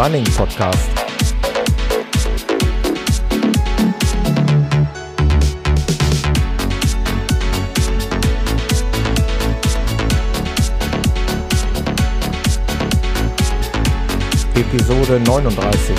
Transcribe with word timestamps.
Running 0.00 0.24
Podcast. 0.24 0.88
Episode 14.54 15.20
39. 15.20 15.94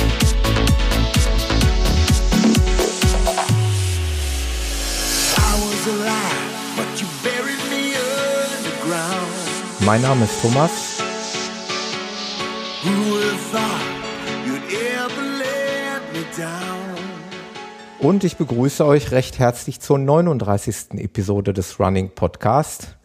Mein 9.86 10.02
Name 10.02 10.26
ist 10.26 10.42
Thomas. 10.42 10.91
Und 18.02 18.24
ich 18.24 18.36
begrüße 18.36 18.84
euch 18.84 19.12
recht 19.12 19.38
herzlich 19.38 19.80
zur 19.80 20.00
39. 20.00 20.96
Episode 20.96 21.54
des 21.54 21.80
Running 21.80 22.10
Podcast. 22.10 22.98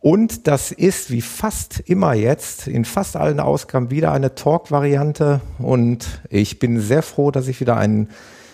Und 0.00 0.46
das 0.46 0.70
ist 0.70 1.10
wie 1.10 1.20
fast 1.20 1.80
immer 1.80 2.14
jetzt 2.14 2.68
in 2.68 2.84
fast 2.84 3.16
allen 3.16 3.40
Ausgaben 3.40 3.90
wieder 3.90 4.12
eine 4.12 4.36
Talk-Variante. 4.36 5.40
Und 5.58 6.22
ich 6.30 6.60
bin 6.60 6.80
sehr 6.80 7.02
froh, 7.02 7.32
dass 7.32 7.48
ich 7.48 7.58
wieder 7.58 7.76
einen 7.76 8.08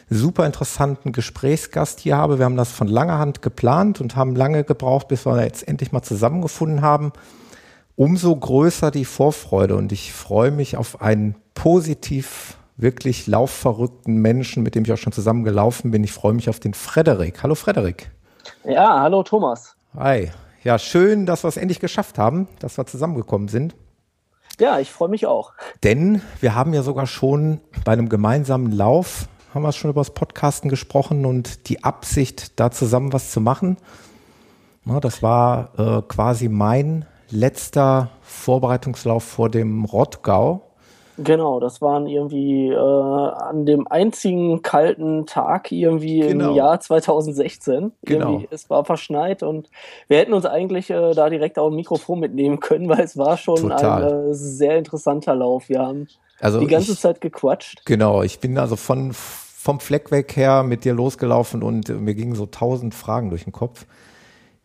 super 0.08 0.46
interessanten 0.46 1.12
Gesprächsgast 1.12 2.00
hier 2.00 2.16
habe. 2.16 2.38
Wir 2.38 2.46
haben 2.46 2.56
das 2.56 2.72
von 2.72 2.88
langer 2.88 3.18
Hand 3.18 3.42
geplant 3.42 4.00
und 4.00 4.16
haben 4.16 4.34
lange 4.34 4.64
gebraucht, 4.64 5.08
bis 5.08 5.26
wir 5.26 5.44
jetzt 5.44 5.68
endlich 5.68 5.92
mal 5.92 6.02
zusammengefunden 6.02 6.80
haben. 6.80 7.12
Umso 7.96 8.34
größer 8.34 8.90
die 8.90 9.04
Vorfreude 9.04 9.76
und 9.76 9.92
ich 9.92 10.14
freue 10.14 10.52
mich 10.52 10.78
auf 10.78 11.02
einen 11.02 11.34
positiv 11.52 12.56
wirklich 12.80 13.26
laufverrückten 13.26 14.16
Menschen, 14.16 14.62
mit 14.62 14.74
dem 14.74 14.84
ich 14.84 14.92
auch 14.92 14.98
schon 14.98 15.12
zusammen 15.12 15.44
gelaufen 15.44 15.90
bin. 15.90 16.04
Ich 16.04 16.12
freue 16.12 16.32
mich 16.32 16.48
auf 16.48 16.60
den 16.60 16.74
Frederik. 16.74 17.42
Hallo 17.42 17.54
Frederik. 17.54 18.10
Ja, 18.64 19.00
hallo 19.00 19.22
Thomas. 19.22 19.76
Hi. 19.96 20.30
Ja, 20.62 20.78
schön, 20.78 21.26
dass 21.26 21.44
wir 21.44 21.48
es 21.48 21.56
endlich 21.56 21.80
geschafft 21.80 22.18
haben, 22.18 22.48
dass 22.58 22.76
wir 22.76 22.86
zusammengekommen 22.86 23.48
sind. 23.48 23.74
Ja, 24.58 24.78
ich 24.78 24.90
freue 24.90 25.08
mich 25.08 25.26
auch. 25.26 25.52
Denn 25.82 26.20
wir 26.40 26.54
haben 26.54 26.74
ja 26.74 26.82
sogar 26.82 27.06
schon 27.06 27.60
bei 27.84 27.92
einem 27.92 28.10
gemeinsamen 28.10 28.70
Lauf, 28.70 29.28
haben 29.54 29.62
wir 29.62 29.72
schon 29.72 29.90
über 29.90 30.02
das 30.02 30.12
Podcasten 30.12 30.68
gesprochen 30.68 31.24
und 31.24 31.68
die 31.68 31.82
Absicht, 31.82 32.60
da 32.60 32.70
zusammen 32.70 33.12
was 33.12 33.30
zu 33.30 33.40
machen. 33.40 33.78
Na, 34.84 35.00
das 35.00 35.22
war 35.22 35.70
äh, 35.78 36.02
quasi 36.02 36.48
mein 36.48 37.06
letzter 37.30 38.10
Vorbereitungslauf 38.20 39.24
vor 39.24 39.48
dem 39.48 39.84
Rottgau. 39.84 40.69
Genau, 41.22 41.60
das 41.60 41.82
waren 41.82 42.06
irgendwie 42.06 42.68
äh, 42.68 42.76
an 42.76 43.66
dem 43.66 43.86
einzigen 43.86 44.62
kalten 44.62 45.26
Tag 45.26 45.70
irgendwie 45.70 46.20
genau. 46.20 46.50
im 46.50 46.56
Jahr 46.56 46.80
2016. 46.80 47.92
Genau. 48.02 48.26
Irgendwie, 48.32 48.48
es 48.50 48.70
war 48.70 48.84
verschneit 48.84 49.42
und 49.42 49.68
wir 50.08 50.18
hätten 50.18 50.32
uns 50.32 50.46
eigentlich 50.46 50.88
äh, 50.90 51.12
da 51.12 51.28
direkt 51.28 51.58
auch 51.58 51.68
ein 51.68 51.76
Mikrofon 51.76 52.20
mitnehmen 52.20 52.60
können, 52.60 52.88
weil 52.88 53.00
es 53.00 53.18
war 53.18 53.36
schon 53.36 53.56
Total. 53.56 54.04
ein 54.04 54.30
äh, 54.30 54.34
sehr 54.34 54.78
interessanter 54.78 55.34
Lauf. 55.34 55.68
Wir 55.68 55.80
haben 55.80 56.08
also 56.40 56.58
die 56.58 56.66
ganze 56.66 56.92
ich, 56.92 57.00
Zeit 57.00 57.20
gequatscht. 57.20 57.84
Genau, 57.84 58.22
ich 58.22 58.40
bin 58.40 58.56
also 58.56 58.76
von 58.76 59.12
vom 59.12 59.78
Fleck 59.78 60.10
weg 60.10 60.36
her 60.36 60.62
mit 60.62 60.86
dir 60.86 60.94
losgelaufen 60.94 61.62
und 61.62 61.90
mir 61.90 62.14
gingen 62.14 62.34
so 62.34 62.46
tausend 62.46 62.94
Fragen 62.94 63.28
durch 63.28 63.44
den 63.44 63.52
Kopf, 63.52 63.84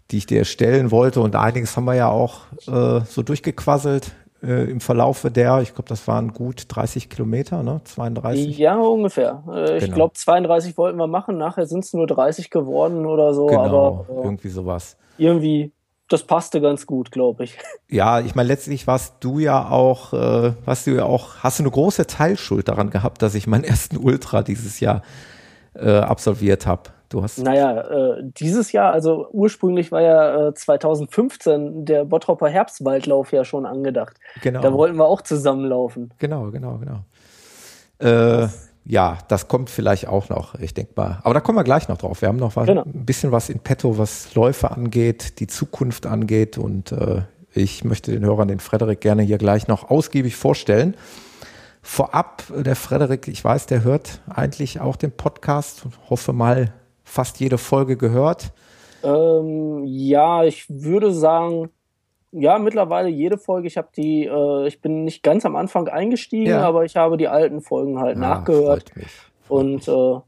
die 0.10 0.20
ich 0.20 0.26
dir 0.26 0.46
stellen 0.46 0.90
wollte 0.90 1.20
und 1.20 1.36
einiges 1.36 1.76
haben 1.76 1.84
wir 1.84 1.96
ja 1.96 2.08
auch 2.08 2.44
äh, 2.68 3.02
so 3.06 3.22
durchgequasselt 3.22 4.14
äh, 4.44 4.70
im 4.70 4.80
Verlaufe 4.80 5.32
der, 5.32 5.62
ich 5.62 5.74
glaube, 5.74 5.90
das 5.90 6.08
waren 6.08 6.34
gut 6.34 6.66
30 6.68 7.10
Kilometer, 7.10 7.64
ne? 7.64 7.82
32? 7.84 8.58
Ja, 8.58 8.78
ungefähr. 8.78 9.44
Äh, 9.48 9.52
genau. 9.52 9.76
Ich 9.76 9.92
glaube, 9.92 10.14
32 10.14 10.78
wollten 10.78 10.98
wir 10.98 11.08
machen, 11.08 11.38
nachher 11.38 11.66
sind 11.66 11.84
es 11.84 11.94
nur 11.94 12.08
30 12.08 12.50
geworden 12.50 13.06
oder 13.06 13.34
so. 13.34 13.48
Genau, 13.48 14.06
aber, 14.06 14.06
äh, 14.10 14.24
irgendwie 14.24 14.50
sowas. 14.50 14.98
Irgendwie, 15.18 15.72
das 16.10 16.24
passte 16.24 16.62
ganz 16.62 16.86
gut, 16.86 17.12
glaube 17.12 17.46
ich. 17.46 17.58
Ja, 17.88 18.20
ich 18.20 18.34
meine, 18.34 18.48
letztlich 18.48 18.88
warst 18.88 19.18
du 19.20 19.38
ja 19.38 19.70
auch, 19.70 20.12
äh, 20.12 20.54
warst 20.66 20.88
du 20.88 20.92
ja 20.92 21.06
auch, 21.06 21.36
hast 21.44 21.60
du 21.60 21.64
eine 21.64 21.72
große 21.72 22.08
Teilschuld 22.08 22.68
daran 22.68 22.90
gehabt, 22.90 23.22
dass 23.22 23.36
ich 23.36 23.46
meinen 23.46 23.64
ersten 23.64 23.98
Ultra 23.98 24.42
dieses 24.42 24.80
Jahr 24.80 25.04
äh, 25.76 25.98
absolviert 26.00 26.66
habe. 26.66 26.95
Du 27.10 27.22
hast 27.22 27.38
naja, 27.40 27.82
äh, 27.82 28.24
dieses 28.24 28.72
Jahr, 28.72 28.92
also 28.92 29.28
ursprünglich 29.32 29.92
war 29.92 30.02
ja 30.02 30.48
äh, 30.48 30.54
2015 30.54 31.86
der 31.86 32.06
Bottropper 32.06 32.50
Herbstwaldlauf 32.50 33.32
ja 33.32 33.46
schon 33.46 33.66
angedacht. 33.66 34.18
Genau. 34.42 34.62
Da 34.62 34.74
wollten 34.74 34.98
wir 34.98 35.06
auch 35.06 35.22
zusammenlaufen. 35.22 36.12
Genau, 36.18 36.52
genau, 36.52 36.80
genau. 36.80 37.00
Äh, 38.00 38.48
ja, 38.88 39.18
das 39.28 39.48
kommt 39.48 39.70
vielleicht 39.70 40.08
auch 40.08 40.30
noch, 40.30 40.56
ich 40.60 40.74
denke 40.74 40.94
mal. 40.96 41.20
Aber 41.24 41.34
da 41.34 41.40
kommen 41.40 41.58
wir 41.58 41.64
gleich 41.64 41.88
noch 41.88 41.98
drauf. 41.98 42.22
Wir 42.22 42.28
haben 42.28 42.38
noch 42.38 42.56
was, 42.56 42.68
genau. 42.68 42.84
ein 42.84 43.06
bisschen 43.06 43.32
was 43.32 43.50
in 43.50 43.60
petto, 43.60 43.98
was 43.98 44.36
Läufe 44.36 44.72
angeht, 44.72 45.40
die 45.40 45.48
Zukunft 45.48 46.06
angeht. 46.06 46.58
Und 46.58 46.92
äh, 46.92 47.24
ich 47.54 47.84
möchte 47.84 48.12
den 48.12 48.24
Hörern, 48.24 48.48
den 48.48 48.60
Frederik, 48.60 49.02
gerne 49.02 49.24
hier 49.24 49.40
gleich 49.40 49.68
noch 49.68 49.90
ausgiebig 49.90 50.36
vorstellen. 50.36 50.96
Vorab, 51.82 52.44
der 52.56 52.76
Frederik, 52.76 53.28
ich 53.28 53.44
weiß, 53.44 53.66
der 53.68 53.84
hört 53.84 54.22
eigentlich 54.28 54.80
auch 54.80 54.96
den 54.96 55.12
Podcast 55.12 55.86
und 55.86 55.94
hoffe 56.10 56.34
mal, 56.34 56.72
fast 57.06 57.40
jede 57.40 57.58
Folge 57.58 57.96
gehört? 57.96 58.52
Ähm, 59.04 59.84
ja, 59.86 60.44
ich 60.44 60.66
würde 60.70 61.14
sagen, 61.14 61.70
ja, 62.32 62.60
mittlerweile 62.60 63.08
jede 63.08 63.38
Folge. 63.38 63.68
Ich 63.68 63.78
habe 63.78 63.88
die, 63.96 64.26
äh, 64.26 64.68
ich 64.68 64.82
bin 64.82 65.06
nicht 65.06 65.24
ganz 65.24 65.46
am 65.46 65.56
Anfang 65.56 65.88
eingestiegen, 65.88 66.50
ja. 66.50 66.68
aber 66.68 66.84
ich 66.84 66.98
habe 66.98 67.16
die 67.16 67.30
alten 67.30 67.62
Folgen 67.62 68.02
halt 68.02 68.18
ah, 68.18 68.20
nachgehört. 68.20 68.90
Freut 68.90 68.98
mich, 68.98 69.12
freut 69.48 69.62
und. 69.62 69.88
Äh, 69.88 70.20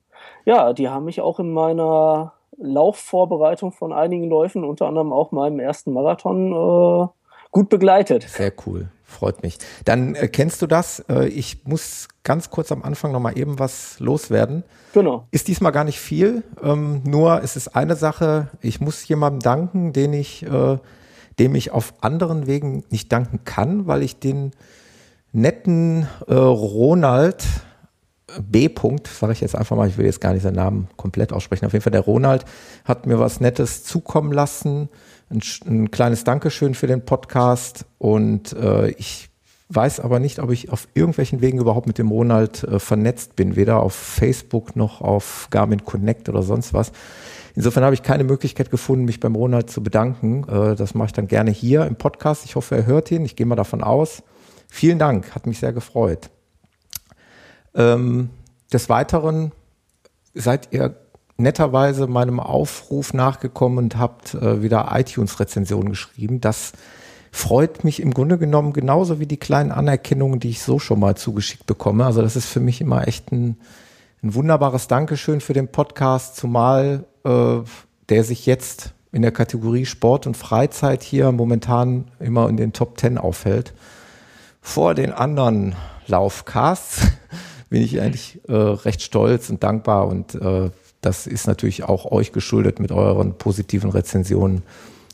ja, 0.48 0.72
die 0.72 0.88
haben 0.88 1.04
mich 1.04 1.20
auch 1.20 1.42
in 1.42 1.52
meiner 1.52 2.32
Laufvorbereitung 2.58 3.74
von 3.74 3.92
einigen 3.92 4.30
Läufen, 4.30 4.64
unter 4.64 4.88
anderem 4.88 5.12
auch 5.12 5.34
meinem 5.34 5.60
ersten 5.60 5.92
Marathon, 5.92 6.54
äh, 6.54 7.08
gut 7.58 7.70
begleitet. 7.70 8.22
Sehr 8.30 8.54
cool, 8.68 8.90
freut 9.04 9.42
mich. 9.42 9.58
Dann 9.84 10.14
äh, 10.14 10.28
kennst 10.28 10.62
du 10.62 10.68
das? 10.68 11.00
Äh, 11.10 11.28
ich 11.30 11.66
muss 11.66 12.08
ganz 12.22 12.52
kurz 12.52 12.72
am 12.72 12.84
Anfang 12.84 13.12
noch 13.12 13.20
mal 13.20 13.36
eben 13.36 13.58
was 13.58 14.00
loswerden. 14.00 14.64
Genau. 14.94 15.26
Ist 15.32 15.48
diesmal 15.48 15.72
gar 15.72 15.84
nicht 15.84 16.00
viel, 16.00 16.44
ähm, 16.62 17.02
nur 17.04 17.42
es 17.42 17.56
ist 17.56 17.70
eine 17.70 17.96
Sache, 17.96 18.50
ich 18.62 18.80
muss 18.80 19.08
jemandem 19.08 19.40
danken, 19.40 19.92
den 19.92 20.14
ich, 20.14 20.44
äh, 20.44 20.78
dem 21.40 21.56
ich 21.56 21.72
auf 21.72 21.96
anderen 22.02 22.46
Wegen 22.46 22.84
nicht 22.92 23.12
danken 23.12 23.40
kann, 23.44 23.88
weil 23.88 24.04
ich 24.04 24.20
den 24.20 24.52
netten 25.32 26.06
äh, 26.28 26.36
Ronald 26.36 27.44
B. 28.40 28.70
Punkt, 28.70 29.08
sage 29.08 29.34
ich 29.34 29.42
jetzt 29.42 29.56
einfach 29.56 29.76
mal, 29.76 29.88
ich 29.88 29.98
will 29.98 30.06
jetzt 30.06 30.22
gar 30.22 30.34
nicht 30.34 30.44
seinen 30.44 30.58
Namen 30.58 30.90
komplett 30.96 31.34
aussprechen. 31.34 31.66
Auf 31.66 31.74
jeden 31.74 31.82
Fall 31.82 31.92
der 31.92 32.02
Ronald 32.02 32.46
hat 32.86 33.08
mir 33.08 33.18
was 33.18 33.40
Nettes 33.40 33.84
zukommen 33.84 34.32
lassen 34.32 34.90
ein, 35.30 35.42
ein 35.66 35.92
kleines 35.92 36.24
Dankeschön 36.24 36.76
für 36.76 36.88
den 36.88 37.04
Podcast 37.04 37.86
und 37.98 38.54
äh, 38.54 38.90
ich 38.92 39.30
weiß 39.70 40.00
aber 40.00 40.20
nicht, 40.20 40.40
ob 40.40 40.52
ich 40.52 40.72
auf 40.72 40.88
irgendwelchen 40.94 41.42
Wegen 41.42 41.60
überhaupt 41.60 41.88
mit 41.88 41.98
dem 41.98 42.10
Ronald 42.10 42.64
äh, 42.64 42.80
vernetzt 42.80 43.36
bin, 43.36 43.56
weder 43.56 43.82
auf 43.82 43.94
Facebook 43.94 44.76
noch 44.76 45.02
auf 45.02 45.48
Garmin 45.50 45.84
Connect 45.84 46.30
oder 46.30 46.42
sonst 46.42 46.74
was. 46.74 46.92
Insofern 47.56 47.84
habe 47.84 47.94
ich 47.94 48.04
keine 48.04 48.24
Möglichkeit 48.24 48.72
gefunden, 48.72 49.06
mich 49.06 49.20
beim 49.20 49.36
Ronald 49.36 49.70
zu 49.70 49.84
bedanken. 49.84 50.48
Äh, 50.48 50.76
das 50.76 50.94
mache 50.94 51.08
ich 51.08 51.14
dann 51.14 51.28
gerne 51.28 51.52
hier 51.52 51.86
im 51.86 51.96
Podcast. 51.96 52.46
Ich 52.46 52.56
hoffe, 52.56 52.76
er 52.76 52.86
hört 52.86 53.12
ihn. 53.12 53.26
Ich 53.26 53.36
gehe 53.36 53.46
mal 53.46 53.56
davon 53.56 53.84
aus. 53.84 54.24
Vielen 54.70 55.00
Dank, 55.00 55.34
hat 55.34 55.48
mich 55.48 55.60
sehr 55.60 55.74
gefreut. 55.74 56.30
Ähm, 57.74 58.30
des 58.72 58.90
Weiteren 58.90 59.52
seid 60.34 60.70
ihr 60.72 60.96
netterweise 61.38 62.08
meinem 62.08 62.40
Aufruf 62.40 63.14
nachgekommen 63.14 63.78
und 63.78 63.98
habt 63.98 64.34
äh, 64.34 64.62
wieder 64.62 64.90
iTunes-Rezensionen 64.92 65.90
geschrieben. 65.90 66.42
Das 66.42 66.74
freut 67.32 67.84
mich 67.84 68.02
im 68.02 68.14
Grunde 68.14 68.38
genommen 68.38 68.74
genauso 68.74 69.20
wie 69.20 69.28
die 69.28 69.38
kleinen 69.38 69.72
Anerkennungen, 69.72 70.40
die 70.40 70.50
ich 70.50 70.62
so 70.62 70.80
schon 70.80 71.00
mal 71.00 71.16
zugeschickt 71.16 71.68
bekomme. 71.68 72.06
Also 72.06 72.22
das 72.22 72.36
ist 72.36 72.48
für 72.48 72.60
mich 72.60 72.82
immer 72.82 73.08
echt 73.08 73.32
ein, 73.32 73.58
ein 74.24 74.34
wunderbares 74.34 74.88
Dankeschön 74.88 75.42
für 75.42 75.54
den 75.54 75.68
Podcast, 75.68 76.36
zumal 76.36 77.06
äh, 77.24 77.60
der 78.10 78.24
sich 78.24 78.46
jetzt 78.46 78.94
in 79.12 79.22
der 79.22 79.32
Kategorie 79.32 79.86
Sport 79.86 80.28
und 80.28 80.36
Freizeit 80.36 81.04
hier 81.04 81.32
momentan 81.32 82.06
immer 82.20 82.50
in 82.50 82.58
den 82.58 82.74
Top 82.74 82.98
Ten 82.98 83.18
aufhält. 83.18 83.74
Vor 84.62 84.96
den 84.96 85.12
anderen 85.12 85.76
Laufcasts 86.08 87.08
bin 87.70 87.82
ich 87.82 88.02
eigentlich 88.02 88.42
äh, 88.48 88.54
recht 88.54 89.02
stolz 89.02 89.50
und 89.50 89.64
dankbar 89.64 90.08
und 90.08 90.36
äh, 90.36 90.72
das 91.02 91.28
ist 91.28 91.48
natürlich 91.48 91.84
auch 91.84 92.12
euch 92.12 92.32
geschuldet 92.32 92.80
mit 92.80 92.92
euren 92.92 93.38
positiven 93.38 93.90
Rezensionen. 93.90 94.64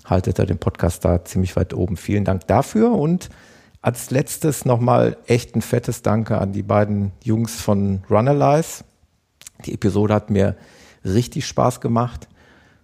Haltet 0.05 0.39
ihr 0.39 0.45
den 0.45 0.57
Podcast 0.57 1.05
da 1.05 1.23
ziemlich 1.23 1.55
weit 1.55 1.73
oben. 1.73 1.97
Vielen 1.97 2.25
Dank 2.25 2.47
dafür 2.47 2.91
und 2.91 3.29
als 3.81 4.11
letztes 4.11 4.65
nochmal 4.65 5.17
echt 5.27 5.55
ein 5.55 5.61
fettes 5.61 6.01
Danke 6.01 6.37
an 6.39 6.53
die 6.53 6.63
beiden 6.63 7.11
Jungs 7.23 7.59
von 7.59 8.03
Runalyze. 8.09 8.85
Die 9.65 9.73
Episode 9.73 10.13
hat 10.13 10.29
mir 10.29 10.55
richtig 11.03 11.45
Spaß 11.45 11.81
gemacht 11.81 12.27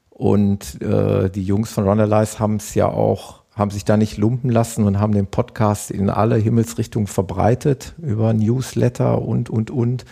und 0.10 0.82
äh, 0.82 1.30
die 1.30 1.44
Jungs 1.44 1.72
von 1.72 1.88
Runalyze 1.88 2.40
haben 2.40 2.58
es 2.58 2.76
ja 2.76 2.88
auch 2.88 3.40
haben 3.60 3.72
sich 3.72 3.84
da 3.84 3.98
nicht 3.98 4.18
lumpen 4.18 4.50
lassen 4.50 4.86
und 4.86 5.00
haben 5.00 5.14
den 5.14 5.28
Podcast 5.28 5.92
in 5.92 6.10
alle 6.10 6.38
Himmelsrichtungen 6.38 7.08
verbreitet 7.08 7.94
über 8.02 8.34
Newsletter 8.34 9.22
und, 9.22 9.50
und, 9.50 9.70
und. 9.70 10.06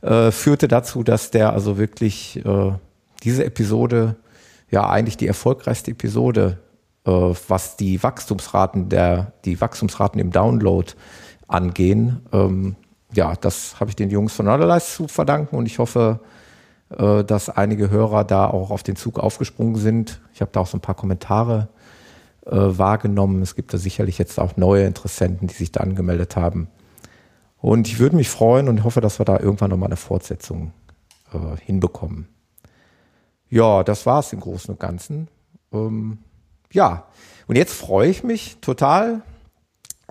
Äh, 0.00 0.30
führte 0.30 0.68
dazu, 0.68 1.02
dass 1.02 1.30
der 1.30 1.52
also 1.52 1.78
wirklich 1.78 2.44
äh, 2.44 2.72
diese 3.22 3.44
Episode, 3.44 4.16
ja 4.70 4.88
eigentlich 4.88 5.16
die 5.16 5.26
erfolgreichste 5.26 5.90
Episode, 5.90 6.58
äh, 7.04 7.10
was 7.10 7.76
die 7.76 8.02
Wachstumsraten 8.02 8.88
der, 8.88 9.32
die 9.44 9.60
Wachstumsraten 9.60 10.20
im 10.20 10.30
Download 10.30 10.92
angehen, 11.48 12.20
ähm, 12.32 12.76
ja, 13.12 13.34
das 13.34 13.80
habe 13.80 13.90
ich 13.90 13.96
den 13.96 14.10
Jungs 14.10 14.34
von 14.34 14.48
Analyze 14.48 14.86
zu 14.86 15.08
verdanken 15.08 15.56
und 15.56 15.66
ich 15.66 15.78
hoffe, 15.78 16.20
äh, 16.96 17.24
dass 17.24 17.48
einige 17.48 17.90
Hörer 17.90 18.24
da 18.24 18.46
auch 18.46 18.70
auf 18.70 18.82
den 18.82 18.96
Zug 18.96 19.18
aufgesprungen 19.18 19.76
sind. 19.76 20.20
Ich 20.34 20.40
habe 20.40 20.50
da 20.52 20.60
auch 20.60 20.66
so 20.66 20.76
ein 20.76 20.82
paar 20.82 20.94
Kommentare 20.94 21.68
äh, 22.46 22.52
wahrgenommen. 22.52 23.42
Es 23.42 23.54
gibt 23.54 23.72
da 23.72 23.78
sicherlich 23.78 24.18
jetzt 24.18 24.38
auch 24.38 24.56
neue 24.56 24.84
Interessenten, 24.84 25.48
die 25.48 25.54
sich 25.54 25.72
da 25.72 25.80
angemeldet 25.80 26.36
haben. 26.36 26.68
Und 27.60 27.88
ich 27.88 27.98
würde 27.98 28.16
mich 28.16 28.28
freuen 28.28 28.68
und 28.68 28.84
hoffe, 28.84 29.00
dass 29.00 29.18
wir 29.18 29.24
da 29.24 29.38
irgendwann 29.38 29.70
nochmal 29.70 29.88
eine 29.88 29.96
Fortsetzung 29.96 30.72
äh, 31.32 31.56
hinbekommen. 31.64 32.28
Ja, 33.48 33.82
das 33.82 34.06
war 34.06 34.20
es 34.20 34.32
im 34.32 34.40
Großen 34.40 34.72
und 34.72 34.80
Ganzen. 34.80 35.28
Ähm, 35.72 36.18
ja, 36.72 37.06
und 37.46 37.56
jetzt 37.56 37.72
freue 37.72 38.08
ich 38.08 38.22
mich 38.22 38.58
total. 38.60 39.22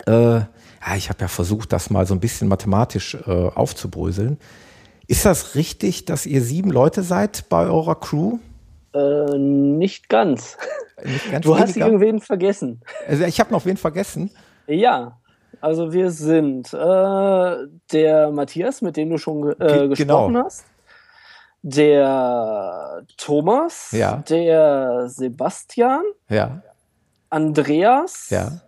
Äh, 0.06 0.40
ja, 0.40 0.96
ich 0.96 1.08
habe 1.08 1.20
ja 1.20 1.28
versucht, 1.28 1.72
das 1.72 1.90
mal 1.90 2.06
so 2.06 2.14
ein 2.14 2.20
bisschen 2.20 2.48
mathematisch 2.48 3.14
äh, 3.14 3.30
aufzubröseln. 3.30 4.38
Ist 5.06 5.24
das 5.24 5.54
richtig, 5.54 6.04
dass 6.04 6.26
ihr 6.26 6.42
sieben 6.42 6.70
Leute 6.70 7.02
seid 7.02 7.48
bei 7.48 7.66
eurer 7.66 7.98
Crew? 7.98 8.38
Äh, 8.92 9.38
nicht 9.38 10.08
ganz. 10.08 10.56
Nicht 11.04 11.30
ganz 11.30 11.44
du 11.44 11.50
weniger? 11.50 11.66
hast 11.66 11.76
irgendwen 11.76 12.20
vergessen. 12.20 12.82
Also 13.06 13.24
ich 13.24 13.40
habe 13.40 13.52
noch 13.52 13.64
wen 13.64 13.76
vergessen. 13.76 14.30
Ja, 14.66 15.18
also 15.60 15.92
wir 15.92 16.10
sind 16.10 16.72
äh, 16.72 17.56
der 17.92 18.30
Matthias, 18.30 18.82
mit 18.82 18.96
dem 18.96 19.10
du 19.10 19.18
schon 19.18 19.48
äh, 19.60 19.88
gesprochen 19.88 20.34
genau. 20.34 20.44
hast, 20.44 20.64
der 21.62 23.04
Thomas, 23.16 23.92
ja. 23.92 24.16
der 24.28 25.08
Sebastian, 25.08 26.02
ja. 26.28 26.62
Andreas, 27.30 28.30
ja. 28.30 28.60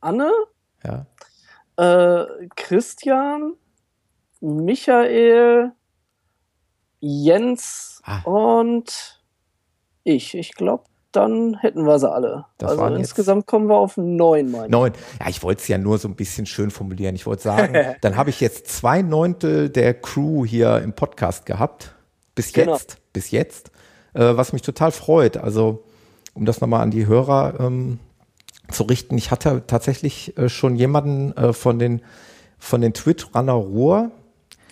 Anne, 0.00 0.30
ja. 0.84 1.06
Äh, 1.76 2.48
Christian, 2.54 3.54
Michael, 4.40 5.72
Jens 7.00 8.00
ah. 8.04 8.22
und 8.24 9.20
ich. 10.04 10.34
Ich 10.34 10.54
glaube, 10.54 10.84
dann 11.14 11.56
hätten 11.60 11.84
wir 11.86 11.98
sie 11.98 12.10
alle. 12.10 12.46
Das 12.58 12.72
also 12.72 12.94
insgesamt 12.94 13.46
kommen 13.46 13.68
wir 13.68 13.76
auf 13.76 13.96
neun, 13.96 14.50
meine 14.50 14.68
Neun. 14.68 14.92
Ja, 15.20 15.28
ich 15.28 15.42
wollte 15.42 15.62
es 15.62 15.68
ja 15.68 15.78
nur 15.78 15.98
so 15.98 16.08
ein 16.08 16.16
bisschen 16.16 16.46
schön 16.46 16.70
formulieren. 16.70 17.14
Ich 17.14 17.26
wollte 17.26 17.42
sagen, 17.42 17.74
dann 18.00 18.16
habe 18.16 18.30
ich 18.30 18.40
jetzt 18.40 18.68
zwei 18.68 19.02
Neuntel 19.02 19.68
der 19.68 19.94
Crew 19.94 20.44
hier 20.44 20.78
im 20.78 20.92
Podcast 20.92 21.46
gehabt. 21.46 21.94
Bis 22.34 22.52
genau. 22.52 22.72
jetzt. 22.72 22.98
Bis 23.12 23.30
jetzt. 23.30 23.70
Äh, 24.14 24.36
was 24.36 24.52
mich 24.52 24.62
total 24.62 24.92
freut. 24.92 25.36
Also, 25.36 25.84
um 26.34 26.44
das 26.44 26.60
nochmal 26.60 26.80
an 26.80 26.90
die 26.90 27.06
Hörer 27.06 27.54
ähm, 27.60 27.98
zu 28.70 28.84
richten, 28.84 29.16
ich 29.16 29.30
hatte 29.30 29.62
tatsächlich 29.66 30.36
äh, 30.36 30.48
schon 30.48 30.76
jemanden 30.76 31.36
äh, 31.36 31.52
von 31.52 31.78
den 31.78 32.02
von 32.64 32.80
den 32.80 32.94
Twitch-Runner 32.94 33.52
Ruhr. 33.52 34.10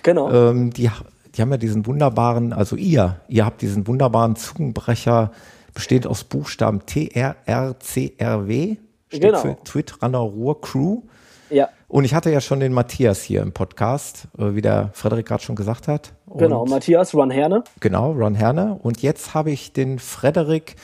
Genau. 0.02 0.30
Ähm, 0.32 0.72
die, 0.72 0.90
die 1.34 1.42
haben 1.42 1.50
ja 1.50 1.58
diesen 1.58 1.86
wunderbaren, 1.86 2.52
also 2.52 2.74
ihr, 2.76 3.20
ihr 3.28 3.44
habt 3.44 3.60
diesen 3.60 3.86
wunderbaren 3.86 4.34
Zungenbrecher 4.34 5.30
besteht 5.74 6.06
aus 6.06 6.24
Buchstaben 6.24 6.84
T-R-R-C-R-W, 6.86 8.76
steht 9.08 9.22
genau. 9.22 9.38
für 9.38 9.56
Twit-Runner 9.64 10.18
Ruhr 10.18 10.60
Crew. 10.60 11.02
Ja. 11.50 11.68
Und 11.88 12.04
ich 12.04 12.14
hatte 12.14 12.30
ja 12.30 12.40
schon 12.40 12.60
den 12.60 12.72
Matthias 12.72 13.22
hier 13.22 13.42
im 13.42 13.52
Podcast, 13.52 14.28
äh, 14.38 14.54
wie 14.54 14.62
der 14.62 14.90
Frederik 14.94 15.26
gerade 15.26 15.42
schon 15.42 15.56
gesagt 15.56 15.88
hat. 15.88 16.14
Und 16.26 16.38
genau, 16.38 16.64
Matthias 16.64 17.14
Ron 17.14 17.30
Herne. 17.30 17.64
Genau, 17.80 18.12
Ron 18.12 18.34
Herne. 18.34 18.78
Und 18.82 19.02
jetzt 19.02 19.34
habe 19.34 19.50
ich 19.50 19.74
den 19.74 19.98
Frederik 19.98 20.76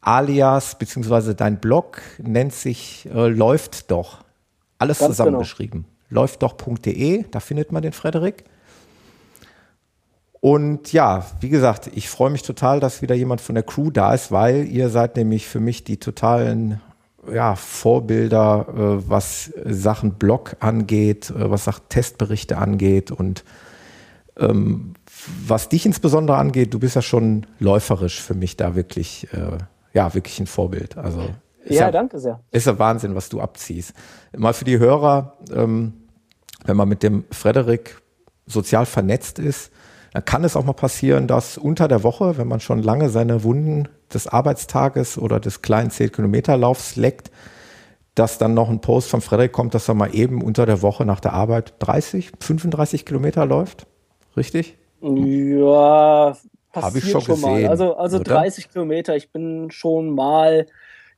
alias, 0.00 0.78
beziehungsweise 0.78 1.34
dein 1.34 1.58
Blog 1.58 2.02
nennt 2.18 2.52
sich 2.52 3.08
äh, 3.12 3.28
Läuft 3.28 3.90
doch. 3.90 4.18
Alles 4.78 4.98
Ganz 4.98 5.16
zusammengeschrieben. 5.16 5.82
Genau. 5.82 6.20
Läuftdoch.de, 6.20 7.24
da 7.30 7.40
findet 7.40 7.72
man 7.72 7.82
den 7.82 7.92
Frederik. 7.92 8.44
Und 10.44 10.92
ja, 10.92 11.24
wie 11.38 11.50
gesagt, 11.50 11.88
ich 11.94 12.10
freue 12.10 12.30
mich 12.30 12.42
total, 12.42 12.80
dass 12.80 13.00
wieder 13.00 13.14
jemand 13.14 13.40
von 13.40 13.54
der 13.54 13.62
Crew 13.62 13.92
da 13.92 14.12
ist, 14.12 14.32
weil 14.32 14.66
ihr 14.66 14.88
seid 14.88 15.14
nämlich 15.14 15.46
für 15.46 15.60
mich 15.60 15.84
die 15.84 15.98
totalen 15.98 16.80
ja, 17.32 17.54
Vorbilder, 17.54 18.66
äh, 18.68 19.08
was 19.08 19.52
Sachen 19.64 20.14
Blog 20.14 20.56
angeht, 20.58 21.30
äh, 21.30 21.48
was 21.48 21.62
Sachen 21.62 21.84
Testberichte 21.88 22.58
angeht 22.58 23.12
und 23.12 23.44
ähm, 24.36 24.94
was 25.46 25.68
dich 25.68 25.86
insbesondere 25.86 26.38
angeht, 26.38 26.74
du 26.74 26.80
bist 26.80 26.96
ja 26.96 27.02
schon 27.02 27.46
läuferisch 27.60 28.20
für 28.20 28.34
mich 28.34 28.56
da 28.56 28.74
wirklich, 28.74 29.28
äh, 29.32 29.58
ja, 29.94 30.12
wirklich 30.12 30.40
ein 30.40 30.48
Vorbild. 30.48 30.98
Also 30.98 31.20
ja, 31.66 31.82
ja, 31.82 31.90
danke 31.92 32.18
sehr. 32.18 32.40
Ist 32.50 32.66
ja 32.66 32.76
Wahnsinn, 32.80 33.14
was 33.14 33.28
du 33.28 33.40
abziehst. 33.40 33.94
Mal 34.36 34.54
für 34.54 34.64
die 34.64 34.80
Hörer, 34.80 35.36
ähm, 35.54 35.92
wenn 36.64 36.76
man 36.76 36.88
mit 36.88 37.04
dem 37.04 37.26
Frederik 37.30 38.02
sozial 38.46 38.86
vernetzt 38.86 39.38
ist, 39.38 39.71
dann 40.12 40.24
kann 40.24 40.44
es 40.44 40.56
auch 40.56 40.64
mal 40.64 40.72
passieren, 40.74 41.26
dass 41.26 41.56
unter 41.56 41.88
der 41.88 42.02
Woche, 42.02 42.36
wenn 42.36 42.48
man 42.48 42.60
schon 42.60 42.82
lange 42.82 43.08
seine 43.08 43.44
Wunden 43.44 43.88
des 44.12 44.26
Arbeitstages 44.26 45.16
oder 45.16 45.40
des 45.40 45.62
kleinen 45.62 45.90
10-Kilometer-Laufs 45.90 46.96
leckt, 46.96 47.30
dass 48.14 48.36
dann 48.36 48.52
noch 48.52 48.68
ein 48.68 48.80
Post 48.80 49.08
von 49.08 49.22
Frederik 49.22 49.52
kommt, 49.52 49.74
dass 49.74 49.88
er 49.88 49.94
mal 49.94 50.14
eben 50.14 50.42
unter 50.42 50.66
der 50.66 50.82
Woche 50.82 51.06
nach 51.06 51.20
der 51.20 51.32
Arbeit 51.32 51.74
30, 51.78 52.32
35 52.40 53.06
Kilometer 53.06 53.46
läuft. 53.46 53.86
Richtig? 54.36 54.76
Ja, 55.00 56.36
passiert 56.72 57.04
ich 57.04 57.10
schon, 57.10 57.20
schon 57.22 57.34
gesehen, 57.36 57.62
mal. 57.62 57.68
Also, 57.68 57.96
also 57.96 58.18
30 58.18 58.70
Kilometer. 58.70 59.16
Ich 59.16 59.32
bin 59.32 59.70
schon 59.70 60.10
mal 60.10 60.66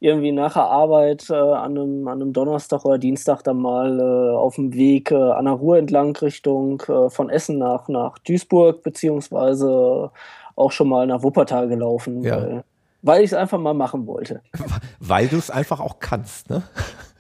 irgendwie 0.01 0.33
nach 0.33 0.55
der 0.55 0.65
Arbeit 0.65 1.31
äh, 1.31 1.35
an, 1.35 1.79
einem, 1.79 2.09
an 2.09 2.21
einem 2.21 2.33
Donnerstag 2.33 2.85
oder 2.85 2.99
Dienstag 2.99 3.43
dann 3.43 3.59
mal 3.59 3.99
äh, 3.99 4.37
auf 4.37 4.57
dem 4.57 4.75
Weg 4.75 5.11
äh, 5.11 5.15
an 5.15 5.47
der 5.47 5.55
Ruhr 5.55 5.79
entlang 5.79 6.17
Richtung 6.17 6.83
äh, 6.89 7.11
von 7.11 7.31
Essen 7.31 7.59
nach, 7.59 7.89
nach 7.89 8.19
Duisburg, 8.19 8.83
beziehungsweise 8.83 10.11
auch 10.57 10.73
schon 10.73 10.89
mal 10.89 11.07
nach 11.07 11.23
Wuppertal 11.23 11.69
gelaufen, 11.69 12.23
ja. 12.23 12.37
weil, 12.37 12.65
weil 13.03 13.21
ich 13.23 13.31
es 13.31 13.35
einfach 13.35 13.59
mal 13.59 13.75
machen 13.75 14.07
wollte. 14.07 14.41
Weil 15.01 15.29
du 15.29 15.37
es 15.37 15.51
einfach 15.51 15.81
auch 15.81 15.99
kannst, 15.99 16.49
ne? 16.49 16.63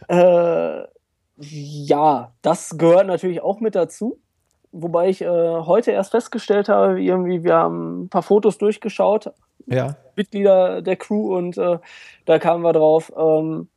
Äh, 0.09 0.87
ja, 1.37 2.33
das 2.43 2.79
gehört 2.79 3.07
natürlich 3.07 3.43
auch 3.43 3.61
mit 3.61 3.75
dazu. 3.75 4.19
Wobei 4.77 5.09
ich 5.09 5.23
äh, 5.23 5.27
heute 5.29 5.93
erst 5.93 6.11
festgestellt 6.11 6.69
habe, 6.69 7.01
irgendwie, 7.01 7.45
wir 7.45 7.55
haben 7.55 8.03
ein 8.03 8.09
paar 8.09 8.23
Fotos 8.23 8.59
durchgeschaut, 8.59 9.31
ja. 9.67 9.95
Mitglieder 10.17 10.83
der 10.83 10.97
Crew 10.97 11.37
und 11.37 11.57
äh, 11.57 11.79
da 12.25 12.39
kamen 12.41 12.65
wir 12.65 12.73
drauf. 12.73 13.13
Ähm, 13.17 13.69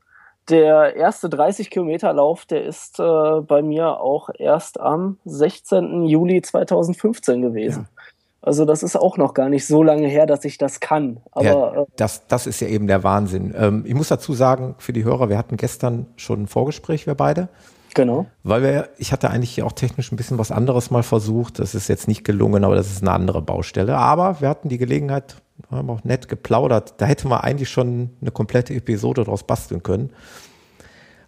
der 0.49 0.95
erste 0.95 1.29
30 1.29 1.69
Kilometer 1.69 2.11
Lauf, 2.13 2.45
der 2.45 2.63
ist 2.63 2.99
äh, 2.99 3.41
bei 3.41 3.61
mir 3.61 3.99
auch 3.99 4.29
erst 4.37 4.79
am 4.79 5.19
16. 5.25 6.05
Juli 6.05 6.41
2015 6.41 7.41
gewesen. 7.43 7.87
Ja. 7.89 8.03
Also 8.41 8.65
das 8.65 8.81
ist 8.81 8.95
auch 8.95 9.17
noch 9.17 9.33
gar 9.33 9.49
nicht 9.49 9.67
so 9.67 9.83
lange 9.83 10.07
her, 10.07 10.25
dass 10.25 10.45
ich 10.45 10.57
das 10.57 10.79
kann. 10.79 11.19
Aber 11.31 11.43
ja, 11.43 11.81
äh, 11.81 11.85
das, 11.97 12.25
das 12.27 12.47
ist 12.47 12.59
ja 12.59 12.69
eben 12.69 12.87
der 12.87 13.03
Wahnsinn. 13.03 13.53
Ähm, 13.55 13.83
ich 13.85 13.93
muss 13.93 14.07
dazu 14.07 14.33
sagen, 14.33 14.75
für 14.79 14.93
die 14.93 15.03
Hörer, 15.03 15.29
wir 15.29 15.37
hatten 15.37 15.57
gestern 15.57 16.07
schon 16.15 16.43
ein 16.43 16.47
Vorgespräch, 16.47 17.05
wir 17.05 17.15
beide. 17.15 17.49
Genau. 17.93 18.27
Weil 18.43 18.61
wir, 18.61 18.89
ich 18.97 19.11
hatte 19.11 19.29
eigentlich 19.29 19.63
auch 19.63 19.71
technisch 19.71 20.11
ein 20.11 20.17
bisschen 20.17 20.37
was 20.37 20.51
anderes 20.51 20.91
mal 20.91 21.03
versucht. 21.03 21.59
Das 21.59 21.73
ist 21.73 21.87
jetzt 21.87 22.07
nicht 22.07 22.23
gelungen, 22.23 22.63
aber 22.63 22.75
das 22.75 22.91
ist 22.91 23.01
eine 23.01 23.11
andere 23.11 23.41
Baustelle. 23.41 23.97
Aber 23.97 24.41
wir 24.41 24.49
hatten 24.49 24.69
die 24.69 24.77
Gelegenheit, 24.77 25.37
haben 25.71 25.89
auch 25.89 26.03
nett 26.03 26.27
geplaudert. 26.27 26.95
Da 26.97 27.05
hätte 27.05 27.27
man 27.27 27.41
eigentlich 27.41 27.69
schon 27.69 28.11
eine 28.21 28.31
komplette 28.31 28.73
Episode 28.73 29.23
draus 29.23 29.43
basteln 29.43 29.83
können. 29.83 30.11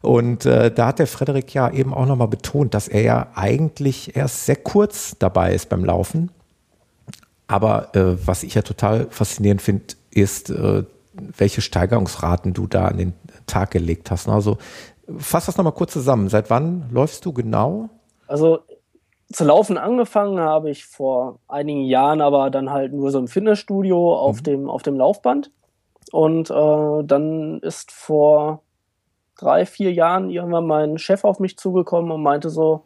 Und 0.01 0.45
äh, 0.45 0.71
da 0.71 0.87
hat 0.87 0.99
der 0.99 1.07
Frederik 1.07 1.53
ja 1.53 1.69
eben 1.69 1.93
auch 1.93 2.05
nochmal 2.05 2.29
betont, 2.29 2.73
dass 2.73 2.87
er 2.87 3.01
ja 3.01 3.27
eigentlich 3.35 4.15
erst 4.15 4.45
sehr 4.45 4.55
kurz 4.55 5.15
dabei 5.19 5.53
ist 5.53 5.69
beim 5.69 5.83
Laufen. 5.83 6.31
Aber 7.47 7.95
äh, 7.95 8.15
was 8.25 8.43
ich 8.43 8.53
ja 8.53 8.61
total 8.61 9.07
faszinierend 9.09 9.61
finde, 9.61 9.85
ist, 10.11 10.51
äh, 10.51 10.83
welche 11.13 11.61
Steigerungsraten 11.61 12.53
du 12.53 12.67
da 12.67 12.85
an 12.85 12.97
den 12.97 13.13
Tag 13.47 13.71
gelegt 13.71 14.11
hast. 14.11 14.29
Also 14.29 14.57
fass 15.17 15.45
das 15.45 15.57
nochmal 15.57 15.73
kurz 15.73 15.93
zusammen. 15.93 16.29
Seit 16.29 16.49
wann 16.49 16.89
läufst 16.91 17.25
du 17.25 17.33
genau? 17.33 17.89
Also 18.27 18.59
zu 19.31 19.43
laufen 19.43 19.77
angefangen 19.77 20.39
habe 20.39 20.69
ich 20.69 20.85
vor 20.85 21.39
einigen 21.47 21.83
Jahren, 21.83 22.21
aber 22.21 22.49
dann 22.49 22.71
halt 22.71 22.93
nur 22.93 23.11
so 23.11 23.19
im 23.19 23.27
Fitnessstudio 23.27 24.15
auf, 24.15 24.37
mhm. 24.37 24.43
dem, 24.43 24.69
auf 24.69 24.81
dem 24.81 24.97
Laufband. 24.97 25.51
Und 26.11 26.49
äh, 26.49 27.03
dann 27.03 27.59
ist 27.59 27.91
vor 27.91 28.63
drei, 29.37 29.65
vier 29.65 29.93
Jahren 29.93 30.29
irgendwann 30.29 30.65
mein 30.65 30.97
Chef 30.97 31.23
auf 31.23 31.39
mich 31.39 31.57
zugekommen 31.57 32.11
und 32.11 32.23
meinte 32.23 32.49
so, 32.49 32.85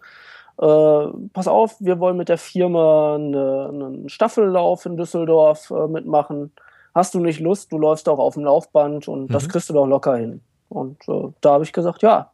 äh, 0.61 1.07
pass 1.33 1.47
auf, 1.47 1.77
wir 1.79 1.99
wollen 1.99 2.17
mit 2.17 2.29
der 2.29 2.37
Firma 2.37 3.15
eine, 3.15 3.69
einen 3.69 4.09
Staffellauf 4.09 4.85
in 4.85 4.97
Düsseldorf 4.97 5.71
äh, 5.71 5.87
mitmachen. 5.87 6.51
Hast 6.93 7.15
du 7.15 7.19
nicht 7.19 7.39
Lust? 7.39 7.71
Du 7.71 7.77
läufst 7.77 8.07
auch 8.09 8.19
auf 8.19 8.35
dem 8.35 8.43
Laufband 8.43 9.07
und 9.07 9.29
mhm. 9.29 9.33
das 9.33 9.47
kriegst 9.47 9.69
du 9.69 9.73
doch 9.73 9.87
locker 9.87 10.17
hin. 10.17 10.41
Und 10.73 11.07
äh, 11.07 11.31
da 11.41 11.53
habe 11.53 11.63
ich 11.63 11.73
gesagt, 11.73 12.01
ja, 12.01 12.31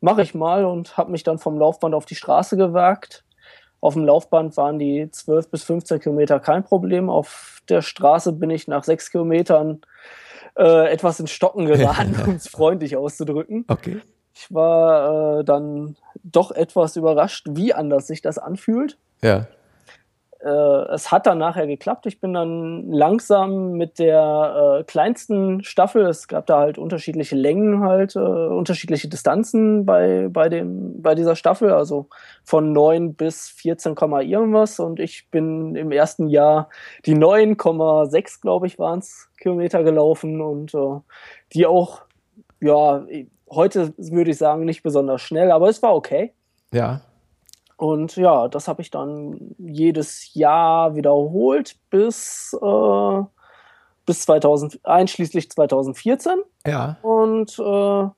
mache 0.00 0.22
ich 0.22 0.34
mal 0.34 0.64
und 0.64 0.96
habe 0.96 1.10
mich 1.10 1.22
dann 1.22 1.38
vom 1.38 1.58
Laufband 1.58 1.94
auf 1.94 2.06
die 2.06 2.14
Straße 2.14 2.56
gewagt. 2.56 3.24
Auf 3.80 3.94
dem 3.94 4.04
Laufband 4.04 4.56
waren 4.56 4.78
die 4.78 5.10
12 5.10 5.50
bis 5.50 5.64
15 5.64 6.00
Kilometer 6.00 6.40
kein 6.40 6.64
Problem. 6.64 7.08
Auf 7.08 7.62
der 7.68 7.82
Straße 7.82 8.32
bin 8.32 8.50
ich 8.50 8.68
nach 8.68 8.84
sechs 8.84 9.10
Kilometern 9.10 9.80
äh, 10.56 10.90
etwas 10.90 11.20
ins 11.20 11.30
Stocken 11.30 11.66
geraten, 11.66 12.14
um 12.26 12.34
es 12.34 12.48
freundlich 12.48 12.96
auszudrücken. 12.96 13.64
Okay. 13.68 14.00
Ich 14.34 14.52
war 14.52 15.40
äh, 15.40 15.44
dann 15.44 15.96
doch 16.22 16.50
etwas 16.50 16.96
überrascht, 16.96 17.46
wie 17.50 17.74
anders 17.74 18.06
sich 18.06 18.22
das 18.22 18.38
anfühlt. 18.38 18.98
Ja 19.22 19.46
äh, 20.42 20.48
es 20.94 21.10
hat 21.12 21.26
dann 21.26 21.38
nachher 21.38 21.66
geklappt. 21.66 22.06
Ich 22.06 22.20
bin 22.20 22.32
dann 22.32 22.90
langsam 22.90 23.72
mit 23.72 23.98
der 23.98 24.78
äh, 24.80 24.84
kleinsten 24.84 25.62
Staffel, 25.62 26.06
es 26.06 26.28
gab 26.28 26.46
da 26.46 26.58
halt 26.58 26.78
unterschiedliche 26.78 27.36
Längen 27.36 27.82
halt, 27.82 28.16
äh, 28.16 28.18
unterschiedliche 28.18 29.08
Distanzen 29.08 29.84
bei, 29.84 30.28
bei, 30.30 30.48
dem, 30.48 31.02
bei 31.02 31.14
dieser 31.14 31.36
Staffel, 31.36 31.72
also 31.72 32.08
von 32.42 32.72
9 32.72 33.14
bis 33.14 33.48
14, 33.48 33.94
irgendwas 34.22 34.80
und 34.80 34.98
ich 34.98 35.28
bin 35.30 35.76
im 35.76 35.92
ersten 35.92 36.28
Jahr 36.28 36.70
die 37.04 37.14
9,6, 37.14 38.40
glaube 38.40 38.66
ich, 38.66 38.78
waren 38.78 39.00
es 39.00 39.28
Kilometer 39.38 39.82
gelaufen 39.82 40.40
und 40.40 40.74
äh, 40.74 41.00
die 41.52 41.66
auch, 41.66 42.02
ja, 42.60 43.04
heute 43.50 43.92
würde 43.98 44.30
ich 44.30 44.38
sagen, 44.38 44.64
nicht 44.64 44.82
besonders 44.82 45.20
schnell, 45.20 45.50
aber 45.50 45.68
es 45.68 45.82
war 45.82 45.94
okay. 45.94 46.32
Ja. 46.72 47.02
Und 47.80 48.16
ja, 48.16 48.46
das 48.48 48.68
habe 48.68 48.82
ich 48.82 48.90
dann 48.90 49.54
jedes 49.56 50.34
Jahr 50.34 50.94
wiederholt 50.96 51.76
bis, 51.88 52.54
äh, 52.60 53.22
bis 54.04 54.20
2000, 54.20 54.80
einschließlich 54.84 55.50
2014. 55.50 56.42
Ja. 56.66 56.98
Und 57.00 57.58
äh, 57.58 58.08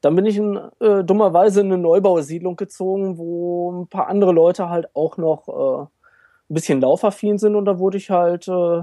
dann 0.00 0.16
bin 0.16 0.26
ich 0.26 0.36
in, 0.36 0.58
äh, 0.80 1.04
dummerweise 1.04 1.60
in 1.60 1.68
eine 1.68 1.78
Neubausiedlung 1.78 2.56
gezogen, 2.56 3.16
wo 3.16 3.70
ein 3.70 3.86
paar 3.86 4.08
andere 4.08 4.32
Leute 4.32 4.68
halt 4.68 4.88
auch 4.96 5.16
noch 5.16 5.46
äh, 5.46 5.82
ein 5.84 6.54
bisschen 6.54 6.80
laufaffin 6.80 7.38
sind. 7.38 7.54
Und 7.54 7.66
da 7.66 7.78
wurde 7.78 7.98
ich 7.98 8.10
halt 8.10 8.48
äh, 8.48 8.82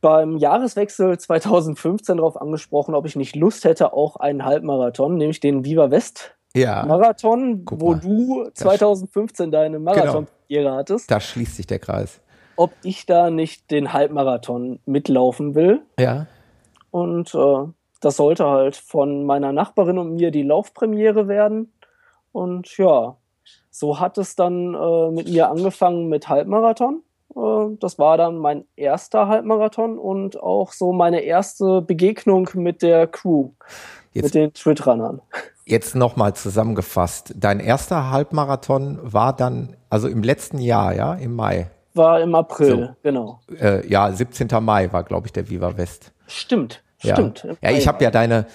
beim 0.00 0.38
Jahreswechsel 0.38 1.18
2015 1.18 2.16
darauf 2.16 2.40
angesprochen, 2.40 2.94
ob 2.94 3.04
ich 3.04 3.16
nicht 3.16 3.36
Lust 3.36 3.66
hätte, 3.66 3.92
auch 3.92 4.16
einen 4.16 4.46
Halbmarathon, 4.46 5.18
nämlich 5.18 5.40
den 5.40 5.62
Viva 5.62 5.90
West 5.90 6.38
ja. 6.54 6.84
Marathon, 6.84 7.64
wo 7.70 7.94
du 7.94 8.48
2015 8.54 9.50
deine 9.50 9.78
Marathon-Karriere 9.78 10.64
genau. 10.64 10.76
hattest. 10.76 11.10
Da 11.10 11.20
schließt 11.20 11.56
sich 11.56 11.66
der 11.66 11.78
Kreis. 11.78 12.20
Ob 12.56 12.72
ich 12.82 13.06
da 13.06 13.30
nicht 13.30 13.70
den 13.70 13.92
Halbmarathon 13.92 14.80
mitlaufen 14.84 15.54
will. 15.54 15.82
Ja. 15.98 16.26
Und 16.90 17.34
äh, 17.34 17.72
das 18.00 18.16
sollte 18.16 18.46
halt 18.46 18.76
von 18.76 19.24
meiner 19.24 19.52
Nachbarin 19.52 19.98
und 19.98 20.14
mir 20.14 20.30
die 20.30 20.42
Laufpremiere 20.42 21.28
werden. 21.28 21.72
Und 22.32 22.76
ja, 22.76 23.16
so 23.70 24.00
hat 24.00 24.18
es 24.18 24.36
dann 24.36 24.74
äh, 24.74 25.10
mit 25.10 25.28
mir 25.28 25.48
angefangen 25.48 26.08
mit 26.08 26.28
Halbmarathon. 26.28 27.02
Äh, 27.36 27.76
das 27.78 27.98
war 27.98 28.16
dann 28.16 28.38
mein 28.38 28.64
erster 28.76 29.28
Halbmarathon 29.28 29.98
und 29.98 30.40
auch 30.40 30.72
so 30.72 30.92
meine 30.92 31.20
erste 31.20 31.82
Begegnung 31.82 32.48
mit 32.54 32.82
der 32.82 33.06
Crew, 33.06 33.50
Jetzt. 34.12 34.24
mit 34.24 34.34
den 34.34 34.52
Twitrunnern. 34.52 35.20
Jetzt 35.70 35.94
nochmal 35.94 36.34
zusammengefasst. 36.34 37.32
Dein 37.36 37.60
erster 37.60 38.10
Halbmarathon 38.10 38.98
war 39.02 39.34
dann, 39.34 39.76
also 39.88 40.08
im 40.08 40.24
letzten 40.24 40.58
Jahr, 40.58 40.94
ja, 40.94 41.14
im 41.14 41.36
Mai. 41.36 41.70
War 41.94 42.20
im 42.20 42.34
April, 42.34 42.88
so. 42.88 42.96
genau. 43.04 43.40
Äh, 43.60 43.86
ja, 43.86 44.10
17. 44.10 44.48
Mai 44.60 44.92
war, 44.92 45.04
glaube 45.04 45.28
ich, 45.28 45.32
der 45.32 45.48
Viva 45.48 45.76
West. 45.76 46.12
Stimmt. 46.26 46.82
Ja, 47.02 47.14
Stimmt. 47.14 47.46
ja 47.62 47.70
ich 47.70 47.86
habe 47.86 48.02
ja 48.02 48.10
deine, 48.10 48.46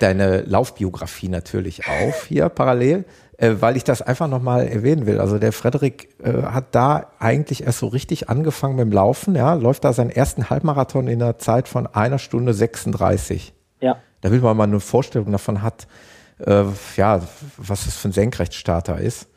deine 0.00 0.40
Laufbiografie 0.42 1.28
natürlich 1.28 1.82
auf 1.86 2.24
hier 2.24 2.48
parallel, 2.48 3.04
äh, 3.36 3.56
weil 3.60 3.76
ich 3.76 3.84
das 3.84 4.00
einfach 4.00 4.26
nochmal 4.26 4.66
erwähnen 4.66 5.04
will. 5.04 5.20
Also 5.20 5.38
der 5.38 5.52
Frederik 5.52 6.08
äh, 6.22 6.42
hat 6.44 6.74
da 6.74 7.10
eigentlich 7.18 7.64
erst 7.64 7.80
so 7.80 7.88
richtig 7.88 8.30
angefangen 8.30 8.76
mit 8.76 8.86
dem 8.86 8.92
Laufen, 8.92 9.34
ja, 9.34 9.52
läuft 9.54 9.84
da 9.84 9.92
seinen 9.92 10.10
ersten 10.10 10.48
Halbmarathon 10.48 11.06
in 11.06 11.22
einer 11.22 11.38
Zeit 11.38 11.68
von 11.68 11.86
einer 11.86 12.18
Stunde 12.18 12.54
36. 12.54 13.52
Ja. 13.80 13.98
Da 14.22 14.30
will 14.30 14.40
man 14.40 14.56
mal 14.56 14.64
eine 14.64 14.80
Vorstellung 14.80 15.30
davon 15.30 15.62
hat, 15.62 15.86
äh, 16.46 16.64
ja, 16.96 17.20
was 17.56 17.84
das 17.84 17.96
für 17.96 18.08
ein 18.08 18.12
Senkrechtstarter 18.12 18.98
ist. 18.98 19.28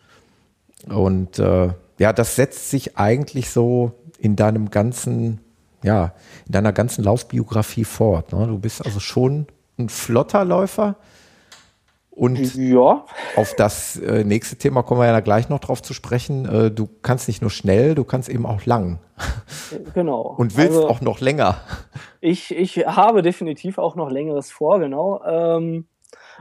Und 0.88 1.40
äh, 1.40 1.70
ja, 1.98 2.14
das 2.14 2.36
setzt 2.36 2.70
sich 2.70 2.98
eigentlich 2.98 3.50
so 3.50 3.94
in 4.20 4.36
deinem 4.36 4.70
ganzen, 4.70 5.40
ja, 5.84 6.14
in 6.46 6.52
deiner 6.52 6.74
ganzen 6.74 7.04
Laufbiografie 7.04 7.86
fort. 7.86 8.34
Ne? 8.34 8.48
Du 8.48 8.60
bist 8.60 8.86
also 8.86 9.00
schon 9.00 9.48
ein 9.78 9.90
flotter 9.90 10.46
Läufer. 10.46 10.96
Und 12.12 12.56
ja. 12.56 13.04
auf 13.36 13.56
das 13.58 13.98
äh, 13.98 14.24
nächste 14.24 14.56
Thema 14.56 14.84
kommen 14.84 15.02
wir 15.02 15.08
ja 15.08 15.20
gleich 15.20 15.50
noch 15.50 15.60
drauf 15.60 15.82
zu 15.82 15.94
sprechen. 15.94 16.46
Äh, 16.46 16.72
du 16.72 16.88
kannst 17.02 17.28
nicht 17.28 17.42
nur 17.42 17.52
schnell, 17.52 17.94
du 17.94 18.06
kannst 18.06 18.30
eben 18.30 18.46
auch 18.46 18.66
lang. 18.66 19.00
Genau. 19.94 20.22
Und 20.22 20.56
willst 20.56 20.78
also, 20.78 20.90
auch 20.90 21.02
noch 21.02 21.20
länger. 21.20 21.58
Ich, 22.22 22.56
ich 22.56 22.86
habe 22.86 23.22
definitiv 23.22 23.78
auch 23.78 23.96
noch 23.96 24.10
längeres 24.10 24.50
vor, 24.50 24.80
genau. 24.80 25.22
Ähm, 25.26 25.88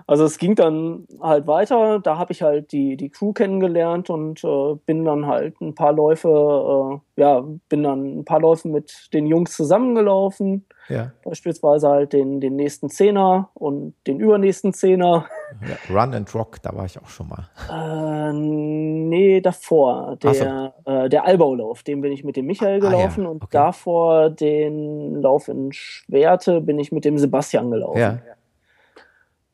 also 0.06 0.24
es 0.24 0.38
ging 0.38 0.54
dann 0.54 1.06
halt 1.20 1.46
weiter. 1.46 1.98
Da 2.00 2.18
habe 2.18 2.32
ich 2.32 2.42
halt 2.42 2.72
die, 2.72 2.96
die 2.96 3.10
Crew 3.10 3.32
kennengelernt 3.32 4.10
und 4.10 4.42
äh, 4.44 4.74
bin 4.86 5.04
dann 5.04 5.26
halt 5.26 5.60
ein 5.60 5.74
paar 5.74 5.92
Läufe, 5.92 7.00
äh, 7.16 7.20
ja, 7.20 7.44
bin 7.68 7.82
dann 7.82 8.20
ein 8.20 8.24
paar 8.24 8.40
Läufe 8.40 8.68
mit 8.68 9.08
den 9.12 9.26
Jungs 9.26 9.56
zusammengelaufen. 9.56 10.66
Ja. 10.88 11.12
Beispielsweise 11.24 11.88
halt 11.88 12.12
den, 12.12 12.40
den 12.40 12.56
nächsten 12.56 12.90
Zehner 12.90 13.48
und 13.54 13.94
den 14.06 14.20
übernächsten 14.20 14.72
Zehner. 14.74 15.26
Ja, 15.62 15.94
Run 15.94 16.14
and 16.14 16.34
Rock, 16.34 16.60
da 16.62 16.74
war 16.74 16.84
ich 16.84 17.00
auch 17.00 17.08
schon 17.08 17.28
mal. 17.28 17.48
Äh, 17.70 18.32
nee, 18.34 19.40
davor. 19.40 20.16
Der, 20.22 20.34
so. 20.34 20.90
äh, 20.90 21.08
der 21.08 21.24
Albaulauf, 21.24 21.82
den 21.82 22.00
bin 22.02 22.12
ich 22.12 22.24
mit 22.24 22.36
dem 22.36 22.46
Michael 22.46 22.80
gelaufen 22.80 23.22
ah, 23.22 23.24
ja. 23.24 23.30
und 23.30 23.44
davor 23.50 24.30
den 24.30 25.22
Lauf 25.22 25.48
in 25.48 25.72
Schwerte 25.72 26.60
bin 26.60 26.78
ich 26.78 26.92
mit 26.92 27.04
dem 27.04 27.16
Sebastian 27.16 27.70
gelaufen. 27.70 27.98
Ja. 27.98 28.18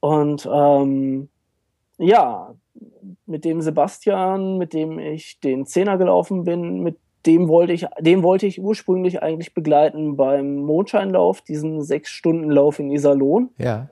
Und 0.00 0.49
ähm, 0.52 1.28
ja, 1.99 2.54
mit 3.26 3.45
dem 3.45 3.61
Sebastian, 3.61 4.59
mit 4.59 4.73
dem 4.73 4.99
ich 4.99 5.40
den 5.40 5.66
Zehner 5.66 5.99
gelaufen 5.99 6.45
bin, 6.45 6.80
mit 6.80 6.97
dem 7.26 7.49
wollte 7.49 7.75
ich, 7.75 7.87
den 8.00 8.23
wollte 8.23 8.47
ich 8.47 8.62
ursprünglich 8.62 9.23
eigentlich 9.23 9.52
begleiten 9.52 10.16
beim 10.16 10.57
Mondscheinlauf, 10.57 11.42
diesen 11.42 11.83
Sechs-Stunden-Lauf 11.83 12.78
in 12.78 12.90
Iserlohn. 12.90 13.50
Ja. 13.59 13.88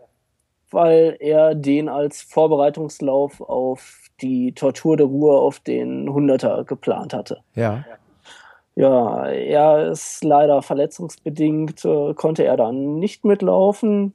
Weil 0.70 1.16
er 1.20 1.54
den 1.54 1.88
als 1.88 2.22
Vorbereitungslauf 2.22 3.40
auf 3.40 4.08
die 4.20 4.52
Tortur 4.52 4.96
der 4.96 5.06
Ruhe 5.06 5.38
auf 5.38 5.60
den 5.60 6.12
Hunderter 6.12 6.64
geplant 6.64 7.14
hatte. 7.14 7.38
Ja. 7.54 7.84
Ja, 8.74 9.26
er 9.26 9.90
ist 9.90 10.22
leider 10.22 10.62
verletzungsbedingt, 10.62 11.84
äh, 11.84 12.14
konnte 12.14 12.44
er 12.44 12.56
dann 12.56 13.00
nicht 13.00 13.24
mitlaufen. 13.24 14.14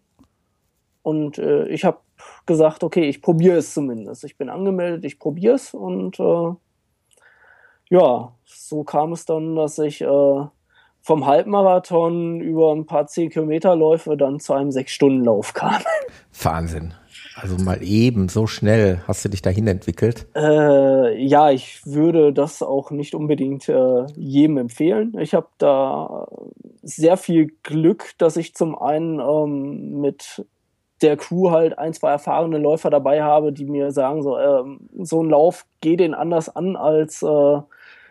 Und 1.03 1.38
äh, 1.38 1.67
ich 1.67 1.86
habe 1.86 2.00
gesagt, 2.45 2.83
okay, 2.83 3.07
ich 3.07 3.22
probiere 3.22 3.57
es 3.57 3.74
zumindest. 3.74 4.24
Ich 4.24 4.38
bin 4.38 4.50
angemeldet, 4.50 5.05
ich 5.05 5.19
probiere 5.19 5.55
es. 5.55 5.74
Und 5.74 6.19
äh, 6.19 6.53
ja, 7.89 8.33
so 8.45 8.83
kam 8.83 9.12
es 9.12 9.25
dann, 9.25 9.55
dass 9.55 9.77
ich 9.77 10.01
äh, 10.01 10.45
vom 11.01 11.25
Halbmarathon 11.25 12.39
über 12.39 12.74
ein 12.74 12.86
paar 12.86 13.07
zehn 13.07 13.29
Kilometerläufe 13.29 14.15
dann 14.15 14.39
zu 14.39 14.53
einem 14.53 14.72
Sechs-Stunden-Lauf 14.72 15.53
kam. 15.53 15.81
Wahnsinn. 16.41 16.93
Also 17.36 17.57
mal 17.57 17.81
eben 17.83 18.29
so 18.29 18.48
schnell 18.48 19.01
hast 19.07 19.25
du 19.25 19.29
dich 19.29 19.41
dahin 19.41 19.67
entwickelt? 19.67 20.27
Äh, 20.36 21.22
ja, 21.22 21.51
ich 21.51 21.86
würde 21.86 22.31
das 22.31 22.62
auch 22.62 22.91
nicht 22.91 23.15
unbedingt 23.15 23.67
äh, 23.69 24.05
jedem 24.15 24.57
empfehlen. 24.57 25.17
Ich 25.19 25.33
habe 25.33 25.48
da 25.57 26.27
sehr 26.81 27.17
viel 27.17 27.51
Glück, 27.63 28.12
dass 28.17 28.38
ich 28.38 28.55
zum 28.55 28.77
einen 28.77 29.19
ähm, 29.19 30.00
mit 30.00 30.45
der 31.01 31.17
Crew 31.17 31.51
halt 31.51 31.77
ein, 31.77 31.93
zwei 31.93 32.12
erfahrene 32.12 32.57
Läufer 32.57 32.89
dabei 32.89 33.23
habe, 33.23 33.51
die 33.51 33.65
mir 33.65 33.91
sagen, 33.91 34.21
so, 34.21 34.38
äh, 34.38 34.63
so 35.00 35.21
ein 35.21 35.29
Lauf 35.29 35.65
geht 35.81 36.00
den 36.00 36.13
anders 36.13 36.55
an 36.55 36.75
als 36.75 37.21
äh, 37.23 37.62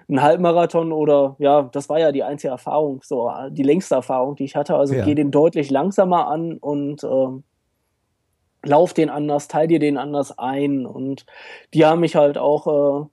ein 0.09 0.23
Halbmarathon 0.23 0.93
oder 0.93 1.37
ja, 1.39 1.63
das 1.63 1.89
war 1.89 1.99
ja 1.99 2.13
die 2.13 2.23
einzige 2.23 2.51
Erfahrung, 2.51 3.01
so 3.03 3.31
die 3.51 3.63
längste 3.63 3.95
Erfahrung, 3.95 4.37
die 4.37 4.45
ich 4.45 4.57
hatte. 4.57 4.77
Also 4.77 4.95
ja. 4.95 5.05
geh 5.05 5.15
den 5.15 5.31
deutlich 5.31 5.71
langsamer 5.71 6.29
an 6.29 6.59
und 6.59 7.03
äh, 7.03 7.29
lauf 8.65 8.93
den 8.95 9.11
anders, 9.11 9.49
teil 9.49 9.69
dir 9.69 9.79
den 9.79 9.97
anders 9.99 10.39
ein. 10.39 10.87
Und 10.87 11.25
die 11.75 11.85
haben 11.85 12.01
mich 12.01 12.17
halt 12.17 12.39
auch 12.39 12.67
äh, 12.67 13.07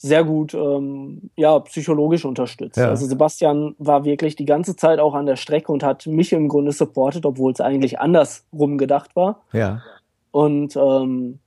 sehr 0.00 0.22
gut 0.22 0.54
ähm, 0.54 1.30
ja, 1.36 1.58
psychologisch 1.58 2.24
unterstützt. 2.24 2.78
Ja. 2.78 2.88
Also 2.88 3.04
Sebastian 3.06 3.74
war 3.78 4.04
wirklich 4.04 4.36
die 4.36 4.44
ganze 4.44 4.76
Zeit 4.76 5.00
auch 5.00 5.14
an 5.14 5.26
der 5.26 5.36
Strecke 5.36 5.72
und 5.72 5.82
hat 5.82 6.06
mich 6.06 6.32
im 6.32 6.48
Grunde 6.48 6.70
supportet, 6.70 7.26
obwohl 7.26 7.52
es 7.52 7.60
eigentlich 7.60 7.98
andersrum 7.98 8.78
gedacht 8.78 9.16
war. 9.16 9.42
Ja. 9.52 9.82
Und 10.30 10.76
ähm, 10.76 11.40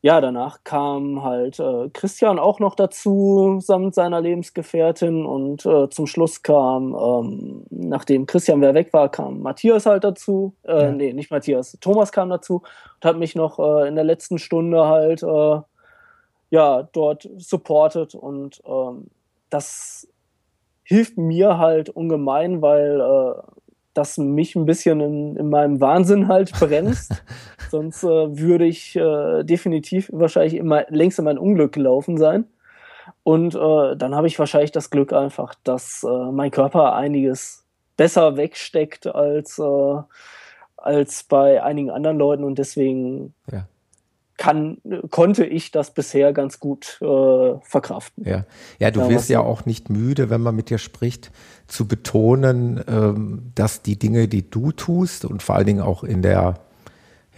ja, 0.00 0.22
danach 0.22 0.64
kam 0.64 1.22
halt 1.22 1.58
äh, 1.58 1.90
Christian 1.92 2.38
auch 2.38 2.60
noch 2.60 2.76
dazu 2.76 3.58
samt 3.60 3.94
seiner 3.94 4.22
Lebensgefährtin 4.22 5.26
und 5.26 5.66
äh, 5.66 5.90
zum 5.90 6.06
Schluss 6.06 6.42
kam, 6.42 6.94
ähm, 6.94 7.66
nachdem 7.68 8.24
Christian 8.24 8.62
wer 8.62 8.74
weg 8.74 8.92
war, 8.92 9.10
kam 9.10 9.42
Matthias 9.42 9.84
halt 9.84 10.04
dazu. 10.04 10.54
Äh, 10.62 10.84
ja. 10.84 10.92
Nee, 10.92 11.12
nicht 11.12 11.30
Matthias, 11.30 11.76
Thomas 11.82 12.10
kam 12.10 12.30
dazu 12.30 12.62
und 12.94 13.04
hat 13.04 13.18
mich 13.18 13.34
noch 13.34 13.58
äh, 13.58 13.88
in 13.88 13.96
der 13.96 14.04
letzten 14.04 14.38
Stunde 14.38 14.86
halt 14.86 15.22
äh, 15.22 15.60
ja 16.50 16.88
dort 16.92 17.28
supportet 17.36 18.14
und 18.14 18.62
ähm, 18.66 19.08
das 19.50 20.08
hilft 20.82 21.18
mir 21.18 21.58
halt 21.58 21.90
ungemein, 21.90 22.62
weil 22.62 23.00
äh, 23.00 23.42
das 23.94 24.16
mich 24.16 24.56
ein 24.56 24.64
bisschen 24.64 25.00
in, 25.00 25.36
in 25.36 25.50
meinem 25.50 25.80
Wahnsinn 25.80 26.28
halt 26.28 26.52
bremst. 26.52 27.22
Sonst 27.70 28.04
äh, 28.04 28.38
würde 28.38 28.64
ich 28.64 28.96
äh, 28.96 29.42
definitiv 29.44 30.08
wahrscheinlich 30.12 30.54
immer 30.54 30.86
längst 30.88 31.18
in 31.18 31.24
mein 31.24 31.38
Unglück 31.38 31.72
gelaufen 31.72 32.16
sein. 32.16 32.46
Und 33.22 33.54
äh, 33.54 33.96
dann 33.96 34.14
habe 34.14 34.26
ich 34.26 34.38
wahrscheinlich 34.38 34.72
das 34.72 34.90
Glück 34.90 35.12
einfach, 35.12 35.54
dass 35.64 36.04
äh, 36.04 36.30
mein 36.32 36.50
Körper 36.50 36.94
einiges 36.94 37.66
besser 37.96 38.36
wegsteckt 38.36 39.06
als, 39.06 39.58
äh, 39.58 39.96
als 40.76 41.24
bei 41.24 41.62
einigen 41.62 41.90
anderen 41.90 42.18
Leuten 42.18 42.44
und 42.44 42.58
deswegen 42.58 43.34
ja 43.50 43.66
kann, 44.38 44.78
konnte 45.10 45.44
ich 45.44 45.70
das 45.70 45.92
bisher 45.92 46.32
ganz 46.32 46.58
gut 46.58 46.98
äh, 47.02 47.60
verkraften. 47.60 48.24
Ja, 48.24 48.44
ja 48.78 48.90
du 48.90 49.00
ja, 49.00 49.10
wirst 49.10 49.28
ja 49.28 49.40
auch 49.40 49.66
nicht 49.66 49.90
müde, 49.90 50.30
wenn 50.30 50.40
man 50.40 50.56
mit 50.56 50.70
dir 50.70 50.78
spricht, 50.78 51.30
zu 51.66 51.86
betonen, 51.86 52.82
ähm, 52.88 53.52
dass 53.54 53.82
die 53.82 53.98
Dinge, 53.98 54.28
die 54.28 54.48
du 54.48 54.72
tust 54.72 55.26
und 55.26 55.42
vor 55.42 55.56
allen 55.56 55.66
Dingen 55.66 55.82
auch 55.82 56.04
in 56.04 56.22
der 56.22 56.54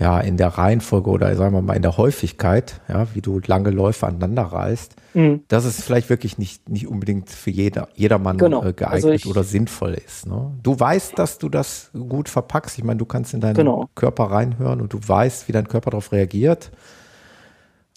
ja, 0.01 0.19
in 0.19 0.39
der 0.39 0.49
Reihenfolge 0.49 1.11
oder 1.11 1.35
sagen 1.37 1.55
wir 1.55 1.61
mal 1.61 1.77
in 1.77 1.83
der 1.83 1.99
Häufigkeit, 1.99 2.81
ja, 2.89 3.07
wie 3.13 3.21
du 3.21 3.39
lange 3.47 3.69
Läufe 3.69 4.07
aneinander 4.07 4.45
reißt, 4.45 4.97
mhm. 5.13 5.45
dass 5.49 5.67
es 5.67 5.83
vielleicht 5.83 6.09
wirklich 6.09 6.39
nicht, 6.39 6.71
nicht 6.71 6.89
unbedingt 6.89 7.29
für 7.29 7.51
jeder, 7.51 7.89
jedermann 7.95 8.39
genau. 8.39 8.65
äh, 8.65 8.73
geeignet 8.73 9.05
also 9.05 9.11
ich, 9.11 9.27
oder 9.27 9.45
sinnvoll 9.45 9.93
ist. 9.93 10.27
Ne? 10.27 10.53
Du 10.63 10.81
weißt, 10.81 11.19
dass 11.19 11.37
du 11.37 11.51
das 11.51 11.91
gut 11.93 12.31
verpackst. 12.31 12.79
Ich 12.79 12.85
meine, 12.85 12.97
du 12.97 13.05
kannst 13.05 13.35
in 13.35 13.41
deinen 13.41 13.57
genau. 13.57 13.91
Körper 13.95 14.25
reinhören 14.25 14.81
und 14.81 14.91
du 14.95 14.99
weißt, 15.07 15.49
wie 15.49 15.53
dein 15.53 15.69
Körper 15.69 15.91
darauf 15.91 16.13
reagiert. 16.13 16.71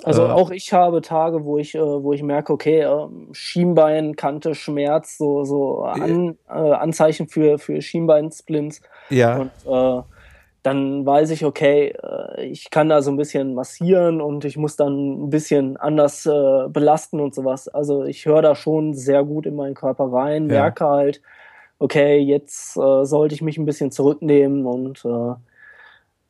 Also 0.04 0.26
äh, 0.26 0.30
auch 0.30 0.52
ich 0.52 0.74
habe 0.74 1.02
Tage, 1.02 1.46
wo 1.46 1.58
ich, 1.58 1.74
äh, 1.74 1.80
wo 1.80 2.12
ich 2.12 2.22
merke, 2.22 2.52
okay, 2.52 2.82
äh, 2.82 3.08
Schienbein, 3.32 4.18
Kante, 4.18 4.56
Schmerz, 4.56 5.18
so, 5.18 5.46
so 5.46 5.84
an, 5.84 6.38
äh, 6.50 6.52
Anzeichen 6.52 7.30
für, 7.30 7.60
für 7.60 7.82
Schienbeinsplints. 7.82 8.82
Ja. 9.10 9.38
Und 9.66 10.06
dann 10.64 11.06
weiß 11.06 11.30
ich, 11.32 11.44
okay, 11.44 11.94
äh, 12.02 12.46
ich 12.46 12.72
kann 12.72 12.90
da 12.90 13.02
so 13.02 13.12
ein 13.12 13.18
bisschen 13.18 13.54
massieren 13.54 14.22
und 14.22 14.46
ich 14.46 14.58
muss 14.58 14.78
dann 14.78 15.26
ein 15.26 15.30
bisschen 15.30 15.76
anders 15.78 16.26
äh, 16.26 16.70
belasten 16.70 17.20
und 17.20 17.36
sowas. 17.36 17.68
Also 17.68 18.06
ich 18.06 18.26
höre 18.26 18.42
da 18.42 18.56
schon 18.56 18.94
sehr 18.94 19.26
gut 19.26 19.46
in 19.46 19.56
meinen 19.56 19.76
Körper 19.76 20.06
rein, 20.06 20.50
ja. 20.50 20.62
merke 20.62 20.86
halt, 20.86 21.22
okay, 21.80 22.18
jetzt 22.18 22.78
äh, 22.78 23.04
sollte 23.04 23.36
ich 23.36 23.42
mich 23.42 23.58
ein 23.58 23.66
bisschen 23.66 23.92
zurücknehmen 23.92 24.66
und 24.66 25.04
äh, 25.04 25.36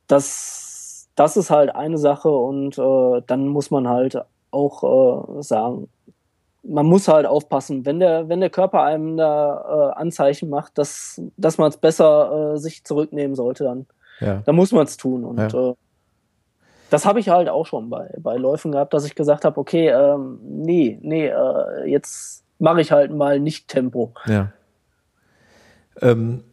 das, 0.08 1.08
das 1.14 1.36
ist 1.36 1.50
halt 1.50 1.74
eine 1.74 1.98
Sache 1.98 2.28
und 2.28 2.76
äh, 2.76 3.22
dann 3.26 3.46
muss 3.46 3.70
man 3.70 3.88
halt 3.88 4.18
auch 4.50 5.38
äh, 5.38 5.42
sagen, 5.42 5.88
man 6.64 6.86
muss 6.86 7.06
halt 7.06 7.26
aufpassen, 7.26 7.86
wenn 7.86 8.00
der, 8.00 8.28
wenn 8.28 8.40
der 8.40 8.50
Körper 8.50 8.82
einem 8.82 9.18
da 9.18 9.92
Anzeichen 9.96 10.48
macht, 10.48 10.78
dass, 10.78 11.20
dass 11.36 11.58
man 11.58 11.68
es 11.68 11.76
besser 11.76 12.56
sich 12.56 12.84
zurücknehmen 12.84 13.34
sollte, 13.34 13.64
dann 13.64 13.86
ja. 14.20 14.42
Da 14.44 14.52
muss 14.52 14.72
man 14.72 14.84
es 14.84 14.96
tun. 14.96 15.24
Und 15.24 15.38
ja. 15.38 15.70
äh, 15.70 15.74
das 16.90 17.06
habe 17.06 17.20
ich 17.20 17.28
halt 17.28 17.48
auch 17.48 17.66
schon 17.66 17.90
bei, 17.90 18.10
bei 18.18 18.36
Läufen 18.36 18.72
gehabt, 18.72 18.94
dass 18.94 19.04
ich 19.04 19.14
gesagt 19.14 19.44
habe, 19.44 19.58
okay, 19.58 19.88
ähm, 19.88 20.38
nee, 20.42 20.98
nee, 21.02 21.26
äh, 21.26 21.90
jetzt 21.90 22.44
mache 22.58 22.80
ich 22.80 22.92
halt 22.92 23.12
mal 23.12 23.40
nicht 23.40 23.68
Tempo. 23.68 24.12
Ja. 24.26 24.52
Ähm, 26.00 26.44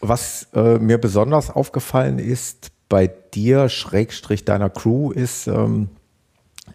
was 0.00 0.48
äh, 0.54 0.78
mir 0.78 0.98
besonders 0.98 1.50
aufgefallen 1.50 2.18
ist 2.18 2.70
bei 2.88 3.06
dir, 3.06 3.68
Schrägstrich 3.68 4.44
deiner 4.44 4.70
Crew, 4.70 5.10
ist, 5.10 5.46
ähm, 5.46 5.88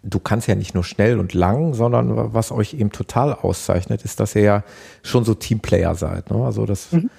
du 0.02 0.18
kannst 0.18 0.48
ja 0.48 0.54
nicht 0.54 0.74
nur 0.74 0.84
schnell 0.84 1.18
und 1.18 1.32
lang, 1.34 1.74
sondern 1.74 2.34
was 2.34 2.50
euch 2.50 2.74
eben 2.74 2.90
total 2.90 3.32
auszeichnet, 3.34 4.04
ist, 4.04 4.20
dass 4.20 4.34
ihr 4.34 4.42
ja 4.42 4.64
schon 5.02 5.24
so 5.24 5.34
Teamplayer 5.34 5.94
seid. 5.94 6.30
Ne? 6.30 6.44
Also 6.44 6.66
das, 6.66 6.92
mhm. 6.92 7.10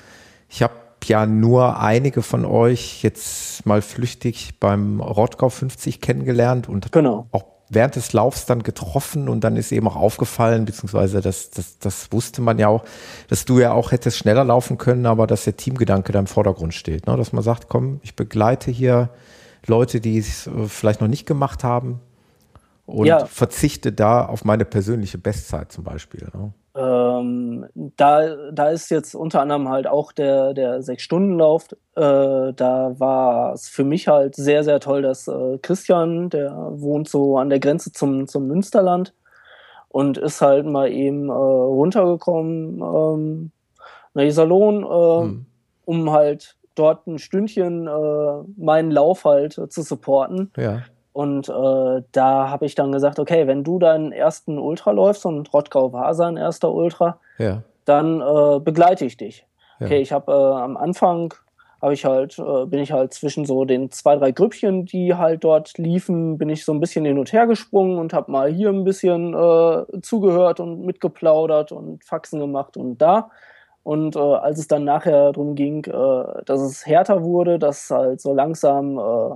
ich 0.49 0.61
habe 0.61 0.73
ja 1.05 1.25
nur 1.25 1.79
einige 1.79 2.21
von 2.21 2.45
euch 2.45 3.03
jetzt 3.03 3.65
mal 3.65 3.81
flüchtig 3.81 4.59
beim 4.59 5.01
Rottgau 5.01 5.49
50 5.49 6.01
kennengelernt 6.01 6.69
und 6.69 6.91
genau. 6.91 7.27
auch 7.31 7.45
während 7.69 7.95
des 7.95 8.13
Laufs 8.13 8.45
dann 8.45 8.63
getroffen 8.63 9.29
und 9.29 9.43
dann 9.43 9.55
ist 9.55 9.71
eben 9.71 9.87
auch 9.87 9.95
aufgefallen, 9.95 10.65
beziehungsweise 10.65 11.21
das, 11.21 11.49
das, 11.49 11.79
das 11.79 12.11
wusste 12.11 12.41
man 12.41 12.59
ja 12.59 12.67
auch, 12.67 12.83
dass 13.29 13.45
du 13.45 13.59
ja 13.59 13.73
auch 13.73 13.91
hättest 13.91 14.17
schneller 14.17 14.43
laufen 14.43 14.77
können, 14.77 15.05
aber 15.05 15.27
dass 15.27 15.45
der 15.45 15.57
Teamgedanke 15.57 16.11
da 16.11 16.19
im 16.19 16.27
Vordergrund 16.27 16.73
steht. 16.73 17.07
Ne? 17.07 17.17
Dass 17.17 17.33
man 17.33 17.43
sagt, 17.43 17.69
komm, 17.69 17.99
ich 18.03 18.15
begleite 18.15 18.71
hier 18.71 19.09
Leute, 19.65 20.01
die 20.01 20.17
es 20.17 20.47
äh, 20.47 20.67
vielleicht 20.67 21.01
noch 21.01 21.07
nicht 21.07 21.25
gemacht 21.25 21.63
haben 21.63 21.99
und 22.85 23.07
ja. 23.07 23.25
verzichte 23.25 23.91
da 23.91 24.25
auf 24.25 24.45
meine 24.45 24.65
persönliche 24.65 25.17
Bestzeit 25.17 25.71
zum 25.71 25.83
Beispiel. 25.83 26.29
Ne? 26.33 26.53
Ähm, 26.75 27.67
da, 27.75 28.51
da 28.51 28.69
ist 28.69 28.89
jetzt 28.89 29.13
unter 29.13 29.41
anderem 29.41 29.69
halt 29.69 29.85
auch 29.85 30.11
der, 30.11 30.53
der 30.53 30.81
Sechs-Stunden-Lauf. 30.81 31.67
Äh, 31.95 32.53
da 32.53 32.95
war 32.97 33.53
es 33.53 33.69
für 33.69 33.83
mich 33.83 34.07
halt 34.07 34.35
sehr, 34.35 34.63
sehr 34.63 34.79
toll, 34.79 35.03
dass 35.03 35.27
äh, 35.27 35.59
Christian, 35.61 36.29
der 36.29 36.51
wohnt 36.71 37.07
so 37.07 37.37
an 37.37 37.49
der 37.49 37.59
Grenze 37.59 37.91
zum, 37.91 38.27
zum 38.27 38.47
Münsterland 38.47 39.13
und 39.89 40.17
ist 40.17 40.41
halt 40.41 40.65
mal 40.65 40.91
eben 40.91 41.29
äh, 41.29 41.33
runtergekommen 41.33 42.81
ähm, 42.81 43.51
nach 44.15 44.23
Iserlohn, 44.23 44.83
äh, 44.83 45.23
hm. 45.23 45.45
um 45.85 46.11
halt 46.11 46.57
dort 46.73 47.05
ein 47.05 47.19
Stündchen 47.19 47.87
äh, 47.87 48.43
meinen 48.57 48.89
Lauf 48.89 49.25
halt 49.25 49.53
zu 49.53 49.81
supporten. 49.83 50.51
Ja. 50.57 50.81
Und 51.13 51.47
äh, 51.47 52.01
da 52.11 52.49
habe 52.49 52.65
ich 52.65 52.73
dann 52.73 52.91
gesagt, 52.91 53.19
okay, 53.19 53.45
wenn 53.45 53.63
du 53.63 53.77
deinen 53.77 54.11
ersten 54.11 54.57
Ultra 54.57 54.91
läufst 54.91 55.25
und 55.25 55.53
Rottgau 55.53 55.93
war 55.93 56.15
sein 56.15 56.37
erster 56.37 56.73
Ultra, 56.73 57.19
ja. 57.37 57.61
dann 57.85 58.19
äh, 58.19 58.59
begleite 58.59 59.05
ich 59.05 59.15
dich. 59.15 59.45
Ja. 59.79 59.85
Okay, 59.85 60.01
ich 60.01 60.11
habe 60.11 60.31
äh, 60.31 60.35
am 60.35 60.75
Anfang 60.75 61.33
habe 61.83 61.93
ich 61.93 62.05
halt 62.05 62.39
äh, 62.39 62.65
bin 62.65 62.79
ich 62.79 62.91
halt 62.91 63.13
zwischen 63.13 63.45
so 63.45 63.65
den 63.65 63.91
zwei 63.91 64.15
drei 64.15 64.31
Grüppchen, 64.31 64.85
die 64.85 65.13
halt 65.13 65.43
dort 65.43 65.77
liefen, 65.77 66.37
bin 66.37 66.49
ich 66.49 66.65
so 66.65 66.73
ein 66.73 66.79
bisschen 66.79 67.05
hin 67.05 67.19
und 67.19 67.31
her 67.31 67.45
gesprungen 67.45 67.99
und 67.99 68.13
habe 68.13 68.31
mal 68.31 68.51
hier 68.51 68.69
ein 68.69 68.85
bisschen 68.85 69.33
äh, 69.33 70.01
zugehört 70.01 70.59
und 70.59 70.85
mitgeplaudert 70.85 71.71
und 71.71 72.03
Faxen 72.03 72.39
gemacht 72.39 72.75
und 72.75 72.97
da. 72.99 73.29
Und 73.83 74.15
äh, 74.15 74.19
als 74.19 74.59
es 74.59 74.67
dann 74.69 74.85
nachher 74.85 75.33
darum 75.33 75.55
ging, 75.55 75.83
äh, 75.85 76.43
dass 76.45 76.61
es 76.61 76.87
härter 76.87 77.21
wurde, 77.21 77.59
dass 77.59 77.89
halt 77.91 78.21
so 78.21 78.33
langsam 78.33 78.97
äh, 78.97 79.35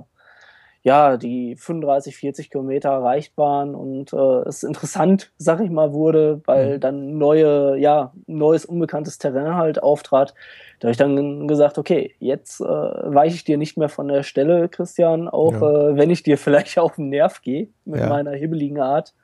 ja, 0.82 1.16
die 1.16 1.56
35, 1.56 2.16
40 2.16 2.50
Kilometer 2.50 2.90
erreicht 2.90 3.36
waren 3.36 3.74
und 3.74 4.12
äh, 4.12 4.48
es 4.48 4.62
interessant, 4.62 5.32
sag 5.36 5.60
ich 5.60 5.70
mal, 5.70 5.92
wurde, 5.92 6.40
weil 6.46 6.76
mhm. 6.76 6.80
dann 6.80 7.18
neue, 7.18 7.76
ja, 7.78 8.12
neues 8.26 8.64
unbekanntes 8.64 9.18
Terrain 9.18 9.56
halt 9.56 9.82
auftrat. 9.82 10.34
Da 10.78 10.86
habe 10.86 10.92
ich 10.92 10.96
dann 10.96 11.48
gesagt, 11.48 11.78
okay, 11.78 12.14
jetzt 12.20 12.60
äh, 12.60 12.64
weiche 12.64 13.34
ich 13.34 13.44
dir 13.44 13.58
nicht 13.58 13.76
mehr 13.76 13.88
von 13.88 14.06
der 14.08 14.22
Stelle, 14.22 14.68
Christian, 14.68 15.28
auch 15.28 15.52
ja. 15.52 15.90
äh, 15.90 15.96
wenn 15.96 16.10
ich 16.10 16.22
dir 16.22 16.38
vielleicht 16.38 16.78
auf 16.78 16.94
den 16.94 17.08
Nerv 17.08 17.42
gehe 17.42 17.68
mit 17.84 18.00
ja. 18.00 18.08
meiner 18.08 18.32
hibbeligen 18.32 18.80
Art. 18.80 19.14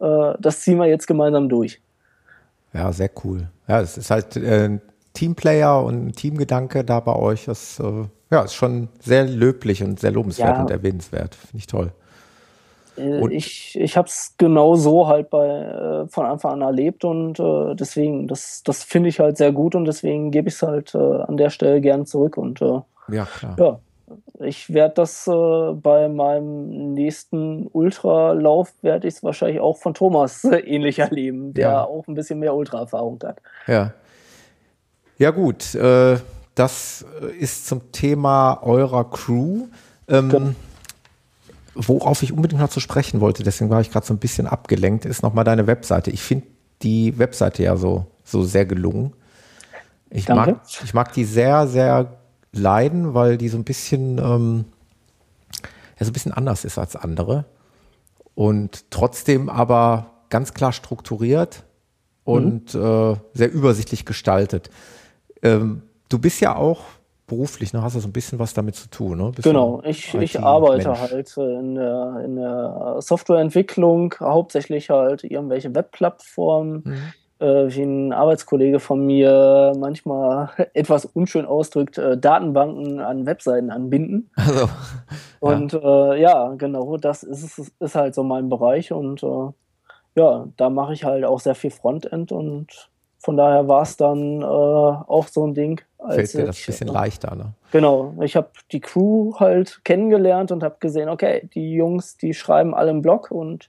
Äh, 0.00 0.34
das 0.38 0.60
ziehen 0.60 0.78
wir 0.78 0.86
jetzt 0.86 1.06
gemeinsam 1.06 1.48
durch. 1.48 1.80
Ja, 2.72 2.92
sehr 2.92 3.10
cool. 3.24 3.48
Ja, 3.66 3.80
es 3.80 3.96
ist 3.96 4.10
halt 4.10 4.36
äh, 4.36 4.66
ein 4.66 4.82
Teamplayer 5.14 5.82
und 5.82 6.08
ein 6.08 6.12
Teamgedanke 6.12 6.84
da 6.84 7.00
bei 7.00 7.16
euch. 7.16 7.46
Das 7.46 7.80
äh, 7.80 8.04
ja, 8.30 8.42
ist 8.42 8.54
schon 8.54 8.88
sehr 9.00 9.24
löblich 9.24 9.82
und 9.82 9.98
sehr 10.00 10.12
lobenswert 10.12 10.56
ja. 10.56 10.62
und 10.62 10.70
erwähnenswert. 10.70 11.34
Finde 11.34 11.58
ich 11.58 11.66
toll. 11.66 11.92
Äh, 12.96 13.20
und 13.20 13.30
ich 13.32 13.78
ich 13.78 13.96
habe 13.96 14.08
es 14.08 14.34
genau 14.38 14.76
so 14.76 15.08
halt 15.08 15.30
bei, 15.30 15.46
äh, 15.46 16.08
von 16.08 16.26
Anfang 16.26 16.52
an 16.52 16.62
erlebt 16.62 17.04
und 17.04 17.38
äh, 17.40 17.74
deswegen, 17.74 18.28
das, 18.28 18.62
das 18.64 18.84
finde 18.84 19.08
ich 19.08 19.20
halt 19.20 19.36
sehr 19.36 19.52
gut 19.52 19.74
und 19.74 19.84
deswegen 19.84 20.30
gebe 20.30 20.48
ich 20.48 20.54
es 20.54 20.62
halt 20.62 20.94
äh, 20.94 20.98
an 20.98 21.36
der 21.36 21.50
Stelle 21.50 21.80
gern 21.80 22.06
zurück. 22.06 22.36
Und 22.36 22.62
äh, 22.62 22.80
ja, 23.08 23.24
klar. 23.24 23.56
Ja, 23.58 23.78
ich 24.44 24.72
werde 24.72 24.94
das 24.94 25.26
äh, 25.26 25.72
bei 25.72 26.08
meinem 26.08 26.94
nächsten 26.94 27.66
Ultralauf, 27.72 28.72
werde 28.82 29.08
ich 29.08 29.14
es 29.14 29.22
wahrscheinlich 29.22 29.60
auch 29.60 29.78
von 29.78 29.94
Thomas 29.94 30.44
ähnlich 30.44 30.98
erleben, 30.98 31.54
der 31.54 31.68
ja. 31.68 31.84
auch 31.84 32.06
ein 32.06 32.14
bisschen 32.14 32.38
mehr 32.38 32.54
Ultraerfahrung 32.54 33.18
hat. 33.24 33.38
Ja. 33.66 33.92
Ja, 35.18 35.30
gut. 35.32 35.74
Das 36.60 37.06
äh, 37.22 37.34
ist 37.38 37.66
zum 37.66 37.90
Thema 37.90 38.62
eurer 38.62 39.08
Crew. 39.08 39.68
Ähm, 40.08 40.54
worauf 41.74 42.22
ich 42.22 42.34
unbedingt 42.34 42.60
noch 42.60 42.68
zu 42.68 42.80
sprechen 42.80 43.22
wollte, 43.22 43.42
deswegen 43.42 43.70
war 43.70 43.80
ich 43.80 43.90
gerade 43.90 44.04
so 44.04 44.12
ein 44.12 44.18
bisschen 44.18 44.46
abgelenkt, 44.46 45.06
ist 45.06 45.22
nochmal 45.22 45.44
deine 45.44 45.66
Webseite. 45.66 46.10
Ich 46.10 46.20
finde 46.20 46.46
die 46.82 47.18
Webseite 47.18 47.62
ja 47.62 47.78
so, 47.78 48.08
so 48.24 48.42
sehr 48.42 48.66
gelungen. 48.66 49.14
Ich 50.10 50.28
mag, 50.28 50.60
ich 50.84 50.92
mag 50.92 51.14
die 51.14 51.24
sehr, 51.24 51.66
sehr 51.66 52.18
leiden, 52.52 53.14
weil 53.14 53.38
die 53.38 53.48
so 53.48 53.56
ein 53.56 53.64
bisschen, 53.64 54.18
ähm, 54.18 54.66
ja, 55.98 56.04
so 56.04 56.10
ein 56.10 56.12
bisschen 56.12 56.32
anders 56.32 56.66
ist 56.66 56.76
als 56.76 56.94
andere. 56.94 57.46
und 58.34 58.90
trotzdem 58.90 59.48
aber 59.48 60.10
ganz 60.28 60.52
klar 60.52 60.72
strukturiert 60.72 61.64
und 62.24 62.74
mhm. 62.74 62.82
äh, 62.82 63.16
sehr 63.32 63.50
übersichtlich 63.50 64.04
gestaltet. 64.04 64.68
Ähm, 65.42 65.84
du 66.10 66.18
bist 66.18 66.40
ja 66.40 66.56
auch 66.56 66.80
beruflich, 67.26 67.72
ne? 67.72 67.82
hast 67.82 67.96
du 67.96 68.00
so 68.00 68.08
ein 68.08 68.12
bisschen 68.12 68.38
was 68.38 68.52
damit 68.52 68.74
zu 68.74 68.90
tun. 68.90 69.16
Ne? 69.18 69.30
Bist 69.34 69.44
genau, 69.44 69.80
ich, 69.84 70.12
ich 70.14 70.40
arbeite 70.40 71.00
halt 71.00 71.34
in 71.36 71.76
der, 71.76 72.22
in 72.24 72.36
der 72.36 72.96
Softwareentwicklung, 72.98 74.14
hauptsächlich 74.20 74.90
halt 74.90 75.24
irgendwelche 75.24 75.74
Webplattformen. 75.74 76.82
Mhm. 76.84 77.12
Äh, 77.38 77.74
wie 77.74 77.82
ein 77.82 78.12
Arbeitskollege 78.12 78.80
von 78.80 79.06
mir 79.06 79.72
manchmal 79.78 80.50
etwas 80.74 81.06
unschön 81.06 81.46
ausdrückt, 81.46 81.96
äh, 81.96 82.18
Datenbanken 82.18 83.00
an 83.00 83.24
Webseiten 83.24 83.70
anbinden. 83.70 84.30
Also, 85.42 85.54
und 85.54 85.72
ja. 85.72 86.12
Äh, 86.12 86.20
ja, 86.20 86.54
genau, 86.58 86.98
das 86.98 87.22
ist, 87.22 87.72
ist 87.80 87.94
halt 87.94 88.14
so 88.14 88.22
mein 88.22 88.50
Bereich 88.50 88.92
und 88.92 89.22
äh, 89.22 89.48
ja, 90.16 90.48
da 90.58 90.68
mache 90.68 90.92
ich 90.92 91.04
halt 91.04 91.24
auch 91.24 91.40
sehr 91.40 91.54
viel 91.54 91.70
Frontend 91.70 92.30
und 92.30 92.89
von 93.20 93.36
daher 93.36 93.68
war 93.68 93.82
es 93.82 93.96
dann 93.96 94.40
äh, 94.40 94.44
auch 94.44 95.28
so 95.28 95.46
ein 95.46 95.54
Ding. 95.54 95.80
Fällt 96.08 96.32
dir 96.32 96.46
das 96.46 96.58
ein 96.58 96.66
bisschen 96.66 96.88
leichter, 96.88 97.36
ne? 97.36 97.52
Genau. 97.70 98.14
Ich 98.22 98.34
habe 98.34 98.48
die 98.72 98.80
Crew 98.80 99.34
halt 99.38 99.84
kennengelernt 99.84 100.50
und 100.50 100.62
habe 100.62 100.76
gesehen, 100.80 101.10
okay, 101.10 101.48
die 101.54 101.74
Jungs, 101.74 102.16
die 102.16 102.32
schreiben 102.32 102.74
alle 102.74 102.90
im 102.90 103.02
Blog 103.02 103.30
und 103.30 103.68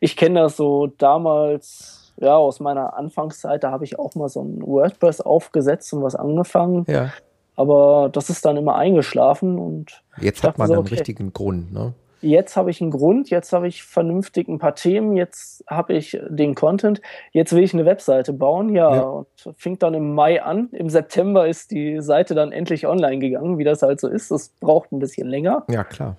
ich 0.00 0.16
kenne 0.16 0.40
das 0.40 0.58
so 0.58 0.88
damals, 0.98 2.12
ja, 2.18 2.36
aus 2.36 2.60
meiner 2.60 2.94
Anfangszeit, 2.94 3.64
da 3.64 3.70
habe 3.70 3.84
ich 3.84 3.98
auch 3.98 4.14
mal 4.14 4.28
so 4.28 4.42
ein 4.42 4.60
WordPress 4.60 5.22
aufgesetzt 5.22 5.92
und 5.94 6.02
was 6.02 6.14
angefangen. 6.14 6.84
Ja. 6.86 7.10
Aber 7.56 8.10
das 8.12 8.28
ist 8.28 8.44
dann 8.44 8.58
immer 8.58 8.76
eingeschlafen 8.76 9.58
und. 9.58 10.02
Jetzt 10.20 10.44
hat 10.44 10.58
man 10.58 10.68
so, 10.68 10.74
okay, 10.74 10.80
einen 10.80 10.88
richtigen 10.88 11.32
Grund, 11.32 11.72
ne? 11.72 11.94
Jetzt 12.20 12.56
habe 12.56 12.70
ich 12.70 12.80
einen 12.80 12.90
Grund, 12.90 13.30
jetzt 13.30 13.52
habe 13.52 13.68
ich 13.68 13.82
vernünftig 13.82 14.48
ein 14.48 14.58
paar 14.58 14.74
Themen, 14.74 15.16
jetzt 15.16 15.64
habe 15.68 15.94
ich 15.94 16.20
den 16.28 16.54
Content, 16.54 17.00
jetzt 17.32 17.52
will 17.52 17.62
ich 17.62 17.74
eine 17.74 17.84
Webseite 17.84 18.32
bauen, 18.32 18.74
ja, 18.74 18.94
ja, 18.94 19.02
und 19.02 19.26
fing 19.56 19.78
dann 19.78 19.94
im 19.94 20.14
Mai 20.14 20.42
an. 20.42 20.68
Im 20.72 20.90
September 20.90 21.46
ist 21.46 21.70
die 21.70 22.00
Seite 22.00 22.34
dann 22.34 22.52
endlich 22.52 22.86
online 22.86 23.18
gegangen, 23.18 23.58
wie 23.58 23.64
das 23.64 23.82
halt 23.82 24.00
so 24.00 24.08
ist. 24.08 24.30
Das 24.30 24.50
braucht 24.60 24.92
ein 24.92 24.98
bisschen 24.98 25.28
länger. 25.28 25.64
Ja, 25.68 25.84
klar. 25.84 26.16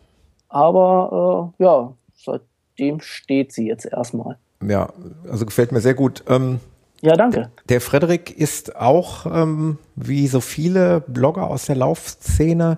Aber 0.50 1.54
äh, 1.60 1.64
ja, 1.64 1.94
seitdem 2.14 3.00
steht 3.00 3.54
sie 3.54 3.68
jetzt 3.68 3.86
erstmal. 3.86 4.38
Ja, 4.68 4.90
also 5.30 5.46
gefällt 5.46 5.72
mir 5.72 5.82
sehr 5.82 5.94
gut. 5.94 6.24
Ähm, 6.28 6.60
ja, 7.02 7.16
danke. 7.16 7.50
Der 7.70 7.82
Frederik 7.82 8.38
ist 8.38 8.76
auch, 8.76 9.26
ähm, 9.26 9.80
wie 9.96 10.28
so 10.28 10.40
viele 10.40 11.02
Blogger 11.02 11.50
aus 11.50 11.66
der 11.66 11.76
Laufszene, 11.76 12.78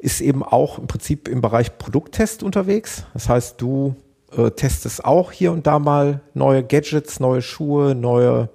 ist 0.00 0.20
eben 0.20 0.42
auch 0.42 0.78
im 0.78 0.86
Prinzip 0.86 1.28
im 1.28 1.40
Bereich 1.40 1.78
Produkttest 1.78 2.42
unterwegs. 2.42 3.04
Das 3.12 3.28
heißt, 3.28 3.60
du 3.60 3.94
äh, 4.36 4.50
testest 4.50 5.04
auch 5.04 5.32
hier 5.32 5.52
und 5.52 5.66
da 5.66 5.78
mal 5.78 6.20
neue 6.34 6.62
Gadgets, 6.64 7.20
neue 7.20 7.42
Schuhe, 7.42 7.94
neue 7.94 8.48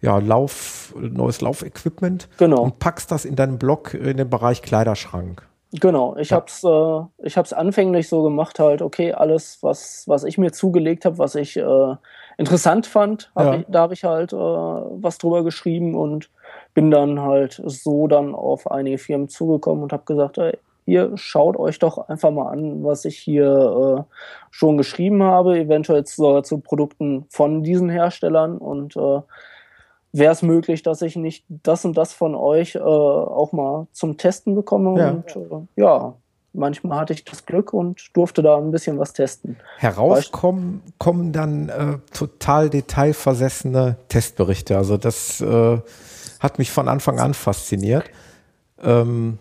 ja, 0.00 0.18
Lauf, 0.18 0.94
neues 1.00 1.40
Laufequipment 1.40 2.28
genau. 2.36 2.62
und 2.62 2.78
packst 2.78 3.10
das 3.10 3.24
in 3.24 3.36
deinem 3.36 3.58
Blog 3.58 3.94
in 3.94 4.18
den 4.18 4.28
Bereich 4.28 4.60
Kleiderschrank. 4.60 5.46
Genau, 5.80 6.14
ich 6.16 6.30
ja. 6.30 6.36
hab's, 6.36 6.62
äh, 6.62 7.00
ich 7.26 7.36
hab's 7.36 7.52
anfänglich 7.52 8.08
so 8.08 8.22
gemacht, 8.22 8.60
halt, 8.60 8.82
okay, 8.82 9.12
alles, 9.12 9.58
was, 9.62 10.04
was 10.06 10.24
ich 10.24 10.36
mir 10.36 10.52
zugelegt 10.52 11.04
habe, 11.04 11.18
was 11.18 11.34
ich 11.34 11.56
äh, 11.56 11.96
interessant 12.36 12.86
fand, 12.86 13.32
hab 13.34 13.46
ja. 13.46 13.54
ich, 13.56 13.64
da 13.68 13.80
habe 13.80 13.94
ich 13.94 14.04
halt 14.04 14.32
äh, 14.32 14.36
was 14.36 15.18
drüber 15.18 15.42
geschrieben 15.42 15.94
und 15.94 16.30
bin 16.74 16.90
dann 16.90 17.20
halt 17.20 17.62
so 17.64 18.08
dann 18.08 18.34
auf 18.34 18.70
einige 18.70 18.98
Firmen 18.98 19.28
zugekommen 19.28 19.84
und 19.84 19.92
habe 19.92 20.04
gesagt, 20.04 20.38
ey, 20.38 20.58
ihr 20.86 21.12
schaut 21.16 21.56
euch 21.56 21.78
doch 21.78 22.08
einfach 22.08 22.30
mal 22.30 22.50
an, 22.50 22.84
was 22.84 23.04
ich 23.04 23.18
hier 23.18 24.06
äh, 24.08 24.14
schon 24.50 24.76
geschrieben 24.76 25.22
habe, 25.22 25.58
eventuell 25.58 26.04
zu, 26.04 26.42
zu, 26.42 26.58
Produkten 26.58 27.24
von 27.30 27.62
diesen 27.62 27.88
Herstellern 27.88 28.58
und 28.58 28.96
äh, 28.96 29.20
wäre 30.12 30.32
es 30.32 30.42
möglich, 30.42 30.82
dass 30.82 31.02
ich 31.02 31.16
nicht 31.16 31.44
das 31.48 31.84
und 31.84 31.96
das 31.96 32.12
von 32.12 32.34
euch 32.34 32.74
äh, 32.74 32.80
auch 32.80 33.52
mal 33.52 33.86
zum 33.92 34.16
Testen 34.16 34.54
bekomme 34.54 34.98
ja. 34.98 35.10
und 35.10 35.36
äh, 35.36 35.80
ja, 35.80 36.14
manchmal 36.52 36.98
hatte 36.98 37.12
ich 37.14 37.24
das 37.24 37.46
Glück 37.46 37.72
und 37.72 38.00
durfte 38.14 38.42
da 38.42 38.56
ein 38.56 38.70
bisschen 38.70 38.98
was 38.98 39.12
testen. 39.12 39.56
Herauskommen 39.78 40.82
kommen 40.98 41.32
dann 41.32 41.68
äh, 41.68 41.98
total 42.12 42.70
detailversessene 42.70 43.96
Testberichte. 44.08 44.76
Also 44.76 44.96
das 44.96 45.40
äh, 45.40 45.78
hat 46.44 46.58
mich 46.58 46.70
von 46.70 46.88
Anfang 46.88 47.18
an 47.18 47.32
fasziniert. 47.32 48.04
Ähm, 48.82 49.38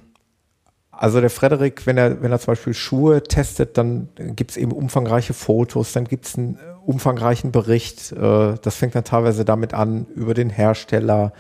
also 0.90 1.20
der 1.20 1.30
Frederik, 1.30 1.86
wenn 1.86 1.98
er, 1.98 2.22
wenn 2.22 2.32
er 2.32 2.40
zum 2.40 2.54
Beispiel 2.54 2.74
Schuhe 2.74 3.22
testet, 3.24 3.78
dann 3.78 4.08
gibt 4.16 4.52
es 4.52 4.58
eben 4.58 4.72
umfangreiche 4.72 5.34
Fotos, 5.34 5.92
dann 5.92 6.06
gibt 6.06 6.26
es 6.28 6.38
einen 6.38 6.58
umfangreichen 6.86 7.52
Bericht. 7.52 8.14
Äh, 8.14 8.56
das 8.62 8.76
fängt 8.78 8.96
dann 8.96 9.04
teilweise 9.04 9.44
damit 9.44 9.74
an, 9.74 10.06
über 10.16 10.34
den 10.34 10.50
Hersteller, 10.50 11.34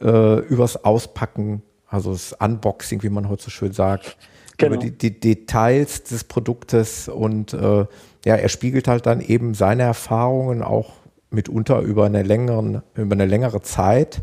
äh, 0.00 0.38
übers 0.46 0.82
Auspacken, 0.82 1.62
also 1.88 2.12
das 2.12 2.32
Unboxing, 2.32 3.02
wie 3.02 3.10
man 3.10 3.28
heute 3.28 3.44
so 3.44 3.50
schön 3.50 3.72
sagt, 3.72 4.16
genau. 4.56 4.76
über 4.76 4.82
die, 4.82 4.96
die, 4.96 5.20
Details 5.20 6.04
des 6.04 6.24
Produktes 6.24 7.08
und 7.08 7.52
äh, 7.52 7.84
ja, 8.24 8.34
er 8.36 8.48
spiegelt 8.48 8.88
halt 8.88 9.04
dann 9.04 9.20
eben 9.20 9.52
seine 9.52 9.82
Erfahrungen 9.82 10.62
auch 10.62 10.94
mitunter 11.28 11.80
über 11.80 12.06
eine 12.06 12.22
längeren, 12.22 12.82
über 12.94 13.12
eine 13.12 13.26
längere 13.26 13.60
Zeit 13.60 14.18
äh, 14.18 14.22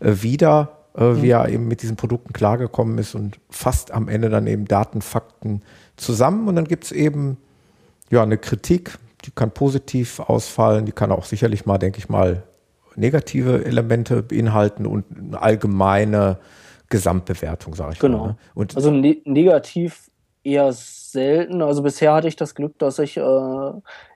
wieder, 0.00 0.78
äh, 0.96 1.04
mhm. 1.04 1.22
wie 1.22 1.30
er 1.30 1.48
eben 1.48 1.68
mit 1.68 1.82
diesen 1.82 1.96
Produkten 1.96 2.32
klargekommen 2.32 2.98
ist 2.98 3.14
und 3.14 3.38
fasst 3.50 3.92
am 3.92 4.08
Ende 4.08 4.28
dann 4.28 4.46
eben 4.46 4.66
Daten, 4.66 5.02
Fakten 5.02 5.62
zusammen 5.96 6.48
und 6.48 6.56
dann 6.56 6.66
gibt 6.66 6.84
es 6.84 6.92
eben 6.92 7.36
ja 8.10 8.22
eine 8.22 8.38
Kritik, 8.38 8.98
die 9.24 9.30
kann 9.30 9.50
positiv 9.50 10.20
ausfallen, 10.20 10.86
die 10.86 10.92
kann 10.92 11.12
auch 11.12 11.24
sicherlich 11.24 11.66
mal, 11.66 11.78
denke 11.78 11.98
ich 11.98 12.08
mal, 12.08 12.42
negative 12.96 13.64
Elemente 13.64 14.22
beinhalten 14.22 14.86
und 14.86 15.04
eine 15.16 15.40
allgemeine 15.40 16.38
Gesamtbewertung, 16.88 17.74
sage 17.74 17.92
ich 17.94 17.98
genau. 17.98 18.18
mal. 18.18 18.36
Genau. 18.54 18.64
Ne? 18.64 18.68
Also 18.74 18.90
ne 18.90 19.22
negativ 19.24 20.10
eher 20.42 20.72
selten. 20.72 21.62
Also 21.62 21.82
bisher 21.82 22.12
hatte 22.12 22.28
ich 22.28 22.36
das 22.36 22.54
Glück, 22.54 22.78
dass 22.78 22.98
ich 22.98 23.16
äh, 23.16 23.70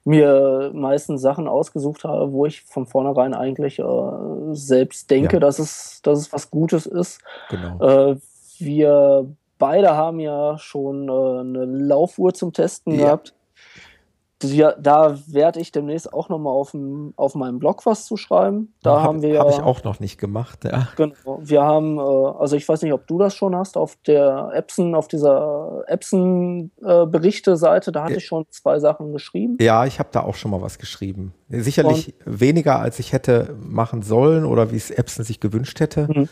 mir 0.04 0.70
meistens 0.74 1.22
Sachen 1.22 1.48
ausgesucht 1.48 2.04
habe, 2.04 2.32
wo 2.32 2.46
ich 2.46 2.62
von 2.62 2.86
vornherein 2.86 3.34
eigentlich 3.34 3.78
äh, 3.78 3.84
selbst 4.52 5.10
denke, 5.10 5.36
ja. 5.36 5.40
dass, 5.40 5.58
es, 5.58 6.00
dass 6.02 6.18
es 6.18 6.32
was 6.32 6.50
Gutes 6.50 6.86
ist. 6.86 7.20
Genau. 7.48 8.12
Äh, 8.12 8.16
wir 8.58 9.26
beide 9.58 9.96
haben 9.96 10.20
ja 10.20 10.58
schon 10.58 11.08
äh, 11.08 11.12
eine 11.40 11.64
Laufuhr 11.64 12.34
zum 12.34 12.52
Testen 12.52 12.94
ja. 12.94 13.06
gehabt 13.06 13.34
ja, 14.52 14.74
da 14.78 15.16
werde 15.26 15.60
ich 15.60 15.72
demnächst 15.72 16.12
auch 16.12 16.28
nochmal 16.28 16.52
auf, 16.52 16.74
auf 17.16 17.34
meinem 17.34 17.58
Blog 17.58 17.86
was 17.86 18.06
zu 18.06 18.16
schreiben. 18.16 18.74
Da 18.82 18.96
hab, 18.96 19.08
haben 19.08 19.22
wir 19.22 19.38
Habe 19.38 19.50
ich 19.50 19.60
auch 19.60 19.84
noch 19.84 20.00
nicht 20.00 20.18
gemacht, 20.18 20.64
ja. 20.64 20.88
Genau. 20.96 21.38
Wir 21.40 21.62
haben, 21.62 21.98
äh, 21.98 22.00
also 22.00 22.56
ich 22.56 22.68
weiß 22.68 22.82
nicht, 22.82 22.92
ob 22.92 23.06
du 23.06 23.18
das 23.18 23.34
schon 23.34 23.56
hast, 23.56 23.76
auf 23.76 23.96
der 24.06 24.50
Epson, 24.54 24.94
auf 24.94 25.08
dieser 25.08 25.84
Epson-Berichte-Seite, 25.86 27.92
da 27.92 28.04
hatte 28.04 28.16
ich 28.16 28.26
schon 28.26 28.44
zwei 28.50 28.78
Sachen 28.78 29.12
geschrieben. 29.12 29.56
Ja, 29.60 29.86
ich 29.86 29.98
habe 29.98 30.08
da 30.12 30.22
auch 30.22 30.34
schon 30.34 30.50
mal 30.50 30.62
was 30.62 30.78
geschrieben. 30.78 31.34
Sicherlich 31.62 32.14
Und, 32.24 32.40
weniger, 32.40 32.80
als 32.80 32.98
ich 32.98 33.12
hätte 33.12 33.56
machen 33.60 34.02
sollen 34.02 34.44
oder 34.44 34.72
wie 34.72 34.76
es 34.76 34.90
Epson 34.90 35.24
sich 35.24 35.40
gewünscht 35.40 35.80
hätte. 35.80 36.08
Mhm. 36.12 36.28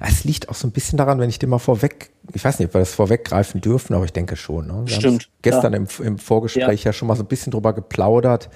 Es 0.00 0.24
liegt 0.24 0.48
auch 0.48 0.54
so 0.54 0.66
ein 0.66 0.72
bisschen 0.72 0.96
daran, 0.96 1.18
wenn 1.18 1.28
ich 1.28 1.38
dir 1.38 1.46
mal 1.46 1.58
vorweg, 1.58 2.10
ich 2.32 2.44
weiß 2.44 2.58
nicht, 2.58 2.68
ob 2.68 2.74
wir 2.74 2.80
das 2.80 2.94
vorweggreifen 2.94 3.60
dürfen, 3.60 3.94
aber 3.94 4.04
ich 4.04 4.12
denke 4.12 4.36
schon. 4.36 4.66
Ne? 4.66 4.82
Wir 4.86 4.94
Stimmt. 4.94 5.28
Gestern 5.42 5.72
ja. 5.72 5.78
im, 5.78 5.86
im 6.04 6.18
Vorgespräch 6.18 6.84
ja. 6.84 6.90
ja 6.90 6.92
schon 6.92 7.08
mal 7.08 7.16
so 7.16 7.22
ein 7.22 7.28
bisschen 7.28 7.52
drüber 7.52 7.72
geplaudert. 7.72 8.48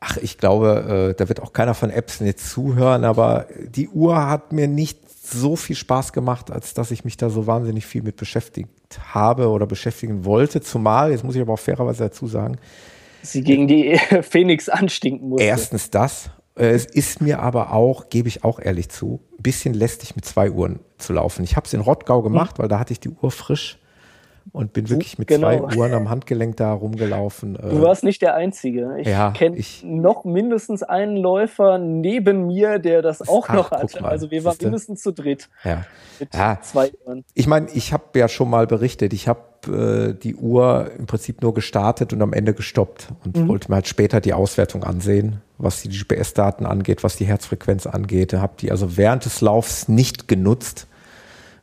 Ach, 0.00 0.16
ich 0.18 0.38
glaube, 0.38 1.12
äh, 1.12 1.14
da 1.14 1.28
wird 1.28 1.40
auch 1.40 1.52
keiner 1.52 1.74
von 1.74 1.90
Epson 1.90 2.26
jetzt 2.26 2.50
zuhören, 2.50 3.04
aber 3.04 3.46
die 3.66 3.88
Uhr 3.88 4.28
hat 4.28 4.52
mir 4.52 4.68
nicht 4.68 4.98
so 5.26 5.56
viel 5.56 5.76
Spaß 5.76 6.12
gemacht, 6.12 6.50
als 6.50 6.74
dass 6.74 6.90
ich 6.90 7.04
mich 7.04 7.16
da 7.16 7.30
so 7.30 7.46
wahnsinnig 7.46 7.86
viel 7.86 8.02
mit 8.02 8.16
beschäftigt 8.16 8.68
habe 9.14 9.48
oder 9.48 9.66
beschäftigen 9.66 10.24
wollte. 10.24 10.60
Zumal, 10.60 11.10
jetzt 11.10 11.24
muss 11.24 11.34
ich 11.34 11.40
aber 11.40 11.54
auch 11.54 11.58
fairerweise 11.58 12.04
dazu 12.04 12.26
sagen, 12.26 12.58
sie 13.24 13.42
gegen 13.42 13.66
die 13.66 13.98
Phoenix 14.22 14.68
anstinken 14.68 15.28
musste. 15.30 15.44
Erstens 15.44 15.90
das 15.90 16.30
äh, 16.56 16.68
es 16.68 16.86
ist 16.86 17.20
mir 17.20 17.40
aber 17.40 17.72
auch, 17.72 18.08
gebe 18.08 18.28
ich 18.28 18.44
auch 18.44 18.60
ehrlich 18.60 18.88
zu, 18.88 19.20
ein 19.38 19.42
bisschen 19.42 19.74
lästig 19.74 20.16
mit 20.16 20.24
zwei 20.24 20.50
Uhren 20.50 20.80
zu 20.98 21.12
laufen. 21.12 21.44
Ich 21.44 21.56
habe 21.56 21.66
es 21.66 21.74
in 21.74 21.80
Rottgau 21.80 22.22
gemacht, 22.22 22.58
weil 22.58 22.68
da 22.68 22.78
hatte 22.78 22.92
ich 22.92 23.00
die 23.00 23.10
Uhr 23.10 23.30
frisch 23.30 23.78
und 24.52 24.72
bin 24.72 24.88
wirklich 24.90 25.18
mit 25.18 25.28
genau. 25.28 25.48
zwei 25.48 25.76
Uhren 25.76 25.92
am 25.94 26.10
Handgelenk 26.10 26.56
da 26.56 26.72
rumgelaufen. 26.72 27.54
Du 27.54 27.82
warst 27.82 28.04
nicht 28.04 28.22
der 28.22 28.34
Einzige. 28.34 28.96
Ich 28.98 29.08
ja, 29.08 29.30
kenne 29.32 29.58
noch 29.82 30.24
mindestens 30.24 30.82
einen 30.82 31.16
Läufer 31.16 31.78
neben 31.78 32.46
mir, 32.46 32.78
der 32.78 33.02
das 33.02 33.26
auch 33.26 33.48
ach, 33.48 33.54
noch 33.54 33.70
hatte. 33.70 34.04
Also 34.04 34.30
wir 34.30 34.44
waren 34.44 34.56
mindestens 34.60 35.02
zu 35.02 35.12
dritt. 35.12 35.48
Ja. 35.64 35.84
Mit 36.20 36.34
ja. 36.34 36.58
zwei 36.62 36.92
Uhren. 37.04 37.24
Ich 37.34 37.46
meine, 37.46 37.68
ich 37.72 37.92
habe 37.92 38.18
ja 38.18 38.28
schon 38.28 38.50
mal 38.50 38.66
berichtet, 38.66 39.12
ich 39.12 39.28
habe 39.28 39.40
äh, 39.66 40.14
die 40.14 40.36
Uhr 40.36 40.90
im 40.98 41.06
Prinzip 41.06 41.42
nur 41.42 41.54
gestartet 41.54 42.12
und 42.12 42.22
am 42.22 42.32
Ende 42.32 42.54
gestoppt 42.54 43.08
und 43.24 43.36
mhm. 43.36 43.48
wollte 43.48 43.70
mir 43.70 43.76
halt 43.76 43.88
später 43.88 44.20
die 44.20 44.34
Auswertung 44.34 44.84
ansehen, 44.84 45.40
was 45.58 45.82
die 45.82 45.88
GPS-Daten 45.88 46.66
angeht, 46.66 47.02
was 47.02 47.16
die 47.16 47.24
Herzfrequenz 47.24 47.86
angeht. 47.86 48.34
Habe 48.34 48.54
die 48.60 48.70
also 48.70 48.96
während 48.96 49.24
des 49.24 49.40
Laufs 49.40 49.88
nicht 49.88 50.28
genutzt, 50.28 50.86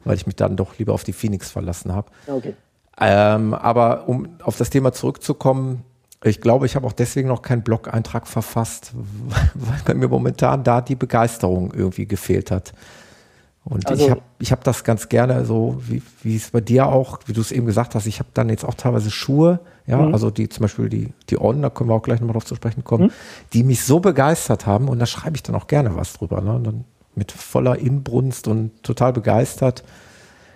weil 0.03 0.15
ich 0.15 0.25
mich 0.25 0.35
dann 0.35 0.55
doch 0.55 0.77
lieber 0.77 0.93
auf 0.93 1.03
die 1.03 1.13
Phoenix 1.13 1.51
verlassen 1.51 1.93
habe. 1.93 2.11
Okay. 2.27 2.55
Ähm, 2.99 3.53
aber 3.53 4.07
um 4.07 4.27
auf 4.43 4.57
das 4.57 4.69
Thema 4.69 4.91
zurückzukommen, 4.93 5.83
Ich 6.23 6.39
glaube, 6.39 6.67
ich 6.67 6.75
habe 6.75 6.85
auch 6.85 6.93
deswegen 6.93 7.29
noch 7.29 7.41
keinen 7.41 7.63
Blog-Eintrag 7.63 8.27
verfasst, 8.27 8.93
weil 9.55 9.79
bei 9.85 9.93
mir 9.95 10.07
momentan 10.07 10.63
da 10.63 10.81
die 10.81 10.95
Begeisterung 10.95 11.73
irgendwie 11.73 12.05
gefehlt 12.05 12.51
hat. 12.51 12.73
Und 13.63 13.87
also, 13.87 14.05
ich 14.05 14.11
habe 14.11 14.21
ich 14.39 14.51
hab 14.51 14.63
das 14.63 14.83
ganz 14.83 15.07
gerne 15.09 15.45
so, 15.45 15.81
wie, 15.87 16.01
wie 16.23 16.35
es 16.35 16.49
bei 16.51 16.61
dir 16.61 16.87
auch, 16.87 17.19
wie 17.25 17.33
du 17.33 17.41
es 17.41 17.51
eben 17.51 17.65
gesagt 17.65 17.93
hast, 17.93 18.07
ich 18.07 18.19
habe 18.19 18.29
dann 18.33 18.49
jetzt 18.49 18.65
auch 18.65 18.73
teilweise 18.73 19.11
Schuhe, 19.11 19.59
ja, 19.85 19.97
mhm. 19.97 20.13
also 20.13 20.31
die 20.31 20.49
zum 20.49 20.63
Beispiel 20.63 20.89
die, 20.89 21.13
die 21.29 21.39
On, 21.39 21.61
da 21.61 21.69
können 21.69 21.89
wir 21.89 21.95
auch 21.95 22.01
gleich 22.01 22.19
nochmal 22.19 22.33
drauf 22.33 22.45
zu 22.45 22.55
sprechen 22.55 22.83
kommen, 22.83 23.05
mhm. 23.05 23.11
die 23.53 23.63
mich 23.63 23.83
so 23.83 23.99
begeistert 23.99 24.65
haben 24.65 24.89
und 24.89 24.97
da 24.99 25.05
schreibe 25.05 25.35
ich 25.35 25.43
dann 25.43 25.55
auch 25.55 25.67
gerne 25.67 25.95
was 25.95 26.13
drüber. 26.13 26.41
Ne? 26.41 26.53
Und 26.53 26.63
dann 26.63 26.85
mit 27.13 27.31
voller 27.31 27.77
Inbrunst 27.77 28.47
und 28.47 28.83
total 28.83 29.13
begeistert. 29.13 29.83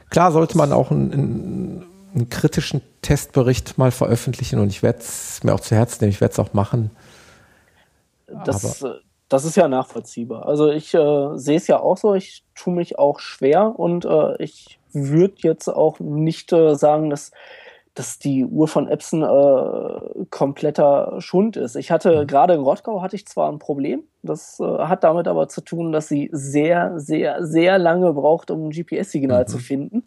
Klar 0.09 0.31
sollte 0.31 0.57
man 0.57 0.71
auch 0.71 0.91
einen, 0.91 1.13
einen, 1.13 1.85
einen 2.15 2.29
kritischen 2.29 2.81
Testbericht 3.01 3.77
mal 3.77 3.91
veröffentlichen 3.91 4.59
und 4.59 4.69
ich 4.69 4.81
werde 4.81 4.99
es 4.99 5.43
mir 5.43 5.53
auch 5.53 5.59
zu 5.59 5.75
Herzen 5.75 5.97
nehmen, 6.01 6.11
ich 6.11 6.21
werde 6.21 6.31
es 6.31 6.39
auch 6.39 6.53
machen. 6.53 6.91
Das, 8.45 8.83
Aber, 8.83 8.99
das 9.29 9.45
ist 9.45 9.57
ja 9.57 9.67
nachvollziehbar. 9.67 10.47
Also 10.47 10.71
ich 10.71 10.93
äh, 10.93 11.37
sehe 11.37 11.57
es 11.57 11.67
ja 11.67 11.79
auch 11.79 11.97
so, 11.97 12.15
ich 12.15 12.43
tue 12.55 12.73
mich 12.73 12.97
auch 12.97 13.19
schwer 13.19 13.77
und 13.77 14.05
äh, 14.05 14.41
ich 14.41 14.79
würde 14.93 15.35
jetzt 15.39 15.67
auch 15.67 15.99
nicht 15.99 16.53
äh, 16.53 16.75
sagen, 16.75 17.09
dass, 17.09 17.31
dass 17.93 18.17
die 18.17 18.45
Uhr 18.45 18.67
von 18.67 18.87
Epson 18.87 19.23
äh, 19.23 20.25
kompletter 20.29 21.19
Schund 21.19 21.57
ist. 21.57 21.75
Ich 21.75 21.91
hatte 21.91 22.21
mhm. 22.21 22.27
gerade 22.27 22.53
in 22.53 22.61
Rottgau 22.61 23.01
hatte 23.01 23.15
ich 23.15 23.27
zwar 23.27 23.51
ein 23.51 23.59
Problem, 23.59 24.03
das 24.23 24.59
äh, 24.59 24.63
hat 24.63 25.03
damit 25.03 25.27
aber 25.27 25.47
zu 25.49 25.61
tun, 25.61 25.91
dass 25.91 26.07
sie 26.07 26.29
sehr, 26.31 26.99
sehr, 26.99 27.45
sehr 27.45 27.77
lange 27.77 28.13
braucht, 28.13 28.51
um 28.51 28.67
ein 28.67 28.71
GPS-Signal 28.71 29.43
mhm. 29.43 29.47
zu 29.47 29.57
finden. 29.57 30.03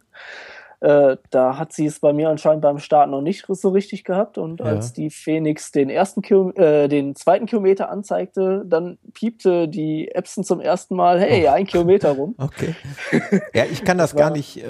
Äh, 0.81 1.17
da 1.31 1.59
hat 1.59 1.73
sie 1.73 1.87
es 1.87 1.99
bei 1.99 2.13
mir 2.13 2.29
anscheinend 2.29 2.63
beim 2.63 2.79
Start 2.79 3.11
noch 3.11 3.21
nicht 3.21 3.47
so 3.49 3.71
richtig 3.71 4.05
gehabt. 4.05 4.39
Und 4.39 4.61
ja. 4.61 4.67
als 4.67 4.93
die 4.93 5.11
Phoenix 5.11 5.73
den 5.73 5.91
ersten 5.91 6.23
Kilo, 6.23 6.51
äh, 6.53 6.89
den 6.89 7.17
zweiten 7.17 7.47
Kilometer 7.47 7.91
anzeigte, 7.91 8.65
dann 8.67 8.99
piepte 9.13 9.69
die 9.69 10.11
Epson 10.13 10.45
zum 10.45 10.61
ersten 10.61 10.95
Mal, 10.95 11.21
hey, 11.21 11.47
oh. 11.47 11.53
ein 11.53 11.67
Kilometer 11.67 12.13
rum. 12.13 12.35
Okay. 12.49 12.75
Ja, 13.53 13.65
ich 13.71 13.85
kann 13.85 13.99
das, 13.99 14.13
das 14.13 14.19
gar 14.19 14.31
nicht 14.31 14.65
äh, 14.65 14.69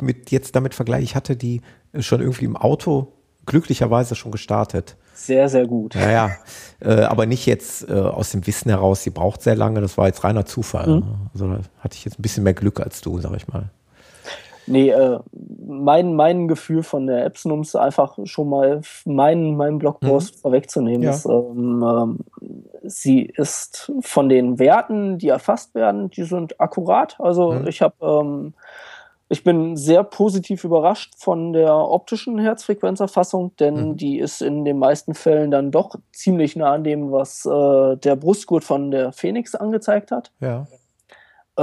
mit 0.00 0.30
jetzt 0.30 0.54
damit 0.54 0.74
vergleichen. 0.74 1.04
Ich 1.04 1.16
hatte 1.16 1.34
die 1.36 1.60
schon 1.98 2.20
irgendwie 2.20 2.44
im 2.44 2.56
Auto 2.56 3.12
glücklicherweise 3.46 4.14
schon 4.14 4.32
gestartet. 4.32 4.96
Sehr, 5.14 5.48
sehr 5.48 5.66
gut. 5.66 5.94
Ja, 5.94 6.10
ja. 6.10 6.30
Äh, 6.80 7.02
aber 7.02 7.26
nicht 7.26 7.46
jetzt 7.46 7.88
äh, 7.88 7.94
aus 7.94 8.30
dem 8.30 8.46
Wissen 8.46 8.68
heraus, 8.68 9.02
sie 9.02 9.10
braucht 9.10 9.42
sehr 9.42 9.56
lange. 9.56 9.80
Das 9.80 9.96
war 9.96 10.06
jetzt 10.06 10.24
reiner 10.24 10.44
Zufall. 10.44 10.86
Mhm. 10.86 10.98
Ne? 10.98 11.30
Also 11.32 11.48
da 11.48 11.60
hatte 11.78 11.96
ich 11.96 12.04
jetzt 12.04 12.18
ein 12.18 12.22
bisschen 12.22 12.44
mehr 12.44 12.54
Glück 12.54 12.80
als 12.80 13.00
du, 13.00 13.18
sag 13.20 13.34
ich 13.34 13.48
mal. 13.48 13.70
Nee, 14.66 14.90
äh, 14.90 15.18
mein, 15.66 16.14
mein 16.14 16.48
Gefühl 16.48 16.82
von 16.82 17.06
der 17.06 17.24
Epson, 17.24 17.52
um 17.52 17.60
es 17.60 17.76
einfach 17.76 18.18
schon 18.24 18.48
mal 18.48 18.80
meinen, 19.04 19.56
meinen 19.56 19.78
Blogpost 19.78 20.36
mhm. 20.36 20.40
vorwegzunehmen, 20.40 21.02
ja. 21.02 21.10
ist, 21.10 21.26
ähm, 21.26 21.84
ähm, 21.86 22.18
sie 22.82 23.22
ist 23.22 23.92
von 24.00 24.28
den 24.28 24.58
Werten, 24.58 25.18
die 25.18 25.28
erfasst 25.28 25.74
werden, 25.74 26.10
die 26.10 26.24
sind 26.24 26.60
akkurat. 26.60 27.16
Also 27.18 27.52
mhm. 27.52 27.66
ich 27.68 27.82
habe 27.82 27.94
ähm, 28.00 28.54
ich 29.28 29.42
bin 29.42 29.76
sehr 29.76 30.04
positiv 30.04 30.62
überrascht 30.62 31.14
von 31.16 31.52
der 31.52 31.74
optischen 31.74 32.38
Herzfrequenzerfassung, 32.38 33.56
denn 33.56 33.90
mhm. 33.90 33.96
die 33.96 34.18
ist 34.18 34.40
in 34.40 34.64
den 34.64 34.78
meisten 34.78 35.14
Fällen 35.14 35.50
dann 35.50 35.72
doch 35.72 35.96
ziemlich 36.12 36.54
nah 36.54 36.74
an 36.74 36.84
dem, 36.84 37.10
was 37.10 37.44
äh, 37.44 37.96
der 37.96 38.14
Brustgurt 38.14 38.62
von 38.62 38.92
der 38.92 39.12
Phoenix 39.12 39.56
angezeigt 39.56 40.12
hat. 40.12 40.30
Ja. 40.40 40.66
Äh, 41.56 41.62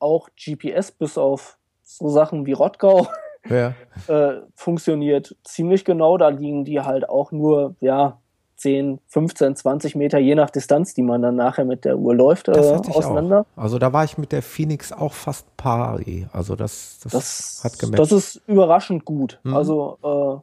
auch 0.00 0.28
GPS 0.36 0.90
bis 0.90 1.16
auf 1.16 1.56
so 1.84 2.08
Sachen 2.08 2.46
wie 2.46 2.52
Rottgau 2.52 3.06
ja. 3.48 3.74
äh, 4.08 4.40
funktioniert 4.54 5.36
ziemlich 5.44 5.84
genau. 5.84 6.18
Da 6.18 6.28
liegen 6.28 6.64
die 6.64 6.80
halt 6.80 7.08
auch 7.08 7.30
nur, 7.30 7.76
ja, 7.80 8.18
10, 8.56 9.00
15, 9.08 9.56
20 9.56 9.96
Meter, 9.96 10.18
je 10.18 10.34
nach 10.34 10.50
Distanz, 10.50 10.94
die 10.94 11.02
man 11.02 11.22
dann 11.22 11.36
nachher 11.36 11.64
mit 11.64 11.84
der 11.84 11.98
Uhr 11.98 12.14
läuft, 12.14 12.48
äh, 12.48 12.52
auseinander. 12.52 13.46
Auch. 13.56 13.62
Also 13.62 13.78
da 13.78 13.92
war 13.92 14.04
ich 14.04 14.16
mit 14.16 14.32
der 14.32 14.42
Phoenix 14.42 14.92
auch 14.92 15.12
fast 15.12 15.56
pari. 15.56 16.26
Also 16.32 16.54
das, 16.56 17.00
das, 17.02 17.12
das 17.12 17.60
hat 17.64 17.78
gemerkt. 17.78 17.98
Das 17.98 18.12
ist 18.12 18.40
überraschend 18.46 19.04
gut. 19.04 19.40
Mhm. 19.42 19.54
Also 19.54 19.98
äh, 20.02 20.40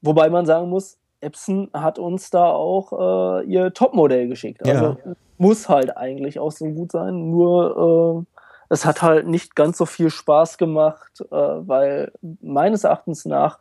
wobei 0.00 0.30
man 0.30 0.46
sagen 0.46 0.68
muss, 0.68 0.98
Epson 1.20 1.68
hat 1.72 1.98
uns 1.98 2.30
da 2.30 2.46
auch 2.46 3.40
äh, 3.40 3.44
ihr 3.44 3.72
Topmodell 3.74 4.28
geschickt. 4.28 4.66
Also 4.66 4.96
ja. 5.04 5.12
muss 5.36 5.68
halt 5.68 5.96
eigentlich 5.96 6.38
auch 6.38 6.52
so 6.52 6.66
gut 6.66 6.92
sein. 6.92 7.30
Nur 7.30 8.26
äh, 8.26 8.37
es 8.68 8.84
hat 8.84 9.02
halt 9.02 9.26
nicht 9.26 9.56
ganz 9.56 9.78
so 9.78 9.86
viel 9.86 10.10
Spaß 10.10 10.58
gemacht, 10.58 11.24
äh, 11.30 11.36
weil 11.36 12.12
meines 12.40 12.84
Erachtens 12.84 13.24
nach 13.24 13.58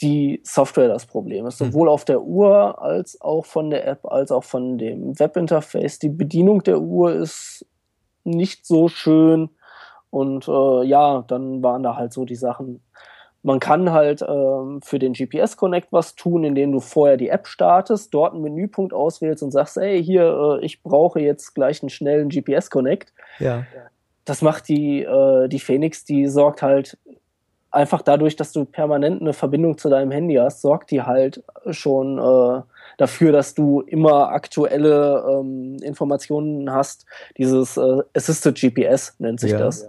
die 0.00 0.40
Software 0.44 0.88
das 0.88 1.06
Problem 1.06 1.46
ist. 1.46 1.60
Hm. 1.60 1.72
Sowohl 1.72 1.88
auf 1.88 2.04
der 2.04 2.22
Uhr 2.22 2.80
als 2.80 3.20
auch 3.20 3.44
von 3.44 3.70
der 3.70 3.86
App, 3.86 4.06
als 4.06 4.30
auch 4.30 4.44
von 4.44 4.78
dem 4.78 5.18
Webinterface. 5.18 5.98
Die 5.98 6.08
Bedienung 6.08 6.62
der 6.62 6.80
Uhr 6.80 7.12
ist 7.14 7.66
nicht 8.24 8.64
so 8.64 8.88
schön. 8.88 9.50
Und 10.10 10.48
äh, 10.48 10.84
ja, 10.84 11.24
dann 11.26 11.62
waren 11.62 11.82
da 11.82 11.96
halt 11.96 12.12
so 12.12 12.24
die 12.24 12.36
Sachen. 12.36 12.82
Man 13.42 13.60
kann 13.60 13.92
halt 13.92 14.22
ähm, 14.26 14.80
für 14.82 14.98
den 14.98 15.12
GPS 15.12 15.56
Connect 15.56 15.92
was 15.92 16.14
tun, 16.14 16.44
indem 16.44 16.72
du 16.72 16.80
vorher 16.80 17.16
die 17.16 17.28
App 17.28 17.46
startest, 17.46 18.14
dort 18.14 18.32
einen 18.32 18.42
Menüpunkt 18.42 18.92
auswählst 18.92 19.42
und 19.42 19.50
sagst, 19.50 19.76
hey, 19.76 20.02
hier, 20.02 20.58
äh, 20.60 20.64
ich 20.64 20.82
brauche 20.82 21.20
jetzt 21.20 21.54
gleich 21.54 21.82
einen 21.82 21.90
schnellen 21.90 22.30
GPS 22.30 22.70
Connect. 22.70 23.12
Ja 23.38 23.64
das 24.28 24.42
macht 24.42 24.68
die, 24.68 25.02
äh, 25.02 25.48
die 25.48 25.60
Phoenix, 25.60 26.04
die 26.04 26.26
sorgt 26.26 26.62
halt 26.62 26.98
einfach 27.70 28.02
dadurch, 28.02 28.36
dass 28.36 28.52
du 28.52 28.64
permanent 28.64 29.20
eine 29.20 29.32
Verbindung 29.32 29.78
zu 29.78 29.88
deinem 29.88 30.10
Handy 30.10 30.34
hast, 30.34 30.62
sorgt 30.62 30.90
die 30.90 31.02
halt 31.02 31.42
schon 31.70 32.18
äh, 32.18 32.62
dafür, 32.96 33.32
dass 33.32 33.54
du 33.54 33.80
immer 33.82 34.30
aktuelle 34.30 35.24
ähm, 35.28 35.76
Informationen 35.82 36.72
hast. 36.72 37.06
Dieses 37.36 37.76
äh, 37.76 38.02
Assisted 38.14 38.58
GPS 38.58 39.14
nennt 39.18 39.40
sich 39.40 39.52
ja. 39.52 39.58
das. 39.58 39.88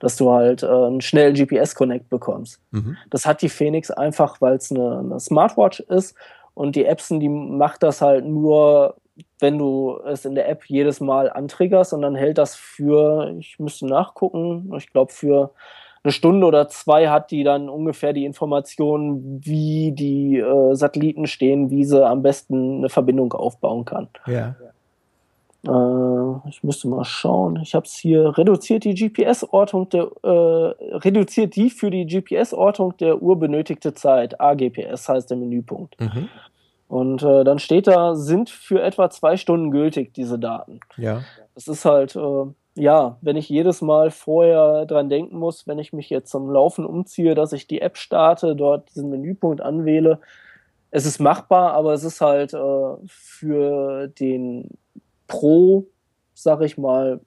Dass 0.00 0.16
du 0.16 0.30
halt 0.30 0.62
äh, 0.62 0.66
einen 0.66 1.00
schnellen 1.00 1.34
GPS-Connect 1.34 2.08
bekommst. 2.08 2.60
Mhm. 2.70 2.96
Das 3.10 3.26
hat 3.26 3.42
die 3.42 3.48
Phoenix 3.48 3.90
einfach, 3.90 4.40
weil 4.40 4.56
es 4.56 4.70
eine, 4.70 5.00
eine 5.00 5.20
Smartwatch 5.20 5.80
ist 5.80 6.14
und 6.54 6.76
die 6.76 6.84
Epson, 6.84 7.20
die 7.20 7.28
macht 7.28 7.82
das 7.82 8.00
halt 8.00 8.24
nur 8.24 8.94
wenn 9.40 9.58
du 9.58 9.98
es 10.06 10.24
in 10.24 10.34
der 10.34 10.48
App 10.48 10.64
jedes 10.66 11.00
Mal 11.00 11.30
antriggerst 11.30 11.92
und 11.92 12.02
dann 12.02 12.14
hält 12.14 12.38
das 12.38 12.54
für, 12.54 13.34
ich 13.38 13.58
müsste 13.58 13.86
nachgucken, 13.86 14.72
ich 14.76 14.90
glaube 14.90 15.12
für 15.12 15.50
eine 16.02 16.12
Stunde 16.12 16.46
oder 16.46 16.68
zwei 16.68 17.08
hat 17.08 17.30
die 17.30 17.44
dann 17.44 17.68
ungefähr 17.68 18.12
die 18.12 18.24
Information, 18.24 19.40
wie 19.44 19.92
die 19.92 20.38
äh, 20.38 20.74
Satelliten 20.74 21.26
stehen, 21.26 21.70
wie 21.70 21.84
sie 21.84 22.06
am 22.06 22.22
besten 22.22 22.78
eine 22.78 22.88
Verbindung 22.88 23.32
aufbauen 23.32 23.84
kann. 23.84 24.08
Ja. 24.26 24.54
Äh, 25.66 26.48
ich 26.48 26.62
müsste 26.62 26.88
mal 26.88 27.04
schauen. 27.04 27.60
Ich 27.62 27.74
habe 27.74 27.84
es 27.84 27.94
hier 27.94 28.36
reduziert 28.38 28.84
die 28.84 28.94
GPS-Ortung 28.94 29.88
der 29.88 30.08
äh, 30.22 30.96
reduziert 30.98 31.56
die 31.56 31.70
für 31.70 31.90
die 31.90 32.06
GPS-Ortung 32.06 32.96
der 32.98 33.20
Uhr 33.20 33.38
benötigte 33.38 33.92
Zeit. 33.92 34.40
AGPS 34.40 35.08
heißt 35.08 35.30
der 35.30 35.36
Menüpunkt. 35.36 36.00
Mhm. 36.00 36.28
Und 36.88 37.22
äh, 37.22 37.44
dann 37.44 37.58
steht 37.58 37.86
da, 37.86 38.14
sind 38.14 38.48
für 38.48 38.82
etwa 38.82 39.10
zwei 39.10 39.36
Stunden 39.36 39.70
gültig, 39.70 40.14
diese 40.14 40.38
Daten. 40.38 40.80
Ja. 40.96 41.22
Das 41.54 41.68
ist 41.68 41.84
halt, 41.84 42.16
äh, 42.16 42.44
ja, 42.74 43.18
wenn 43.20 43.36
ich 43.36 43.48
jedes 43.48 43.82
Mal 43.82 44.10
vorher 44.10 44.86
dran 44.86 45.10
denken 45.10 45.38
muss, 45.38 45.66
wenn 45.66 45.78
ich 45.78 45.92
mich 45.92 46.08
jetzt 46.08 46.30
zum 46.30 46.50
Laufen 46.50 46.86
umziehe, 46.86 47.34
dass 47.34 47.52
ich 47.52 47.66
die 47.66 47.82
App 47.82 47.98
starte, 47.98 48.56
dort 48.56 48.88
diesen 48.90 49.10
Menüpunkt 49.10 49.60
anwähle. 49.60 50.20
Es 50.90 51.04
ist 51.04 51.18
machbar, 51.18 51.74
aber 51.74 51.92
es 51.92 52.04
ist 52.04 52.22
halt 52.22 52.54
äh, 52.54 52.96
für 53.06 54.08
den 54.08 54.70
Pro, 55.26 55.84
sag 56.32 56.62
ich 56.62 56.78
mal, 56.78 57.20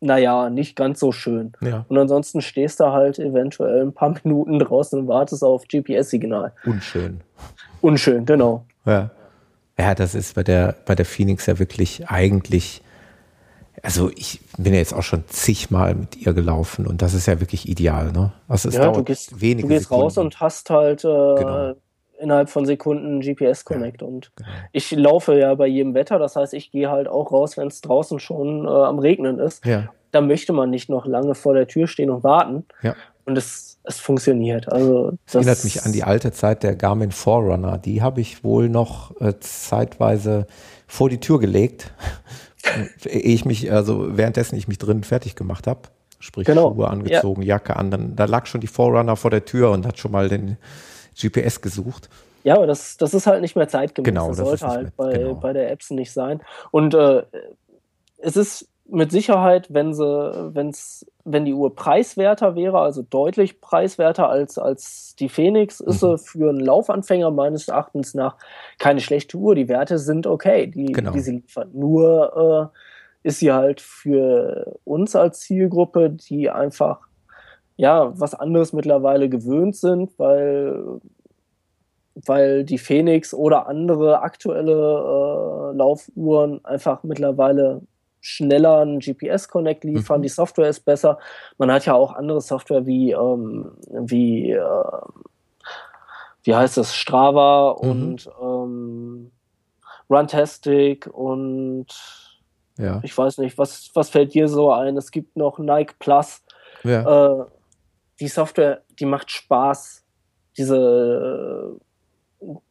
naja, 0.00 0.50
nicht 0.50 0.76
ganz 0.76 1.00
so 1.00 1.12
schön. 1.12 1.52
Ja. 1.60 1.86
Und 1.88 1.96
ansonsten 1.96 2.42
stehst 2.42 2.80
du 2.80 2.86
halt 2.86 3.18
eventuell 3.18 3.82
ein 3.82 3.92
paar 3.92 4.14
Minuten 4.24 4.58
draußen 4.58 4.98
und 4.98 5.08
wartest 5.08 5.44
auf 5.44 5.64
GPS-Signal. 5.68 6.52
Unschön. 6.66 7.20
Unschön, 7.84 8.24
genau. 8.24 8.64
Ja. 8.86 9.10
Ja, 9.78 9.94
das 9.94 10.14
ist 10.14 10.34
bei 10.34 10.42
der, 10.42 10.74
bei 10.86 10.94
der 10.94 11.04
Phoenix 11.04 11.44
ja 11.44 11.58
wirklich 11.58 12.08
eigentlich, 12.08 12.80
also 13.82 14.10
ich 14.16 14.40
bin 14.56 14.72
ja 14.72 14.78
jetzt 14.78 14.94
auch 14.94 15.02
schon 15.02 15.24
zigmal 15.28 15.94
mit 15.94 16.16
ihr 16.16 16.32
gelaufen 16.32 16.86
und 16.86 17.02
das 17.02 17.12
ist 17.12 17.26
ja 17.26 17.40
wirklich 17.40 17.68
ideal, 17.68 18.10
ne? 18.10 18.32
Also 18.48 18.70
es 18.70 18.76
ja, 18.76 18.84
dauert 18.84 18.96
du 18.96 19.04
gehst, 19.04 19.38
wenige 19.38 19.68
du 19.68 19.68
gehst 19.68 19.82
Sekunden. 19.82 20.02
raus 20.02 20.16
und 20.16 20.40
hast 20.40 20.70
halt 20.70 21.04
äh, 21.04 21.08
genau. 21.08 21.74
innerhalb 22.18 22.48
von 22.48 22.64
Sekunden 22.64 23.20
GPS-Connect 23.20 24.00
ja, 24.00 24.08
und 24.08 24.32
genau. 24.34 24.48
ich 24.72 24.90
laufe 24.92 25.38
ja 25.38 25.54
bei 25.54 25.66
jedem 25.66 25.92
Wetter, 25.92 26.18
das 26.18 26.36
heißt, 26.36 26.54
ich 26.54 26.70
gehe 26.70 26.88
halt 26.88 27.06
auch 27.06 27.32
raus, 27.32 27.58
wenn 27.58 27.68
es 27.68 27.82
draußen 27.82 28.18
schon 28.18 28.64
äh, 28.64 28.70
am 28.70 28.98
Regnen 28.98 29.38
ist. 29.38 29.66
Ja. 29.66 29.92
Da 30.10 30.22
möchte 30.22 30.54
man 30.54 30.70
nicht 30.70 30.88
noch 30.88 31.04
lange 31.04 31.34
vor 31.34 31.52
der 31.52 31.66
Tür 31.66 31.86
stehen 31.86 32.08
und 32.08 32.24
warten. 32.24 32.64
Ja. 32.80 32.94
Und 33.26 33.36
es 33.36 33.73
es 33.84 34.00
funktioniert. 34.00 34.72
Also 34.72 35.10
das, 35.10 35.18
das 35.26 35.34
erinnert 35.34 35.64
mich 35.64 35.84
an 35.84 35.92
die 35.92 36.04
alte 36.04 36.32
Zeit 36.32 36.62
der 36.62 36.74
Garmin 36.74 37.12
Forerunner. 37.12 37.78
Die 37.78 38.02
habe 38.02 38.20
ich 38.20 38.42
wohl 38.42 38.68
noch 38.68 39.18
äh, 39.20 39.34
zeitweise 39.40 40.46
vor 40.86 41.10
die 41.10 41.20
Tür 41.20 41.38
gelegt, 41.38 41.92
ehe 43.04 43.20
ich 43.20 43.44
mich, 43.44 43.70
also 43.70 44.16
währenddessen 44.16 44.56
ich 44.56 44.68
mich 44.68 44.78
drinnen 44.78 45.04
fertig 45.04 45.36
gemacht 45.36 45.66
habe. 45.66 45.82
Sprich, 46.18 46.46
genau. 46.46 46.72
Schuhe 46.72 46.88
angezogen, 46.88 47.42
ja. 47.42 47.56
Jacke 47.56 47.76
an. 47.76 47.90
Dann, 47.90 48.16
da 48.16 48.24
lag 48.24 48.46
schon 48.46 48.62
die 48.62 48.66
Forerunner 48.66 49.16
vor 49.16 49.30
der 49.30 49.44
Tür 49.44 49.70
und 49.70 49.86
hat 49.86 49.98
schon 49.98 50.10
mal 50.10 50.30
den 50.30 50.56
GPS 51.20 51.60
gesucht. 51.60 52.08
Ja, 52.44 52.56
aber 52.56 52.66
das, 52.66 52.96
das 52.96 53.12
ist 53.12 53.26
halt 53.26 53.42
nicht 53.42 53.56
mehr 53.56 53.68
zeitgemäß. 53.68 54.06
Genau, 54.06 54.28
das, 54.28 54.38
das 54.38 54.46
sollte 54.46 54.66
halt 54.66 54.96
bei, 54.96 55.12
genau. 55.12 55.34
bei 55.34 55.52
der 55.52 55.70
Epson 55.70 55.96
nicht 55.96 56.12
sein. 56.12 56.40
Und 56.70 56.94
äh, 56.94 57.22
es 58.18 58.36
ist 58.36 58.68
mit 58.86 59.10
Sicherheit, 59.10 59.72
wenn 59.72 59.94
sie, 59.94 60.04
wenn's, 60.54 61.06
wenn 61.24 61.44
die 61.44 61.54
Uhr 61.54 61.74
preiswerter 61.74 62.54
wäre, 62.54 62.78
also 62.80 63.02
deutlich 63.02 63.60
preiswerter 63.60 64.28
als, 64.28 64.58
als 64.58 65.16
die 65.18 65.28
Phoenix, 65.28 65.80
ist 65.80 66.02
mhm. 66.02 66.16
sie 66.16 66.18
für 66.18 66.50
einen 66.50 66.60
Laufanfänger 66.60 67.30
meines 67.30 67.68
Erachtens 67.68 68.14
nach 68.14 68.36
keine 68.78 69.00
schlechte 69.00 69.38
Uhr. 69.38 69.54
Die 69.54 69.68
Werte 69.68 69.98
sind 69.98 70.26
okay, 70.26 70.66
die, 70.66 70.92
genau. 70.92 71.12
die 71.12 71.20
sie 71.20 71.36
liefern. 71.36 71.70
Nur 71.72 72.72
äh, 73.24 73.28
ist 73.28 73.38
sie 73.38 73.52
halt 73.52 73.80
für 73.80 74.78
uns 74.84 75.16
als 75.16 75.40
Zielgruppe, 75.40 76.10
die 76.10 76.50
einfach 76.50 77.00
ja 77.76 78.12
was 78.20 78.34
anderes 78.34 78.72
mittlerweile 78.72 79.28
gewöhnt 79.28 79.76
sind, 79.76 80.18
weil 80.18 81.00
weil 82.26 82.64
die 82.64 82.78
Phoenix 82.78 83.34
oder 83.34 83.66
andere 83.66 84.20
aktuelle 84.20 84.72
äh, 84.72 85.76
Laufuhren 85.76 86.64
einfach 86.64 87.02
mittlerweile 87.02 87.82
schneller 88.24 88.78
einen 88.78 89.00
GPS-Connect 89.00 89.84
liefern, 89.84 90.20
mhm. 90.20 90.22
die 90.22 90.28
Software 90.30 90.70
ist 90.70 90.80
besser. 90.80 91.18
Man 91.58 91.70
hat 91.70 91.84
ja 91.84 91.92
auch 91.92 92.14
andere 92.14 92.40
Software 92.40 92.86
wie, 92.86 93.12
ähm, 93.12 93.72
wie, 93.90 94.52
äh, 94.52 95.00
wie 96.42 96.54
heißt 96.54 96.78
das, 96.78 96.96
Strava 96.96 97.76
mhm. 97.82 97.90
und 97.90 98.30
ähm, 98.40 99.30
Runtastic 100.08 101.06
und 101.06 101.86
ja. 102.78 103.00
ich 103.02 103.16
weiß 103.16 103.38
nicht, 103.38 103.58
was, 103.58 103.90
was 103.92 104.08
fällt 104.08 104.32
dir 104.32 104.48
so 104.48 104.72
ein? 104.72 104.96
Es 104.96 105.10
gibt 105.10 105.36
noch 105.36 105.58
Nike 105.58 105.94
Plus. 105.98 106.42
Ja. 106.82 107.40
Äh, 107.42 107.44
die 108.20 108.28
Software, 108.28 108.82
die 108.98 109.06
macht 109.06 109.30
Spaß. 109.30 110.02
Diese 110.56 111.76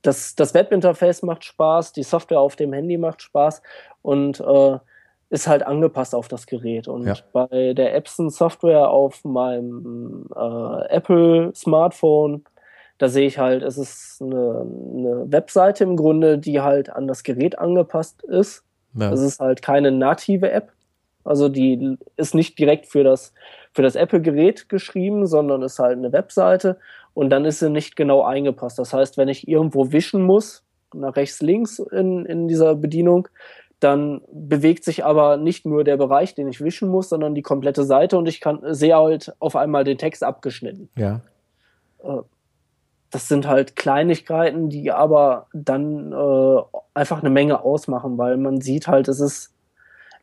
das, 0.01 0.35
das 0.35 0.53
Webinterface 0.53 1.23
macht 1.23 1.43
Spaß, 1.43 1.93
die 1.93 2.03
Software 2.03 2.39
auf 2.39 2.55
dem 2.55 2.73
Handy 2.73 2.97
macht 2.97 3.21
Spaß 3.21 3.61
und 4.01 4.39
äh, 4.39 4.77
ist 5.33 5.47
halt 5.47 5.65
angepasst 5.65 6.13
auf 6.13 6.27
das 6.27 6.45
Gerät. 6.45 6.87
Und 6.87 7.07
ja. 7.07 7.15
bei 7.31 7.73
der 7.73 7.95
Epson 7.95 8.29
Software 8.29 8.91
auf 8.91 9.25
meinem 9.25 10.27
äh, 10.35 10.87
Apple 10.89 11.51
Smartphone, 11.55 12.43
da 12.99 13.09
sehe 13.09 13.25
ich 13.25 13.39
halt, 13.39 13.63
es 13.63 13.79
ist 13.79 14.21
eine, 14.21 14.67
eine, 14.93 15.31
Webseite 15.31 15.85
im 15.85 15.97
Grunde, 15.97 16.37
die 16.37 16.61
halt 16.61 16.91
an 16.91 17.07
das 17.07 17.23
Gerät 17.23 17.57
angepasst 17.57 18.21
ist. 18.21 18.63
Ja. 18.93 19.11
Es 19.11 19.21
ist 19.21 19.39
halt 19.39 19.63
keine 19.63 19.91
native 19.91 20.51
App. 20.51 20.71
Also 21.23 21.49
die 21.49 21.97
ist 22.15 22.35
nicht 22.35 22.59
direkt 22.59 22.85
für 22.85 23.03
das, 23.03 23.33
für 23.73 23.81
das 23.81 23.95
Apple-Gerät 23.95 24.69
geschrieben, 24.69 25.25
sondern 25.25 25.63
ist 25.63 25.79
halt 25.79 25.97
eine 25.97 26.11
Webseite 26.11 26.77
und 27.15 27.31
dann 27.31 27.45
ist 27.45 27.57
sie 27.57 27.71
nicht 27.71 27.95
genau 27.95 28.21
eingepasst. 28.21 28.77
Das 28.77 28.93
heißt, 28.93 29.17
wenn 29.17 29.29
ich 29.29 29.47
irgendwo 29.47 29.91
wischen 29.91 30.21
muss, 30.21 30.63
nach 30.93 31.15
rechts, 31.15 31.41
links 31.41 31.79
in, 31.79 32.27
in 32.27 32.47
dieser 32.47 32.75
Bedienung, 32.75 33.27
dann 33.83 34.21
bewegt 34.31 34.83
sich 34.83 35.03
aber 35.05 35.37
nicht 35.37 35.65
nur 35.65 35.83
der 35.83 35.97
Bereich, 35.97 36.35
den 36.35 36.47
ich 36.47 36.61
wischen 36.61 36.89
muss, 36.89 37.09
sondern 37.09 37.35
die 37.35 37.41
komplette 37.41 37.83
Seite 37.83 38.17
und 38.17 38.27
ich 38.27 38.39
kann 38.41 38.59
sehe 38.73 38.95
halt 38.95 39.33
auf 39.39 39.55
einmal 39.55 39.83
den 39.83 39.97
Text 39.97 40.23
abgeschnitten. 40.23 40.89
Ja. 40.97 41.21
Äh, 42.03 42.21
das 43.11 43.27
sind 43.27 43.47
halt 43.47 43.75
Kleinigkeiten, 43.75 44.69
die 44.69 44.91
aber 44.91 45.45
dann 45.53 46.11
äh, 46.11 46.61
einfach 46.95 47.19
eine 47.19 47.29
Menge 47.29 47.63
ausmachen, 47.63 48.17
weil 48.17 48.37
man 48.37 48.59
sieht 48.59 48.87
halt, 48.87 49.07
es 49.07 49.19
ist, 49.19 49.53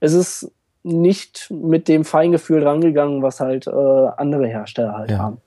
es 0.00 0.12
ist 0.12 0.52
nicht 0.82 1.50
mit 1.50 1.86
dem 1.86 2.04
Feingefühl 2.04 2.66
rangegangen, 2.66 3.22
was 3.22 3.38
halt 3.38 3.66
äh, 3.68 3.70
andere 3.70 4.46
Hersteller 4.46 4.96
halt 4.96 5.10
ja. 5.10 5.18
haben. 5.18 5.40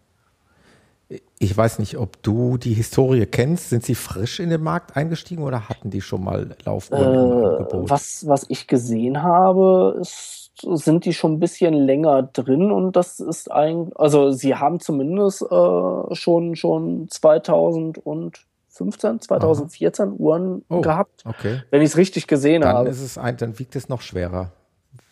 Ich 1.37 1.55
weiß 1.55 1.79
nicht, 1.79 1.97
ob 1.97 2.21
du 2.23 2.57
die 2.57 2.73
Historie 2.73 3.25
kennst. 3.25 3.69
Sind 3.69 3.83
sie 3.83 3.95
frisch 3.95 4.39
in 4.39 4.49
den 4.49 4.63
Markt 4.63 4.95
eingestiegen 4.95 5.43
oder 5.43 5.69
hatten 5.69 5.89
die 5.89 6.01
schon 6.01 6.23
mal 6.23 6.55
Laufuhren 6.63 7.65
äh? 7.65 7.89
Was, 7.89 8.27
was 8.27 8.45
ich 8.49 8.67
gesehen 8.67 9.21
habe, 9.21 9.97
ist, 9.99 10.51
sind 10.61 11.05
die 11.05 11.13
schon 11.13 11.33
ein 11.33 11.39
bisschen 11.39 11.73
länger 11.73 12.23
drin 12.23 12.71
und 12.71 12.95
das 12.95 13.19
ist 13.19 13.51
ein, 13.51 13.91
also 13.95 14.31
sie 14.31 14.55
haben 14.55 14.79
zumindest 14.79 15.41
äh, 15.41 16.15
schon, 16.15 16.55
schon 16.55 17.07
2015, 17.09 19.21
2014 19.21 20.05
Aha. 20.05 20.13
Uhren 20.17 20.63
oh, 20.69 20.81
gehabt, 20.81 21.23
okay. 21.25 21.63
wenn 21.69 21.81
ich 21.81 21.89
es 21.89 21.97
richtig 21.97 22.27
gesehen 22.27 22.61
dann 22.61 22.75
habe. 22.75 22.89
Ist 22.89 23.01
es 23.01 23.17
ein, 23.17 23.37
dann 23.37 23.59
wiegt 23.59 23.75
es 23.75 23.89
noch 23.89 24.01
schwerer. 24.01 24.51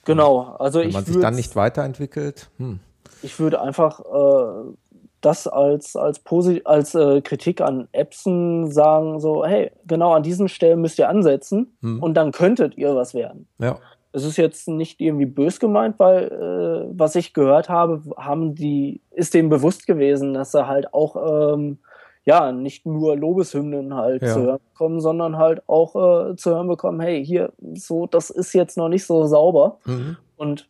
Genau, 0.05 0.55
also 0.57 0.79
wenn 0.79 0.91
man 0.91 1.05
sich 1.05 1.19
dann 1.19 1.35
nicht 1.35 1.55
weiterentwickelt. 1.55 2.49
Hm. 2.57 2.79
Ich 3.21 3.39
würde 3.39 3.61
einfach 3.61 3.99
äh, 3.99 4.73
das 5.21 5.47
als, 5.47 5.95
als, 5.95 6.19
Posi 6.19 6.61
als 6.65 6.95
äh, 6.95 7.21
Kritik 7.21 7.61
an 7.61 7.87
Epson 7.91 8.71
sagen, 8.71 9.19
so, 9.19 9.45
hey, 9.45 9.71
genau 9.85 10.13
an 10.13 10.23
diesen 10.23 10.49
Stellen 10.49 10.81
müsst 10.81 10.99
ihr 10.99 11.09
ansetzen 11.09 11.77
hm. 11.81 12.01
und 12.01 12.15
dann 12.15 12.31
könntet 12.31 12.77
ihr 12.77 12.95
was 12.95 13.13
werden. 13.13 13.47
Ja. 13.59 13.79
Es 14.13 14.25
ist 14.25 14.37
jetzt 14.37 14.67
nicht 14.67 14.99
irgendwie 14.99 15.25
bös 15.25 15.59
gemeint, 15.59 15.95
weil 15.97 16.27
äh, 16.27 16.91
was 16.97 17.15
ich 17.15 17.33
gehört 17.33 17.69
habe, 17.69 18.01
haben 18.17 18.55
die, 18.55 19.01
ist 19.11 19.33
denen 19.33 19.49
bewusst 19.49 19.87
gewesen, 19.87 20.33
dass 20.33 20.51
sie 20.51 20.67
halt 20.67 20.93
auch 20.93 21.53
ähm, 21.53 21.77
ja 22.25 22.51
nicht 22.51 22.85
nur 22.85 23.15
Lobeshymnen 23.15 23.95
halt 23.95 24.21
ja. 24.21 24.33
zu 24.33 24.41
hören 24.41 24.59
bekommen, 24.73 24.99
sondern 24.99 25.37
halt 25.37 25.67
auch 25.67 25.95
äh, 25.95 26.35
zu 26.35 26.51
hören 26.51 26.67
bekommen, 26.67 26.99
hey, 26.99 27.25
hier, 27.25 27.53
so, 27.73 28.05
das 28.05 28.29
ist 28.29 28.53
jetzt 28.53 28.77
noch 28.77 28.89
nicht 28.89 29.05
so 29.05 29.25
sauber. 29.27 29.77
Mhm. 29.85 30.17
Und 30.35 30.67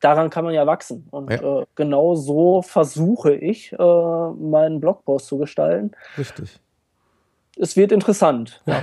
daran 0.00 0.30
kann 0.30 0.44
man 0.44 0.54
ja 0.54 0.66
wachsen. 0.66 1.06
Und 1.10 1.30
ja. 1.30 1.60
äh, 1.60 1.66
genau 1.74 2.14
so 2.14 2.62
versuche 2.62 3.34
ich, 3.34 3.72
äh, 3.72 3.76
meinen 3.76 4.80
Blogpost 4.80 5.26
zu 5.26 5.38
gestalten. 5.38 5.92
Richtig. 6.18 6.58
Es 7.56 7.76
wird 7.76 7.92
interessant. 7.92 8.62
Ja. 8.66 8.82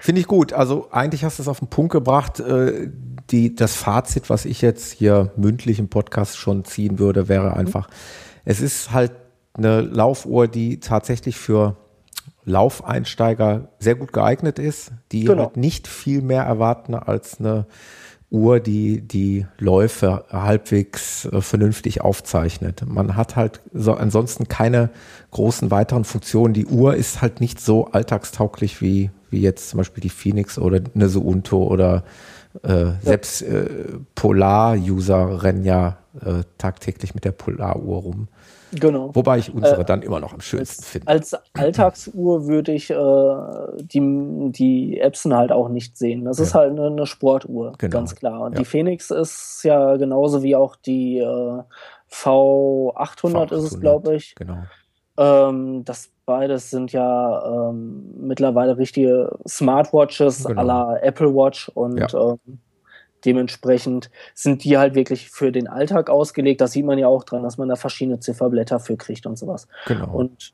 Finde 0.00 0.20
ich 0.20 0.26
gut. 0.26 0.52
Also 0.52 0.88
eigentlich 0.90 1.24
hast 1.24 1.38
du 1.38 1.42
es 1.42 1.48
auf 1.48 1.60
den 1.60 1.68
Punkt 1.68 1.92
gebracht. 1.92 2.40
Äh, 2.40 2.90
die, 3.30 3.54
das 3.54 3.76
Fazit, 3.76 4.28
was 4.30 4.44
ich 4.44 4.60
jetzt 4.60 4.92
hier 4.92 5.30
mündlich 5.36 5.78
im 5.78 5.88
Podcast 5.88 6.36
schon 6.36 6.64
ziehen 6.64 6.98
würde, 6.98 7.28
wäre 7.28 7.50
mhm. 7.50 7.56
einfach, 7.56 7.88
mhm. 7.88 7.94
es 8.44 8.60
ist 8.60 8.92
halt 8.92 9.12
eine 9.54 9.80
Laufuhr, 9.80 10.48
die 10.48 10.80
tatsächlich 10.80 11.36
für 11.36 11.76
Laufeinsteiger 12.44 13.68
sehr 13.78 13.94
gut 13.94 14.12
geeignet 14.12 14.58
ist, 14.58 14.92
die 15.12 15.24
genau. 15.24 15.44
halt 15.44 15.56
nicht 15.56 15.86
viel 15.86 16.22
mehr 16.22 16.42
erwarten 16.42 16.94
als 16.94 17.38
eine 17.38 17.66
Uhr, 18.32 18.60
die 18.60 19.02
die 19.02 19.46
Läufe 19.58 20.24
halbwegs 20.30 21.26
äh, 21.26 21.40
vernünftig 21.40 22.00
aufzeichnet. 22.00 22.82
Man 22.86 23.14
hat 23.16 23.36
halt 23.36 23.60
so 23.72 23.92
ansonsten 23.92 24.48
keine 24.48 24.90
großen 25.30 25.70
weiteren 25.70 26.04
Funktionen. 26.04 26.54
Die 26.54 26.66
Uhr 26.66 26.96
ist 26.96 27.20
halt 27.20 27.40
nicht 27.40 27.60
so 27.60 27.86
alltagstauglich 27.86 28.80
wie, 28.80 29.10
wie 29.30 29.40
jetzt 29.40 29.68
zum 29.68 29.78
Beispiel 29.78 30.00
die 30.00 30.08
Phoenix 30.08 30.58
oder 30.58 30.80
eine 30.94 31.08
Suunto 31.08 31.62
oder 31.62 32.04
äh, 32.62 32.84
ja. 32.84 32.94
selbst 33.00 33.42
äh, 33.42 33.68
Polar-User 34.14 35.42
rennen 35.42 35.64
ja 35.64 35.98
äh, 36.20 36.42
tagtäglich 36.58 37.14
mit 37.14 37.24
der 37.24 37.32
Polar-Uhr 37.32 37.98
rum. 37.98 38.28
Genau. 38.72 39.14
Wobei 39.14 39.38
ich 39.38 39.52
unsere 39.52 39.82
äh, 39.82 39.84
dann 39.84 40.02
immer 40.02 40.20
noch 40.20 40.32
am 40.32 40.40
schönsten 40.40 40.82
als, 40.82 40.88
finde. 40.88 41.08
Als 41.08 41.36
Alltagsuhr 41.52 42.46
würde 42.46 42.72
ich 42.72 42.90
äh, 42.90 43.82
die, 43.82 44.50
die 44.52 44.98
Epson 44.98 45.34
halt 45.34 45.52
auch 45.52 45.68
nicht 45.68 45.98
sehen. 45.98 46.24
Das 46.24 46.38
ja. 46.38 46.44
ist 46.44 46.54
halt 46.54 46.70
eine, 46.70 46.86
eine 46.86 47.06
Sportuhr, 47.06 47.74
genau. 47.76 47.92
ganz 47.92 48.14
klar. 48.14 48.40
Und 48.40 48.52
ja. 48.52 48.60
die 48.60 48.64
Phoenix 48.64 49.10
ist 49.10 49.60
ja 49.64 49.96
genauso 49.96 50.42
wie 50.42 50.56
auch 50.56 50.76
die 50.76 51.18
äh, 51.18 51.62
V800, 52.10 52.94
V800 52.94 53.52
ist 53.52 53.72
es, 53.72 53.80
glaube 53.80 54.16
ich. 54.16 54.34
Genau. 54.36 54.58
Ähm, 55.16 55.84
das 55.84 56.10
beides 56.24 56.70
sind 56.70 56.92
ja 56.92 57.70
ähm, 57.70 58.14
mittlerweile 58.26 58.78
richtige 58.78 59.36
Smartwatches 59.46 60.44
genau. 60.44 60.60
aller 60.60 61.02
Apple 61.02 61.34
Watch 61.34 61.68
und 61.70 61.98
ja. 61.98 62.08
ähm, 62.14 62.60
Dementsprechend 63.24 64.10
sind 64.34 64.64
die 64.64 64.78
halt 64.78 64.94
wirklich 64.94 65.30
für 65.30 65.52
den 65.52 65.68
Alltag 65.68 66.10
ausgelegt. 66.10 66.60
Das 66.60 66.72
sieht 66.72 66.84
man 66.84 66.98
ja 66.98 67.06
auch 67.06 67.24
dran, 67.24 67.42
dass 67.42 67.56
man 67.56 67.68
da 67.68 67.76
verschiedene 67.76 68.18
Zifferblätter 68.18 68.80
für 68.80 68.96
kriegt 68.96 69.26
und 69.26 69.38
sowas. 69.38 69.68
Genau. 69.86 70.12
Und 70.12 70.52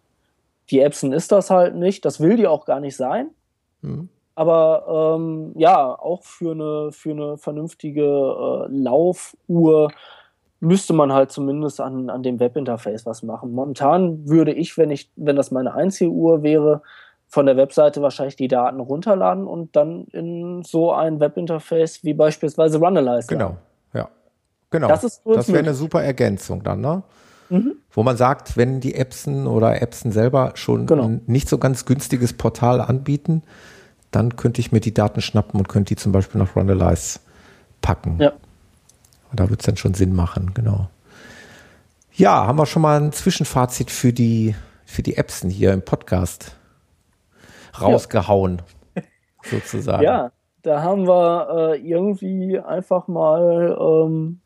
die 0.70 0.80
Epson 0.80 1.12
ist 1.12 1.32
das 1.32 1.50
halt 1.50 1.74
nicht. 1.74 2.04
Das 2.04 2.20
will 2.20 2.36
die 2.36 2.46
auch 2.46 2.66
gar 2.66 2.80
nicht 2.80 2.96
sein. 2.96 3.30
Mhm. 3.80 4.11
Aber 4.34 5.16
ähm, 5.16 5.52
ja, 5.56 5.98
auch 5.98 6.22
für 6.22 6.52
eine, 6.52 6.92
für 6.92 7.11
eine 7.11 7.38
vernünftige 7.38 8.02
äh, 8.02 8.66
Laufuhr 8.70 9.90
müsste 10.61 10.92
man 10.92 11.12
halt 11.12 11.30
zumindest 11.30 11.80
an, 11.80 12.11
an 12.11 12.22
dem 12.22 12.40
Webinterface 12.40 13.06
was 13.06 13.22
machen. 13.22 13.52
Momentan 13.52 14.28
würde 14.28 14.52
ich, 14.52 14.76
wenn 14.76 14.90
ich, 14.90 15.11
wenn 15.16 15.36
das 15.36 15.50
meine 15.50 15.74
einzige 15.74 16.11
Uhr 16.11 16.42
wäre, 16.42 16.82
von 17.28 17.46
der 17.46 17.56
Webseite 17.56 18.00
wahrscheinlich 18.02 18.36
die 18.36 18.48
Daten 18.48 18.80
runterladen 18.80 19.46
und 19.46 19.76
dann 19.76 20.06
in 20.12 20.62
so 20.62 20.92
ein 20.92 21.20
Webinterface 21.20 22.02
wie 22.02 22.14
beispielsweise 22.14 22.78
Runalyze. 22.78 23.28
Genau, 23.28 23.56
ja. 23.92 24.09
Genau. 24.70 24.88
Das, 24.88 25.22
das 25.22 25.48
wäre 25.48 25.59
eine 25.59 25.74
super 25.74 26.02
Ergänzung 26.02 26.62
dann, 26.62 26.80
ne? 26.80 27.02
Mhm. 27.50 27.76
Wo 27.90 28.02
man 28.02 28.16
sagt, 28.16 28.56
wenn 28.56 28.80
die 28.80 28.94
Epson 28.94 29.46
oder 29.46 29.80
Epson 29.80 30.12
selber 30.12 30.52
schon 30.54 30.86
genau. 30.86 31.04
ein 31.04 31.22
nicht 31.26 31.48
so 31.48 31.59
ganz 31.59 31.86
günstiges 31.86 32.32
Portal 32.32 32.80
anbieten, 32.80 33.42
dann 34.11 34.36
könnte 34.36 34.61
ich 34.61 34.72
mir 34.72 34.80
die 34.80 34.92
Daten 34.92 35.20
schnappen 35.20 35.59
und 35.59 35.68
könnte 35.68 35.94
die 35.94 35.96
zum 35.96 36.12
Beispiel 36.12 36.40
nach 36.40 36.56
Runalyze 36.56 37.20
packen. 37.80 38.16
Ja. 38.18 38.32
Und 39.30 39.40
da 39.40 39.50
wird 39.50 39.60
es 39.60 39.66
dann 39.66 39.76
schon 39.76 39.94
Sinn 39.94 40.14
machen, 40.14 40.52
genau. 40.54 40.88
Ja, 42.12 42.46
haben 42.46 42.58
wir 42.58 42.66
schon 42.66 42.82
mal 42.82 43.00
ein 43.00 43.12
Zwischenfazit 43.12 43.90
für 43.90 44.12
die, 44.12 44.54
für 44.84 45.02
die 45.02 45.16
Epson 45.16 45.50
hier 45.50 45.72
im 45.72 45.82
Podcast. 45.82 46.56
rausgehauen, 47.80 48.62
ja. 48.96 49.02
sozusagen. 49.44 50.02
Ja, 50.02 50.32
da 50.62 50.82
haben 50.82 51.06
wir 51.06 51.74
äh, 51.74 51.78
irgendwie 51.78 52.58
einfach 52.58 53.08
mal 53.08 53.76
ähm, 53.80 54.40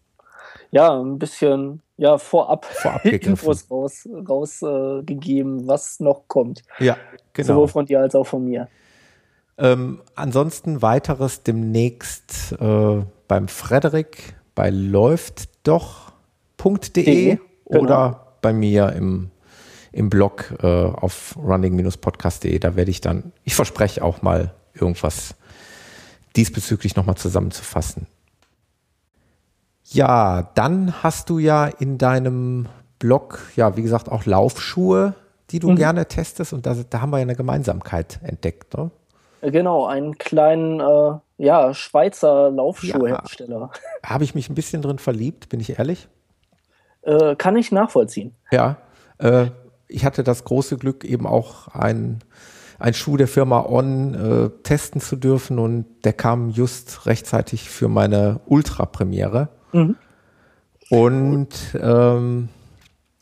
ja 0.71 0.93
ein 0.99 1.19
bisschen 1.19 1.81
ja 1.97 2.19
vorab, 2.19 2.65
vorab 2.65 3.05
Infos 3.07 3.71
rausgegeben, 3.71 4.27
raus, 4.27 4.63
äh, 4.63 5.69
was 5.69 6.01
noch 6.01 6.29
kommt. 6.29 6.63
Ja, 6.79 6.97
genau. 7.33 7.47
Sowohl 7.47 7.69
von 7.69 7.87
dir 7.87 8.01
als 8.01 8.15
auch 8.15 8.27
von 8.27 8.45
mir. 8.45 8.69
Ähm, 9.59 10.03
ansonsten 10.15 10.83
weiteres 10.83 11.43
demnächst 11.43 12.53
äh, 12.61 13.03
beim 13.29 13.49
Frederik 13.49 14.35
bei 14.55 14.71
läuft 14.71 15.49
doch.de 15.67 17.37
genau. 17.37 17.41
oder 17.67 18.35
bei 18.43 18.53
mir 18.53 18.93
im, 18.93 19.31
im 19.93 20.11
Blog 20.11 20.55
äh, 20.63 20.67
auf 20.67 21.37
running-podcast.de. 21.37 22.59
Da 22.59 22.77
werde 22.77 22.91
ich 22.91 23.01
dann, 23.01 23.33
ich 23.45 23.55
verspreche 23.55 24.03
auch 24.03 24.23
mal 24.23 24.55
irgendwas 24.75 25.35
diesbezüglich 26.37 26.97
nochmal 26.97 27.17
zusammenzufassen. 27.17 28.07
Ja, 29.85 30.51
dann 30.55 31.03
hast 31.03 31.29
du 31.29 31.39
ja 31.39 31.67
in 31.67 31.99
deinem 31.99 32.69
Blog, 32.99 33.41
ja, 33.57 33.77
wie 33.77 33.83
gesagt, 33.83 34.09
auch 34.09 34.25
Laufschuhe, 34.25 35.15
die 35.51 35.59
du 35.59 35.71
mhm. 35.71 35.77
gerne 35.77 36.07
testest 36.07 36.53
und 36.53 36.65
da, 36.65 36.75
da, 36.75 37.01
haben 37.01 37.11
wir 37.11 37.19
ja 37.19 37.23
eine 37.23 37.37
Gemeinsamkeit 37.37 38.21
entdeckt, 38.23 38.75
ne? 38.75 38.91
Genau, 39.43 39.87
einen 39.87 40.19
kleinen 40.19 40.79
äh, 40.79 41.19
ja, 41.37 41.75
Schweizer 41.75 42.51
Laufschuhhersteller. 42.51 43.71
Ja, 44.05 44.09
Habe 44.09 44.23
ich 44.23 44.37
mich 44.37 44.49
ein 44.49 44.55
bisschen 44.55 44.83
drin 44.83 44.99
verliebt, 44.99 45.49
bin 45.49 45.59
ich 45.59 45.79
ehrlich? 45.79 46.09
Äh, 47.03 47.35
kann 47.35 47.57
ich 47.57 47.73
nachvollziehen. 47.73 48.37
Ja, 48.53 48.77
äh, 49.19 49.47
ich 49.89 50.05
hatte 50.05 50.23
das 50.23 50.45
große 50.45 50.79
Glück, 50.79 51.05
eben 51.05 51.27
auch 51.27 51.67
ein, 51.69 52.21
ein 52.79 52.95
Schuh 52.95 53.17
der 53.17 53.27
Firma 53.27 53.67
On 53.67 54.15
äh, 54.15 54.51
testen 54.63 55.01
zu 55.01 55.17
dürfen 55.17 55.59
und 55.59 55.87
der 56.05 56.13
kam 56.13 56.51
just 56.51 57.07
rechtzeitig 57.07 57.69
für 57.69 57.89
meine 57.89 58.41
Ultra-Premiere. 58.47 59.49
Mhm. 59.73 59.97
Und 60.89 61.49
ähm, 61.81 62.49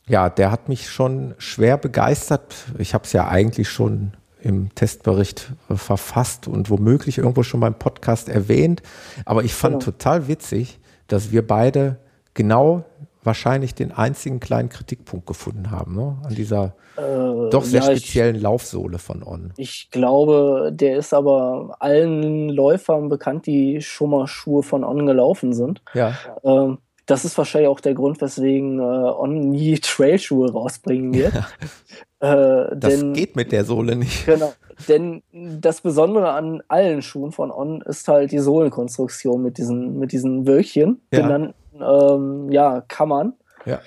ja, 0.07 0.29
der 0.29 0.51
hat 0.51 0.69
mich 0.69 0.89
schon 0.89 1.33
schwer 1.39 1.77
begeistert. 1.77 2.53
Ich 2.77 2.93
habe 2.93 3.05
es 3.05 3.13
ja 3.13 3.27
eigentlich 3.27 3.69
schon 3.69 4.13
im 4.41 4.73
Testbericht 4.75 5.51
äh, 5.69 5.75
verfasst 5.75 6.47
und 6.47 6.69
womöglich 6.69 7.17
irgendwo 7.17 7.43
schon 7.43 7.59
beim 7.59 7.75
Podcast 7.75 8.29
erwähnt. 8.29 8.81
Aber 9.25 9.43
ich 9.43 9.53
fand 9.53 9.79
genau. 9.79 9.85
total 9.85 10.27
witzig, 10.27 10.79
dass 11.07 11.31
wir 11.31 11.45
beide 11.45 11.97
genau 12.33 12.85
wahrscheinlich 13.23 13.75
den 13.75 13.91
einzigen 13.91 14.39
kleinen 14.39 14.69
Kritikpunkt 14.69 15.27
gefunden 15.27 15.69
haben, 15.69 15.95
ne? 15.95 16.17
an 16.23 16.33
dieser 16.33 16.73
äh, 16.97 17.49
doch 17.49 17.63
sehr 17.63 17.81
ja, 17.81 17.91
speziellen 17.91 18.35
ich, 18.35 18.41
Laufsohle 18.41 18.97
von 18.97 19.23
On. 19.23 19.53
Ich 19.57 19.89
glaube, 19.91 20.71
der 20.73 20.97
ist 20.97 21.13
aber 21.13 21.75
allen 21.79 22.49
Läufern 22.49 23.09
bekannt, 23.09 23.45
die 23.45 23.81
schon 23.81 24.09
mal 24.09 24.27
Schuhe 24.27 24.63
von 24.63 24.83
On 24.83 25.05
gelaufen 25.05 25.53
sind. 25.53 25.81
Ja. 25.93 26.15
Ähm, 26.43 26.79
das 27.05 27.25
ist 27.25 27.37
wahrscheinlich 27.37 27.69
auch 27.69 27.79
der 27.79 27.93
Grund, 27.93 28.21
weswegen 28.21 28.79
äh, 28.79 28.81
On 28.81 29.49
nie 29.49 29.77
Trailschuhe 29.79 30.51
rausbringen 30.51 31.13
wird. 31.13 31.33
Ja. 31.33 31.47
Äh, 32.21 32.75
das 32.75 32.99
denn, 32.99 33.13
geht 33.13 33.35
mit 33.35 33.51
der 33.51 33.65
Sohle 33.65 33.95
nicht. 33.95 34.25
Genau. 34.25 34.53
Denn 34.87 35.23
das 35.31 35.81
Besondere 35.81 36.31
an 36.31 36.61
allen 36.67 37.01
Schuhen 37.01 37.31
von 37.31 37.51
On 37.51 37.81
ist 37.81 38.07
halt 38.07 38.31
die 38.31 38.39
Sohlenkonstruktion 38.39 39.41
mit 39.41 39.57
diesen, 39.57 39.97
mit 39.97 40.11
diesen 40.11 40.47
Wölkchen, 40.47 41.01
ja. 41.11 41.21
genannten 41.21 41.55
ähm, 41.79 42.51
ja, 42.51 42.81
Kammern. 42.87 43.33
Ja. 43.65 43.79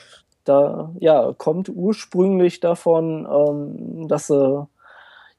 Da 0.45 0.91
ja, 0.99 1.32
kommt 1.37 1.68
ursprünglich 1.68 2.61
davon, 2.61 3.26
ähm, 3.30 4.09
dass 4.09 4.26
sie 4.26 4.66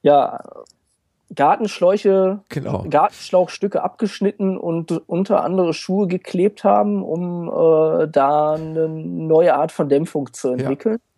ja 0.02 0.40
Gartenschläuche, 1.34 2.40
genau. 2.48 2.84
Gartenschlauchstücke 2.88 3.82
abgeschnitten 3.82 4.56
und 4.56 4.90
unter 5.06 5.44
andere 5.44 5.74
Schuhe 5.74 6.06
geklebt 6.06 6.64
haben, 6.64 7.02
um 7.02 7.48
äh, 7.48 8.08
da 8.08 8.54
eine 8.54 8.88
neue 8.88 9.54
Art 9.54 9.72
von 9.72 9.88
Dämpfung 9.88 10.32
zu 10.32 10.50
entwickeln. 10.50 10.94
Ja. 10.94 11.15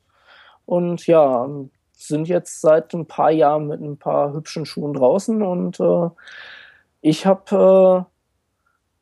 Und 0.69 1.07
ja, 1.07 1.49
sind 1.95 2.29
jetzt 2.29 2.61
seit 2.61 2.93
ein 2.93 3.07
paar 3.07 3.31
Jahren 3.31 3.69
mit 3.69 3.81
ein 3.81 3.97
paar 3.97 4.35
hübschen 4.35 4.67
Schuhen 4.67 4.93
draußen 4.93 5.43
und 5.43 5.81
äh, 5.81 6.11
ich 7.01 7.25
habe 7.25 8.07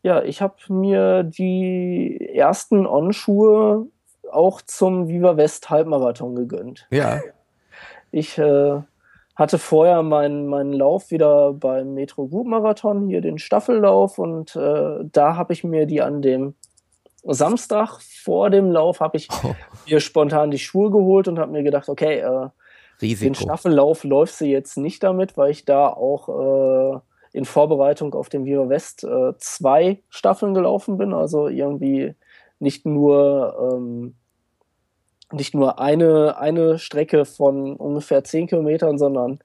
äh, 0.05 0.07
ja, 0.07 0.23
ich 0.23 0.41
habe 0.41 0.55
mir 0.69 1.25
die 1.25 2.31
ersten 2.33 2.87
On-Schuhe 2.87 3.89
auch 4.31 4.63
zum 4.63 5.09
Viva 5.09 5.37
West 5.37 5.69
Halbmarathon 5.69 6.37
gegönnt. 6.37 6.87
Ja. 6.91 7.21
Ich 8.13 8.39
äh, 8.39 8.81
hatte 9.35 9.59
vorher 9.59 10.05
meinen, 10.05 10.47
meinen 10.47 10.73
Lauf 10.73 11.11
wieder 11.11 11.53
beim 11.53 11.95
Metro 11.95 12.29
Group 12.29 12.47
Marathon, 12.47 13.09
hier 13.09 13.23
den 13.23 13.39
Staffellauf 13.39 14.21
und 14.21 14.55
äh, 14.55 15.01
da 15.03 15.35
habe 15.35 15.53
ich 15.53 15.65
mir 15.65 15.87
die 15.87 16.01
an 16.01 16.23
dem 16.23 16.55
Samstag 17.29 18.01
vor 18.01 18.51
dem 18.51 18.71
Lauf 18.71 19.01
habe 19.01 19.17
ich 19.17 19.29
oh. 19.43 19.55
mir 19.89 20.01
spontan 20.01 20.51
die 20.51 20.59
Schuhe 20.59 20.91
geholt 20.91 21.29
und 21.29 21.39
habe 21.39 21.53
mir 21.53 21.63
gedacht, 21.63 21.89
okay, 21.89 22.21
äh, 22.21 22.49
den 23.01 23.35
Staffellauf 23.35 24.05
läufst 24.05 24.41
du 24.41 24.47
jetzt 24.47 24.77
nicht 24.79 25.03
damit, 25.03 25.37
weil 25.37 25.51
ich 25.51 25.65
da 25.65 25.89
auch 25.89 26.29
äh, 26.95 26.99
in 27.33 27.45
Vorbereitung 27.45 28.15
auf 28.15 28.29
den 28.29 28.45
Viva 28.45 28.69
West 28.69 29.05
äh, 29.05 29.35
zwei 29.39 30.03
Staffeln 30.09 30.55
gelaufen 30.55 30.97
bin, 30.97 31.13
also 31.13 31.49
irgendwie 31.49 32.15
nicht 32.59 32.87
nur 32.87 33.75
ähm, 33.75 34.15
nicht 35.33 35.55
nur 35.55 35.81
eine, 35.81 36.39
eine 36.39 36.79
Strecke 36.79 37.25
von 37.25 37.77
ungefähr 37.77 38.23
10 38.23 38.47
Kilometern, 38.47 38.97
sondern 38.97 39.41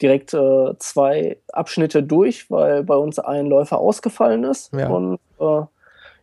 direkt 0.00 0.32
äh, 0.32 0.74
zwei 0.78 1.36
Abschnitte 1.52 2.02
durch, 2.02 2.50
weil 2.50 2.84
bei 2.84 2.96
uns 2.96 3.18
ein 3.18 3.46
Läufer 3.46 3.78
ausgefallen 3.78 4.44
ist. 4.44 4.72
Ja. 4.72 4.88
Und 4.88 5.18
äh, 5.38 5.62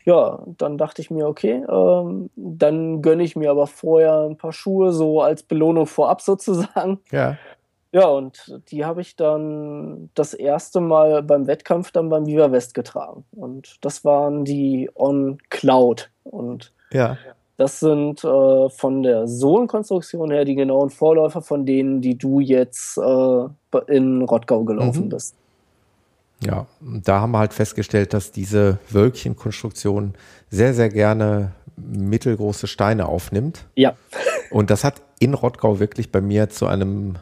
ja, 0.07 0.41
dann 0.57 0.77
dachte 0.77 1.01
ich 1.01 1.11
mir, 1.11 1.27
okay, 1.27 1.65
ähm, 1.69 2.29
dann 2.37 3.01
gönne 3.01 3.23
ich 3.23 3.35
mir 3.35 3.51
aber 3.51 3.67
vorher 3.67 4.21
ein 4.21 4.37
paar 4.37 4.53
Schuhe, 4.53 4.93
so 4.93 5.21
als 5.21 5.43
Belohnung 5.43 5.85
vorab 5.85 6.21
sozusagen. 6.31 7.01
Ja. 7.11 7.37
Ja, 7.91 8.07
und 8.07 8.61
die 8.69 8.85
habe 8.85 9.01
ich 9.01 9.15
dann 9.15 10.09
das 10.13 10.33
erste 10.33 10.79
Mal 10.79 11.23
beim 11.23 11.47
Wettkampf 11.47 11.91
dann 11.91 12.09
beim 12.09 12.25
Viva 12.25 12.51
West 12.51 12.73
getragen. 12.73 13.25
Und 13.31 13.77
das 13.81 14.05
waren 14.05 14.45
die 14.45 14.89
On 14.95 15.39
Cloud. 15.49 16.09
Und 16.23 16.73
ja. 16.91 17.17
Das 17.57 17.79
sind 17.79 18.23
äh, 18.23 18.69
von 18.69 19.03
der 19.03 19.27
Sohlenkonstruktion 19.27 20.31
her 20.31 20.45
die 20.45 20.55
genauen 20.55 20.89
Vorläufer 20.89 21.41
von 21.41 21.65
denen, 21.65 22.01
die 22.01 22.17
du 22.17 22.39
jetzt 22.39 22.97
äh, 22.97 23.45
in 23.87 24.21
Rottgau 24.21 24.63
gelaufen 24.63 25.05
mhm. 25.05 25.09
bist. 25.09 25.35
Ja, 26.43 26.67
da 26.81 27.21
haben 27.21 27.31
wir 27.31 27.39
halt 27.39 27.53
festgestellt, 27.53 28.13
dass 28.13 28.31
diese 28.31 28.77
Wölkchenkonstruktion 28.89 30.13
sehr, 30.49 30.73
sehr 30.73 30.89
gerne 30.89 31.53
mittelgroße 31.75 32.67
Steine 32.67 33.07
aufnimmt. 33.07 33.65
Ja. 33.75 33.95
Und 34.51 34.69
das 34.69 34.83
hat 34.83 35.01
in 35.19 35.33
Rottgau 35.33 35.79
wirklich 35.79 36.11
bei 36.11 36.21
mir 36.21 36.49
zu 36.49 36.67
einem 36.67 37.15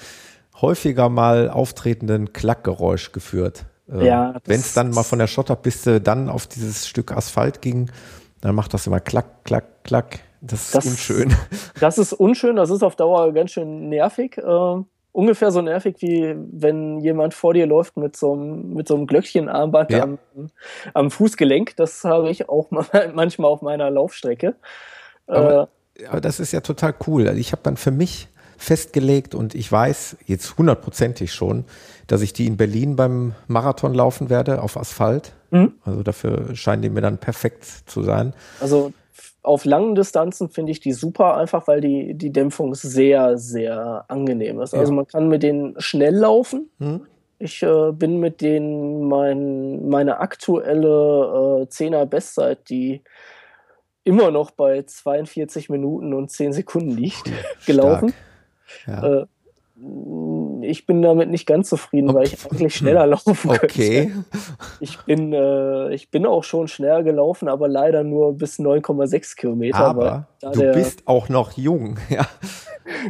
häufiger 0.60 1.08
mal 1.08 1.48
auftretenden 1.48 2.32
Klackgeräusch 2.32 3.12
geführt. 3.12 3.66
Äh, 3.90 4.06
ja, 4.06 4.34
Wenn 4.44 4.60
es 4.60 4.74
dann 4.74 4.90
mal 4.90 5.04
von 5.04 5.18
der 5.18 5.26
Schotterpiste 5.26 6.00
dann 6.00 6.28
auf 6.28 6.46
dieses 6.46 6.88
Stück 6.88 7.12
Asphalt 7.12 7.62
ging, 7.62 7.90
dann 8.40 8.54
macht 8.54 8.74
das 8.74 8.86
immer 8.86 9.00
klack, 9.00 9.44
klack, 9.44 9.84
klack. 9.84 10.20
Das 10.40 10.66
ist 10.66 10.74
das, 10.74 10.86
unschön. 10.86 11.34
Das 11.80 11.98
ist 11.98 12.12
unschön, 12.12 12.56
das 12.56 12.70
ist 12.70 12.82
auf 12.82 12.96
Dauer 12.96 13.32
ganz 13.32 13.52
schön 13.52 13.88
nervig. 13.88 14.38
Äh, 14.38 14.82
ungefähr 15.16 15.50
so 15.50 15.62
nervig, 15.62 15.96
wie 16.00 16.36
wenn 16.36 17.00
jemand 17.00 17.32
vor 17.32 17.54
dir 17.54 17.66
läuft 17.66 17.96
mit 17.96 18.16
so 18.16 18.34
einem, 18.34 18.74
mit 18.74 18.86
so 18.86 18.94
einem 18.94 19.06
Glöckchenarmband 19.06 19.90
ja. 19.90 20.02
am, 20.02 20.18
am, 20.92 21.10
Fußgelenk. 21.10 21.74
Das 21.76 22.04
habe 22.04 22.28
ich 22.28 22.50
auch 22.50 22.70
manchmal 23.14 23.50
auf 23.50 23.62
meiner 23.62 23.90
Laufstrecke. 23.90 24.54
Aber, 25.26 25.70
äh, 25.98 26.06
aber 26.06 26.20
das 26.20 26.38
ist 26.38 26.52
ja 26.52 26.60
total 26.60 26.94
cool. 27.06 27.28
Also 27.28 27.40
ich 27.40 27.52
habe 27.52 27.62
dann 27.64 27.78
für 27.78 27.90
mich 27.90 28.28
festgelegt 28.58 29.34
und 29.34 29.54
ich 29.54 29.72
weiß 29.72 30.18
jetzt 30.26 30.58
hundertprozentig 30.58 31.32
schon, 31.32 31.64
dass 32.06 32.20
ich 32.20 32.34
die 32.34 32.46
in 32.46 32.58
Berlin 32.58 32.96
beim 32.96 33.34
Marathon 33.48 33.94
laufen 33.94 34.28
werde 34.28 34.60
auf 34.60 34.76
Asphalt. 34.76 35.32
Mhm. 35.50 35.74
Also 35.84 36.02
dafür 36.02 36.54
scheinen 36.54 36.82
die 36.82 36.90
mir 36.90 37.00
dann 37.00 37.18
perfekt 37.18 37.64
zu 37.64 38.02
sein. 38.02 38.34
Also 38.60 38.92
auf 39.46 39.64
langen 39.64 39.94
Distanzen 39.94 40.50
finde 40.50 40.72
ich 40.72 40.80
die 40.80 40.92
super, 40.92 41.36
einfach 41.36 41.68
weil 41.68 41.80
die, 41.80 42.14
die 42.14 42.32
Dämpfung 42.32 42.74
sehr, 42.74 43.38
sehr 43.38 44.04
angenehm 44.08 44.60
ist. 44.60 44.74
Also 44.74 44.92
man 44.92 45.06
kann 45.06 45.28
mit 45.28 45.42
denen 45.42 45.80
schnell 45.80 46.14
laufen. 46.14 46.68
Mhm. 46.78 47.06
Ich 47.38 47.62
äh, 47.62 47.92
bin 47.92 48.18
mit 48.18 48.40
denen 48.40 49.06
mein, 49.08 49.88
meine 49.88 50.18
aktuelle 50.18 51.62
äh, 51.62 51.72
10er 51.72 52.06
Bestzeit, 52.06 52.68
die 52.70 53.02
immer 54.04 54.30
noch 54.30 54.50
bei 54.50 54.82
42 54.82 55.68
Minuten 55.70 56.12
und 56.12 56.30
10 56.30 56.52
Sekunden 56.52 56.90
liegt, 56.90 57.30
gelaufen. 57.66 58.14
Ja. 58.86 59.20
Äh, 59.22 59.26
ich 60.66 60.86
bin 60.86 61.02
damit 61.02 61.30
nicht 61.30 61.46
ganz 61.46 61.68
zufrieden, 61.68 62.10
okay. 62.10 62.18
weil 62.18 62.26
ich 62.26 62.50
eigentlich 62.50 62.74
schneller 62.74 63.06
laufen 63.06 63.34
könnte. 63.50 63.64
Okay. 63.64 64.12
Ich 64.80 64.98
bin, 65.00 65.32
äh, 65.32 65.94
ich 65.94 66.10
bin 66.10 66.26
auch 66.26 66.44
schon 66.44 66.68
schneller 66.68 67.02
gelaufen, 67.02 67.48
aber 67.48 67.68
leider 67.68 68.04
nur 68.04 68.34
bis 68.34 68.58
9,6 68.58 69.36
Kilometer. 69.36 69.78
Aber 69.78 70.26
du 70.40 70.72
bist 70.72 71.02
auch 71.06 71.28
noch 71.28 71.52
jung, 71.52 71.98
ja. 72.08 72.26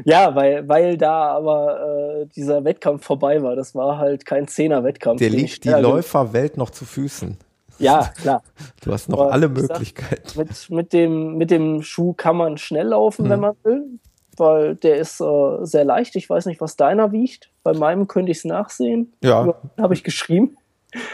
Ja, 0.04 0.34
weil, 0.34 0.66
weil 0.68 0.96
da 0.96 1.36
aber 1.36 2.22
äh, 2.22 2.26
dieser 2.34 2.64
Wettkampf 2.64 3.04
vorbei 3.04 3.42
war. 3.42 3.57
Das 3.57 3.74
war 3.74 3.98
halt 3.98 4.24
kein 4.24 4.48
Zehner-Wettkampf. 4.48 5.18
Der 5.18 5.30
liegt 5.30 5.64
die 5.64 5.68
Läuferwelt 5.68 6.57
noch 6.57 6.70
zu 6.70 6.84
Füßen. 6.84 7.36
Ja, 7.78 8.11
klar. 8.20 8.42
Du 8.82 8.92
hast 8.92 9.09
noch 9.09 9.20
Aber 9.20 9.32
alle 9.32 9.48
Möglichkeiten. 9.48 10.28
Sag, 10.28 10.46
mit, 10.46 10.70
mit, 10.70 10.92
dem, 10.92 11.36
mit 11.36 11.50
dem 11.50 11.82
Schuh 11.82 12.14
kann 12.14 12.36
man 12.36 12.57
schnell 12.57 12.88
laufen, 12.88 13.24
hm. 13.24 13.30
wenn 13.30 13.40
man 13.40 13.54
will, 13.64 13.84
weil 14.37 14.76
der 14.76 14.97
ist 14.97 15.20
äh, 15.20 15.59
sehr 15.62 15.84
leicht. 15.84 16.16
Ich 16.16 16.28
weiß 16.28 16.47
nicht, 16.47 16.61
was 16.61 16.76
deiner 16.76 17.12
wiegt. 17.12 17.51
Bei 17.62 17.72
meinem 17.72 18.09
könnte 18.09 18.32
ich 18.32 18.39
es 18.39 18.45
nachsehen. 18.45 19.12
Ja. 19.22 19.55
Habe 19.78 19.95
ich 19.95 20.05
geschrieben. 20.05 20.57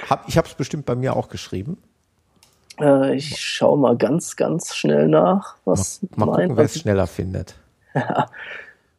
Hab, 0.08 0.28
ich 0.28 0.36
habe 0.36 0.48
es 0.48 0.54
bestimmt 0.54 0.86
bei 0.86 0.94
mir 0.94 1.16
auch 1.16 1.28
geschrieben. 1.28 1.78
Äh, 2.80 3.16
ich 3.16 3.40
schaue 3.40 3.78
mal 3.78 3.96
ganz, 3.96 4.36
ganz 4.36 4.74
schnell 4.74 5.08
nach, 5.08 5.56
was 5.64 6.00
Mal, 6.16 6.26
mal 6.26 6.32
gucken, 6.36 6.56
wer 6.56 6.64
es 6.64 6.78
schneller 6.78 7.06
findet. 7.06 7.54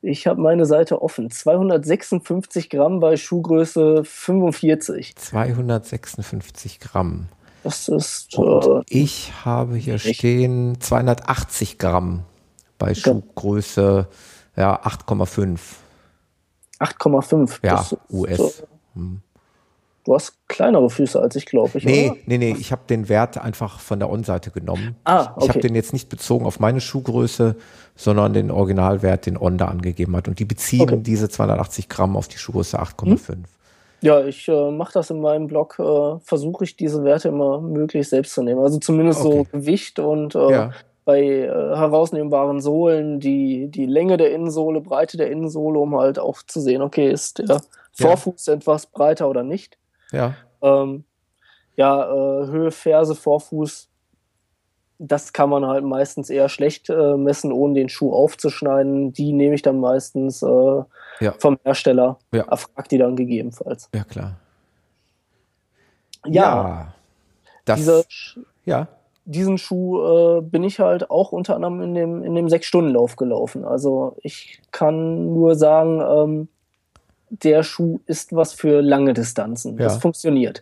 ich 0.01 0.27
habe 0.27 0.41
meine 0.41 0.65
Seite 0.65 1.01
offen. 1.01 1.31
256 1.31 2.69
Gramm 2.69 2.99
bei 2.99 3.17
Schuhgröße 3.17 4.03
45. 4.03 5.15
256 5.15 6.79
Gramm. 6.79 7.27
Das 7.63 7.87
ist. 7.87 8.37
Äh, 8.37 8.81
ich 8.87 9.31
habe 9.45 9.75
hier 9.75 9.95
echt? 9.95 10.17
stehen 10.17 10.79
280 10.79 11.77
Gramm 11.77 12.23
bei 12.77 12.93
Schuhgröße 12.93 14.07
ja, 14.55 14.81
8,5. 14.83 15.59
8,5. 16.79 17.59
Ja, 17.63 17.85
US. 18.11 18.63
Hm. 18.95 19.21
Du 20.05 20.13
hast 20.13 20.35
kleinere 20.49 20.89
Füße 20.89 21.19
als 21.19 21.35
ich, 21.37 21.45
glaube 21.45 21.77
ich. 21.77 21.85
Nee, 21.85 22.09
oder? 22.09 22.19
nee, 22.25 22.37
nee. 22.37 22.55
Ich 22.59 22.73
habe 22.73 22.81
den 22.89 23.07
Wert 23.07 23.37
einfach 23.37 23.79
von 23.79 23.99
der 23.99 24.09
On-Seite 24.09 24.51
genommen. 24.51 24.97
Ah, 25.05 25.31
okay. 25.35 25.45
Ich 25.45 25.49
habe 25.49 25.59
den 25.61 25.75
jetzt 25.75 25.93
nicht 25.93 26.09
bezogen 26.09 26.45
auf 26.45 26.59
meine 26.59 26.81
Schuhgröße, 26.81 27.55
sondern 27.95 28.33
den 28.33 28.51
Originalwert, 28.51 29.25
den 29.25 29.37
On 29.37 29.57
da 29.57 29.67
angegeben 29.67 30.15
hat. 30.17 30.27
Und 30.27 30.39
die 30.39 30.45
beziehen 30.45 30.81
okay. 30.81 30.97
diese 30.97 31.29
280 31.29 31.87
Gramm 31.87 32.17
auf 32.17 32.27
die 32.27 32.37
Schuhgröße 32.37 32.81
8,5. 32.81 33.27
Hm? 33.29 33.43
Ja, 34.01 34.25
ich 34.25 34.49
äh, 34.49 34.71
mache 34.71 34.91
das 34.91 35.09
in 35.09 35.21
meinem 35.21 35.47
Blog, 35.47 35.79
äh, 35.79 36.19
versuche 36.19 36.65
ich 36.65 36.75
diese 36.75 37.05
Werte 37.05 37.29
immer 37.29 37.61
möglichst 37.61 38.09
selbst 38.09 38.33
zu 38.33 38.43
nehmen. 38.43 38.59
Also 38.59 38.79
zumindest 38.79 39.21
okay. 39.21 39.47
so 39.51 39.57
Gewicht 39.57 39.99
und 39.99 40.35
äh, 40.35 40.51
ja. 40.51 40.71
Bei 41.05 41.21
äh, 41.21 41.47
herausnehmbaren 41.47 42.61
Sohlen 42.61 43.19
die, 43.19 43.67
die 43.67 43.85
Länge 43.85 44.17
der 44.17 44.31
Innensohle, 44.31 44.81
Breite 44.81 45.17
der 45.17 45.29
Innensohle, 45.29 45.79
um 45.79 45.97
halt 45.97 46.19
auch 46.19 46.41
zu 46.43 46.59
sehen, 46.59 46.81
okay, 46.81 47.09
ist 47.09 47.39
der 47.39 47.61
Vorfuß 47.93 48.45
ja. 48.47 48.53
etwas 48.53 48.85
breiter 48.85 49.29
oder 49.29 49.43
nicht. 49.43 49.77
Ja. 50.11 50.35
Ähm, 50.61 51.03
ja, 51.75 52.03
äh, 52.03 52.47
Höhe, 52.47 52.71
Ferse, 52.71 53.15
Vorfuß, 53.15 53.89
das 54.99 55.33
kann 55.33 55.49
man 55.49 55.65
halt 55.65 55.83
meistens 55.83 56.29
eher 56.29 56.49
schlecht 56.49 56.89
äh, 56.89 57.17
messen, 57.17 57.51
ohne 57.51 57.73
den 57.73 57.89
Schuh 57.89 58.13
aufzuschneiden. 58.13 59.11
Die 59.11 59.33
nehme 59.33 59.55
ich 59.55 59.61
dann 59.61 59.79
meistens 59.79 60.41
äh, 60.41 60.83
ja. 61.19 61.33
vom 61.39 61.59
Hersteller. 61.63 62.19
Ja. 62.31 62.43
Erfrag 62.43 62.87
die 62.89 62.97
dann 62.97 63.15
gegebenenfalls. 63.15 63.89
Ja, 63.93 64.03
klar. 64.03 64.37
Ja. 66.25 66.31
ja 66.31 66.93
das, 67.65 67.79
diese, 67.79 68.05
ja. 68.65 68.87
Diesen 69.25 69.57
Schuh 69.57 70.01
äh, 70.37 70.41
bin 70.41 70.63
ich 70.63 70.79
halt 70.79 71.09
auch 71.09 71.31
unter 71.31 71.55
anderem 71.55 71.81
in 71.81 71.95
dem, 71.95 72.23
in 72.23 72.35
dem 72.35 72.49
Sechs-Stunden-Lauf 72.49 73.15
gelaufen. 73.15 73.63
Also 73.63 74.17
ich 74.21 74.59
kann 74.71 75.33
nur 75.33 75.55
sagen, 75.55 76.01
ähm, 76.01 76.47
der 77.29 77.63
Schuh 77.63 77.99
ist 78.05 78.35
was 78.35 78.53
für 78.53 78.81
lange 78.81 79.13
Distanzen. 79.13 79.77
Ja. 79.77 79.85
Das 79.85 79.97
funktioniert. 79.97 80.61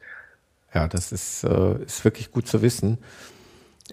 Ja, 0.74 0.88
das 0.88 1.12
ist, 1.12 1.44
äh, 1.44 1.84
ist 1.84 2.06
wirklich 2.06 2.32
gut 2.32 2.48
zu 2.48 2.62
wissen. 2.62 3.00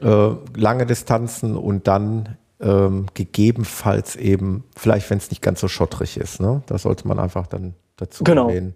Äh, 0.01 0.31
lange 0.55 0.87
Distanzen 0.87 1.57
und 1.57 1.89
dann 1.89 2.37
ähm, 2.61 3.07
gegebenenfalls 3.14 4.16
eben, 4.16 4.64
vielleicht 4.77 5.11
wenn 5.11 5.19
es 5.19 5.31
nicht 5.31 5.43
ganz 5.43 5.61
so 5.61 5.69
schottrig 5.69 6.16
ist, 6.16 6.41
ne? 6.41 6.62
Das 6.66 6.83
sollte 6.83 7.07
man 7.07 7.19
einfach 7.19 7.47
dann 7.47 7.75
dazu 7.97 8.25
genau. 8.25 8.49
erwähnen. 8.49 8.75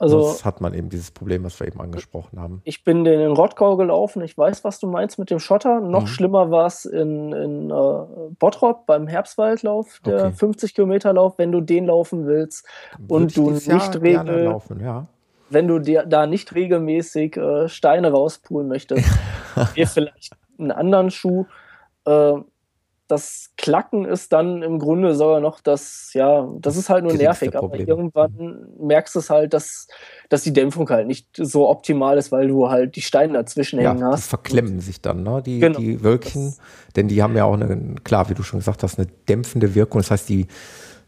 Also 0.00 0.22
Sonst 0.22 0.46
hat 0.46 0.62
man 0.62 0.72
eben 0.72 0.88
dieses 0.88 1.10
Problem, 1.10 1.44
was 1.44 1.60
wir 1.60 1.66
eben 1.66 1.78
angesprochen 1.78 2.40
haben. 2.40 2.62
Ich 2.64 2.84
bin 2.84 3.04
den 3.04 3.20
in 3.20 3.32
Rottgau 3.32 3.76
gelaufen. 3.76 4.22
Ich 4.22 4.36
weiß, 4.36 4.64
was 4.64 4.80
du 4.80 4.86
meinst 4.86 5.18
mit 5.18 5.30
dem 5.30 5.38
Schotter. 5.38 5.80
Noch 5.80 6.02
mhm. 6.02 6.06
schlimmer 6.06 6.50
war 6.50 6.66
es 6.66 6.86
in, 6.86 7.34
in 7.34 7.70
uh, 7.70 8.30
Bottrop 8.38 8.86
beim 8.86 9.06
Herbstwaldlauf, 9.06 10.00
der 10.06 10.28
okay. 10.28 10.32
50 10.32 10.74
Kilometer 10.74 11.12
Lauf. 11.12 11.36
Wenn 11.36 11.52
du 11.52 11.60
den 11.60 11.84
laufen 11.84 12.26
willst 12.26 12.66
und 13.08 13.36
du 13.36 13.50
nicht 13.50 14.00
regel, 14.00 14.44
laufen, 14.44 14.80
ja. 14.80 15.06
wenn 15.50 15.68
du 15.68 15.78
dir 15.78 16.06
da 16.06 16.26
nicht 16.26 16.54
regelmäßig 16.54 17.36
äh, 17.36 17.68
Steine 17.68 18.10
rauspulen 18.10 18.68
möchtest, 18.68 19.06
dir 19.76 19.86
vielleicht 19.86 20.34
einen 20.58 20.72
anderen 20.72 21.10
Schuh. 21.10 21.44
Äh, 22.06 22.38
das 23.10 23.50
Klacken 23.56 24.04
ist 24.04 24.32
dann 24.32 24.62
im 24.62 24.78
Grunde 24.78 25.14
sogar 25.14 25.40
noch 25.40 25.60
das, 25.60 26.10
ja, 26.14 26.48
das 26.60 26.76
ist 26.76 26.88
halt 26.88 27.04
nur 27.04 27.14
nervig, 27.14 27.56
aber 27.56 27.78
irgendwann 27.78 28.68
merkst 28.78 29.14
du 29.14 29.18
es 29.18 29.30
halt, 29.30 29.52
dass, 29.52 29.88
dass 30.28 30.42
die 30.42 30.52
Dämpfung 30.52 30.88
halt 30.88 31.06
nicht 31.06 31.26
so 31.36 31.68
optimal 31.68 32.18
ist, 32.18 32.30
weil 32.30 32.48
du 32.48 32.68
halt 32.68 32.94
die 32.94 33.02
Steine 33.02 33.32
dazwischen 33.32 33.80
ja, 33.80 33.90
hängen 33.90 34.04
hast. 34.04 34.26
Die 34.26 34.28
verklemmen 34.28 34.80
sich 34.80 35.00
dann, 35.00 35.24
ne? 35.24 35.42
Die, 35.44 35.58
genau, 35.58 35.78
die 35.78 36.02
Wölkchen, 36.04 36.54
denn 36.94 37.08
die 37.08 37.22
haben 37.22 37.36
ja 37.36 37.44
auch 37.44 37.54
eine, 37.54 37.96
klar, 38.04 38.28
wie 38.30 38.34
du 38.34 38.42
schon 38.42 38.60
gesagt 38.60 38.82
hast, 38.82 38.98
eine 38.98 39.08
dämpfende 39.28 39.74
Wirkung. 39.74 40.00
Das 40.00 40.12
heißt, 40.12 40.28
die, 40.28 40.46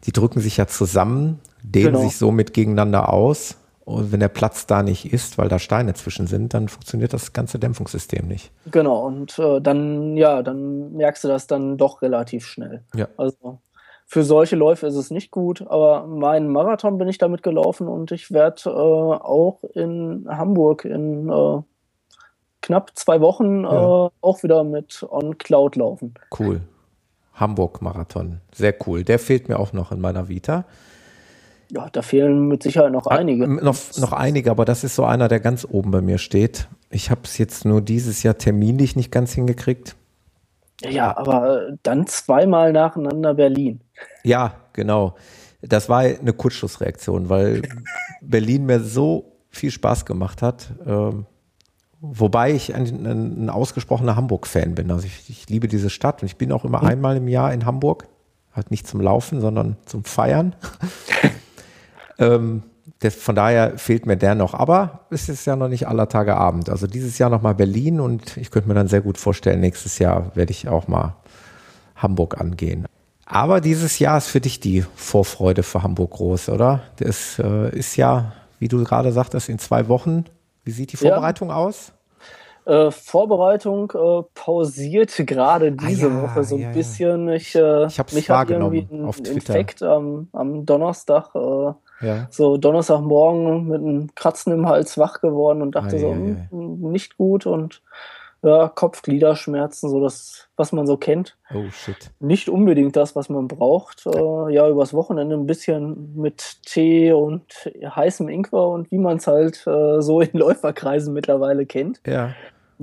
die 0.04 0.12
drücken 0.12 0.40
sich 0.40 0.56
ja 0.56 0.66
zusammen, 0.66 1.40
dehnen 1.62 1.92
genau. 1.92 2.02
sich 2.02 2.16
somit 2.16 2.52
gegeneinander 2.52 3.12
aus. 3.12 3.56
Und 3.84 4.12
wenn 4.12 4.20
der 4.20 4.28
Platz 4.28 4.66
da 4.66 4.82
nicht 4.82 5.12
ist, 5.12 5.38
weil 5.38 5.48
da 5.48 5.58
Steine 5.58 5.94
zwischen 5.94 6.26
sind, 6.26 6.54
dann 6.54 6.68
funktioniert 6.68 7.12
das 7.12 7.32
ganze 7.32 7.58
Dämpfungssystem 7.58 8.28
nicht. 8.28 8.52
Genau, 8.70 9.06
und 9.06 9.38
äh, 9.38 9.60
dann, 9.60 10.16
ja, 10.16 10.42
dann 10.42 10.92
merkst 10.92 11.24
du 11.24 11.28
das 11.28 11.48
dann 11.48 11.78
doch 11.78 12.00
relativ 12.00 12.46
schnell. 12.46 12.84
Ja. 12.94 13.08
Also 13.16 13.58
für 14.06 14.22
solche 14.22 14.56
Läufe 14.56 14.86
ist 14.86 14.96
es 14.96 15.10
nicht 15.10 15.30
gut, 15.30 15.66
aber 15.66 16.06
meinen 16.06 16.48
Marathon 16.48 16.98
bin 16.98 17.08
ich 17.08 17.18
damit 17.18 17.42
gelaufen 17.42 17.88
und 17.88 18.12
ich 18.12 18.30
werde 18.30 18.62
äh, 18.66 18.70
auch 18.70 19.62
in 19.74 20.26
Hamburg 20.28 20.84
in 20.84 21.28
äh, 21.28 21.62
knapp 22.60 22.92
zwei 22.94 23.20
Wochen 23.20 23.64
ja. 23.64 24.06
Äh, 24.06 24.10
auch 24.20 24.42
wieder 24.42 24.64
mit 24.64 25.04
On 25.10 25.38
Cloud 25.38 25.76
laufen. 25.76 26.14
Cool. 26.38 26.60
Hamburg-Marathon. 27.34 28.40
Sehr 28.52 28.74
cool. 28.86 29.02
Der 29.02 29.18
fehlt 29.18 29.48
mir 29.48 29.58
auch 29.58 29.72
noch 29.72 29.90
in 29.90 30.00
meiner 30.00 30.28
Vita. 30.28 30.66
Ja, 31.74 31.88
da 31.90 32.02
fehlen 32.02 32.48
mit 32.48 32.62
Sicherheit 32.62 32.92
noch 32.92 33.06
ah, 33.06 33.16
einige. 33.16 33.48
noch, 33.48 33.76
noch 33.96 34.12
einige, 34.12 34.50
aber 34.50 34.66
das 34.66 34.84
ist 34.84 34.94
so 34.94 35.04
einer, 35.04 35.28
der 35.28 35.40
ganz 35.40 35.66
oben 35.68 35.90
bei 35.90 36.02
mir 36.02 36.18
steht. 36.18 36.68
Ich 36.90 37.10
habe 37.10 37.22
es 37.24 37.38
jetzt 37.38 37.64
nur 37.64 37.80
dieses 37.80 38.22
Jahr 38.22 38.36
terminlich 38.36 38.94
nicht 38.94 39.10
ganz 39.10 39.32
hingekriegt. 39.32 39.96
Ja, 40.82 41.16
aber 41.16 41.70
dann 41.82 42.06
zweimal 42.06 42.72
nacheinander 42.72 43.32
Berlin. 43.32 43.80
Ja, 44.22 44.56
genau. 44.74 45.14
Das 45.62 45.88
war 45.88 46.00
eine 46.00 46.34
Kurzschlussreaktion, 46.34 47.30
weil 47.30 47.62
Berlin 48.20 48.66
mir 48.66 48.80
so 48.80 49.32
viel 49.48 49.70
Spaß 49.70 50.04
gemacht 50.04 50.42
hat. 50.42 50.74
Ähm, 50.84 51.24
wobei 52.02 52.52
ich 52.52 52.74
ein, 52.74 53.06
ein, 53.06 53.44
ein 53.44 53.50
ausgesprochener 53.50 54.16
Hamburg-Fan 54.16 54.74
bin. 54.74 54.90
Also 54.90 55.06
ich, 55.06 55.30
ich, 55.30 55.48
liebe 55.48 55.68
diese 55.68 55.88
Stadt 55.88 56.20
und 56.20 56.26
ich 56.26 56.36
bin 56.36 56.52
auch 56.52 56.66
immer 56.66 56.82
mhm. 56.82 56.88
einmal 56.88 57.16
im 57.16 57.28
Jahr 57.28 57.54
in 57.54 57.64
Hamburg. 57.64 58.08
Halt 58.52 58.70
nicht 58.70 58.86
zum 58.86 59.00
Laufen, 59.00 59.40
sondern 59.40 59.78
zum 59.86 60.04
Feiern. 60.04 60.54
Ähm, 62.22 62.62
das, 63.00 63.14
von 63.14 63.34
daher 63.34 63.78
fehlt 63.78 64.06
mir 64.06 64.16
der 64.16 64.34
noch. 64.34 64.54
Aber 64.54 65.00
es 65.10 65.28
ist 65.28 65.44
ja 65.44 65.56
noch 65.56 65.68
nicht 65.68 65.88
aller 65.88 66.08
Tage 66.08 66.36
Abend. 66.36 66.68
Also 66.68 66.86
dieses 66.86 67.18
Jahr 67.18 67.30
nochmal 67.30 67.54
Berlin 67.54 68.00
und 68.00 68.36
ich 68.36 68.50
könnte 68.50 68.68
mir 68.68 68.74
dann 68.74 68.88
sehr 68.88 69.00
gut 69.00 69.18
vorstellen, 69.18 69.60
nächstes 69.60 69.98
Jahr 69.98 70.34
werde 70.34 70.52
ich 70.52 70.68
auch 70.68 70.88
mal 70.88 71.16
Hamburg 71.96 72.40
angehen. 72.40 72.86
Aber 73.26 73.60
dieses 73.60 73.98
Jahr 73.98 74.18
ist 74.18 74.28
für 74.28 74.40
dich 74.40 74.60
die 74.60 74.84
Vorfreude 74.94 75.62
für 75.62 75.82
Hamburg 75.82 76.12
groß, 76.12 76.50
oder? 76.50 76.82
Das 76.96 77.38
äh, 77.38 77.76
ist 77.76 77.96
ja, 77.96 78.32
wie 78.58 78.68
du 78.68 78.82
gerade 78.84 79.12
sagtest, 79.12 79.48
in 79.48 79.58
zwei 79.58 79.88
Wochen. 79.88 80.24
Wie 80.64 80.70
sieht 80.70 80.92
die 80.92 80.96
Vorbereitung 80.96 81.48
ja. 81.48 81.56
aus? 81.56 81.92
Äh, 82.64 82.90
Vorbereitung 82.90 83.90
äh, 83.92 84.22
pausiert 84.34 85.16
gerade 85.26 85.72
diese 85.72 86.06
ah, 86.06 86.10
ja, 86.10 86.22
Woche 86.22 86.44
so 86.44 86.56
ein 86.56 86.62
ja, 86.62 86.72
bisschen. 86.72 87.28
Ich, 87.30 87.54
äh, 87.56 87.86
ich 87.86 87.98
habe 87.98 88.14
mich 88.14 88.28
wahrgenommen 88.28 88.74
irgendwie 88.74 88.96
ein, 88.96 89.04
auf 89.04 89.16
Twitter. 89.16 89.32
Infekt 89.32 89.82
am, 89.82 90.28
am 90.32 90.64
Donnerstag 90.64 91.34
äh, 91.34 91.72
ja. 92.02 92.26
So 92.30 92.56
Donnerstagmorgen 92.56 93.68
mit 93.68 93.80
einem 93.80 94.14
Kratzen 94.14 94.52
im 94.52 94.68
Hals 94.68 94.98
wach 94.98 95.20
geworden 95.20 95.62
und 95.62 95.74
dachte 95.74 95.96
ei, 95.96 95.98
so, 95.98 96.08
ei, 96.08 96.12
ei. 96.12 96.48
Hm, 96.50 96.90
nicht 96.90 97.16
gut 97.16 97.46
und 97.46 97.82
ja, 98.44 98.68
Kopfgliederschmerzen, 98.68 99.88
so 99.88 100.00
das, 100.00 100.48
was 100.56 100.72
man 100.72 100.86
so 100.86 100.96
kennt. 100.96 101.36
Oh 101.54 101.70
shit. 101.70 102.10
Nicht 102.18 102.48
unbedingt 102.48 102.96
das, 102.96 103.14
was 103.14 103.28
man 103.28 103.46
braucht. 103.46 104.04
Äh, 104.06 104.52
ja, 104.52 104.68
übers 104.68 104.92
Wochenende 104.92 105.36
ein 105.36 105.46
bisschen 105.46 106.16
mit 106.16 106.60
Tee 106.66 107.12
und 107.12 107.44
heißem 107.84 108.28
Ingwer 108.28 108.68
und 108.68 108.90
wie 108.90 108.98
man 108.98 109.18
es 109.18 109.28
halt 109.28 109.64
äh, 109.66 110.00
so 110.00 110.20
in 110.20 110.30
Läuferkreisen 110.38 111.14
mittlerweile 111.14 111.66
kennt. 111.66 112.00
Ja. 112.04 112.26
Ein 112.26 112.34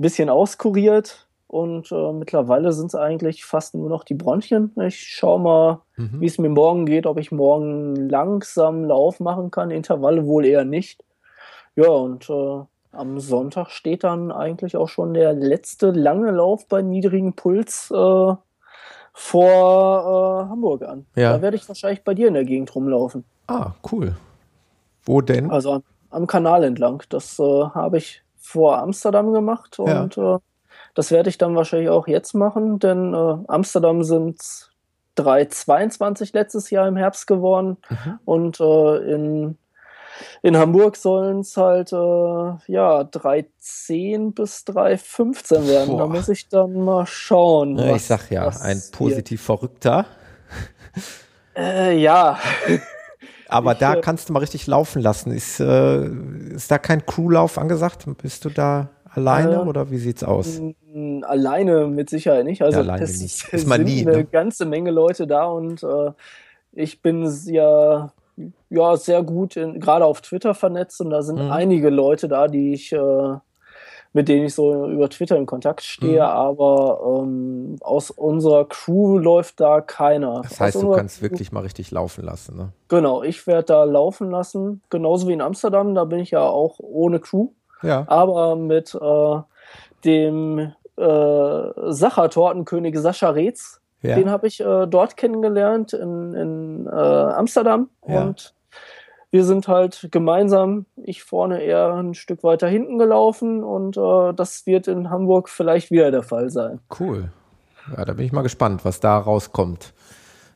bisschen 0.02 0.30
auskuriert, 0.30 1.26
und 1.50 1.90
äh, 1.90 2.12
mittlerweile 2.12 2.72
sind 2.72 2.86
es 2.86 2.94
eigentlich 2.94 3.44
fast 3.44 3.74
nur 3.74 3.88
noch 3.88 4.04
die 4.04 4.14
Bronchien. 4.14 4.72
Ich 4.86 5.00
schaue 5.00 5.40
mal, 5.40 5.80
mhm. 5.96 6.20
wie 6.20 6.26
es 6.26 6.38
mir 6.38 6.48
morgen 6.48 6.86
geht, 6.86 7.06
ob 7.06 7.18
ich 7.18 7.32
morgen 7.32 7.96
langsam 7.96 8.84
Lauf 8.84 9.18
machen 9.18 9.50
kann. 9.50 9.72
Intervalle 9.72 10.26
wohl 10.26 10.46
eher 10.46 10.64
nicht. 10.64 11.02
Ja, 11.74 11.88
und 11.88 12.30
äh, 12.30 12.60
am 12.92 13.18
Sonntag 13.18 13.70
steht 13.70 14.04
dann 14.04 14.30
eigentlich 14.30 14.76
auch 14.76 14.88
schon 14.88 15.12
der 15.12 15.32
letzte 15.32 15.90
lange 15.90 16.30
Lauf 16.30 16.68
bei 16.68 16.82
niedrigem 16.82 17.32
Puls 17.32 17.90
äh, 17.90 18.34
vor 19.12 20.44
äh, 20.46 20.50
Hamburg 20.50 20.82
an. 20.82 21.06
Ja. 21.16 21.32
Da 21.32 21.42
werde 21.42 21.56
ich 21.56 21.66
wahrscheinlich 21.66 22.04
bei 22.04 22.14
dir 22.14 22.28
in 22.28 22.34
der 22.34 22.44
Gegend 22.44 22.72
rumlaufen. 22.72 23.24
Ah, 23.48 23.72
cool. 23.90 24.14
Wo 25.02 25.20
denn? 25.20 25.50
Also 25.50 25.72
am, 25.72 25.82
am 26.10 26.28
Kanal 26.28 26.62
entlang. 26.62 27.02
Das 27.08 27.40
äh, 27.40 27.42
habe 27.42 27.98
ich 27.98 28.22
vor 28.36 28.78
Amsterdam 28.78 29.32
gemacht 29.32 29.80
und 29.80 30.14
ja. 30.14 30.40
Das 30.94 31.10
werde 31.10 31.28
ich 31.28 31.38
dann 31.38 31.56
wahrscheinlich 31.56 31.90
auch 31.90 32.06
jetzt 32.08 32.34
machen, 32.34 32.78
denn 32.78 33.14
äh, 33.14 33.36
Amsterdam 33.48 34.02
sind 34.02 34.40
3,22 35.16 36.30
letztes 36.32 36.70
Jahr 36.70 36.88
im 36.88 36.96
Herbst 36.96 37.26
geworden 37.26 37.76
mhm. 37.88 38.18
und 38.24 38.60
äh, 38.60 38.96
in 39.12 39.56
in 40.42 40.56
Hamburg 40.56 40.96
sollen 40.96 41.40
es 41.40 41.56
halt 41.56 41.92
äh, 41.92 41.96
ja 41.96 43.00
3,10 43.00 44.34
bis 44.34 44.64
3,15 44.66 45.68
werden. 45.68 45.90
Boah. 45.90 45.98
Da 45.98 46.06
muss 46.06 46.28
ich 46.28 46.48
dann 46.48 46.72
mal 46.72 47.06
schauen. 47.06 47.78
Ja, 47.78 47.96
ich 47.96 48.04
sag 48.04 48.30
ja, 48.30 48.48
ein 48.60 48.82
positiv 48.92 49.42
Verrückter. 49.42 50.06
Äh, 51.56 51.98
ja. 51.98 52.38
Aber 53.48 53.72
ich, 53.72 53.78
da 53.78 53.94
äh, 53.94 54.00
kannst 54.00 54.28
du 54.28 54.32
mal 54.32 54.38
richtig 54.38 54.66
laufen 54.66 55.02
lassen. 55.02 55.32
Ist, 55.32 55.60
äh, 55.60 56.04
ist 56.04 56.70
da 56.70 56.78
kein 56.78 57.04
Crewlauf 57.04 57.58
angesagt? 57.58 58.06
Bist 58.22 58.44
du 58.44 58.50
da 58.50 58.88
alleine 59.12 59.54
äh, 59.54 59.58
oder 59.58 59.90
wie 59.90 59.98
sieht's 59.98 60.24
aus? 60.24 60.60
Alleine 61.22 61.86
mit 61.86 62.10
Sicherheit 62.10 62.44
nicht. 62.44 62.62
Also 62.62 62.78
ja, 62.78 62.82
alleine 62.82 63.04
es 63.04 63.20
nicht. 63.20 63.48
Ist 63.52 63.66
man 63.66 63.82
nie, 63.82 64.06
eine 64.06 64.18
ne? 64.18 64.24
ganze 64.24 64.66
Menge 64.66 64.90
Leute 64.90 65.26
da 65.26 65.44
und 65.44 65.82
äh, 65.82 66.12
ich 66.72 67.02
bin 67.02 67.28
ja 67.46 68.12
ja 68.70 68.96
sehr 68.96 69.22
gut 69.22 69.56
in, 69.56 69.80
gerade 69.80 70.04
auf 70.04 70.20
Twitter 70.22 70.54
vernetzt 70.54 71.00
und 71.00 71.10
da 71.10 71.22
sind 71.22 71.44
mhm. 71.44 71.50
einige 71.50 71.90
Leute 71.90 72.28
da, 72.28 72.48
die 72.48 72.72
ich 72.72 72.92
äh, 72.92 73.36
mit 74.12 74.28
denen 74.28 74.46
ich 74.46 74.54
so 74.54 74.86
über 74.86 75.08
Twitter 75.08 75.36
in 75.36 75.46
Kontakt 75.46 75.82
stehe, 75.82 76.22
mhm. 76.22 76.28
aber 76.28 77.22
ähm, 77.22 77.76
aus 77.80 78.10
unserer 78.10 78.64
Crew 78.66 79.18
läuft 79.18 79.60
da 79.60 79.80
keiner. 79.80 80.42
Das 80.42 80.58
heißt, 80.58 80.82
du 80.82 80.90
kannst 80.90 81.18
Crew, 81.18 81.26
wirklich 81.26 81.52
mal 81.52 81.60
richtig 81.60 81.90
laufen 81.90 82.24
lassen, 82.24 82.56
ne? 82.56 82.72
Genau, 82.88 83.22
ich 83.22 83.46
werde 83.46 83.66
da 83.66 83.84
laufen 83.84 84.30
lassen, 84.30 84.82
genauso 84.90 85.28
wie 85.28 85.32
in 85.32 85.40
Amsterdam, 85.40 85.94
da 85.94 86.04
bin 86.04 86.18
ich 86.18 86.32
ja 86.32 86.42
auch 86.42 86.80
ohne 86.80 87.20
Crew, 87.20 87.50
ja. 87.82 88.04
aber 88.06 88.56
mit 88.56 88.94
äh, 88.94 89.40
dem 90.04 90.72
äh, 90.96 91.92
Sachertortenkönig 91.92 92.98
Sascha 92.98 93.30
Reetz, 93.30 93.80
ja. 94.02 94.16
Den 94.16 94.30
habe 94.30 94.46
ich 94.46 94.60
äh, 94.60 94.86
dort 94.86 95.16
kennengelernt 95.16 95.92
in, 95.92 96.32
in 96.32 96.86
äh, 96.86 96.90
Amsterdam 96.90 97.90
ja. 98.06 98.22
und 98.22 98.54
wir 99.30 99.44
sind 99.44 99.68
halt 99.68 100.08
gemeinsam, 100.10 100.86
ich 100.96 101.22
vorne 101.22 101.62
eher 101.62 101.94
ein 101.94 102.14
Stück 102.14 102.42
weiter 102.42 102.66
hinten 102.66 102.98
gelaufen 102.98 103.62
und 103.62 103.96
äh, 103.96 104.32
das 104.34 104.66
wird 104.66 104.88
in 104.88 105.10
Hamburg 105.10 105.48
vielleicht 105.48 105.90
wieder 105.90 106.10
der 106.10 106.22
Fall 106.22 106.50
sein. 106.50 106.80
Cool. 106.98 107.30
Ja, 107.96 108.04
da 108.04 108.14
bin 108.14 108.24
ich 108.24 108.32
mal 108.32 108.42
gespannt, 108.42 108.84
was 108.84 109.00
da 109.00 109.18
rauskommt 109.18 109.92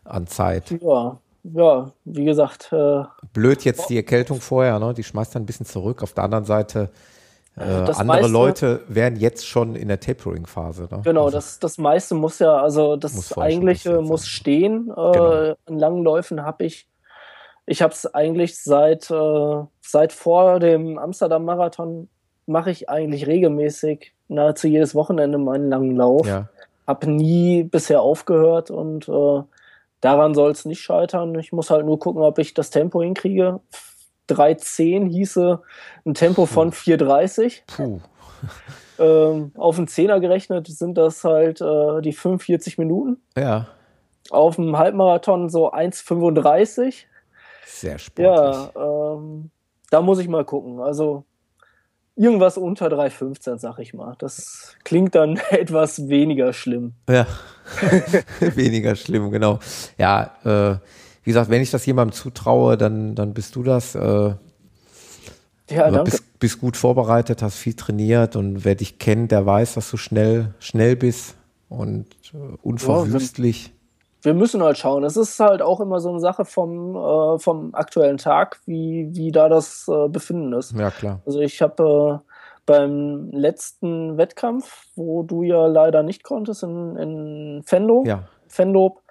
an 0.05 0.27
Zeit. 0.27 0.71
Ja, 0.83 1.19
ja, 1.45 1.93
wie 2.05 2.25
gesagt. 2.25 2.73
Äh, 2.73 3.05
Blöd 3.33 3.65
jetzt 3.65 3.91
die 3.91 3.97
Erkältung 3.97 4.41
vorher, 4.41 4.79
ne? 4.79 4.95
Die 4.95 5.05
schmeißt 5.05 5.35
dann 5.35 5.43
ein 5.43 5.47
bisschen 5.47 5.67
zurück. 5.67 6.03
Auf 6.03 6.15
der 6.15 6.25
anderen 6.25 6.45
Seite 6.45 6.91
äh, 7.57 7.63
andere 7.63 8.05
meiste, 8.05 8.33
Leute 8.33 8.81
wären 8.89 9.17
jetzt 9.17 9.47
schon 9.47 9.77
in 9.77 9.89
der 9.89 10.01
Tapering-Phase. 10.01 10.89
Ne? 10.91 11.03
Genau, 11.05 11.27
also, 11.27 11.37
das, 11.37 11.59
das 11.61 11.79
meiste 11.79 12.15
muss 12.15 12.41
ja, 12.41 12.57
also 12.57 12.97
das 12.97 13.37
eigentliche 13.39 14.01
muss 14.01 14.27
stehen. 14.27 14.91
Äh, 14.91 15.13
genau. 15.13 15.55
In 15.69 15.79
langen 15.79 16.03
Läufen 16.03 16.45
habe 16.45 16.65
ich, 16.65 16.89
ich 17.67 17.81
habe 17.81 17.93
es 17.93 18.13
eigentlich 18.13 18.59
seit, 18.59 19.09
äh, 19.11 19.63
seit 19.81 20.13
vor 20.13 20.59
dem 20.59 20.99
Amsterdam-Marathon, 20.99 22.09
mache 22.47 22.71
ich 22.71 22.91
eigentlich 22.91 23.27
regelmäßig 23.27 24.13
nahezu 24.29 24.67
jedes 24.67 24.95
Wochenende 24.95 25.39
meinen 25.39 25.71
langen 25.71 25.97
Lauf. 25.97 26.27
Ja. 26.27 26.49
Habe 26.87 27.11
nie 27.11 27.63
bisher 27.63 28.03
aufgehört 28.03 28.71
und 28.71 29.09
äh, 29.09 29.43
daran 30.01 30.35
soll 30.35 30.51
es 30.51 30.65
nicht 30.65 30.81
scheitern. 30.81 31.39
Ich 31.39 31.53
muss 31.53 31.71
halt 31.71 31.87
nur 31.87 31.99
gucken, 31.99 32.21
ob 32.21 32.39
ich 32.39 32.53
das 32.53 32.71
Tempo 32.71 33.01
hinkriege 33.01 33.61
3,10 34.29 35.09
hieße 35.09 35.63
ein 36.05 36.15
Tempo 36.15 36.47
von 36.47 36.73
4,30. 36.73 37.63
Puh. 37.67 38.01
Ähm, 38.99 39.53
auf 39.57 39.77
den 39.77 39.89
Zehner 39.89 40.21
gerechnet 40.21 40.69
sind 40.69 40.97
das 40.97 41.25
halt 41.25 41.61
äh, 41.61 42.01
die 42.01 42.13
45 42.13 42.79
Minuten. 42.79 43.21
Ja. 43.37 43.69
Auf 44.31 44.57
dem 44.57 44.79
Halbmarathon 44.79 45.49
so 45.49 45.73
1,35. 45.73 47.05
Sehr 47.67 47.99
sportlich. 47.99 48.27
Ja, 48.27 48.71
ähm, 48.77 49.51
da 49.91 50.01
muss 50.01 50.19
ich 50.19 50.29
mal 50.29 50.45
gucken. 50.45 50.81
Also 50.81 51.25
irgendwas 52.17 52.57
unter 52.57 52.87
3,15, 52.87 53.59
sag 53.59 53.79
ich 53.79 53.95
mal. 53.95 54.15
Das 54.19 54.77
klingt 54.85 55.15
dann 55.15 55.37
etwas 55.51 56.09
weniger 56.09 56.53
schlimm. 56.53 56.95
Ja, 57.09 57.27
weniger 58.41 58.95
schlimm, 58.95 59.31
genau. 59.31 59.59
Ja, 59.99 60.37
äh, 60.45 60.77
wie 61.25 61.31
gesagt, 61.31 61.51
wenn 61.51 61.63
ich 61.63 61.71
das 61.71 61.85
jemandem 61.87 62.13
zutraue, 62.13 62.77
dann, 62.77 63.15
dann 63.15 63.35
bist 63.35 63.57
du 63.57 63.63
das. 63.63 63.95
Äh, 63.95 64.35
ja, 65.71 65.91
danke. 65.91 66.05
Bist, 66.05 66.39
bist 66.39 66.61
gut 66.61 66.77
vorbereitet, 66.77 67.43
hast 67.43 67.57
viel 67.57 67.75
trainiert 67.75 68.37
und 68.37 68.65
wer 68.65 68.75
dich 68.75 68.99
kennt, 68.99 69.33
der 69.33 69.47
weiß, 69.47 69.75
dass 69.75 69.91
du 69.91 69.97
schnell, 69.97 70.55
schnell 70.59 70.95
bist 70.97 71.37
und 71.71 72.07
äh, 72.35 72.57
unverwüstlich. 72.63 73.67
Ja, 73.67 73.73
wir 74.25 74.35
müssen 74.35 74.63
halt 74.63 74.79
schauen. 74.79 75.05
Es 75.05 75.17
ist 75.17 75.41
halt 75.41 75.63
auch 75.63 75.81
immer 75.81 76.01
so 76.01 76.11
eine 76.11 76.21
Sache 76.21 76.45
vom, 76.45 76.97
äh, 76.97 77.39
vom 77.39 77.75
aktuellen 77.75 78.19
Tag, 78.19 78.61
wie, 78.67 79.09
wie 79.13 79.33
da 79.33 79.49
das 79.49 79.89
äh, 79.89 80.09
Befinden 80.09 80.53
ist. 80.53 80.73
Ja, 80.73 80.91
klar. 80.91 81.21
Also 81.25 81.41
ich 81.41 81.63
habe 81.63 82.21
äh, 82.23 82.31
beim 82.67 83.31
letzten 83.33 84.17
Wettkampf, 84.17 84.87
wo 84.97 85.23
du 85.23 85.43
ja 85.43 85.67
leider 85.67 86.03
nicht 86.03 86.23
konntest, 86.23 86.63
in, 86.63 86.97
in 86.97 87.63
Fendo, 87.65 88.05
ja. 88.07 88.25
Fenlob, 88.49 89.04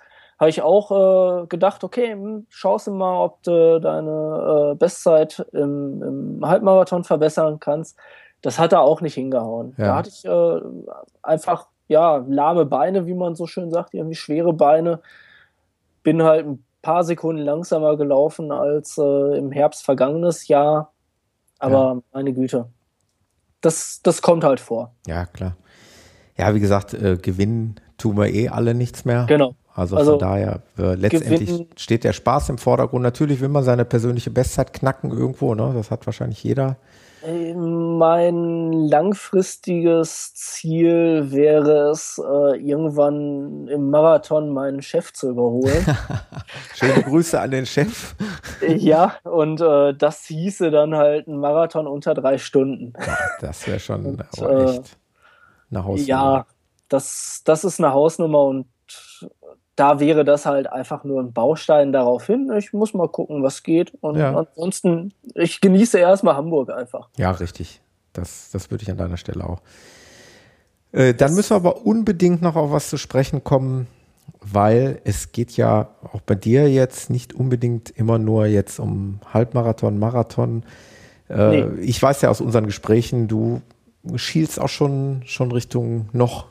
habe 0.43 0.49
ich 0.49 0.61
auch 0.61 1.43
äh, 1.43 1.47
gedacht, 1.47 1.83
okay, 1.83 2.11
hm, 2.11 2.45
schaust 2.49 2.87
du 2.87 2.91
mal, 2.91 3.23
ob 3.23 3.41
du 3.43 3.79
deine 3.79 4.71
äh, 4.71 4.75
Bestzeit 4.75 5.45
im, 5.53 6.03
im, 6.03 6.45
Halbmarathon 6.45 7.05
verbessern 7.05 7.59
kannst. 7.59 7.97
Das 8.41 8.59
hat 8.59 8.73
er 8.73 8.81
auch 8.81 8.99
nicht 8.99 9.13
hingehauen. 9.13 9.73
Ja. 9.77 9.85
Da 9.85 9.95
hatte 9.95 10.09
ich 10.09 10.25
äh, 10.25 10.61
einfach, 11.21 11.67
ja, 11.87 12.23
lahme 12.27 12.65
Beine, 12.65 13.07
wie 13.07 13.13
man 13.13 13.35
so 13.35 13.47
schön 13.47 13.71
sagt, 13.71 13.93
irgendwie 13.93 14.15
schwere 14.15 14.51
Beine. 14.51 14.99
Bin 16.03 16.23
halt 16.23 16.45
ein 16.45 16.63
paar 16.81 17.05
Sekunden 17.05 17.41
langsamer 17.41 17.95
gelaufen 17.95 18.51
als 18.51 18.97
äh, 18.97 19.37
im 19.37 19.51
Herbst 19.51 19.85
vergangenes 19.85 20.49
Jahr. 20.49 20.91
Aber 21.59 21.93
ja. 21.95 22.01
meine 22.11 22.33
Güte, 22.33 22.67
das, 23.61 24.01
das 24.03 24.21
kommt 24.21 24.43
halt 24.43 24.59
vor. 24.59 24.93
Ja, 25.07 25.25
klar. 25.25 25.55
Ja, 26.37 26.53
wie 26.53 26.59
gesagt, 26.59 26.93
äh, 26.93 27.15
gewinnen 27.15 27.79
tun 27.97 28.17
wir 28.17 28.27
eh 28.27 28.49
alle 28.49 28.73
nichts 28.73 29.05
mehr. 29.05 29.25
Genau. 29.29 29.55
Also, 29.75 29.97
also 29.97 30.11
von 30.11 30.19
daher, 30.19 30.61
äh, 30.77 30.93
letztendlich 30.93 31.49
gewinnen. 31.49 31.69
steht 31.77 32.03
der 32.03 32.13
Spaß 32.13 32.49
im 32.49 32.57
Vordergrund. 32.57 33.01
Natürlich 33.01 33.41
will 33.41 33.49
man 33.49 33.63
seine 33.63 33.85
persönliche 33.85 34.29
Bestzeit 34.29 34.71
knacken 34.71 35.11
irgendwo, 35.11 35.55
ne? 35.55 35.71
Das 35.75 35.89
hat 35.89 36.05
wahrscheinlich 36.05 36.43
jeder. 36.43 36.77
Äh, 37.25 37.53
mein 37.55 38.71
langfristiges 38.71 40.33
Ziel 40.35 41.31
wäre 41.31 41.89
es, 41.89 42.19
äh, 42.19 42.57
irgendwann 42.57 43.67
im 43.67 43.89
Marathon 43.89 44.49
meinen 44.49 44.81
Chef 44.81 45.13
zu 45.13 45.29
überholen. 45.29 45.85
Schöne 46.75 47.01
Grüße 47.01 47.39
an 47.39 47.51
den 47.51 47.65
Chef. 47.65 48.15
ja, 48.67 49.15
und 49.23 49.61
äh, 49.61 49.93
das 49.93 50.25
hieße 50.25 50.69
dann 50.69 50.95
halt 50.95 51.27
ein 51.27 51.37
Marathon 51.37 51.87
unter 51.87 52.13
drei 52.13 52.37
Stunden. 52.37 52.93
Ja, 52.99 53.17
das 53.39 53.65
wäre 53.67 53.79
schon 53.79 54.05
und, 54.05 54.19
äh, 54.19 54.63
echt 54.65 54.97
eine 55.71 55.83
Hausnummer. 55.83 56.07
Ja, 56.07 56.45
das, 56.89 57.41
das 57.45 57.63
ist 57.63 57.79
eine 57.79 57.93
Hausnummer 57.93 58.43
und 58.43 58.67
da 59.75 59.99
wäre 59.99 60.23
das 60.23 60.45
halt 60.45 60.67
einfach 60.67 61.03
nur 61.03 61.21
ein 61.21 61.33
Baustein 61.33 61.91
darauf 61.91 62.27
hin. 62.27 62.51
Ich 62.57 62.73
muss 62.73 62.93
mal 62.93 63.07
gucken, 63.07 63.41
was 63.41 63.63
geht. 63.63 63.93
Und 64.01 64.17
ja. 64.17 64.35
ansonsten, 64.35 65.13
ich 65.33 65.61
genieße 65.61 65.97
erstmal 65.97 66.35
Hamburg 66.35 66.69
einfach. 66.69 67.09
Ja, 67.17 67.31
richtig. 67.31 67.81
Das, 68.13 68.51
das 68.51 68.69
würde 68.69 68.83
ich 68.83 68.91
an 68.91 68.97
deiner 68.97 69.17
Stelle 69.17 69.43
auch. 69.43 69.61
Äh, 70.91 71.15
dann 71.15 71.33
müssen 71.33 71.51
wir 71.51 71.55
aber 71.55 71.85
unbedingt 71.85 72.41
noch 72.43 72.55
auf 72.55 72.71
was 72.71 72.89
zu 72.89 72.97
sprechen 72.97 73.43
kommen, 73.43 73.87
weil 74.41 75.01
es 75.05 75.31
geht 75.31 75.57
ja 75.57 75.89
auch 76.11 76.21
bei 76.21 76.35
dir 76.35 76.69
jetzt 76.69 77.09
nicht 77.09 77.33
unbedingt 77.33 77.89
immer 77.89 78.19
nur 78.19 78.45
jetzt 78.45 78.79
um 78.79 79.19
Halbmarathon, 79.33 79.97
Marathon. 79.97 80.63
Äh, 81.29 81.61
nee. 81.61 81.81
Ich 81.81 82.01
weiß 82.01 82.21
ja 82.21 82.29
aus 82.29 82.41
unseren 82.41 82.67
Gesprächen, 82.67 83.27
du 83.27 83.61
schielst 84.15 84.59
auch 84.59 84.69
schon, 84.69 85.23
schon 85.25 85.51
Richtung 85.51 86.09
noch, 86.11 86.47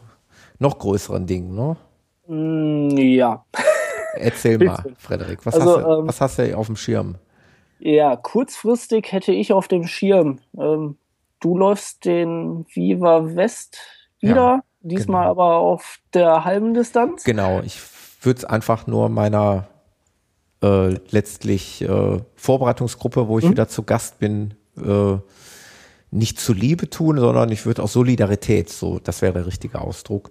noch 0.59 0.81
größeren 0.81 1.27
Dingen, 1.27 1.55
ne? 1.55 1.77
Mm, 2.27 2.91
ja. 2.97 3.45
Erzähl 4.15 4.59
mal, 4.59 4.85
Frederik, 4.99 5.45
was, 5.45 5.55
also, 5.55 5.77
hast 5.77 5.85
du, 5.85 5.91
ähm, 5.91 6.09
was 6.09 6.21
hast 6.21 6.39
du 6.39 6.57
auf 6.57 6.67
dem 6.67 6.77
Schirm? 6.77 7.17
Ja, 7.79 8.17
kurzfristig 8.17 9.11
hätte 9.11 9.33
ich 9.33 9.53
auf 9.53 9.69
dem 9.69 9.87
Schirm, 9.87 10.39
ähm, 10.59 10.99
du 11.41 11.57
läufst 11.57 12.05
den 12.05 12.65
Viva 12.73 13.35
West 13.35 13.79
wieder, 14.21 14.35
ja, 14.37 14.61
diesmal 14.81 15.23
genau. 15.23 15.31
aber 15.31 15.57
auf 15.57 15.99
der 16.15 16.45
halben 16.45 16.75
Distanz. 16.75 17.25
Genau, 17.25 17.61
ich 17.65 17.81
würde 18.21 18.39
es 18.39 18.45
einfach 18.45 18.87
nur 18.87 19.09
meiner 19.09 19.69
äh, 20.63 20.95
letztlich 21.11 21.83
äh, 21.83 22.21
Vorbereitungsgruppe, 22.37 23.29
wo 23.29 23.39
ich 23.39 23.47
mhm. 23.47 23.51
wieder 23.51 23.69
zu 23.69 23.83
Gast 23.83 24.21
bin, 24.21 24.55
äh, 24.77 25.17
nicht 26.13 26.39
zu 26.39 26.53
Liebe 26.53 26.91
tun, 26.91 27.19
sondern 27.19 27.51
ich 27.51 27.65
würde 27.65 27.83
aus 27.83 27.95
Solidarität, 27.95 28.69
so, 28.69 29.01
das 29.03 29.23
wäre 29.23 29.33
der 29.33 29.47
richtige 29.47 29.81
Ausdruck, 29.81 30.31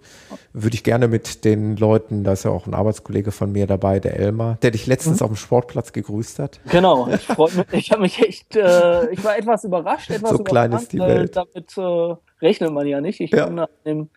würde 0.53 0.75
ich 0.75 0.83
gerne 0.83 1.07
mit 1.07 1.43
den 1.43 1.75
Leuten, 1.75 2.23
da 2.23 2.33
ist 2.33 2.45
ja 2.45 2.51
auch 2.51 2.67
ein 2.67 2.75
Arbeitskollege 2.75 3.31
von 3.31 3.51
mir 3.51 3.65
dabei, 3.65 3.99
der 3.99 4.19
Elmar, 4.19 4.57
der 4.61 4.71
dich 4.71 4.85
letztens 4.85 5.19
mhm. 5.19 5.25
auf 5.25 5.31
dem 5.31 5.37
Sportplatz 5.37 5.91
gegrüßt 5.91 6.37
hat. 6.37 6.59
Genau, 6.69 7.07
ich 7.11 7.25
freue 7.25 7.51
mich, 7.55 7.65
ich 7.71 7.91
habe 7.91 8.03
mich 8.03 8.21
echt, 8.21 8.55
äh, 8.55 9.09
ich 9.09 9.23
war 9.23 9.37
etwas 9.37 9.63
überrascht, 9.63 10.11
etwas 10.11 10.31
so 10.31 10.43
klein 10.43 10.71
ist 10.71 10.93
die 10.93 10.99
Welt. 10.99 11.35
Äh, 11.35 11.43
damit 11.43 11.77
äh, 11.77 12.45
rechnet 12.45 12.71
man 12.71 12.85
ja 12.85 13.01
nicht. 13.01 13.19
Ich 13.19 13.31
ja. 13.31 13.47
bin 13.47 13.57
an 13.57 13.67
dem 13.83 14.09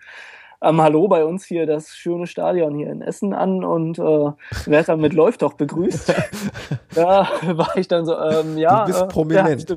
am 0.65 0.81
Hallo 0.81 1.09
bei 1.09 1.25
uns 1.25 1.45
hier 1.45 1.67
das 1.67 1.91
schöne 1.91 2.27
Stadion 2.27 2.75
hier 2.75 2.91
in 2.91 3.03
Essen 3.03 3.35
an 3.35 3.65
und 3.65 3.99
äh, 3.99 4.03
werde 4.03 4.87
damit 4.87 5.13
läuft 5.13 5.43
doch 5.43 5.55
begrüßt. 5.55 6.15
da 6.95 7.29
war 7.47 7.77
ich 7.77 7.87
dann 7.89 8.07
so, 8.07 8.19
ähm, 8.19 8.57
ja. 8.57 8.85
Du 8.85 8.93
bist 8.93 9.03
äh, 9.03 9.07
prominent. 9.07 9.71
Ja, 9.71 9.77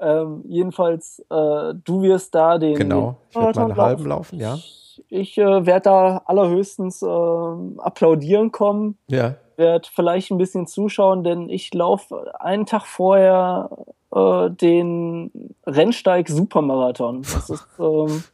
ähm, 0.00 0.44
jedenfalls, 0.46 1.20
äh, 1.30 1.74
du 1.84 2.02
wirst 2.02 2.34
da 2.34 2.58
den. 2.58 2.76
Genau, 2.76 3.16
ich 3.30 3.36
werde 3.36 3.60
mal 3.60 3.64
einen 3.66 3.76
halben 3.76 4.06
laufen, 4.06 4.38
ja. 4.38 4.54
Ich, 4.54 5.04
ich 5.08 5.38
äh, 5.38 5.66
werde 5.66 5.82
da 5.82 6.22
allerhöchstens 6.26 7.02
äh, 7.02 7.06
applaudieren 7.06 8.52
kommen. 8.52 8.98
Ja. 9.08 9.34
Werde 9.56 9.88
vielleicht 9.92 10.30
ein 10.30 10.38
bisschen 10.38 10.66
zuschauen, 10.66 11.24
denn 11.24 11.48
ich 11.48 11.74
laufe 11.74 12.32
einen 12.40 12.66
Tag 12.66 12.86
vorher 12.86 13.70
äh, 14.14 14.50
den 14.50 15.30
Rennsteig 15.66 16.28
Supermarathon. 16.28 17.22
Das 17.22 17.50
ist. 17.50 17.66
Ähm, 17.78 18.24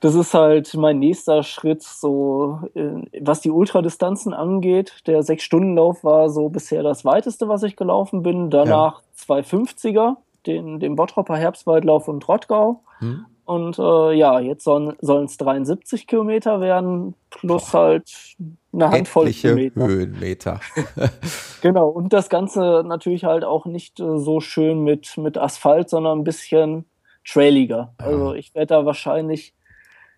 das 0.00 0.14
ist 0.14 0.34
halt 0.34 0.74
mein 0.74 0.98
nächster 0.98 1.42
Schritt, 1.42 1.82
so 1.82 2.60
äh, 2.74 2.90
was 3.22 3.40
die 3.40 3.50
Ultradistanzen 3.50 4.34
angeht. 4.34 4.92
Der 5.06 5.22
Sechs-Stunden-Lauf 5.22 6.04
war 6.04 6.28
so 6.28 6.50
bisher 6.50 6.82
das 6.82 7.06
weiteste, 7.06 7.48
was 7.48 7.62
ich 7.62 7.74
gelaufen 7.74 8.22
bin. 8.22 8.50
Danach 8.50 9.00
ja. 9.00 9.34
250er 9.36 10.16
den, 10.46 10.80
den 10.80 10.96
Bottropper 10.96 11.36
Herbstwaldlauf 11.36 12.08
im 12.08 12.20
Trottgau. 12.20 12.82
Hm. 12.98 13.26
Und 13.44 13.78
äh, 13.78 14.12
ja, 14.14 14.40
jetzt 14.40 14.64
sollen 14.64 14.96
es 15.00 15.36
73 15.36 16.06
Kilometer 16.06 16.60
werden, 16.60 17.14
plus 17.30 17.72
Boah. 17.72 17.80
halt 17.80 18.36
eine 18.72 18.90
Handvoll 18.90 19.30
Kilometer. 19.30 19.86
Höhenmeter. 19.86 20.60
genau, 21.60 21.88
und 21.88 22.12
das 22.12 22.30
Ganze 22.30 22.82
natürlich 22.86 23.24
halt 23.24 23.44
auch 23.44 23.66
nicht 23.66 24.00
äh, 24.00 24.18
so 24.18 24.40
schön 24.40 24.82
mit, 24.82 25.18
mit 25.18 25.36
Asphalt, 25.36 25.90
sondern 25.90 26.20
ein 26.20 26.24
bisschen 26.24 26.86
trailiger. 27.26 27.92
Ja. 28.00 28.06
Also 28.06 28.34
ich 28.34 28.54
werde 28.54 28.68
da 28.68 28.86
wahrscheinlich 28.86 29.54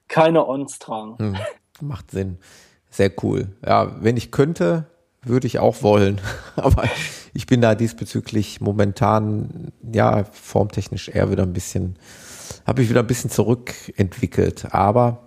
keine 0.09 0.47
Ons 0.47 0.79
tragen. 0.79 1.19
Hm. 1.19 1.37
Macht 1.81 2.13
Sinn. 2.13 2.39
Sehr 2.91 3.11
cool. 3.23 3.49
Ja, 3.65 4.03
wenn 4.03 4.17
ich 4.17 4.31
könnte, 4.31 4.87
würde 5.23 5.47
ich 5.47 5.59
auch 5.59 5.83
wollen. 5.83 6.21
Aber 6.57 6.85
ich 7.37 7.47
bin 7.47 7.61
da 7.61 7.75
diesbezüglich 7.75 8.63
momentan, 8.63 9.73
ja, 9.93 10.25
formtechnisch 10.25 11.11
eher 11.11 11.31
wieder 11.31 11.43
ein 11.43 11.53
bisschen, 11.53 11.97
habe 12.67 12.83
ich 12.83 12.89
wieder 12.89 13.01
ein 13.01 13.07
bisschen 13.07 13.31
zurückentwickelt. 13.31 14.69
Aber 14.73 15.19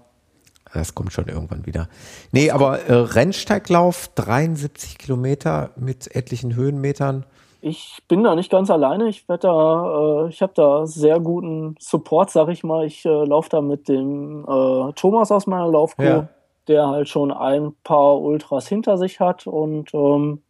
das 0.73 0.95
kommt 0.95 1.13
schon 1.13 1.27
irgendwann 1.27 1.67
wieder. 1.67 1.87
Nee, 2.31 2.49
aber 2.49 2.79
äh, 2.81 2.93
Rennsteiglauf, 2.93 4.09
73 4.15 4.97
Kilometer 4.97 5.69
mit 5.75 6.15
etlichen 6.15 6.55
Höhenmetern. 6.55 7.25
Ich 7.61 7.99
bin 8.07 8.23
da 8.23 8.35
nicht 8.35 8.49
ganz 8.49 8.71
alleine. 8.71 9.07
Ich 9.07 9.29
werde 9.29 9.47
da, 9.47 10.25
äh, 10.25 10.29
ich 10.29 10.41
habe 10.41 10.53
da 10.55 10.87
sehr 10.87 11.19
guten 11.19 11.75
Support, 11.79 12.31
sag 12.31 12.49
ich 12.49 12.63
mal. 12.63 12.85
Ich 12.85 13.05
äh, 13.05 13.09
laufe 13.09 13.49
da 13.49 13.61
mit 13.61 13.87
dem 13.87 14.45
äh, 14.47 14.93
Thomas 14.93 15.31
aus 15.31 15.45
meiner 15.45 15.67
Laufgruppe, 15.67 16.09
ja. 16.09 16.29
der 16.67 16.87
halt 16.87 17.07
schon 17.07 17.31
ein 17.31 17.73
paar 17.83 18.19
Ultras 18.19 18.67
hinter 18.67 18.97
sich 18.97 19.19
hat 19.19 19.45
und 19.45 19.93
ähm, 19.93 20.41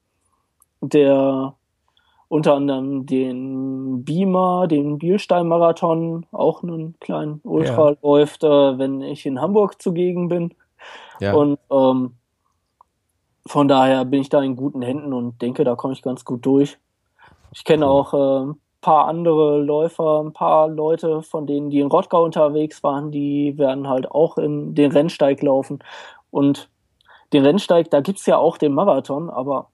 der 0.82 1.56
unter 2.28 2.54
anderem 2.54 3.08
den 3.08 4.06
Beamer, 4.06 4.68
den 4.68 5.00
Bielstein-Marathon, 5.00 6.28
auch 6.32 6.62
einen 6.62 7.00
kleinen 7.00 7.42
Ultra 7.44 7.92
ja. 7.92 7.98
läuft, 8.04 8.44
wenn 8.44 9.02
ich 9.02 9.26
in 9.26 9.42
Hamburg 9.42 9.82
zugegen 9.82 10.30
bin. 10.30 10.54
Ja. 11.20 11.34
Und 11.34 11.58
ähm, 11.72 12.14
von 13.48 13.68
daher 13.68 14.06
bin 14.06 14.22
ich 14.22 14.30
da 14.30 14.44
in 14.44 14.56
guten 14.56 14.84
Händen 14.84 15.12
und 15.12 15.42
denke, 15.42 15.64
da 15.64 15.76
komme 15.76 15.94
ich 15.94 16.04
ganz 16.04 16.24
gut 16.24 16.46
durch. 16.46 16.78
Ich 17.52 17.64
kenne 17.64 17.88
auch 17.88 18.14
äh, 18.14 18.46
ein 18.52 18.62
paar 18.80 19.08
andere 19.08 19.60
Läufer, 19.60 20.22
ein 20.24 20.34
paar 20.34 20.68
Leute, 20.68 21.24
von 21.24 21.48
denen, 21.48 21.72
die 21.72 21.80
in 21.80 21.88
Rottgau 21.88 22.24
unterwegs 22.24 22.84
waren, 22.84 23.12
die 23.12 23.58
werden 23.58 23.88
halt 23.88 24.12
auch 24.12 24.38
in 24.38 24.76
den 24.76 24.92
Rennsteig 24.92 25.42
laufen. 25.42 25.80
Und 26.30 26.70
den 27.34 27.44
Rennsteig, 27.44 27.90
da 27.90 28.02
gibt 28.02 28.20
es 28.20 28.28
ja 28.28 28.38
auch 28.38 28.58
den 28.58 28.74
Marathon, 28.74 29.32
aber 29.32 29.70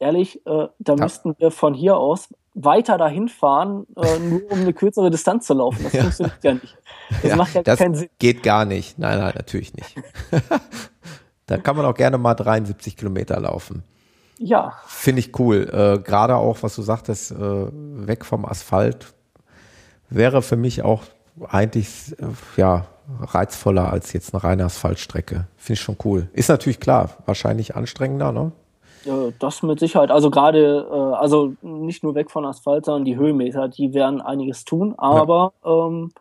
ehrlich, 0.00 0.44
äh, 0.46 0.68
da 0.78 0.94
ja. 0.94 0.96
müssten 0.96 1.34
wir 1.38 1.50
von 1.50 1.74
hier 1.74 1.96
aus 1.96 2.28
weiter 2.54 2.98
dahin 2.98 3.28
fahren, 3.28 3.86
äh, 3.96 4.18
nur 4.18 4.50
um 4.50 4.60
eine 4.60 4.72
kürzere 4.72 5.10
Distanz 5.10 5.46
zu 5.46 5.54
laufen. 5.54 5.82
Das 5.84 5.92
ja. 5.92 6.02
funktioniert 6.02 6.44
ja 6.44 6.54
nicht. 6.54 6.78
Das 7.22 7.30
ja, 7.30 7.36
macht 7.36 7.54
ja 7.54 7.62
das 7.62 7.78
keinen 7.78 7.94
Sinn. 7.94 8.08
Geht 8.18 8.42
gar 8.42 8.64
nicht. 8.64 8.98
Nein, 8.98 9.18
nein, 9.18 9.32
natürlich 9.36 9.74
nicht. 9.74 9.94
da 11.46 11.58
kann 11.58 11.76
man 11.76 11.86
auch 11.86 11.94
gerne 11.94 12.18
mal 12.18 12.34
73 12.34 12.96
Kilometer 12.96 13.38
laufen. 13.40 13.84
Ja. 14.38 14.74
Finde 14.86 15.20
ich 15.20 15.38
cool. 15.38 15.68
Äh, 15.72 16.02
Gerade 16.02 16.36
auch, 16.36 16.62
was 16.62 16.74
du 16.74 16.82
sagtest, 16.82 17.32
äh, 17.32 17.36
weg 17.36 18.24
vom 18.24 18.44
Asphalt 18.44 19.14
wäre 20.08 20.42
für 20.42 20.56
mich 20.56 20.82
auch 20.82 21.04
eigentlich 21.48 22.18
äh, 22.18 22.26
ja 22.56 22.86
reizvoller 23.20 23.92
als 23.92 24.12
jetzt 24.12 24.34
eine 24.34 24.42
reine 24.42 24.64
Asphaltstrecke. 24.64 25.46
Finde 25.56 25.74
ich 25.74 25.80
schon 25.80 25.96
cool. 26.04 26.28
Ist 26.32 26.48
natürlich 26.48 26.80
klar, 26.80 27.10
wahrscheinlich 27.26 27.76
anstrengender, 27.76 28.32
ne? 28.32 28.52
Ja, 29.04 29.28
das 29.38 29.62
mit 29.62 29.80
Sicherheit. 29.80 30.10
Also 30.10 30.30
gerade, 30.30 30.86
äh, 30.90 31.14
also 31.14 31.54
nicht 31.62 32.02
nur 32.02 32.14
weg 32.14 32.30
von 32.30 32.44
Asphalt, 32.44 32.84
sondern 32.84 33.04
die 33.04 33.16
Höhenmeter, 33.16 33.68
die 33.68 33.94
werden 33.94 34.20
einiges 34.20 34.64
tun. 34.64 34.94
Aber 34.98 35.52
ja. 35.64 35.86
ähm, 35.86 36.12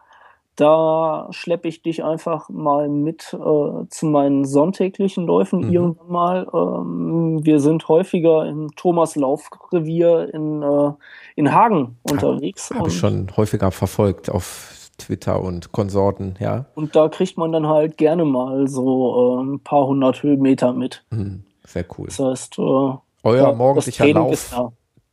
da 0.56 1.28
schleppe 1.32 1.70
ich 1.70 1.82
dich 1.82 2.04
einfach 2.04 2.50
mal 2.50 2.90
mit 2.90 3.34
äh, 3.34 3.88
zu 3.90 4.06
meinen 4.06 4.44
sonntäglichen 4.44 5.26
Läufen 5.26 5.68
mhm. 5.68 5.74
irgendwann 5.74 6.12
mal. 6.12 6.48
Ähm, 6.54 7.40
wir 7.44 7.60
sind 7.60 7.88
häufiger 7.88 8.46
im 8.46 8.76
Thomas 8.76 9.16
Laufrevier 9.16 10.34
in, 10.34 10.62
äh, 10.62 10.92
in 11.36 11.54
Hagen 11.54 11.98
unterwegs. 12.10 12.72
Habe 12.72 12.90
ich 12.90 12.98
schon 12.98 13.28
häufiger 13.38 13.72
verfolgt 13.72 14.30
auf 14.30 14.90
Twitter 14.98 15.42
und 15.42 15.72
Konsorten, 15.72 16.36
ja. 16.40 16.66
Und 16.76 16.94
da 16.94 17.08
kriegt 17.08 17.38
man 17.38 17.54
dann 17.54 17.68
halt 17.68 17.98
gerne 17.98 18.26
mal 18.26 18.68
so 18.68 19.40
äh, 19.40 19.44
ein 19.44 19.60
paar 19.62 19.88
hundert 19.88 20.22
Höhenmeter 20.24 20.74
mit. 20.74 21.06
Mhm. 21.10 21.44
Sehr 21.70 21.86
cool. 21.98 22.08
Das 22.08 22.18
heißt, 22.18 22.58
äh, 22.58 22.62
euer 22.62 23.02
ja, 23.24 23.54
morgendlicher 23.54 24.08
Lauf 24.08 24.56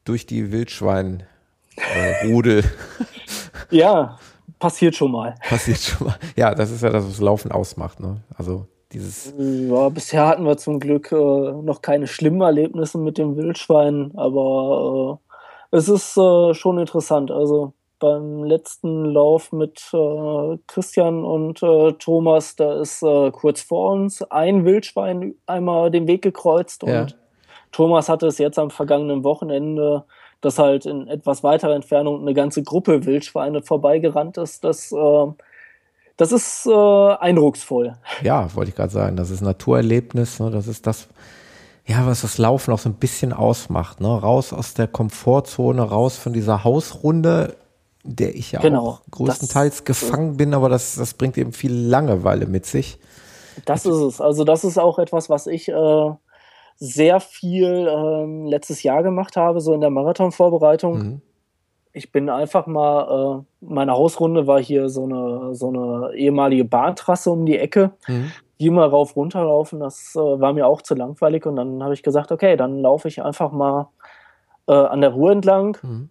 durch 0.05 0.25
die 0.25 0.53
Wildschwein-Rudel. 0.53 2.65
ja, 3.71 4.19
passiert 4.59 4.97
schon 4.97 5.13
mal. 5.13 5.35
Passiert 5.47 5.81
schon 5.81 6.07
mal. 6.07 6.17
Ja, 6.35 6.55
das 6.55 6.71
ist 6.71 6.83
ja 6.83 6.89
das, 6.89 7.07
was 7.07 7.21
Laufen 7.21 7.53
ausmacht. 7.53 8.01
Ne? 8.01 8.23
Also 8.39 8.67
dieses. 8.91 9.35
Ja, 9.37 9.91
bisher 9.91 10.27
hatten 10.27 10.47
wir 10.47 10.57
zum 10.57 10.81
Glück 10.81 11.13
äh, 11.13 11.15
noch 11.15 11.83
keine 11.83 12.07
schlimmen 12.07 12.41
Erlebnisse 12.41 12.97
mit 12.97 13.19
dem 13.19 13.37
Wildschwein, 13.37 14.13
aber 14.17 15.21
äh, 15.73 15.77
es 15.77 15.91
ist 15.91 16.17
äh, 16.17 16.55
schon 16.55 16.79
interessant. 16.79 17.31
Also 17.31 17.75
beim 17.99 18.45
letzten 18.45 19.07
Lauf 19.07 19.53
mit 19.53 19.91
äh, 19.93 20.59
Christian 20.67 21.25
und 21.25 21.63
äh, 21.63 21.93
Thomas, 21.93 22.57
da 22.57 22.81
ist 22.81 23.03
äh, 23.03 23.31
kurz 23.31 23.63
vor 23.63 23.93
uns 23.93 24.23
ein 24.23 24.65
Wildschwein 24.65 25.35
einmal 25.47 25.91
den 25.91 26.07
Weg 26.07 26.23
gekreuzt 26.23 26.83
und 26.85 26.91
ja. 26.91 27.07
Thomas 27.73 28.09
hatte 28.09 28.27
es 28.27 28.39
jetzt 28.39 28.59
am 28.59 28.71
vergangenen 28.71 29.25
Wochenende, 29.25 30.05
dass 30.41 30.59
halt 30.59 30.87
in 30.87 31.09
etwas 31.09 31.43
weiterer 31.43 31.75
Entfernung 31.75 32.21
eine 32.21 32.35
ganze 32.35 32.63
Gruppe 32.63 33.05
Wildschweine 33.05 33.63
vorbeigerannt 33.63 34.39
ist. 34.39 34.65
Das, 34.65 34.93
äh, 34.93 35.27
das 36.17 36.33
ist 36.33 36.67
äh, 36.67 36.71
eindrucksvoll. 36.73 37.97
Ja, 38.23 38.55
wollte 38.55 38.71
ich 38.71 38.77
gerade 38.77 38.93
sagen. 38.93 39.17
Das 39.17 39.31
ist 39.31 39.43
Naturerlebnis. 39.43 40.41
Ne? 40.41 40.51
Das 40.51 40.69
ist 40.69 40.87
das, 40.87 41.09
ja, 41.85 42.07
was 42.07 42.23
das 42.23 42.39
Laufen 42.39 42.73
auch 42.73 42.79
so 42.79 42.89
ein 42.89 42.95
bisschen 42.95 43.33
ausmacht. 43.33 44.01
Ne? 44.01 44.09
Raus 44.09 44.53
aus 44.53 44.75
der 44.75 44.87
Komfortzone, 44.87 45.83
raus 45.83 46.17
von 46.17 46.33
dieser 46.33 46.65
Hausrunde 46.65 47.57
der 48.07 48.35
ich 48.35 48.53
ja 48.53 48.61
genau, 48.61 48.87
auch 48.87 49.01
größtenteils 49.11 49.85
gefangen 49.85 50.37
bin, 50.37 50.55
aber 50.55 50.69
das, 50.69 50.97
das 50.97 51.15
bringt 51.15 51.37
eben 51.37 51.53
viel 51.53 51.73
Langeweile 51.73 52.47
mit 52.47 52.67
sich. 52.67 52.99
Das 53.65 53.87
ist 53.87 53.97
es. 53.97 54.21
Also 54.21 54.45
das 54.45 54.65
ist 54.65 54.79
auch 54.79 54.99
etwas, 54.99 55.31
was 55.31 55.47
ich 55.47 55.69
äh, 55.69 56.11
sehr 56.77 57.21
viel 57.21 57.89
ähm, 57.91 58.47
letztes 58.47 58.83
Jahr 58.83 59.03
gemacht 59.03 59.37
habe, 59.37 59.61
so 59.61 59.73
in 59.73 59.81
der 59.81 59.91
Marathonvorbereitung. 59.91 60.99
Mhm. 60.99 61.23
Ich 61.93 62.13
bin 62.13 62.29
einfach 62.29 62.67
mal, 62.67 63.41
äh, 63.41 63.65
meine 63.65 63.93
Hausrunde 63.93 64.47
war 64.47 64.61
hier 64.61 64.91
so 64.91 65.05
eine, 65.05 65.55
so 65.55 65.69
eine 65.69 66.15
ehemalige 66.15 66.65
Bahntrasse 66.65 67.31
um 67.31 67.47
die 67.47 67.59
Ecke. 67.59 67.93
Mhm. 68.07 68.31
Die 68.59 68.71
mal 68.71 68.89
rauf 68.89 69.17
runterlaufen, 69.17 69.81
das 69.81 70.15
äh, 70.15 70.19
war 70.19 70.55
mir 70.55 70.67
auch 70.67 70.81
zu 70.81 70.95
langweilig 70.95 71.45
und 71.45 71.57
dann 71.57 71.83
habe 71.83 71.93
ich 71.93 72.03
gesagt, 72.03 72.33
okay, 72.33 72.57
dann 72.57 72.81
laufe 72.81 73.07
ich 73.09 73.23
einfach 73.23 73.53
mal 73.53 73.89
äh, 74.67 74.73
an 74.73 75.03
der 75.03 75.11
Ruhr 75.11 75.33
entlang. 75.33 75.77
Mhm 75.83 76.09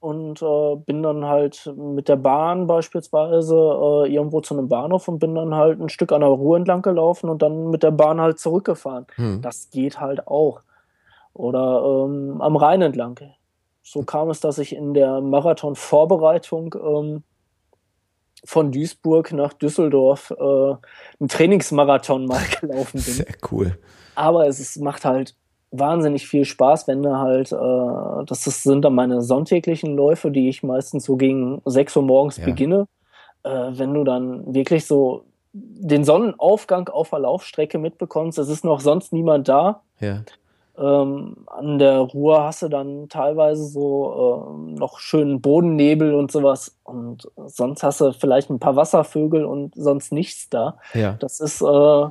und 0.00 0.40
äh, 0.42 0.76
bin 0.76 1.02
dann 1.02 1.24
halt 1.24 1.72
mit 1.76 2.08
der 2.08 2.16
Bahn 2.16 2.66
beispielsweise 2.66 3.54
äh, 3.54 4.12
irgendwo 4.12 4.40
zu 4.40 4.56
einem 4.56 4.68
Bahnhof 4.68 5.08
und 5.08 5.18
bin 5.18 5.34
dann 5.34 5.54
halt 5.54 5.80
ein 5.80 5.88
Stück 5.88 6.12
an 6.12 6.20
der 6.20 6.30
Ruhr 6.30 6.56
entlang 6.56 6.82
gelaufen 6.82 7.28
und 7.28 7.42
dann 7.42 7.70
mit 7.70 7.82
der 7.82 7.90
Bahn 7.90 8.20
halt 8.20 8.38
zurückgefahren. 8.38 9.06
Hm. 9.16 9.42
Das 9.42 9.70
geht 9.70 10.00
halt 10.00 10.28
auch. 10.28 10.60
Oder 11.34 12.06
ähm, 12.06 12.40
am 12.40 12.56
Rhein 12.56 12.82
entlang. 12.82 13.18
so 13.82 14.02
kam 14.02 14.30
es, 14.30 14.40
dass 14.40 14.58
ich 14.58 14.74
in 14.74 14.94
der 14.94 15.20
Marathon-Vorbereitung 15.20 16.74
ähm, 16.80 17.22
von 18.44 18.70
Duisburg 18.70 19.32
nach 19.32 19.52
Düsseldorf 19.52 20.30
äh, 20.30 20.42
einen 20.44 21.28
Trainingsmarathon 21.28 22.26
mal 22.26 22.42
gelaufen 22.60 22.92
bin. 22.92 23.14
Sehr 23.14 23.34
cool. 23.50 23.78
Aber 24.14 24.46
es 24.46 24.60
ist, 24.60 24.80
macht 24.80 25.04
halt 25.04 25.34
wahnsinnig 25.70 26.26
viel 26.26 26.44
Spaß, 26.44 26.88
wenn 26.88 27.02
du 27.02 27.16
halt, 27.18 27.52
äh, 27.52 28.24
das 28.26 28.44
sind 28.44 28.84
dann 28.84 28.94
meine 28.94 29.22
sonntäglichen 29.22 29.96
Läufe, 29.96 30.30
die 30.30 30.48
ich 30.48 30.62
meistens 30.62 31.04
so 31.04 31.16
gegen 31.16 31.60
6 31.64 31.96
Uhr 31.96 32.02
morgens 32.02 32.38
ja. 32.38 32.44
beginne. 32.44 32.86
Äh, 33.42 33.50
wenn 33.50 33.94
du 33.94 34.04
dann 34.04 34.54
wirklich 34.54 34.86
so 34.86 35.24
den 35.52 36.04
Sonnenaufgang 36.04 36.88
auf 36.88 37.10
der 37.10 37.20
Laufstrecke 37.20 37.78
mitbekommst, 37.78 38.38
es 38.38 38.48
ist 38.48 38.64
noch 38.64 38.80
sonst 38.80 39.12
niemand 39.12 39.48
da. 39.48 39.82
Ja. 40.00 40.22
Ähm, 40.78 41.38
an 41.46 41.78
der 41.78 41.98
Ruhr 41.98 42.44
hast 42.44 42.62
du 42.62 42.68
dann 42.68 43.08
teilweise 43.08 43.64
so 43.64 44.46
ähm, 44.46 44.74
noch 44.74 45.00
schönen 45.00 45.40
Bodennebel 45.40 46.14
und 46.14 46.30
sowas. 46.30 46.76
Und 46.84 47.28
sonst 47.46 47.82
hast 47.82 48.00
du 48.00 48.12
vielleicht 48.12 48.48
ein 48.48 48.60
paar 48.60 48.76
Wasservögel 48.76 49.44
und 49.44 49.74
sonst 49.74 50.12
nichts 50.12 50.48
da. 50.50 50.78
Ja. 50.94 51.16
Das 51.18 51.40
ist, 51.40 51.62
äh, 51.62 52.06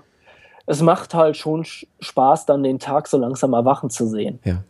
es 0.68 0.82
macht 0.82 1.14
halt 1.14 1.38
schon 1.38 1.66
Spaß, 2.00 2.46
dann 2.46 2.62
den 2.62 2.78
Tag 2.78 3.08
so 3.08 3.18
langsam 3.18 3.54
erwachen 3.54 3.90
zu 3.90 4.06
sehen. 4.06 4.40
Ja. 4.44 4.64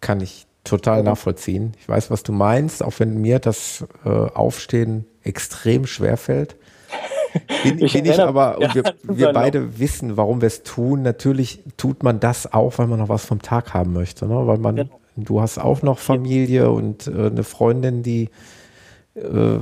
Kann 0.00 0.20
ich 0.20 0.46
total 0.64 1.02
nachvollziehen. 1.02 1.74
Ich 1.78 1.88
weiß, 1.88 2.10
was 2.10 2.22
du 2.22 2.32
meinst, 2.32 2.82
auch 2.82 2.94
wenn 2.98 3.20
mir 3.20 3.38
das 3.38 3.84
äh, 4.04 4.08
Aufstehen 4.08 5.06
extrem 5.22 5.86
schwer 5.86 6.16
fällt. 6.16 6.56
Bin 7.62 7.78
ich, 7.84 7.92
bin 7.92 8.06
ich 8.06 8.18
aber, 8.18 8.58
und 8.58 8.74
wir, 8.74 8.94
wir 9.04 9.32
beide 9.32 9.78
wissen, 9.78 10.16
warum 10.16 10.40
wir 10.40 10.48
es 10.48 10.64
tun. 10.64 11.02
Natürlich 11.02 11.62
tut 11.76 12.02
man 12.02 12.18
das 12.18 12.52
auch, 12.52 12.78
weil 12.78 12.88
man 12.88 12.98
noch 12.98 13.08
was 13.08 13.24
vom 13.24 13.40
Tag 13.40 13.72
haben 13.72 13.92
möchte. 13.92 14.26
Ne? 14.26 14.46
Weil 14.48 14.58
man, 14.58 14.74
genau. 14.74 15.00
du 15.14 15.40
hast 15.40 15.58
auch 15.58 15.82
noch 15.82 16.00
Familie 16.00 16.72
und 16.72 17.06
äh, 17.06 17.26
eine 17.26 17.44
Freundin, 17.44 18.02
die 18.02 18.30
äh, 19.14 19.58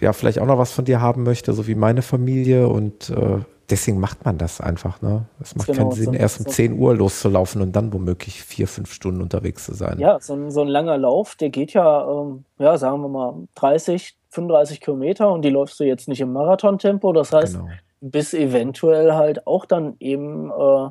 ja 0.00 0.12
vielleicht 0.12 0.38
auch 0.38 0.46
noch 0.46 0.58
was 0.58 0.70
von 0.70 0.84
dir 0.84 1.00
haben 1.00 1.24
möchte, 1.24 1.52
so 1.54 1.66
wie 1.66 1.74
meine 1.74 2.02
Familie. 2.02 2.68
Und 2.68 3.10
äh, 3.10 3.38
deswegen 3.70 4.00
macht 4.00 4.24
man 4.24 4.38
das 4.38 4.60
einfach. 4.60 5.02
Ne? 5.02 5.26
Es 5.40 5.54
macht 5.54 5.66
genau, 5.66 5.78
keinen 5.78 5.92
Sinn, 5.92 6.04
so, 6.06 6.12
erst 6.12 6.40
um 6.40 6.46
so 6.46 6.52
10 6.52 6.78
Uhr 6.78 6.94
loszulaufen 6.94 7.62
und 7.62 7.72
dann 7.72 7.92
womöglich 7.92 8.42
vier, 8.42 8.66
fünf 8.68 8.92
Stunden 8.92 9.20
unterwegs 9.20 9.64
zu 9.64 9.74
sein. 9.74 9.98
Ja, 9.98 10.18
so 10.20 10.34
ein, 10.34 10.50
so 10.50 10.62
ein 10.62 10.68
langer 10.68 10.98
Lauf, 10.98 11.36
der 11.36 11.50
geht 11.50 11.72
ja, 11.72 12.08
ähm, 12.08 12.44
ja, 12.58 12.78
sagen 12.78 13.02
wir 13.02 13.08
mal, 13.08 13.34
30, 13.54 14.16
35 14.30 14.80
Kilometer 14.80 15.30
und 15.32 15.42
die 15.42 15.50
läufst 15.50 15.78
du 15.80 15.84
jetzt 15.84 16.08
nicht 16.08 16.20
im 16.20 16.32
Marathontempo. 16.32 17.12
Das 17.12 17.32
heißt, 17.32 17.54
genau. 17.54 17.68
bis 18.00 18.34
eventuell 18.34 19.14
halt 19.14 19.46
auch 19.46 19.64
dann 19.64 19.96
eben 20.00 20.50
äh, 20.50 20.90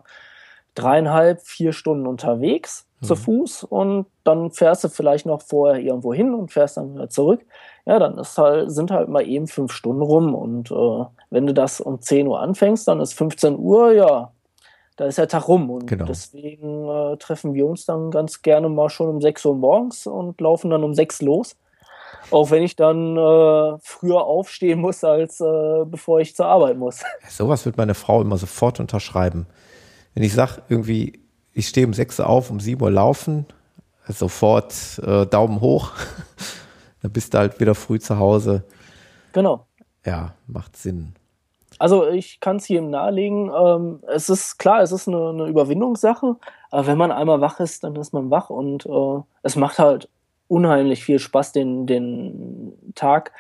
dreieinhalb, 0.76 1.42
vier 1.42 1.74
Stunden 1.74 2.08
unterwegs 2.08 2.86
mhm. 3.02 3.06
zu 3.06 3.16
Fuß 3.16 3.64
und 3.64 4.06
dann 4.24 4.52
fährst 4.52 4.84
du 4.84 4.90
vielleicht 4.90 5.26
noch 5.26 5.42
vorher 5.42 5.82
irgendwo 5.82 6.14
hin 6.14 6.34
und 6.34 6.52
fährst 6.52 6.78
dann 6.78 6.94
wieder 6.94 7.10
zurück. 7.10 7.46
Ja, 7.88 8.00
dann 8.00 8.18
ist 8.18 8.38
halt, 8.38 8.70
sind 8.70 8.92
halt 8.92 9.08
mal 9.08 9.26
eben 9.26 9.48
fünf 9.48 9.72
Stunden 9.72 10.02
rum 10.02 10.36
und 10.36 10.72
äh, 10.72 11.06
wenn 11.30 11.48
du 11.48 11.54
das 11.54 11.80
um 11.80 12.02
10 12.02 12.28
Uhr 12.28 12.42
anfängst, 12.42 12.86
dann 12.88 13.00
ist 13.00 13.14
15 13.14 13.58
Uhr, 13.58 13.94
ja, 13.94 14.32
da 14.98 15.06
ist 15.06 15.18
der 15.18 15.30
Tag 15.30 15.48
rum. 15.48 15.70
Und 15.70 15.88
genau. 15.88 16.06
deswegen 16.06 16.90
äh, 16.90 17.18
treffen 17.18 17.54
wir 17.54 17.66
uns 17.66 17.86
dann 17.86 18.12
ganz 18.12 18.42
gerne 18.42 18.68
mal 18.68 18.90
schon 18.90 19.08
um 19.08 19.22
6 19.22 19.46
Uhr 19.46 19.56
morgens 19.56 20.06
und 20.06 20.42
laufen 20.42 20.70
dann 20.70 20.84
um 20.84 20.94
6 20.94 21.22
los. 21.22 21.56
Auch 22.30 22.52
wenn 22.52 22.64
ich 22.64 22.76
dann 22.76 23.16
äh, 23.16 23.78
früher 23.80 24.26
aufstehen 24.26 24.80
muss, 24.80 25.04
als 25.04 25.40
äh, 25.40 25.86
bevor 25.86 26.20
ich 26.20 26.36
zur 26.36 26.48
Arbeit 26.48 26.78
muss. 26.78 27.04
Sowas 27.30 27.66
wird 27.66 27.78
meine 27.78 27.94
Frau 27.94 28.22
immer 28.22 28.38
sofort 28.38 28.82
unterschreiben. 28.82 29.46
Wenn 30.14 30.24
ich 30.24 30.34
sage, 30.34 30.62
irgendwie, 30.68 31.22
ich 31.54 31.70
stehe 31.70 31.88
um 31.88 31.94
6 31.94 32.20
Uhr 32.20 32.28
auf, 32.28 32.50
um 32.50 32.60
7 32.60 32.82
Uhr 32.82 32.92
laufen, 32.92 33.46
sofort 34.10 34.74
äh, 35.06 35.26
Daumen 35.26 35.62
hoch, 35.62 35.92
dann 37.02 37.12
bist 37.12 37.34
du 37.34 37.38
halt 37.38 37.60
wieder 37.60 37.76
früh 37.76 38.00
zu 38.00 38.18
Hause. 38.18 38.64
Genau. 39.34 39.66
Ja, 40.06 40.34
macht 40.48 40.78
Sinn. 40.78 41.14
Also 41.80 42.08
ich 42.08 42.40
kann 42.40 42.58
es 42.58 42.66
hier 42.66 42.82
nahelegen. 42.82 43.52
Ähm, 43.56 44.00
es 44.08 44.30
ist 44.30 44.58
klar, 44.58 44.82
es 44.82 44.92
ist 44.92 45.08
eine, 45.08 45.30
eine, 45.30 45.46
Überwindungssache, 45.48 46.38
aber 46.72 46.88
wenn 46.88 46.98
man 46.98 47.12
einmal 47.12 47.42
wach 47.42 47.60
ist, 47.60 47.84
dann 47.84 47.96
ist 47.96 48.14
man 48.14 48.32
wach 48.32 48.50
und 48.50 48.86
äh, 48.86 49.22
es 49.44 49.56
macht 49.56 49.80
halt 49.80 50.10
unheimlich 50.48 51.04
viel 51.04 51.20
Spaß, 51.20 51.52
den, 51.52 51.86
den 51.86 52.74
Tag 52.96 53.32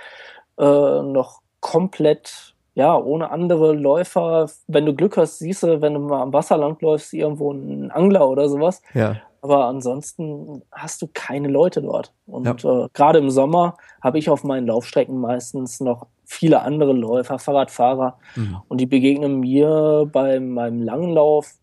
äh, 0.60 0.64
noch 0.64 1.41
komplett, 1.62 2.53
ja, 2.76 2.95
ohne 2.95 3.32
andere 3.32 3.74
Läufer. 3.74 4.47
Wenn 4.68 4.86
du 4.86 4.93
Glück 4.93 5.18
hast, 5.18 5.39
siehst 5.39 5.64
du, 5.64 5.82
wenn 5.82 5.93
du 5.93 5.99
mal 6.01 6.22
am 6.22 6.34
Wasser 6.34 6.58
lang 6.58 6.80
läufst, 6.82 7.14
irgendwo 7.14 7.51
einen 7.51 7.91
Angler 7.91 8.28
oder 8.30 8.49
sowas. 8.49 8.82
Ja. 8.93 9.16
Aber 9.48 9.68
ansonsten 9.68 10.62
hast 10.74 11.02
du 11.02 11.08
keine 11.14 11.48
Leute 11.48 11.82
dort. 11.82 12.12
Und 12.26 12.64
ja. 12.64 12.84
äh, 12.84 12.89
gerade 12.91 13.20
im 13.20 13.30
Sommer 13.30 13.78
habe 14.02 14.20
ich 14.20 14.30
auf 14.30 14.43
meinen 14.43 14.68
Laufstrecken 14.68 15.22
meistens 15.22 15.80
noch 15.80 16.08
viele 16.26 16.64
andere 16.64 16.91
Läufer, 16.91 17.39
Fahrradfahrer. 17.39 18.20
Mhm. 18.36 18.58
Und 18.68 18.82
die 18.82 18.86
begegnen 18.86 19.39
mir 19.39 20.10
bei 20.12 20.41
meinem 20.41 20.82
langen 20.82 21.14
Lauf 21.14 21.54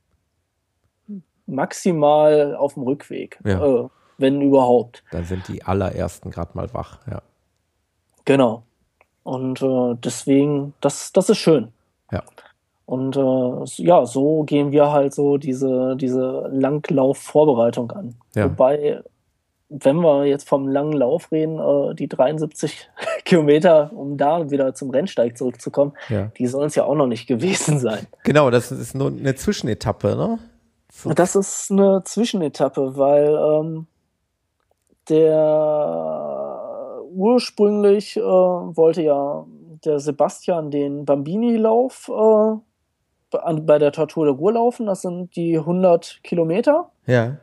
maximal 1.45 2.57
auf 2.57 2.73
dem 2.73 2.85
Rückweg. 2.85 3.39
Ja. 3.45 3.63
Äh, 3.63 3.89
wenn 4.17 4.41
überhaupt. 4.41 5.05
Dann 5.11 5.25
sind 5.25 5.47
die 5.49 5.63
allerersten 5.63 6.31
gerade 6.31 6.53
mal 6.55 6.73
wach, 6.73 7.01
ja. 7.07 7.21
Genau. 8.25 8.63
Und 9.25 9.61
äh, 9.61 9.95
deswegen, 9.97 10.73
das, 10.81 11.13
das 11.13 11.29
ist 11.29 11.37
schön. 11.37 11.71
Ja. 12.11 12.23
Und 12.87 13.17
äh, 13.17 13.83
ja, 13.83 14.05
so 14.05 14.43
gehen 14.43 14.73
wir 14.73 14.93
halt 14.93 15.15
so 15.15 15.39
diese, 15.39 15.97
diese 15.97 16.49
Langlauf-Vorbereitung 16.53 17.91
an. 17.93 18.15
Ja. 18.35 18.45
Wobei, 18.45 19.03
wenn 19.71 19.97
wir 19.97 20.27
jetzt 20.27 20.47
vom 20.47 20.69
langen 20.69 20.93
Lauf 20.93 21.33
reden, 21.33 21.59
äh, 21.59 21.95
die 21.95 22.09
73 22.09 22.91
Kilometer, 23.25 23.91
um 23.95 24.19
da 24.19 24.51
wieder 24.51 24.75
zum 24.75 24.91
Rennsteig 24.91 25.39
zurückzukommen, 25.39 25.95
ja. 26.11 26.31
die 26.37 26.47
sollen 26.47 26.67
es 26.67 26.75
ja 26.75 26.85
auch 26.85 26.95
noch 26.95 27.07
nicht 27.07 27.27
gewesen 27.27 27.79
sein. 27.79 28.07
Genau, 28.23 28.51
das 28.51 28.71
ist 28.71 28.95
nur 28.95 29.09
eine 29.09 29.35
Zwischenetappe, 29.35 30.15
ne? 30.17 30.39
So. 30.93 31.11
Das 31.11 31.35
ist 31.35 31.73
eine 31.73 32.03
Zwischenetappe, 32.05 32.97
weil 32.97 33.35
ähm, 33.35 33.87
der 35.09 37.01
ursprünglich 37.11 38.17
äh, 38.17 38.21
wollte 38.21 39.03
ja 39.03 39.45
der 39.85 39.99
Sebastian 39.99 40.71
den 40.71 41.05
Bambini-Lauf 41.05 42.09
äh, 42.09 42.57
bei 43.63 43.79
der 43.79 43.93
Tortur 43.93 44.27
der 44.27 44.35
Ruhr 44.35 44.53
laufen. 44.53 44.87
Das 44.87 45.03
sind 45.03 45.35
die 45.37 45.59
100 45.59 46.21
Kilometer. 46.23 46.91
Ja. 47.07 47.37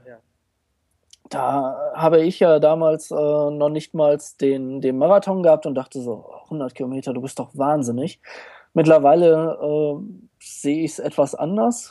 Da 1.29 1.93
habe 1.95 2.21
ich 2.21 2.41
ja 2.41 2.59
damals 2.59 3.09
äh, 3.09 3.15
noch 3.15 3.69
nicht 3.69 3.93
mal 3.93 4.17
den, 4.41 4.81
den 4.81 4.97
Marathon 4.97 5.43
gehabt 5.43 5.65
und 5.65 5.75
dachte 5.75 6.01
so, 6.01 6.25
100 6.45 6.75
Kilometer, 6.75 7.13
du 7.13 7.21
bist 7.21 7.39
doch 7.39 7.51
wahnsinnig. 7.53 8.19
Mittlerweile 8.73 9.57
äh, 9.61 9.95
sehe 10.39 10.83
ich 10.83 10.91
es 10.91 10.99
etwas 10.99 11.33
anders. 11.33 11.89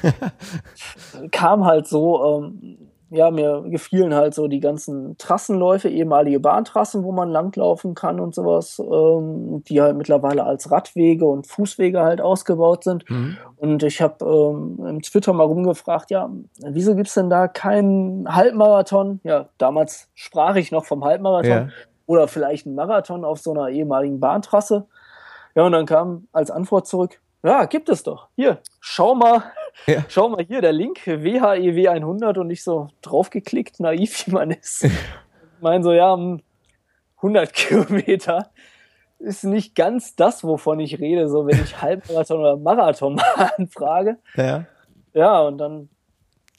Kam 1.32 1.64
halt 1.64 1.88
so, 1.88 2.38
ähm, 2.38 2.85
ja, 3.10 3.30
mir 3.30 3.62
gefielen 3.66 4.14
halt 4.14 4.34
so 4.34 4.48
die 4.48 4.58
ganzen 4.58 5.16
Trassenläufe, 5.16 5.88
ehemalige 5.88 6.40
Bahntrassen, 6.40 7.04
wo 7.04 7.12
man 7.12 7.30
langlaufen 7.30 7.94
kann 7.94 8.18
und 8.18 8.34
sowas, 8.34 8.80
ähm, 8.80 9.62
die 9.64 9.80
halt 9.80 9.96
mittlerweile 9.96 10.44
als 10.44 10.70
Radwege 10.70 11.24
und 11.24 11.46
Fußwege 11.46 12.00
halt 12.00 12.20
ausgebaut 12.20 12.82
sind. 12.82 13.08
Mhm. 13.08 13.36
Und 13.56 13.82
ich 13.84 14.02
habe 14.02 14.24
ähm, 14.24 14.84
im 14.84 15.02
Twitter 15.02 15.32
mal 15.32 15.44
rumgefragt, 15.44 16.10
ja, 16.10 16.28
wieso 16.60 16.96
gibt 16.96 17.08
es 17.08 17.14
denn 17.14 17.30
da 17.30 17.46
keinen 17.46 18.34
Halbmarathon? 18.34 19.20
Ja, 19.22 19.48
damals 19.58 20.08
sprach 20.14 20.56
ich 20.56 20.72
noch 20.72 20.84
vom 20.84 21.04
Halbmarathon 21.04 21.50
ja. 21.50 21.68
oder 22.06 22.26
vielleicht 22.26 22.66
einen 22.66 22.74
Marathon 22.74 23.24
auf 23.24 23.38
so 23.38 23.52
einer 23.52 23.68
ehemaligen 23.68 24.18
Bahntrasse. 24.18 24.86
Ja, 25.54 25.64
und 25.64 25.72
dann 25.72 25.86
kam 25.86 26.26
als 26.32 26.50
Antwort 26.50 26.86
zurück, 26.88 27.20
ja, 27.44 27.64
gibt 27.66 27.88
es 27.88 28.02
doch. 28.02 28.26
Hier, 28.34 28.58
schau 28.80 29.14
mal, 29.14 29.44
ja. 29.86 30.04
schau 30.08 30.28
mal 30.28 30.44
hier, 30.44 30.60
der 30.60 30.72
Link, 30.72 31.06
WHEW 31.06 31.88
100 31.88 32.38
und 32.38 32.46
nicht 32.46 32.64
so 32.64 32.88
draufgeklickt, 33.02 33.80
naiv 33.80 34.26
wie 34.26 34.32
man 34.32 34.50
ist. 34.50 34.84
ich 34.84 34.92
meine 35.60 35.84
so, 35.84 35.92
ja, 35.92 36.12
100 36.14 36.42
hm, 37.22 37.52
Kilometer 37.52 38.50
ist 39.18 39.44
nicht 39.44 39.74
ganz 39.74 40.14
das, 40.16 40.44
wovon 40.44 40.80
ich 40.80 40.98
rede, 40.98 41.28
so 41.28 41.46
wenn 41.46 41.62
ich 41.62 41.80
Halbmarathon 41.80 42.40
oder 42.40 42.56
Marathon 42.56 43.20
anfrage. 43.56 44.18
Ja. 44.34 44.66
Ja, 45.14 45.40
und 45.40 45.58
dann 45.58 45.88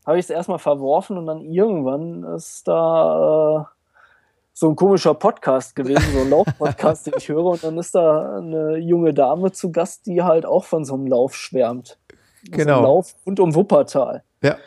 habe 0.05 0.18
ich 0.18 0.26
es 0.26 0.30
erstmal 0.30 0.57
verworfen 0.57 1.18
und 1.18 1.28
dann 1.28 1.41
irgendwann 1.41 2.24
ist 2.36 2.68
da 2.68 3.68
äh, 3.68 3.78
so 4.53 4.70
ein 4.70 4.76
komischer 4.76 5.13
Podcast 5.13 5.76
gewesen, 5.76 6.13
so 6.13 6.22
ein 6.22 6.30
Laufpodcast, 6.32 7.05
den 7.07 7.13
ich 7.18 7.30
höre. 7.30 7.45
Und 7.45 7.63
dann 7.63 7.78
ist 7.78 7.93
da 7.93 8.38
eine 8.38 8.78
junge 8.78 9.13
Dame 9.13 9.51
zu 9.51 9.72
Gast, 9.72 10.07
die 10.07 10.24
halt 10.24 10.47
auch 10.47 10.63
von 10.63 10.86
so 10.86 10.95
einem 10.95 11.05
Lauf 11.05 11.36
schwärmt. 11.36 11.99
Genau. 12.43 12.63
So 12.65 12.73
einem 12.73 12.83
Lauf 12.83 13.15
rund 13.25 13.39
um 13.39 13.55
Wuppertal. 13.55 14.23
Ja. 14.41 14.57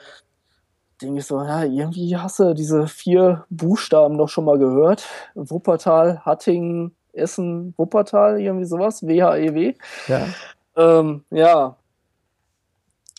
Denke 1.01 1.21
ich 1.21 1.27
so, 1.27 1.43
ja, 1.43 1.65
irgendwie 1.65 2.17
hast 2.17 2.39
du 2.39 2.55
diese 2.55 2.87
vier 2.87 3.45
Buchstaben 3.49 4.19
doch 4.19 4.29
schon 4.29 4.45
mal 4.45 4.59
gehört. 4.59 5.07
Wuppertal, 5.35 6.21
Hattingen, 6.25 6.95
Essen, 7.13 7.75
Wuppertal, 7.77 8.41
irgendwie 8.41 8.67
sowas, 8.67 9.03
WHEW. 9.03 9.75
Ja. 10.09 10.27
Ähm, 10.77 11.25
ja. 11.31 11.77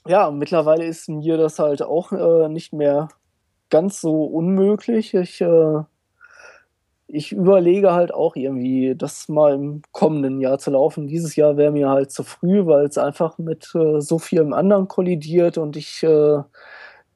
Ja, 0.08 0.32
mittlerweile 0.32 0.86
ist 0.86 1.10
mir 1.10 1.38
das 1.38 1.60
halt 1.60 1.82
auch 1.82 2.12
äh, 2.12 2.50
nicht 2.50 2.74
mehr 2.74 3.10
ganz 3.70 4.02
so 4.02 4.24
unmöglich. 4.26 5.14
Ich, 5.14 5.42
äh, 5.42 5.84
ich 7.14 7.32
überlege 7.34 7.92
halt 7.92 8.14
auch 8.14 8.36
irgendwie, 8.36 8.96
das 8.96 9.28
mal 9.28 9.54
im 9.54 9.82
kommenden 9.92 10.40
Jahr 10.40 10.60
zu 10.60 10.72
laufen. 10.72 11.08
Dieses 11.08 11.36
Jahr 11.36 11.58
wäre 11.58 11.72
mir 11.72 11.90
halt 11.90 12.12
zu 12.12 12.24
früh, 12.24 12.66
weil 12.66 12.86
es 12.86 12.98
einfach 12.98 13.38
mit 13.38 13.74
äh, 13.76 14.00
so 14.00 14.18
vielem 14.18 14.54
anderen 14.54 14.88
kollidiert 14.88 15.58
und 15.58 15.76
ich 15.76 16.04
äh, 16.04 16.40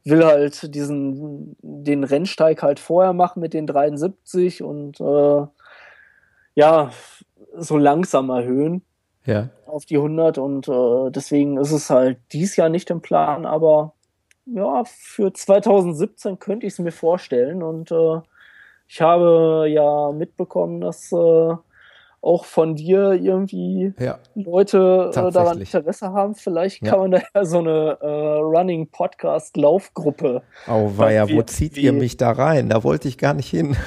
will 0.04 0.26
halt 0.26 0.76
diesen, 0.76 1.56
den 1.62 2.04
Rennsteig 2.04 2.62
halt 2.62 2.80
vorher 2.80 3.14
machen 3.14 3.40
mit 3.40 3.54
den 3.54 3.68
73 3.68 4.64
und 4.64 5.00
äh, 5.00 5.46
ja, 6.56 6.92
so 7.58 7.78
langsam 7.78 8.30
erhöhen 8.30 8.84
ja. 9.26 9.50
auf 9.66 9.86
die 9.86 9.98
100 9.98 10.38
und 10.38 10.68
äh, 10.68 11.12
deswegen 11.12 11.58
ist 11.58 11.72
es 11.72 11.90
halt 11.90 12.20
dies 12.34 12.56
Jahr 12.56 12.70
nicht 12.70 12.90
im 12.90 13.02
Plan, 13.02 13.46
aber 13.46 13.94
ja, 14.46 14.84
für 14.86 15.34
2017 15.34 16.38
könnte 16.38 16.68
ich 16.68 16.74
es 16.74 16.80
mir 16.80 16.92
vorstellen 16.92 17.64
und 17.64 17.92
äh, 17.92 18.20
ich 18.88 19.02
habe 19.02 19.68
ja 19.70 20.12
mitbekommen, 20.12 20.82
dass 20.82 21.12
äh, 21.12 21.54
auch 22.22 22.46
von 22.46 22.76
dir 22.76 23.14
irgendwie 23.14 23.94
ja, 24.00 24.18
Leute 24.34 25.12
äh, 25.14 25.32
daran 25.32 25.60
Interesse 25.60 26.12
haben. 26.12 26.34
Vielleicht 26.34 26.82
kann 26.82 26.94
ja. 26.94 26.98
man 26.98 27.12
da 27.12 27.22
ja 27.34 27.46
so 27.46 27.60
eine 27.60 27.98
äh, 28.02 28.08
Running 28.08 28.88
Podcast 28.88 29.56
Laufgruppe. 29.58 30.42
Oh, 30.68 30.92
ja, 31.04 31.30
wo 31.30 31.42
zieht 31.44 31.78
ihr 31.78 31.94
mich 31.94 32.18
da 32.18 32.32
rein? 32.32 32.70
Da 32.70 32.84
wollte 32.84 33.08
ich 33.08 33.18
gar 33.18 33.36
nicht 33.36 33.50
hin. 33.50 33.78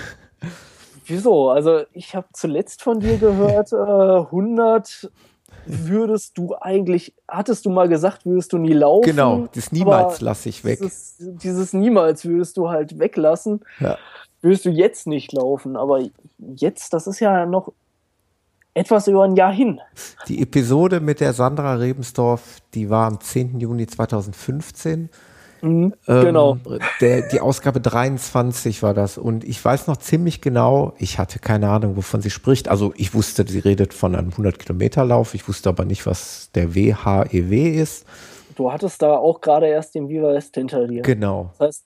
Wieso? 1.06 1.50
Also 1.50 1.80
ich 1.92 2.14
habe 2.14 2.28
zuletzt 2.32 2.82
von 2.82 3.00
dir 3.00 3.16
gehört, 3.16 3.72
äh, 3.72 3.76
100 3.76 5.10
würdest 5.66 6.38
du 6.38 6.54
eigentlich, 6.60 7.14
hattest 7.26 7.66
du 7.66 7.70
mal 7.70 7.88
gesagt, 7.88 8.24
würdest 8.24 8.52
du 8.52 8.58
nie 8.58 8.72
laufen? 8.72 9.04
Genau, 9.04 9.48
das 9.54 9.72
niemals 9.72 10.20
lasse 10.20 10.48
ich 10.48 10.64
weg. 10.64 10.78
Dieses, 10.80 11.16
dieses, 11.18 11.72
niemals 11.72 12.24
würdest 12.24 12.56
du 12.56 12.70
halt 12.70 12.98
weglassen. 12.98 13.60
Ja. 13.80 13.98
Würdest 14.40 14.64
du 14.64 14.70
jetzt 14.70 15.06
nicht 15.06 15.32
laufen, 15.32 15.76
aber 15.76 16.02
jetzt, 16.38 16.92
das 16.92 17.06
ist 17.06 17.20
ja 17.20 17.46
noch 17.46 17.72
etwas 18.74 19.08
über 19.08 19.24
ein 19.24 19.34
Jahr 19.34 19.52
hin. 19.52 19.80
Die 20.28 20.40
Episode 20.40 21.00
mit 21.00 21.20
der 21.20 21.32
Sandra 21.32 21.74
Rebensdorf, 21.74 22.60
die 22.74 22.88
war 22.90 23.08
am 23.08 23.20
10. 23.20 23.58
Juni 23.58 23.86
2015. 23.86 25.10
Mhm, 25.60 25.92
ähm, 26.06 26.24
genau. 26.24 26.58
Der, 27.00 27.28
die 27.28 27.40
Ausgabe 27.40 27.80
23 27.80 28.82
war 28.84 28.94
das. 28.94 29.18
Und 29.18 29.42
ich 29.42 29.62
weiß 29.64 29.88
noch 29.88 29.96
ziemlich 29.96 30.40
genau, 30.40 30.94
ich 30.98 31.18
hatte 31.18 31.40
keine 31.40 31.68
Ahnung, 31.70 31.96
wovon 31.96 32.22
sie 32.22 32.30
spricht. 32.30 32.68
Also 32.68 32.92
ich 32.96 33.14
wusste, 33.14 33.44
sie 33.46 33.58
redet 33.58 33.92
von 33.92 34.14
einem 34.14 34.30
100-Kilometer-Lauf. 34.30 35.34
Ich 35.34 35.48
wusste 35.48 35.68
aber 35.70 35.84
nicht, 35.84 36.06
was 36.06 36.50
der 36.54 36.74
WHEW 36.76 37.52
e 37.52 37.80
ist. 37.80 38.06
Du 38.54 38.72
hattest 38.72 39.02
da 39.02 39.16
auch 39.16 39.40
gerade 39.40 39.66
erst 39.66 39.94
den 39.94 40.08
Viva 40.08 40.32
West 40.32 40.54
hinter 40.54 40.86
dir. 40.86 41.02
Genau. 41.02 41.50
Das 41.58 41.68
heißt, 41.68 41.84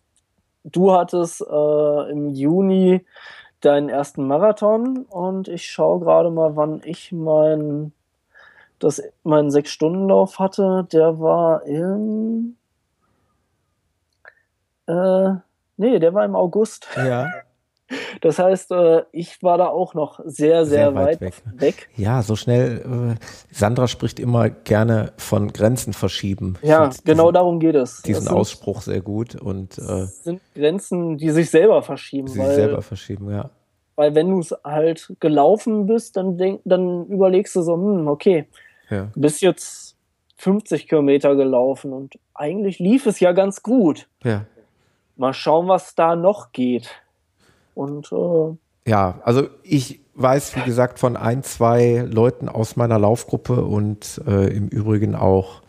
du 0.65 0.93
hattest 0.93 1.41
äh, 1.41 2.11
im 2.11 2.29
Juni 2.31 3.05
deinen 3.61 3.89
ersten 3.89 4.27
Marathon 4.27 5.07
und 5.09 5.49
ich 5.49 5.67
schaue 5.67 6.01
gerade 6.01 6.31
mal, 6.31 6.57
wann 6.57 6.81
ich 6.85 7.13
mein, 7.13 7.93
das, 8.79 9.03
meinen 9.23 9.51
Sechs-Stunden-Lauf 9.51 10.39
hatte. 10.39 10.87
Der 10.93 11.21
war 11.21 11.63
im. 11.65 12.57
Äh, 14.87 15.35
nee, 15.77 15.99
der 15.99 16.15
war 16.15 16.25
im 16.25 16.35
August. 16.35 16.89
Ja. 16.97 17.29
Das 18.21 18.39
heißt, 18.39 18.71
äh, 18.73 19.03
ich 19.13 19.43
war 19.43 19.59
da 19.59 19.69
auch 19.69 19.95
noch 19.95 20.21
sehr, 20.25 20.65
sehr, 20.65 20.67
sehr 20.67 20.95
weit, 20.95 21.21
weit 21.21 21.21
weg. 21.21 21.35
weg. 21.55 21.89
Ja, 21.97 22.23
so 22.23 22.37
schnell. 22.37 23.17
Äh, 23.19 23.55
Sandra 23.55 23.89
spricht 23.89 24.21
immer 24.21 24.51
gerne 24.51 25.13
von 25.17 25.53
Grenzen 25.53 25.93
verschieben. 25.93 26.59
Ja, 26.63 26.91
genau 27.05 27.25
diesen, 27.25 27.35
darum 27.35 27.61
geht 27.61 27.75
es. 27.75 28.03
Diesen 28.03 28.25
sind, 28.25 28.33
Ausspruch 28.33 28.83
sehr 28.83 29.01
gut 29.01 29.35
und 29.35 29.79
äh, 29.79 30.07
sind 30.07 30.41
Grenzen, 30.55 31.19
die 31.19 31.31
sich 31.31 31.51
selber 31.51 31.83
verschieben. 31.83 32.27
Die 32.27 32.33
sich 32.33 32.45
selber 32.45 32.83
verschieben, 32.83 33.31
ja. 33.31 33.51
Weil 33.97 34.15
wenn 34.15 34.31
du 34.31 34.41
es 34.41 34.55
halt 34.65 35.13
gelaufen 35.21 35.87
bist, 35.87 36.17
dann, 36.17 36.39
denk, 36.39 36.61
dann 36.65 37.07
überlegst 37.07 37.55
du 37.57 37.63
so, 37.63 37.75
hm, 37.75 38.09
okay, 38.09 38.47
ja. 38.89 39.09
du 39.15 39.21
bist 39.21 39.43
jetzt 39.43 39.97
50 40.37 40.89
Kilometer 40.89 41.37
gelaufen 41.37 41.93
und 41.93 42.19
eigentlich 42.35 42.79
lief 42.79 43.07
es 43.07 43.21
ja 43.21 43.33
ganz 43.33 43.63
gut. 43.63 44.09
Ja. 44.25 44.47
Mal 45.17 45.35
schauen, 45.35 45.69
was 45.69 45.95
da 45.95 46.17
noch 46.17 46.53
geht. 46.53 47.02
Und 47.75 48.11
äh, 48.13 48.91
ja, 48.91 49.21
also 49.25 49.49
ich 49.63 50.01
weiß, 50.15 50.57
wie 50.57 50.63
gesagt, 50.63 50.99
von 50.99 51.17
ein, 51.17 51.43
zwei 51.43 52.07
Leuten 52.09 52.49
aus 52.49 52.77
meiner 52.77 52.99
Laufgruppe 52.99 53.65
und 53.65 54.21
äh, 54.27 54.55
im 54.55 54.69
Übrigen 54.69 55.15
auch 55.15 55.63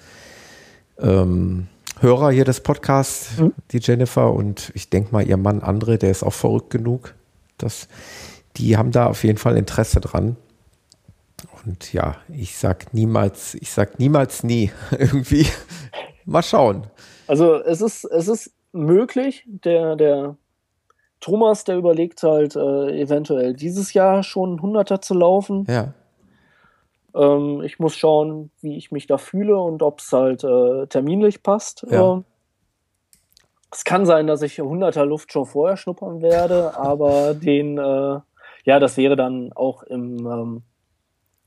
ähm, 1.00 1.68
Hörer 2.00 2.32
hier 2.32 2.46
des 2.46 2.60
Podcasts, 2.60 3.38
mhm. 3.38 3.54
die 3.72 3.80
Jennifer 3.80 4.34
und 4.34 4.72
ich 4.76 4.90
denke 4.90 5.14
mal 5.14 5.26
ihr 5.26 5.38
Mann 5.38 5.62
André, 5.62 5.98
der 5.98 6.12
ist 6.12 6.24
auch 6.24 6.34
verrückt 6.34 6.70
genug, 6.70 7.14
das, 7.58 7.88
die 8.58 8.78
haben 8.78 8.92
da 8.92 9.08
auf 9.08 9.24
jeden 9.24 9.38
Fall 9.38 9.58
Interesse 9.58 10.02
dran. 10.02 10.36
Und 11.66 11.94
ja, 11.94 12.18
ich 12.30 12.58
sag 12.58 12.94
niemals, 12.94 13.56
ich 13.56 13.72
sag 13.72 14.00
niemals 14.00 14.44
nie 14.44 14.72
irgendwie. 14.92 15.48
Mal 16.26 16.44
schauen. 16.44 16.88
Also 17.28 17.56
es 17.56 17.82
ist, 17.82 18.06
es 18.06 18.28
ist 18.28 18.52
möglich, 18.74 19.46
der, 19.46 19.96
der 19.96 20.36
Thomas, 21.24 21.64
der 21.64 21.78
überlegt 21.78 22.22
halt 22.22 22.58
äh, 22.58 23.02
eventuell 23.02 23.54
dieses 23.54 23.94
Jahr 23.94 24.24
schon 24.24 24.60
100er 24.60 25.00
zu 25.00 25.14
laufen. 25.14 25.66
Ja. 25.70 25.94
Ähm, 27.16 27.62
ich 27.64 27.80
muss 27.80 27.96
schauen, 27.96 28.52
wie 28.60 28.76
ich 28.76 28.92
mich 28.92 29.08
da 29.08 29.18
fühle 29.18 29.58
und 29.58 29.82
ob 29.84 30.00
es 30.00 30.12
halt 30.12 30.44
äh, 30.44 30.86
terminlich 30.88 31.42
passt. 31.42 31.86
Ja. 31.90 32.16
Ähm, 32.16 32.26
es 33.72 33.86
kann 33.86 34.06
sein, 34.06 34.28
dass 34.28 34.42
ich 34.42 34.60
100er 34.60 35.06
Luft 35.06 35.32
schon 35.32 35.46
vorher 35.46 35.78
schnuppern 35.78 36.22
werde, 36.22 36.78
aber 36.78 37.34
den, 37.34 37.78
äh, 37.78 38.20
ja, 38.66 38.80
das 38.82 38.98
wäre 38.98 39.16
dann 39.16 39.54
auch 39.54 39.84
im, 39.84 40.28
ähm, 40.28 40.62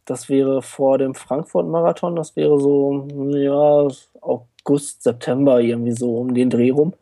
das 0.06 0.30
wäre 0.30 0.62
vor 0.62 0.96
dem 0.96 1.14
Frankfurt-Marathon, 1.14 2.16
das 2.16 2.34
wäre 2.34 2.58
so, 2.58 3.06
ja, 3.28 3.88
August, 4.22 5.02
September, 5.02 5.60
irgendwie 5.60 5.92
so 5.92 6.16
um 6.16 6.32
den 6.32 6.48
Dreh 6.48 6.70
rum. 6.70 6.94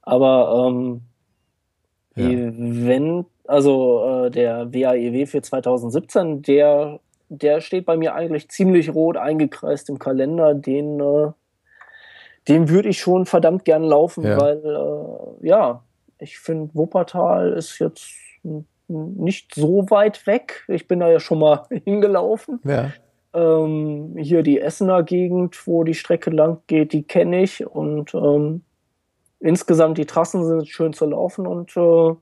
Aber 0.00 0.68
ähm, 0.68 1.02
ja. 2.16 2.28
wenn, 2.28 3.26
also 3.46 4.26
äh, 4.26 4.30
der 4.30 4.72
WAEW 4.72 5.14
e 5.14 5.26
für 5.26 5.42
2017, 5.42 6.42
der, 6.42 7.00
der 7.28 7.60
steht 7.60 7.86
bei 7.86 7.96
mir 7.96 8.14
eigentlich 8.14 8.48
ziemlich 8.48 8.94
rot 8.94 9.16
eingekreist 9.16 9.88
im 9.88 9.98
Kalender, 9.98 10.54
den 10.54 11.00
äh, 11.00 11.32
den 12.48 12.68
würde 12.68 12.90
ich 12.90 12.98
schon 12.98 13.26
verdammt 13.26 13.64
gern 13.64 13.84
laufen, 13.84 14.24
ja. 14.24 14.40
weil 14.40 14.62
äh, 14.64 15.48
ja, 15.48 15.82
ich 16.18 16.38
finde 16.38 16.74
Wuppertal 16.74 17.52
ist 17.52 17.78
jetzt 17.78 18.12
nicht 18.88 19.54
so 19.54 19.90
weit 19.90 20.26
weg. 20.26 20.64
Ich 20.68 20.86
bin 20.86 21.00
da 21.00 21.08
ja 21.08 21.20
schon 21.20 21.38
mal 21.38 21.66
hingelaufen. 21.84 22.60
Ja. 22.64 22.92
Ähm, 23.32 24.16
hier 24.18 24.42
die 24.42 24.60
Essener 24.60 25.02
Gegend, 25.02 25.66
wo 25.66 25.84
die 25.84 25.94
Strecke 25.94 26.30
lang 26.30 26.58
geht, 26.66 26.92
die 26.92 27.02
kenne 27.02 27.42
ich 27.42 27.66
und 27.66 28.14
ähm, 28.14 28.62
insgesamt 29.44 29.98
die 29.98 30.06
Trassen 30.06 30.44
sind 30.44 30.68
schön 30.68 30.92
zu 30.94 31.04
laufen 31.04 31.46
und 31.46 31.76
äh, 31.76 32.14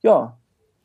ja, 0.00 0.38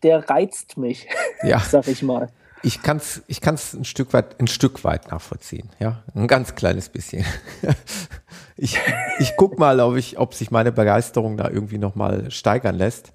der 0.04 0.30
reizt 0.30 0.78
mich, 0.78 1.08
ja. 1.42 1.60
sag 1.68 1.88
ich 1.88 2.04
mal. 2.04 2.30
Ich 2.64 2.82
kann 2.82 2.98
es 2.98 3.22
ich 3.28 3.40
kann's 3.40 3.74
ein, 3.74 3.86
Stück 3.86 4.14
weit, 4.14 4.40
ein 4.40 4.48
Stück 4.48 4.84
weit 4.84 5.10
nachvollziehen, 5.10 5.70
ja. 5.80 6.04
Ein 6.14 6.28
ganz 6.28 6.56
kleines 6.56 6.90
bisschen. 6.90 7.24
ich 8.58 8.78
ich 9.20 9.34
guck 9.38 9.58
mal, 9.58 9.80
ob, 9.80 9.96
ich, 9.96 10.20
ob 10.20 10.34
sich 10.34 10.52
meine 10.52 10.72
Begeisterung 10.72 11.38
da 11.38 11.50
irgendwie 11.50 11.78
nochmal 11.78 12.30
steigern 12.30 12.76
lässt. 12.76 13.14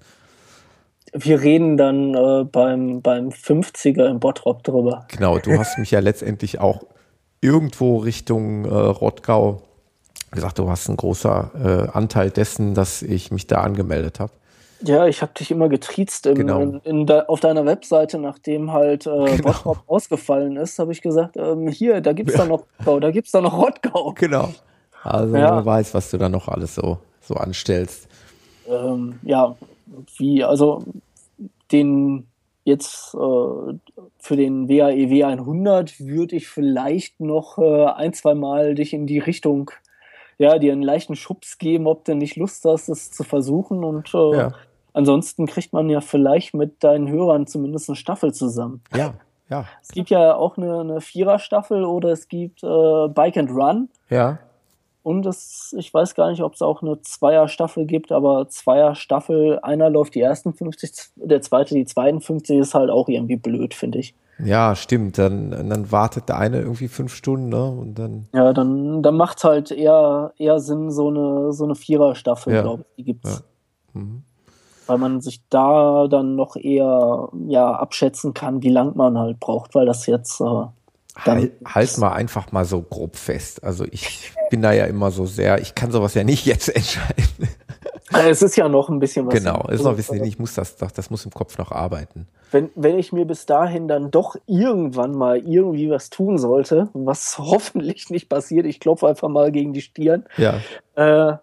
Wir 1.13 1.41
reden 1.41 1.77
dann 1.77 2.15
äh, 2.15 2.45
beim, 2.45 3.03
beim 3.03 3.29
50er 3.29 4.09
im 4.09 4.19
Bottrop 4.19 4.63
drüber. 4.63 5.05
Genau, 5.09 5.37
du 5.37 5.59
hast 5.59 5.77
mich 5.77 5.91
ja 5.91 5.99
letztendlich 5.99 6.59
auch 6.59 6.83
irgendwo 7.41 7.97
Richtung 7.97 8.65
äh, 8.65 8.69
Rottgau 8.69 9.61
gesagt, 10.33 10.59
du 10.59 10.69
hast 10.69 10.87
einen 10.87 10.97
großen 10.97 11.31
äh, 11.31 11.87
Anteil 11.93 12.29
dessen, 12.29 12.73
dass 12.73 13.01
ich 13.01 13.31
mich 13.31 13.47
da 13.47 13.61
angemeldet 13.61 14.19
habe. 14.19 14.31
Ja, 14.81 15.07
ich 15.07 15.21
habe 15.21 15.31
dich 15.33 15.49
immer 15.49 15.69
getriezt 15.69 16.25
im, 16.25 16.35
genau. 16.35 16.59
in, 16.59 16.79
in 16.83 17.05
de, 17.05 17.27
auf 17.27 17.39
deiner 17.39 17.65
Webseite, 17.65 18.17
nachdem 18.17 18.73
halt 18.73 19.05
äh, 19.05 19.09
genau. 19.37 19.43
Bottrop 19.43 19.83
ausgefallen 19.87 20.57
ist, 20.57 20.77
habe 20.79 20.91
ich 20.91 21.01
gesagt, 21.01 21.37
ähm, 21.37 21.69
hier, 21.69 22.01
da 22.01 22.13
gibt's 22.13 22.33
ja. 22.33 22.39
da 22.39 22.45
noch 22.45 22.65
Rottgau, 22.79 22.99
da 22.99 23.11
gibt's 23.11 23.31
da 23.31 23.41
noch 23.41 23.57
Rottgau. 23.57 24.13
Genau. 24.17 24.53
Also 25.03 25.35
ja. 25.35 25.55
man 25.55 25.65
weiß, 25.65 25.93
was 25.93 26.11
du 26.11 26.17
da 26.17 26.29
noch 26.29 26.47
alles 26.47 26.75
so, 26.75 26.97
so 27.21 27.35
anstellst. 27.35 28.07
Ähm, 28.67 29.19
ja, 29.23 29.55
wie, 30.17 30.43
also 30.43 30.83
den 31.71 32.27
jetzt 32.65 33.13
äh, 33.13 33.17
für 34.17 34.35
den 34.35 34.69
WAEW 34.69 35.25
100 35.25 35.99
e 35.99 36.05
würde 36.05 36.35
ich 36.35 36.47
vielleicht 36.47 37.19
noch 37.19 37.57
äh, 37.57 37.85
ein, 37.85 38.13
zwei 38.13 38.35
Mal 38.35 38.75
dich 38.75 38.93
in 38.93 39.07
die 39.07 39.19
Richtung, 39.19 39.71
ja, 40.43 40.59
dir 40.59 40.73
einen 40.73 40.83
leichten 40.83 41.15
Schubs 41.15 41.57
geben, 41.57 41.87
ob 41.87 42.05
du 42.05 42.15
nicht 42.15 42.35
Lust 42.35 42.65
hast, 42.65 42.89
es 42.89 43.11
zu 43.11 43.23
versuchen 43.23 43.83
und 43.83 44.13
äh, 44.13 44.37
ja. 44.37 44.51
Ansonsten 44.93 45.47
kriegt 45.47 45.73
man 45.73 45.89
ja 45.89 46.01
vielleicht 46.01 46.53
mit 46.53 46.83
deinen 46.83 47.09
Hörern 47.09 47.47
zumindest 47.47 47.89
eine 47.89 47.95
Staffel 47.95 48.31
zusammen. 48.31 48.83
Ja, 48.95 49.15
ja. 49.49 49.65
Es 49.81 49.89
gibt 49.89 50.11
ja 50.11 50.35
auch 50.35 50.57
eine, 50.57 50.81
eine 50.81 51.01
Vierer-Staffel 51.01 51.83
oder 51.83 52.09
es 52.09 52.27
gibt 52.27 52.63
äh, 52.63 53.07
Bike 53.07 53.37
and 53.37 53.49
Run. 53.51 53.89
Ja. 54.09 54.39
Und 55.03 55.25
es, 55.25 55.75
ich 55.77 55.93
weiß 55.93 56.15
gar 56.15 56.29
nicht, 56.31 56.41
ob 56.41 56.53
es 56.53 56.61
auch 56.61 56.81
eine 56.81 57.01
Zweier-Staffel 57.01 57.85
gibt, 57.85 58.13
aber 58.13 58.47
Zweier-Staffel, 58.47 59.59
einer 59.61 59.89
läuft 59.89 60.15
die 60.15 60.21
ersten 60.21 60.53
50, 60.53 60.91
der 61.15 61.41
zweite 61.41 61.75
die 61.75 61.85
zweiten 61.85 62.21
50, 62.21 62.59
ist 62.59 62.73
halt 62.73 62.89
auch 62.89 63.09
irgendwie 63.09 63.35
blöd, 63.35 63.73
finde 63.73 63.99
ich. 63.99 64.15
Ja, 64.39 64.75
stimmt. 64.75 65.17
Dann, 65.17 65.51
dann 65.51 65.91
wartet 65.91 66.29
der 66.29 66.37
eine 66.37 66.61
irgendwie 66.61 66.87
fünf 66.87 67.13
Stunden, 67.13 67.49
ne? 67.49 67.65
Und 67.65 67.99
dann. 67.99 68.27
Ja, 68.33 68.53
dann, 68.53 69.03
dann 69.03 69.15
macht 69.15 69.37
es 69.37 69.43
halt 69.43 69.71
eher, 69.71 70.33
eher 70.37 70.59
Sinn, 70.59 70.89
so 70.89 71.09
eine, 71.09 71.51
so 71.51 71.65
eine 71.65 71.75
Vierer-Staffel, 71.75 72.53
ja. 72.53 72.61
glaube 72.61 72.85
ich. 72.87 72.95
Die 72.95 73.03
gibt's. 73.03 73.43
Ja. 73.93 74.01
Mhm. 74.01 74.23
Weil 74.87 74.97
man 74.97 75.21
sich 75.21 75.41
da 75.49 76.07
dann 76.07 76.35
noch 76.35 76.55
eher 76.55 77.29
ja, 77.47 77.73
abschätzen 77.73 78.33
kann, 78.33 78.63
wie 78.63 78.69
lang 78.69 78.95
man 78.95 79.17
halt 79.17 79.39
braucht, 79.39 79.75
weil 79.75 79.85
das 79.85 80.07
jetzt. 80.07 80.39
Äh, 80.41 80.65
Halt, 81.15 81.53
halt 81.63 81.97
mal 81.99 82.13
einfach 82.13 82.51
mal 82.51 82.65
so 82.65 82.81
grob 82.81 83.15
fest. 83.15 83.63
Also 83.63 83.85
ich 83.91 84.31
bin 84.49 84.61
da 84.61 84.71
ja 84.71 84.85
immer 84.85 85.11
so 85.11 85.25
sehr, 85.25 85.61
ich 85.61 85.75
kann 85.75 85.91
sowas 85.91 86.15
ja 86.15 86.23
nicht 86.23 86.45
jetzt 86.45 86.69
entscheiden. 86.75 87.49
Es 88.11 88.41
ist 88.41 88.55
ja 88.55 88.69
noch 88.69 88.89
ein 88.89 88.99
bisschen 88.99 89.25
was. 89.25 89.33
Genau, 89.33 89.67
ist 89.69 89.83
noch 89.83 89.91
ein 89.91 89.95
bisschen, 89.95 90.23
ich 90.23 90.37
muss 90.37 90.53
das, 90.53 90.75
das 90.75 91.09
muss 91.09 91.25
im 91.25 91.31
Kopf 91.31 91.57
noch 91.57 91.71
arbeiten. 91.71 92.27
Wenn, 92.51 92.69
wenn 92.75 92.99
ich 92.99 93.11
mir 93.11 93.25
bis 93.25 93.45
dahin 93.45 93.87
dann 93.87 94.11
doch 94.11 94.35
irgendwann 94.45 95.11
mal 95.11 95.37
irgendwie 95.37 95.89
was 95.89 96.09
tun 96.09 96.37
sollte, 96.37 96.89
was 96.93 97.37
hoffentlich 97.39 98.09
nicht 98.09 98.29
passiert, 98.29 98.65
ich 98.65 98.79
klopfe 98.79 99.07
einfach 99.07 99.29
mal 99.29 99.51
gegen 99.51 99.73
die 99.73 99.81
Stirn, 99.81 100.25
ja. 100.37 100.59
äh, 100.95 101.37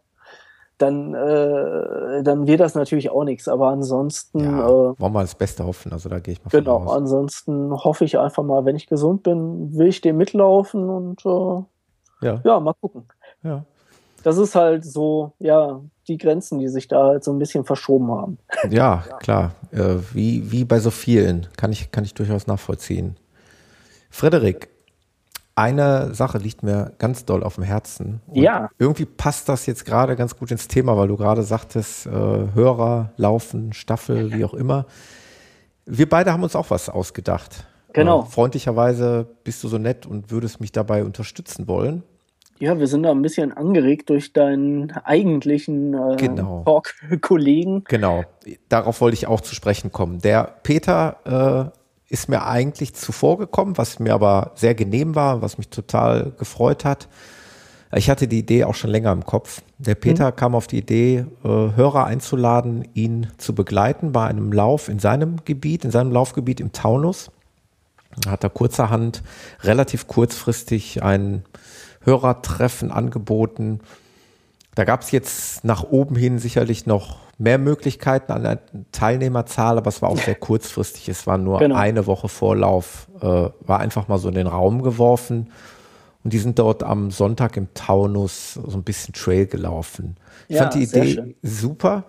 dann, 0.80 1.14
äh, 1.14 2.22
dann 2.22 2.46
wird 2.46 2.60
das 2.60 2.74
natürlich 2.74 3.10
auch 3.10 3.24
nichts. 3.24 3.48
Aber 3.48 3.68
ansonsten. 3.68 4.40
Ja, 4.40 4.66
äh, 4.66 4.94
wollen 4.98 5.12
wir 5.12 5.20
das 5.20 5.34
Beste 5.34 5.64
hoffen. 5.64 5.92
Also 5.92 6.08
da 6.08 6.18
gehe 6.20 6.32
ich 6.32 6.44
mal 6.44 6.50
von 6.50 6.58
Genau, 6.60 6.76
aus. 6.78 6.96
ansonsten 6.96 7.72
hoffe 7.72 8.04
ich 8.04 8.18
einfach 8.18 8.42
mal, 8.42 8.64
wenn 8.64 8.76
ich 8.76 8.86
gesund 8.86 9.22
bin, 9.22 9.76
will 9.76 9.88
ich 9.88 10.00
dem 10.00 10.16
mitlaufen 10.16 10.88
und 10.88 11.24
äh, 11.26 12.26
ja. 12.26 12.40
ja, 12.44 12.60
mal 12.60 12.74
gucken. 12.80 13.04
Ja. 13.42 13.64
Das 14.22 14.36
ist 14.38 14.54
halt 14.54 14.84
so, 14.84 15.32
ja, 15.38 15.80
die 16.08 16.18
Grenzen, 16.18 16.58
die 16.58 16.68
sich 16.68 16.88
da 16.88 17.04
halt 17.06 17.24
so 17.24 17.32
ein 17.32 17.38
bisschen 17.38 17.64
verschoben 17.64 18.10
haben. 18.10 18.38
Ja, 18.70 19.04
klar. 19.20 19.52
Äh, 19.72 19.96
wie, 20.12 20.50
wie 20.50 20.64
bei 20.64 20.78
so 20.80 20.90
vielen. 20.90 21.46
Kann 21.56 21.72
ich, 21.72 21.90
kann 21.90 22.04
ich 22.04 22.14
durchaus 22.14 22.46
nachvollziehen. 22.46 23.16
Frederik, 24.10 24.69
eine 25.60 26.14
Sache 26.14 26.38
liegt 26.38 26.62
mir 26.62 26.92
ganz 26.98 27.24
doll 27.24 27.42
auf 27.42 27.56
dem 27.56 27.64
Herzen. 27.64 28.20
Und 28.26 28.36
ja. 28.36 28.70
Irgendwie 28.78 29.04
passt 29.04 29.48
das 29.48 29.66
jetzt 29.66 29.84
gerade 29.84 30.16
ganz 30.16 30.36
gut 30.36 30.50
ins 30.50 30.68
Thema, 30.68 30.96
weil 30.96 31.08
du 31.08 31.16
gerade 31.16 31.42
sagtest, 31.42 32.06
äh, 32.06 32.10
Hörer, 32.10 33.12
Laufen, 33.16 33.72
Staffel, 33.72 34.32
wie 34.32 34.44
auch 34.44 34.54
immer. 34.54 34.86
Wir 35.84 36.08
beide 36.08 36.32
haben 36.32 36.42
uns 36.42 36.56
auch 36.56 36.70
was 36.70 36.88
ausgedacht. 36.88 37.66
Genau. 37.92 38.22
Äh, 38.22 38.26
freundlicherweise 38.26 39.26
bist 39.44 39.62
du 39.62 39.68
so 39.68 39.78
nett 39.78 40.06
und 40.06 40.30
würdest 40.30 40.60
mich 40.60 40.72
dabei 40.72 41.04
unterstützen 41.04 41.68
wollen. 41.68 42.04
Ja, 42.58 42.78
wir 42.78 42.86
sind 42.86 43.02
da 43.04 43.10
ein 43.10 43.22
bisschen 43.22 43.52
angeregt 43.52 44.10
durch 44.10 44.34
deinen 44.34 44.90
eigentlichen 44.92 45.94
äh, 45.94 46.16
genau. 46.16 46.62
Talk-Kollegen. 46.64 47.84
Genau, 47.88 48.24
darauf 48.68 49.00
wollte 49.00 49.14
ich 49.14 49.26
auch 49.26 49.40
zu 49.40 49.54
sprechen 49.54 49.92
kommen. 49.92 50.20
Der 50.20 50.56
Peter 50.62 51.72
äh, 51.72 51.79
ist 52.10 52.28
mir 52.28 52.44
eigentlich 52.44 52.94
zuvor 52.94 53.38
gekommen, 53.38 53.78
was 53.78 54.00
mir 54.00 54.12
aber 54.12 54.50
sehr 54.56 54.74
genehm 54.74 55.14
war, 55.14 55.42
was 55.42 55.56
mich 55.58 55.68
total 55.68 56.32
gefreut 56.38 56.84
hat. 56.84 57.08
Ich 57.94 58.10
hatte 58.10 58.28
die 58.28 58.40
Idee 58.40 58.64
auch 58.64 58.74
schon 58.74 58.90
länger 58.90 59.12
im 59.12 59.24
Kopf. 59.24 59.62
Der 59.78 59.94
Peter 59.94 60.30
mhm. 60.30 60.36
kam 60.36 60.54
auf 60.54 60.66
die 60.66 60.78
Idee, 60.78 61.24
äh, 61.44 61.48
Hörer 61.48 62.04
einzuladen, 62.04 62.86
ihn 62.94 63.28
zu 63.38 63.54
begleiten 63.54 64.12
bei 64.12 64.26
einem 64.26 64.52
Lauf 64.52 64.88
in 64.88 64.98
seinem 64.98 65.44
Gebiet, 65.44 65.84
in 65.84 65.92
seinem 65.92 66.12
Laufgebiet 66.12 66.60
im 66.60 66.72
Taunus. 66.72 67.30
Da 68.22 68.32
hat 68.32 68.44
er 68.44 68.50
kurzerhand 68.50 69.22
relativ 69.62 70.08
kurzfristig 70.08 71.02
ein 71.02 71.44
Hörertreffen 72.02 72.90
angeboten. 72.90 73.80
Da 74.74 74.84
gab 74.84 75.02
es 75.02 75.12
jetzt 75.12 75.64
nach 75.64 75.84
oben 75.84 76.16
hin 76.16 76.38
sicherlich 76.40 76.86
noch 76.86 77.18
mehr 77.40 77.58
Möglichkeiten 77.58 78.32
an 78.32 78.42
der 78.42 78.58
Teilnehmerzahl, 78.92 79.78
aber 79.78 79.88
es 79.88 80.02
war 80.02 80.10
auch 80.10 80.18
sehr 80.18 80.34
kurzfristig. 80.34 81.08
Es 81.08 81.26
war 81.26 81.38
nur 81.38 81.58
genau. 81.58 81.74
eine 81.74 82.06
Woche 82.06 82.28
Vorlauf, 82.28 83.08
äh, 83.20 83.26
war 83.60 83.80
einfach 83.80 84.08
mal 84.08 84.18
so 84.18 84.28
in 84.28 84.34
den 84.34 84.46
Raum 84.46 84.82
geworfen. 84.82 85.50
Und 86.22 86.34
die 86.34 86.38
sind 86.38 86.58
dort 86.58 86.82
am 86.82 87.10
Sonntag 87.10 87.56
im 87.56 87.72
Taunus 87.72 88.54
so 88.54 88.76
ein 88.76 88.82
bisschen 88.82 89.14
Trail 89.14 89.46
gelaufen. 89.46 90.16
Ich 90.48 90.56
ja, 90.56 90.62
fand 90.62 90.74
die 90.74 90.82
Idee 90.82 91.34
super 91.42 92.04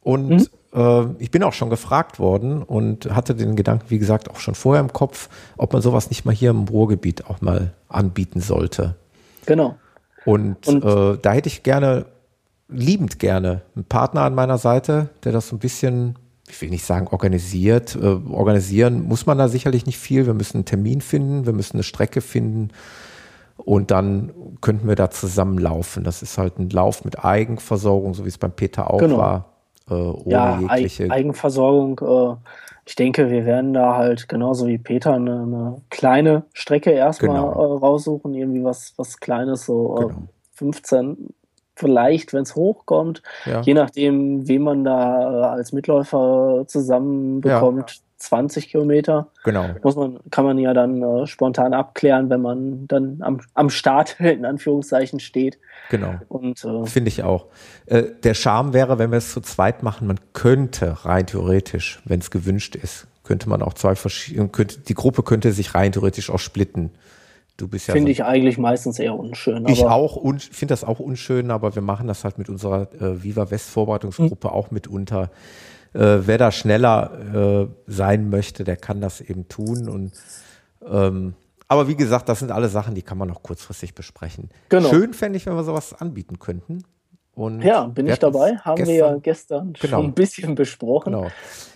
und 0.00 0.30
mhm. 0.30 0.46
äh, 0.72 1.04
ich 1.18 1.30
bin 1.30 1.42
auch 1.42 1.52
schon 1.52 1.68
gefragt 1.68 2.18
worden 2.18 2.62
und 2.62 3.14
hatte 3.14 3.34
den 3.34 3.56
Gedanken, 3.56 3.84
wie 3.90 3.98
gesagt, 3.98 4.30
auch 4.30 4.38
schon 4.38 4.54
vorher 4.54 4.80
im 4.80 4.94
Kopf, 4.94 5.28
ob 5.58 5.74
man 5.74 5.82
sowas 5.82 6.08
nicht 6.08 6.24
mal 6.24 6.34
hier 6.34 6.50
im 6.50 6.64
Ruhrgebiet 6.64 7.26
auch 7.26 7.42
mal 7.42 7.74
anbieten 7.88 8.40
sollte. 8.40 8.96
Genau. 9.44 9.76
Und, 10.24 10.66
und 10.66 10.84
äh, 10.84 11.18
da 11.20 11.32
hätte 11.32 11.48
ich 11.48 11.62
gerne 11.62 12.06
liebend 12.70 13.18
gerne 13.18 13.62
einen 13.74 13.84
Partner 13.84 14.22
an 14.22 14.34
meiner 14.34 14.58
Seite, 14.58 15.10
der 15.24 15.32
das 15.32 15.48
so 15.48 15.56
ein 15.56 15.58
bisschen, 15.58 16.16
ich 16.48 16.60
will 16.60 16.70
nicht 16.70 16.84
sagen 16.84 17.08
organisiert. 17.08 17.96
Äh, 17.96 18.18
organisieren 18.30 19.02
muss 19.02 19.26
man 19.26 19.38
da 19.38 19.48
sicherlich 19.48 19.86
nicht 19.86 19.98
viel. 19.98 20.26
Wir 20.26 20.34
müssen 20.34 20.58
einen 20.58 20.64
Termin 20.64 21.00
finden, 21.00 21.46
wir 21.46 21.52
müssen 21.52 21.76
eine 21.76 21.82
Strecke 21.82 22.20
finden 22.20 22.70
und 23.56 23.90
dann 23.90 24.32
könnten 24.60 24.88
wir 24.88 24.96
da 24.96 25.10
zusammenlaufen. 25.10 26.04
Das 26.04 26.22
ist 26.22 26.38
halt 26.38 26.58
ein 26.58 26.70
Lauf 26.70 27.04
mit 27.04 27.24
Eigenversorgung, 27.24 28.14
so 28.14 28.24
wie 28.24 28.28
es 28.28 28.38
beim 28.38 28.52
Peter 28.52 28.92
auch 28.92 28.98
genau. 28.98 29.18
war. 29.18 29.44
Äh, 29.88 29.94
ohne 29.94 30.22
ja, 30.26 30.60
jegliche 30.60 31.10
Eigenversorgung. 31.10 32.00
Äh, 32.00 32.36
ich 32.86 32.96
denke, 32.96 33.30
wir 33.30 33.44
werden 33.44 33.72
da 33.72 33.96
halt 33.96 34.28
genauso 34.28 34.66
wie 34.66 34.78
Peter 34.78 35.14
eine, 35.14 35.42
eine 35.42 35.82
kleine 35.90 36.44
Strecke 36.52 36.90
erstmal 36.90 37.36
genau. 37.36 37.52
äh, 37.52 37.78
raussuchen, 37.78 38.34
irgendwie 38.34 38.64
was, 38.64 38.94
was 38.96 39.18
Kleines, 39.18 39.66
so 39.66 39.96
äh, 39.96 40.00
genau. 40.06 40.28
15, 40.54 41.28
vielleicht, 41.80 42.32
wenn 42.32 42.42
es 42.42 42.54
hochkommt, 42.54 43.22
ja. 43.46 43.62
je 43.62 43.74
nachdem, 43.74 44.46
wen 44.46 44.62
man 44.62 44.84
da 44.84 45.22
äh, 45.22 45.44
als 45.46 45.72
Mitläufer 45.72 46.64
zusammenbekommt, 46.66 47.90
ja. 47.90 47.96
20 48.18 48.68
Kilometer. 48.68 49.28
Genau. 49.44 49.70
Muss 49.82 49.96
man, 49.96 50.20
kann 50.30 50.44
man 50.44 50.58
ja 50.58 50.74
dann 50.74 51.02
äh, 51.02 51.26
spontan 51.26 51.72
abklären, 51.72 52.28
wenn 52.28 52.42
man 52.42 52.86
dann 52.86 53.22
am, 53.22 53.40
am 53.54 53.70
Start 53.70 54.20
in 54.20 54.44
Anführungszeichen 54.44 55.20
steht. 55.20 55.58
Genau. 55.88 56.14
äh, 56.64 56.86
Finde 56.86 57.08
ich 57.08 57.22
auch. 57.22 57.46
Äh, 57.86 58.04
der 58.22 58.34
Charme 58.34 58.74
wäre, 58.74 58.98
wenn 58.98 59.10
wir 59.10 59.18
es 59.18 59.32
zu 59.32 59.40
zweit 59.40 59.82
machen, 59.82 60.06
man 60.06 60.20
könnte 60.34 61.04
rein 61.04 61.26
theoretisch, 61.26 62.02
wenn 62.04 62.20
es 62.20 62.30
gewünscht 62.30 62.76
ist, 62.76 63.06
könnte 63.24 63.48
man 63.48 63.62
auch 63.62 63.72
zwei 63.72 63.94
verschiedene, 63.94 64.48
könnte, 64.48 64.80
die 64.80 64.94
Gruppe 64.94 65.22
könnte 65.22 65.52
sich 65.52 65.74
rein 65.74 65.92
theoretisch 65.92 66.30
auch 66.30 66.38
splitten. 66.38 66.90
Du 67.60 67.68
bist 67.68 67.88
ja. 67.88 67.94
Finde 67.94 68.08
so 68.08 68.12
ich 68.12 68.24
eigentlich 68.24 68.56
meistens 68.56 68.98
eher 68.98 69.14
unschön. 69.14 69.68
ich 69.68 69.84
auch, 69.84 70.16
und 70.16 70.42
finde 70.42 70.72
das 70.72 70.82
auch 70.82 70.98
unschön, 70.98 71.50
aber 71.50 71.74
wir 71.74 71.82
machen 71.82 72.06
das 72.06 72.24
halt 72.24 72.38
mit 72.38 72.48
unserer 72.48 72.88
äh, 72.94 73.22
Viva 73.22 73.50
West 73.50 73.68
Vorbereitungsgruppe 73.68 74.48
mhm. 74.48 74.54
auch 74.54 74.70
mitunter. 74.70 75.30
Äh, 75.92 76.18
wer 76.22 76.38
da 76.38 76.52
schneller 76.52 77.68
äh, 77.68 77.68
sein 77.86 78.30
möchte, 78.30 78.64
der 78.64 78.76
kann 78.76 79.00
das 79.00 79.20
eben 79.20 79.48
tun. 79.48 79.88
Und 79.88 80.12
ähm, 80.88 81.34
aber 81.68 81.86
wie 81.86 81.96
gesagt, 81.96 82.28
das 82.28 82.38
sind 82.38 82.50
alle 82.50 82.68
Sachen, 82.68 82.94
die 82.94 83.02
kann 83.02 83.18
man 83.18 83.28
noch 83.28 83.42
kurzfristig 83.42 83.94
besprechen. 83.94 84.48
Genau. 84.70 84.88
Schön 84.88 85.12
fände 85.12 85.36
ich, 85.36 85.44
wenn 85.44 85.54
wir 85.54 85.64
sowas 85.64 85.92
anbieten 85.92 86.38
könnten. 86.38 86.84
Und 87.34 87.62
ja, 87.62 87.84
bin 87.84 88.06
ich 88.06 88.18
dabei. 88.18 88.56
Haben 88.56 88.76
gestern, 88.76 88.86
wir 88.86 88.94
ja 88.94 89.16
gestern 89.16 89.72
genau. 89.74 89.98
schon 89.98 90.06
ein 90.06 90.14
bisschen 90.14 90.54
besprochen. 90.54 91.12
Genau. 91.12 91.30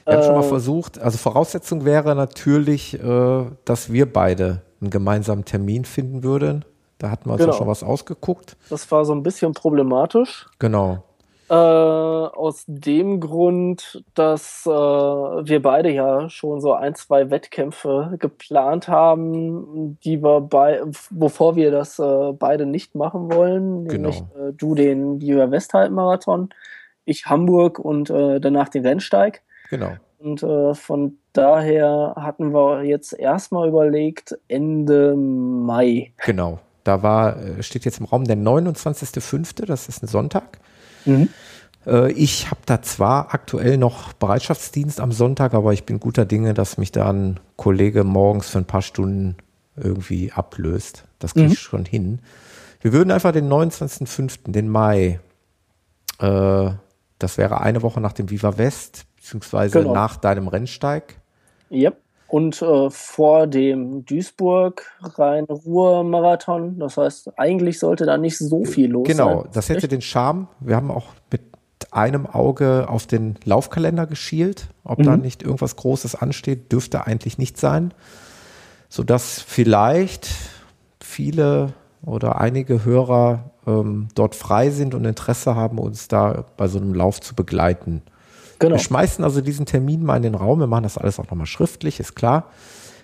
Wir 0.05 0.15
haben 0.15 0.24
schon 0.24 0.35
mal 0.35 0.44
äh, 0.44 0.48
versucht, 0.48 0.98
also 0.98 1.19
Voraussetzung 1.19 1.85
wäre 1.85 2.15
natürlich, 2.15 2.94
äh, 3.01 3.44
dass 3.65 3.93
wir 3.93 4.11
beide 4.12 4.62
einen 4.85 4.90
gemeinsamen 4.90 5.44
Termin 5.44 5.85
finden 5.85 6.23
würden. 6.23 6.65
Da 6.98 7.11
hatten 7.11 7.28
wir 7.28 7.35
uns 7.35 7.43
genau. 7.43 7.52
schon 7.52 7.66
was 7.66 7.82
ausgeguckt. 7.82 8.56
Das 8.70 8.90
war 8.90 9.05
so 9.05 9.15
ein 9.15 9.23
bisschen 9.23 9.52
problematisch. 9.52 10.47
Genau. 10.59 11.02
Äh, 11.51 11.55
aus 11.55 12.65
dem 12.66 13.20
Grund, 13.20 14.02
dass 14.15 14.65
äh, 14.65 14.70
wir 14.70 15.61
beide 15.61 15.90
ja 15.90 16.31
schon 16.31 16.61
so 16.61 16.73
ein, 16.73 16.94
zwei 16.94 17.31
Wettkämpfe 17.31 18.16
geplant 18.19 18.89
haben, 18.89 19.98
die 20.05 20.23
wir 20.23 20.40
bei, 20.40 20.81
wovor 21.11 21.55
wir 21.56 21.70
das 21.70 21.98
äh, 21.98 22.32
beide 22.32 22.65
nicht 22.65 22.94
machen 22.94 23.31
wollen. 23.31 23.86
Genau. 23.86 24.09
Nämlich 24.09 24.23
äh, 24.36 24.52
du 24.56 24.74
den 24.74 25.20
Jura 25.20 25.51
Westhalb-Marathon, 25.51 26.48
ich 27.05 27.27
Hamburg 27.27 27.78
und 27.78 28.09
äh, 28.09 28.40
danach 28.40 28.70
den 28.70 28.86
Rennsteig. 28.86 29.43
Genau. 29.69 29.93
Und 30.19 30.43
äh, 30.43 30.73
von 30.74 31.19
daher 31.35 32.15
hatten 32.16 32.52
wir 32.52 32.85
jetzt 32.85 33.12
erstmal 33.12 33.69
überlegt, 33.69 34.39
Ende 34.48 35.15
Mai. 35.16 36.12
Genau. 36.24 36.61
Da 36.85 37.02
war, 37.02 37.36
äh, 37.39 37.62
steht 37.62 37.85
jetzt 37.85 38.01
im 38.01 38.06
Raum 38.06 38.24
der 38.24 38.36
29.05., 38.36 39.66
das 39.66 39.89
ist 39.89 40.02
ein 40.02 40.06
Sonntag. 40.06 40.59
Mhm. 41.05 41.28
Äh, 41.86 42.12
ich 42.12 42.51
habe 42.51 42.61
da 42.66 42.82
zwar 42.82 43.35
aktuell 43.35 43.78
noch 43.78 44.12
Bereitschaftsdienst 44.15 45.01
am 45.01 45.12
Sonntag, 45.12 45.55
aber 45.55 45.73
ich 45.73 45.85
bin 45.85 46.01
guter 46.01 46.24
Dinge, 46.24 46.55
dass 46.55 46.78
mich 46.78 46.93
da 46.93 47.11
ein 47.11 47.40
Kollege 47.56 48.05
morgens 48.05 48.51
für 48.51 48.59
ein 48.59 48.66
paar 48.66 48.82
Stunden 48.82 49.36
irgendwie 49.77 50.32
ablöst. 50.32 51.05
Das 51.19 51.35
kriege 51.35 51.47
ich 51.47 51.52
mhm. 51.52 51.56
schon 51.56 51.85
hin. 51.85 52.19
Wir 52.81 52.93
würden 52.93 53.11
einfach 53.11 53.32
den 53.32 53.48
29.05., 53.48 54.52
den 54.52 54.69
Mai, 54.69 55.20
äh, 56.20 56.70
das 57.19 57.39
wäre 57.39 57.61
eine 57.61 57.82
Woche 57.82 58.01
nach 58.01 58.12
dem 58.12 58.31
Viva 58.31 58.59
West, 58.59 59.06
beziehungsweise 59.16 59.81
genau. 59.81 59.94
nach 59.94 60.16
deinem 60.16 60.48
Rennsteig. 60.48 61.16
Yep. 61.74 61.98
Und 62.28 62.62
äh, 62.62 62.88
vor 62.90 63.46
dem 63.46 64.06
Duisburg-Rhein-Ruhr-Marathon. 64.06 66.78
Das 66.78 66.96
heißt, 66.96 67.38
eigentlich 67.38 67.78
sollte 67.78 68.06
da 68.06 68.16
nicht 68.16 68.38
so 68.38 68.64
viel 68.64 68.90
los 68.90 69.06
genau, 69.06 69.24
sein. 69.24 69.36
Genau, 69.36 69.48
das 69.52 69.68
hätte 69.68 69.84
Echt? 69.84 69.92
den 69.92 70.01
Charme. 70.01 70.48
Wir 70.60 70.74
haben 70.74 70.90
auch 70.90 71.09
mit 71.30 71.42
einem 71.90 72.26
Auge 72.26 72.86
auf 72.88 73.06
den 73.06 73.38
Laufkalender 73.44 74.06
geschielt. 74.06 74.68
Ob 74.82 74.98
mhm. 74.98 75.05
da 75.05 75.16
nicht 75.16 75.42
irgendwas 75.42 75.76
Großes 75.76 76.14
ansteht, 76.16 76.72
dürfte 76.72 77.06
eigentlich 77.06 77.38
nicht 77.38 77.59
sein. 77.59 77.94
Sodass 78.88 79.40
vielleicht 79.40 80.28
viele 81.01 81.74
oder 82.05 82.40
einige 82.40 82.84
Hörer 82.84 83.51
ähm, 83.66 84.09
dort 84.14 84.34
frei 84.34 84.70
sind 84.70 84.94
und 84.94 85.05
Interesse 85.05 85.55
haben, 85.55 85.78
uns 85.78 86.09
da 86.09 86.44
bei 86.56 86.68
so 86.68 86.78
einem 86.78 86.94
Lauf 86.94 87.20
zu 87.20 87.34
begleiten. 87.34 88.02
Genau. 88.59 88.76
Wir 88.76 88.81
schmeißen 88.81 89.24
also 89.24 89.40
diesen 89.40 89.66
Termin 89.66 90.05
mal 90.05 90.16
in 90.16 90.22
den 90.22 90.35
Raum. 90.35 90.60
Wir 90.60 90.66
machen 90.66 90.85
das 90.85 90.98
alles 90.98 91.18
auch 91.18 91.28
nochmal 91.28 91.47
schriftlich, 91.47 92.01
ist 92.01 92.14
klar. 92.14 92.51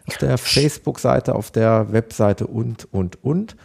Auf 0.06 0.16
der 0.18 0.39
Facebook-Seite, 0.39 1.35
auf 1.35 1.51
der 1.51 1.93
Webseite 1.93 2.47
und, 2.47 2.93
und, 2.93 3.22
und. 3.22 3.56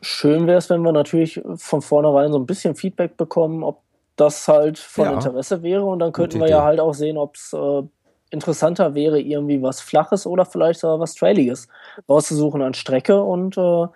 Schön 0.00 0.46
wäre 0.46 0.58
es, 0.58 0.68
wenn 0.68 0.82
wir 0.82 0.92
natürlich 0.92 1.40
von 1.56 1.80
vornherein 1.80 2.32
so 2.32 2.38
ein 2.38 2.46
bisschen 2.46 2.74
Feedback 2.74 3.16
bekommen, 3.16 3.62
ob 3.62 3.82
das 4.16 4.48
halt 4.48 4.78
von 4.78 5.04
ja. 5.04 5.12
Interesse 5.14 5.62
wäre. 5.62 5.84
Und 5.84 6.00
dann 6.00 6.12
könnten 6.12 6.40
wir 6.40 6.48
ja 6.48 6.62
halt 6.62 6.80
auch 6.80 6.94
sehen, 6.94 7.16
ob 7.16 7.36
es 7.36 7.52
äh, 7.52 7.82
interessanter 8.30 8.94
wäre, 8.94 9.20
irgendwie 9.20 9.62
was 9.62 9.80
Flaches 9.80 10.26
oder 10.26 10.44
vielleicht 10.44 10.80
sogar 10.80 10.98
was 10.98 11.14
Trailiges 11.14 11.68
rauszusuchen 12.08 12.62
an 12.62 12.74
Strecke. 12.74 13.22
Und 13.22 13.56
äh, 13.56 13.86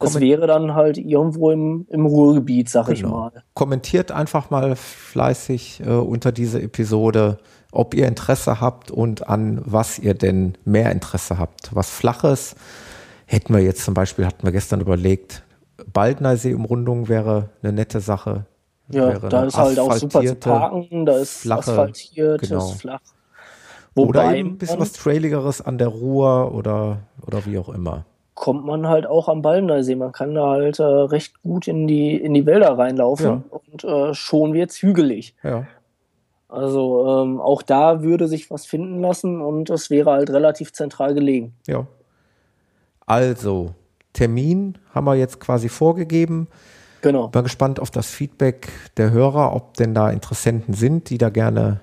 das 0.00 0.18
wäre 0.18 0.46
dann 0.46 0.74
halt 0.74 0.96
irgendwo 0.96 1.50
im, 1.50 1.86
im 1.90 2.06
Ruhrgebiet, 2.06 2.68
sag 2.68 2.86
genau. 2.86 2.96
ich 2.96 3.02
mal. 3.04 3.32
Kommentiert 3.54 4.10
einfach 4.10 4.50
mal 4.50 4.74
fleißig 4.74 5.82
äh, 5.84 5.90
unter 5.90 6.32
diese 6.32 6.60
Episode, 6.62 7.38
ob 7.70 7.94
ihr 7.94 8.08
Interesse 8.08 8.60
habt 8.60 8.90
und 8.90 9.28
an 9.28 9.60
was 9.64 9.98
ihr 9.98 10.14
denn 10.14 10.56
mehr 10.64 10.90
Interesse 10.90 11.38
habt. 11.38 11.74
Was 11.74 11.90
Flaches 11.90 12.56
hätten 13.26 13.54
wir 13.54 13.60
jetzt 13.60 13.84
zum 13.84 13.94
Beispiel, 13.94 14.26
hatten 14.26 14.42
wir 14.42 14.52
gestern 14.52 14.80
überlegt, 14.80 15.42
Baldnersee-Umrundung 15.92 17.08
wäre 17.08 17.50
eine 17.62 17.72
nette 17.72 18.00
Sache. 18.00 18.46
Ja, 18.88 19.18
da 19.18 19.44
ist 19.44 19.56
halt 19.56 19.78
auch 19.78 19.92
super 19.94 20.24
zu 20.24 20.34
parken, 20.34 21.06
da 21.06 21.18
ist 21.18 21.42
flache, 21.42 21.70
asphaltiert, 21.70 22.40
genau. 22.40 22.70
ist 22.70 22.80
flach. 22.80 23.00
Wobei 23.94 24.08
oder 24.08 24.36
eben 24.36 24.48
ein 24.50 24.58
bisschen 24.58 24.80
was 24.80 24.92
Trailigeres 24.92 25.60
an 25.60 25.78
der 25.78 25.88
Ruhr 25.88 26.54
oder, 26.54 27.00
oder 27.24 27.44
wie 27.44 27.58
auch 27.58 27.68
immer 27.68 28.04
kommt 28.40 28.64
man 28.64 28.88
halt 28.88 29.06
auch 29.06 29.28
am 29.28 29.42
Ballnersee. 29.42 29.96
Man 29.96 30.12
kann 30.12 30.34
da 30.34 30.48
halt 30.48 30.78
äh, 30.78 30.82
recht 30.82 31.42
gut 31.42 31.68
in 31.68 31.86
die, 31.86 32.16
in 32.16 32.32
die 32.32 32.46
Wälder 32.46 32.78
reinlaufen 32.78 33.26
ja. 33.26 33.42
und 33.50 33.84
äh, 33.84 34.14
schon 34.14 34.54
wird 34.54 34.70
es 34.70 34.80
hügelig. 34.80 35.34
Ja. 35.42 35.66
Also 36.48 37.22
ähm, 37.22 37.38
auch 37.38 37.60
da 37.60 38.02
würde 38.02 38.28
sich 38.28 38.50
was 38.50 38.64
finden 38.64 39.02
lassen 39.02 39.42
und 39.42 39.68
es 39.68 39.90
wäre 39.90 40.12
halt 40.12 40.30
relativ 40.30 40.72
zentral 40.72 41.12
gelegen. 41.12 41.54
Ja. 41.66 41.86
Also, 43.04 43.74
Termin 44.14 44.78
haben 44.94 45.04
wir 45.04 45.16
jetzt 45.16 45.38
quasi 45.38 45.68
vorgegeben. 45.68 46.48
Genau. 47.02 47.28
Bin 47.28 47.42
gespannt 47.42 47.78
auf 47.78 47.90
das 47.90 48.08
Feedback 48.08 48.68
der 48.96 49.10
Hörer, 49.10 49.54
ob 49.54 49.74
denn 49.74 49.92
da 49.92 50.10
Interessenten 50.10 50.72
sind, 50.72 51.10
die 51.10 51.18
da 51.18 51.28
gerne 51.28 51.80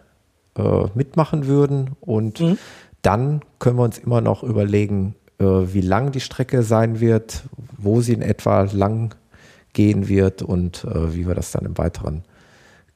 äh, 0.57 0.85
mitmachen 0.95 1.45
würden. 1.45 1.91
Und 2.01 2.39
mhm. 2.39 2.57
dann 3.03 3.41
können 3.59 3.77
wir 3.77 3.83
uns 3.83 3.99
immer 3.99 4.21
noch 4.21 4.41
überlegen, 4.41 5.13
wie 5.45 5.81
lang 5.81 6.11
die 6.11 6.19
Strecke 6.19 6.63
sein 6.63 6.99
wird, 6.99 7.43
wo 7.77 8.01
sie 8.01 8.13
in 8.13 8.21
etwa 8.21 8.63
lang 8.63 9.15
gehen 9.73 10.07
wird 10.07 10.41
und 10.41 10.83
äh, 10.85 11.13
wie 11.13 11.27
wir 11.27 11.35
das 11.35 11.51
dann 11.51 11.65
im 11.65 11.77
Weiteren 11.77 12.23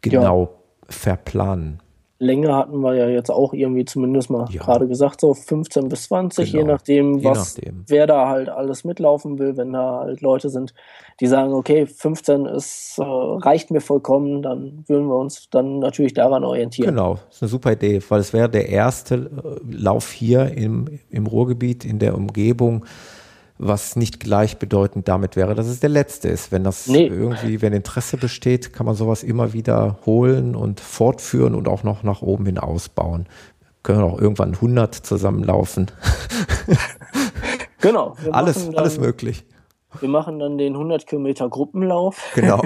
genau 0.01 0.43
ja. 0.43 0.49
verplanen. 0.89 1.80
Länge 2.22 2.56
hatten 2.56 2.81
wir 2.81 2.93
ja 2.93 3.07
jetzt 3.07 3.31
auch 3.31 3.52
irgendwie 3.52 3.84
zumindest 3.84 4.30
mal 4.30 4.45
ja. 4.52 4.61
gerade 4.61 4.88
gesagt, 4.88 5.22
so 5.22 5.34
15 5.34 5.89
bis 5.89 6.03
20, 6.03 6.52
genau. 6.52 6.61
je 6.61 6.72
nachdem, 6.72 7.18
je 7.18 7.26
was, 7.26 7.57
nachdem. 7.57 7.84
wer 7.88 8.06
da 8.06 8.30
halt 8.30 8.48
alles 8.48 8.84
mitlaufen 8.84 9.39
will, 9.39 9.57
wenn 9.57 9.73
da 9.73 10.02
halt 10.02 10.22
Leute 10.22 10.49
sind, 10.49 10.76
die 11.19 11.26
sagen, 11.26 11.52
okay, 11.53 11.88
15 11.88 12.45
ist, 12.45 12.99
äh, 12.99 13.03
reicht 13.03 13.72
mir 13.72 13.81
vollkommen, 13.81 14.43
dann 14.43 14.84
würden 14.88 15.07
wir 15.07 15.15
uns 15.15 15.49
dann 15.49 15.80
natürlich 15.80 16.14
daran 16.14 16.43
orientieren. 16.43 16.91
Genau, 16.91 17.15
das 17.27 17.38
ist 17.38 17.41
eine 17.41 17.49
super 17.49 17.72
Idee, 17.72 17.99
weil 18.10 18.19
es 18.19 18.34
wäre 18.34 18.49
der 18.49 18.69
erste 18.69 19.15
äh, 19.15 19.76
Lauf 19.76 20.11
hier 20.11 20.56
im, 20.56 20.99
im 21.10 21.26
Ruhrgebiet, 21.26 21.85
in 21.85 21.98
der 21.98 22.15
Umgebung, 22.15 22.85
was 23.61 23.95
nicht 23.95 24.19
gleichbedeutend 24.19 25.07
damit 25.07 25.35
wäre, 25.35 25.55
dass 25.55 25.67
es 25.67 25.79
der 25.79 25.89
letzte 25.89 26.29
ist. 26.29 26.51
Wenn 26.51 26.63
das 26.63 26.88
nee. 26.88 27.05
irgendwie, 27.07 27.61
wenn 27.61 27.73
Interesse 27.73 28.17
besteht, 28.17 28.73
kann 28.73 28.85
man 28.85 28.95
sowas 28.95 29.23
immer 29.23 29.53
wieder 29.53 29.99
holen 30.05 30.55
und 30.55 30.79
fortführen 30.79 31.55
und 31.55 31.67
auch 31.67 31.83
noch 31.83 32.03
nach 32.03 32.21
oben 32.21 32.45
hin 32.45 32.57
ausbauen. 32.57 33.27
Können 33.83 34.01
auch 34.01 34.19
irgendwann 34.19 34.53
100 34.53 34.95
zusammenlaufen. 34.95 35.88
Genau. 37.81 38.15
Alles, 38.31 38.65
dann, 38.65 38.77
alles 38.77 38.99
möglich. 38.99 39.43
Wir 39.99 40.09
machen 40.09 40.39
dann 40.39 40.57
den 40.57 40.73
100 40.73 41.07
Kilometer 41.07 41.49
Gruppenlauf. 41.49 42.31
Genau. 42.35 42.61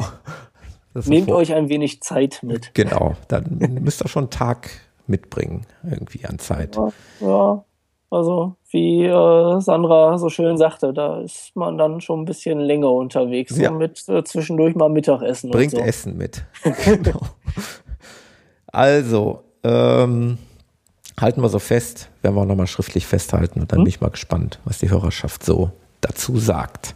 Nehmt 0.93 1.31
euch 1.31 1.53
ein 1.53 1.69
wenig 1.69 2.01
Zeit 2.01 2.41
mit. 2.43 2.73
Genau. 2.73 3.15
Dann 3.27 3.80
müsst 3.81 4.03
ihr 4.03 4.07
schon 4.07 4.26
einen 4.26 4.30
Tag 4.30 4.69
mitbringen, 5.07 5.65
irgendwie 5.84 6.26
an 6.26 6.39
Zeit. 6.39 6.76
Ja, 6.76 6.89
ja. 7.22 7.65
Also, 8.10 8.56
wie 8.69 9.03
äh, 9.06 9.60
Sandra 9.60 10.18
so 10.18 10.30
schön 10.30 10.57
sagte, 10.57 10.94
da 10.94 11.22
ist 11.22 11.56
man 11.56 11.77
dann 11.77 12.02
schon 12.02 12.22
ein 12.22 12.26
bisschen 12.26 12.60
länger 12.60 12.91
unterwegs. 12.91 13.57
Ja. 13.57 13.72
mit 13.72 14.07
äh, 14.07 14.23
zwischendurch 14.23 14.76
mal 14.76 14.90
Mittagessen. 14.90 15.49
Bringt 15.49 15.72
so. 15.72 15.80
Essen 15.80 16.18
mit. 16.18 16.45
genau. 16.86 17.22
Also, 18.68 19.44
ähm, 19.64 20.38
halten 21.19 21.41
wir 21.41 21.49
so 21.49 21.60
fest, 21.60 22.10
werden 22.22 22.36
wir 22.36 22.41
auch 22.41 22.45
nochmal 22.45 22.68
schriftlich 22.68 23.07
festhalten 23.07 23.60
und 23.61 23.72
dann 23.72 23.80
hm? 23.80 23.84
bin 23.86 23.90
ich 23.90 24.02
mal 24.02 24.10
gespannt, 24.10 24.60
was 24.65 24.80
die 24.80 24.90
Hörerschaft 24.90 25.44
so 25.44 25.72
dazu 26.02 26.38
sagt. 26.38 26.95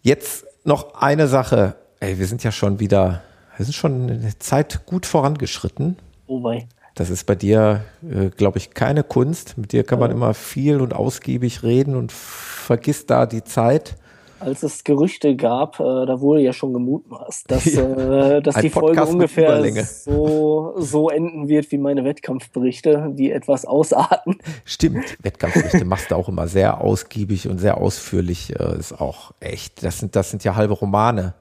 Jetzt 0.00 0.46
noch 0.64 0.94
eine 0.94 1.28
Sache. 1.28 1.76
Ey, 2.00 2.18
wir 2.18 2.26
sind 2.26 2.42
ja 2.42 2.52
schon 2.52 2.80
wieder, 2.80 3.22
wir 3.56 3.64
sind 3.64 3.74
schon 3.74 4.10
eine 4.10 4.38
Zeit 4.38 4.86
gut 4.86 5.06
vorangeschritten. 5.06 5.96
Oh 6.26 6.42
wei. 6.42 6.66
Das 6.94 7.08
ist 7.08 7.24
bei 7.24 7.34
dir, 7.34 7.84
äh, 8.02 8.28
glaube 8.28 8.58
ich, 8.58 8.74
keine 8.74 9.02
Kunst. 9.02 9.56
Mit 9.56 9.72
dir 9.72 9.84
kann 9.84 9.98
man 9.98 10.10
immer 10.10 10.34
viel 10.34 10.80
und 10.80 10.92
ausgiebig 10.92 11.62
reden 11.62 11.96
und 11.96 12.12
vergisst 12.12 13.10
da 13.10 13.26
die 13.26 13.44
Zeit. 13.44 13.96
Als 14.40 14.62
es 14.64 14.82
Gerüchte 14.82 15.36
gab, 15.36 15.78
äh, 15.78 15.82
da 15.82 16.20
wurde 16.20 16.40
ja 16.40 16.52
schon 16.52 16.72
gemutmaßt, 16.72 17.50
dass, 17.50 17.64
ja. 17.74 18.36
äh, 18.36 18.42
dass 18.42 18.56
die 18.56 18.70
Folge 18.70 19.04
ungefähr 19.06 19.84
so, 19.84 20.74
so 20.76 21.08
enden 21.10 21.48
wird 21.48 21.70
wie 21.70 21.78
meine 21.78 22.04
Wettkampfberichte, 22.04 23.12
die 23.14 23.30
etwas 23.30 23.64
ausarten. 23.64 24.38
Stimmt, 24.64 25.16
Wettkampfberichte 25.22 25.84
machst 25.84 26.10
du 26.10 26.16
auch 26.16 26.28
immer 26.28 26.48
sehr 26.48 26.80
ausgiebig 26.80 27.48
und 27.48 27.58
sehr 27.58 27.78
ausführlich. 27.78 28.58
Äh, 28.58 28.78
ist 28.78 29.00
auch 29.00 29.32
echt, 29.40 29.84
das 29.84 30.00
sind, 30.00 30.16
das 30.16 30.30
sind 30.30 30.44
ja 30.44 30.56
halbe 30.56 30.74
Romane. 30.74 31.34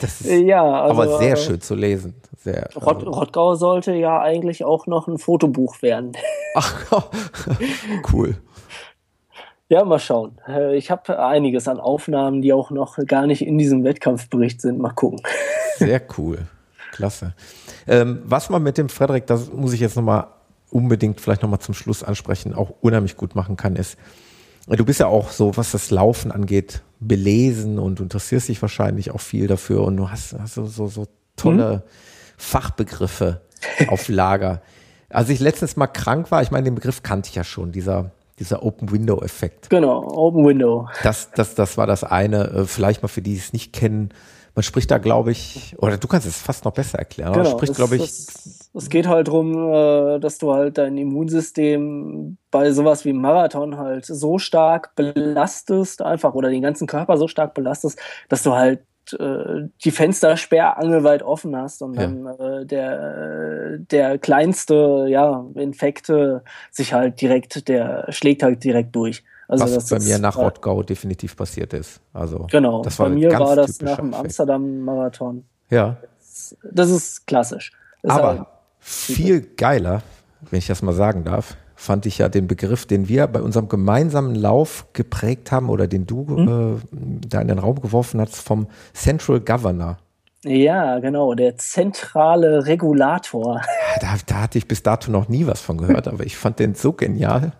Das 0.00 0.20
ist 0.20 0.30
ja, 0.30 0.62
also, 0.62 1.02
aber 1.02 1.18
sehr 1.18 1.36
schön 1.36 1.60
zu 1.60 1.74
lesen. 1.74 2.14
Sehr, 2.36 2.68
Rott, 2.76 2.98
also. 2.98 3.10
Rottgau 3.10 3.54
sollte 3.54 3.94
ja 3.94 4.20
eigentlich 4.20 4.64
auch 4.64 4.86
noch 4.86 5.08
ein 5.08 5.18
Fotobuch 5.18 5.82
werden. 5.82 6.12
Ach, 6.54 6.74
cool. 8.12 8.36
Ja, 9.68 9.84
mal 9.84 9.98
schauen. 9.98 10.40
Äh, 10.46 10.76
ich 10.76 10.90
habe 10.90 11.22
einiges 11.22 11.68
an 11.68 11.80
Aufnahmen, 11.80 12.42
die 12.42 12.52
auch 12.52 12.70
noch 12.70 12.96
gar 13.06 13.26
nicht 13.26 13.42
in 13.42 13.58
diesem 13.58 13.84
Wettkampfbericht 13.84 14.60
sind. 14.60 14.78
Mal 14.78 14.92
gucken. 14.92 15.20
Sehr 15.76 16.00
cool. 16.16 16.38
Klasse. 16.92 17.34
Ähm, 17.86 18.22
was 18.24 18.50
man 18.50 18.62
mit 18.62 18.78
dem 18.78 18.88
Frederik, 18.88 19.26
das 19.26 19.52
muss 19.52 19.72
ich 19.72 19.80
jetzt 19.80 19.96
nochmal 19.96 20.28
unbedingt 20.70 21.20
vielleicht 21.20 21.42
nochmal 21.42 21.60
zum 21.60 21.74
Schluss 21.74 22.02
ansprechen, 22.02 22.54
auch 22.54 22.72
unheimlich 22.80 23.16
gut 23.16 23.34
machen 23.34 23.56
kann, 23.56 23.76
ist, 23.76 23.98
du 24.68 24.84
bist 24.84 25.00
ja 25.00 25.06
auch 25.06 25.30
so, 25.30 25.56
was 25.56 25.72
das 25.72 25.90
Laufen 25.90 26.30
angeht, 26.30 26.82
belesen 27.00 27.78
und 27.78 27.98
du 27.98 28.02
interessierst 28.02 28.48
dich 28.48 28.60
wahrscheinlich 28.60 29.10
auch 29.10 29.20
viel 29.20 29.46
dafür 29.46 29.82
und 29.82 29.96
du 29.96 30.10
hast, 30.10 30.34
hast 30.38 30.54
so, 30.54 30.66
so, 30.66 30.88
so 30.88 31.06
tolle 31.36 31.76
mhm. 31.76 31.82
Fachbegriffe 32.36 33.40
auf 33.88 34.08
Lager. 34.08 34.62
Als 35.10 35.28
ich 35.28 35.40
letztens 35.40 35.76
mal 35.76 35.86
krank 35.86 36.30
war, 36.30 36.42
ich 36.42 36.50
meine, 36.50 36.64
den 36.64 36.74
Begriff 36.74 37.02
kannte 37.02 37.28
ich 37.28 37.34
ja 37.34 37.44
schon, 37.44 37.72
dieser, 37.72 38.10
dieser 38.38 38.62
Open 38.62 38.90
Window 38.90 39.22
Effekt. 39.22 39.70
Genau, 39.70 40.02
Open 40.06 40.46
Window. 40.46 40.88
Das, 41.02 41.30
das, 41.32 41.54
das 41.54 41.78
war 41.78 41.86
das 41.86 42.04
eine. 42.04 42.48
Äh, 42.48 42.64
vielleicht 42.66 43.02
mal 43.02 43.08
für 43.08 43.22
die, 43.22 43.32
die 43.32 43.38
es 43.38 43.52
nicht 43.52 43.72
kennen. 43.72 44.10
Man 44.58 44.64
spricht 44.64 44.90
da, 44.90 44.98
glaube 44.98 45.30
ich, 45.30 45.76
oder 45.78 45.98
du 45.98 46.08
kannst 46.08 46.26
es 46.26 46.42
fast 46.42 46.64
noch 46.64 46.72
besser 46.72 46.98
erklären. 46.98 47.32
Genau, 47.32 47.48
spricht, 47.48 47.76
glaube 47.76 47.94
ich. 47.94 48.02
Es, 48.02 48.68
es, 48.74 48.90
geht 48.90 49.06
halt 49.06 49.28
darum, 49.28 49.52
äh, 49.52 50.18
dass 50.18 50.38
du 50.38 50.52
halt 50.52 50.78
dein 50.78 50.98
Immunsystem 50.98 52.38
bei 52.50 52.72
sowas 52.72 53.04
wie 53.04 53.12
Marathon 53.12 53.78
halt 53.78 54.04
so 54.04 54.40
stark 54.40 54.96
belastest, 54.96 56.02
einfach 56.02 56.34
oder 56.34 56.50
den 56.50 56.62
ganzen 56.62 56.88
Körper 56.88 57.16
so 57.18 57.28
stark 57.28 57.54
belastest, 57.54 58.00
dass 58.28 58.42
du 58.42 58.54
halt 58.54 58.80
äh, 59.12 59.68
die 59.84 59.92
Fenster 59.92 60.36
sperrangelweit 60.36 61.22
offen 61.22 61.54
hast 61.54 61.80
und 61.80 61.96
dann 61.96 62.24
ja. 62.24 62.58
äh, 62.58 62.66
der, 62.66 63.78
der 63.78 64.18
kleinste 64.18 65.06
ja, 65.08 65.46
Infekte 65.54 66.42
sich 66.72 66.94
halt 66.94 67.20
direkt, 67.20 67.68
der 67.68 68.06
schlägt 68.10 68.42
halt 68.42 68.64
direkt 68.64 68.96
durch. 68.96 69.22
Also 69.48 69.64
Was 69.76 69.88
bei 69.88 69.98
mir 69.98 70.18
nach 70.18 70.36
Rottgau 70.36 70.82
definitiv 70.82 71.34
passiert 71.34 71.72
ist. 71.72 72.00
Also 72.12 72.46
genau, 72.50 72.82
das 72.82 72.98
war 72.98 73.08
bei 73.08 73.14
mir 73.14 73.30
war 73.38 73.56
das 73.56 73.80
nach 73.80 73.96
dem 73.96 74.12
Amsterdam-Marathon. 74.12 75.44
Ja. 75.70 75.96
Das, 76.18 76.56
das 76.70 76.90
ist 76.90 77.26
klassisch. 77.26 77.72
Das 78.02 78.12
Aber 78.12 78.28
halt 78.28 78.46
viel 78.78 79.40
geiler, 79.40 80.02
wenn 80.50 80.58
ich 80.58 80.66
das 80.66 80.82
mal 80.82 80.92
sagen 80.92 81.24
darf, 81.24 81.56
fand 81.74 82.06
ich 82.06 82.18
ja 82.18 82.28
den 82.28 82.46
Begriff, 82.46 82.86
den 82.86 83.08
wir 83.08 83.26
bei 83.26 83.40
unserem 83.40 83.68
gemeinsamen 83.68 84.34
Lauf 84.34 84.86
geprägt 84.92 85.50
haben 85.50 85.70
oder 85.70 85.86
den 85.86 86.06
du 86.06 86.24
mhm. 86.24 86.48
äh, 86.48 87.28
da 87.28 87.40
in 87.40 87.48
den 87.48 87.58
Raum 87.58 87.80
geworfen 87.80 88.20
hast, 88.20 88.36
vom 88.36 88.66
Central 88.92 89.40
Governor. 89.40 89.96
Ja, 90.44 91.00
genau, 91.00 91.34
der 91.34 91.56
zentrale 91.56 92.66
Regulator. 92.66 93.60
Da, 94.00 94.14
da, 94.26 94.42
hatte 94.42 94.58
ich 94.58 94.68
bis 94.68 94.84
dato 94.84 95.10
noch 95.10 95.28
nie 95.28 95.48
was 95.48 95.60
von 95.60 95.76
gehört, 95.76 96.06
aber 96.06 96.24
ich 96.24 96.36
fand 96.36 96.60
den 96.60 96.76
so 96.76 96.92
genial. 96.92 97.50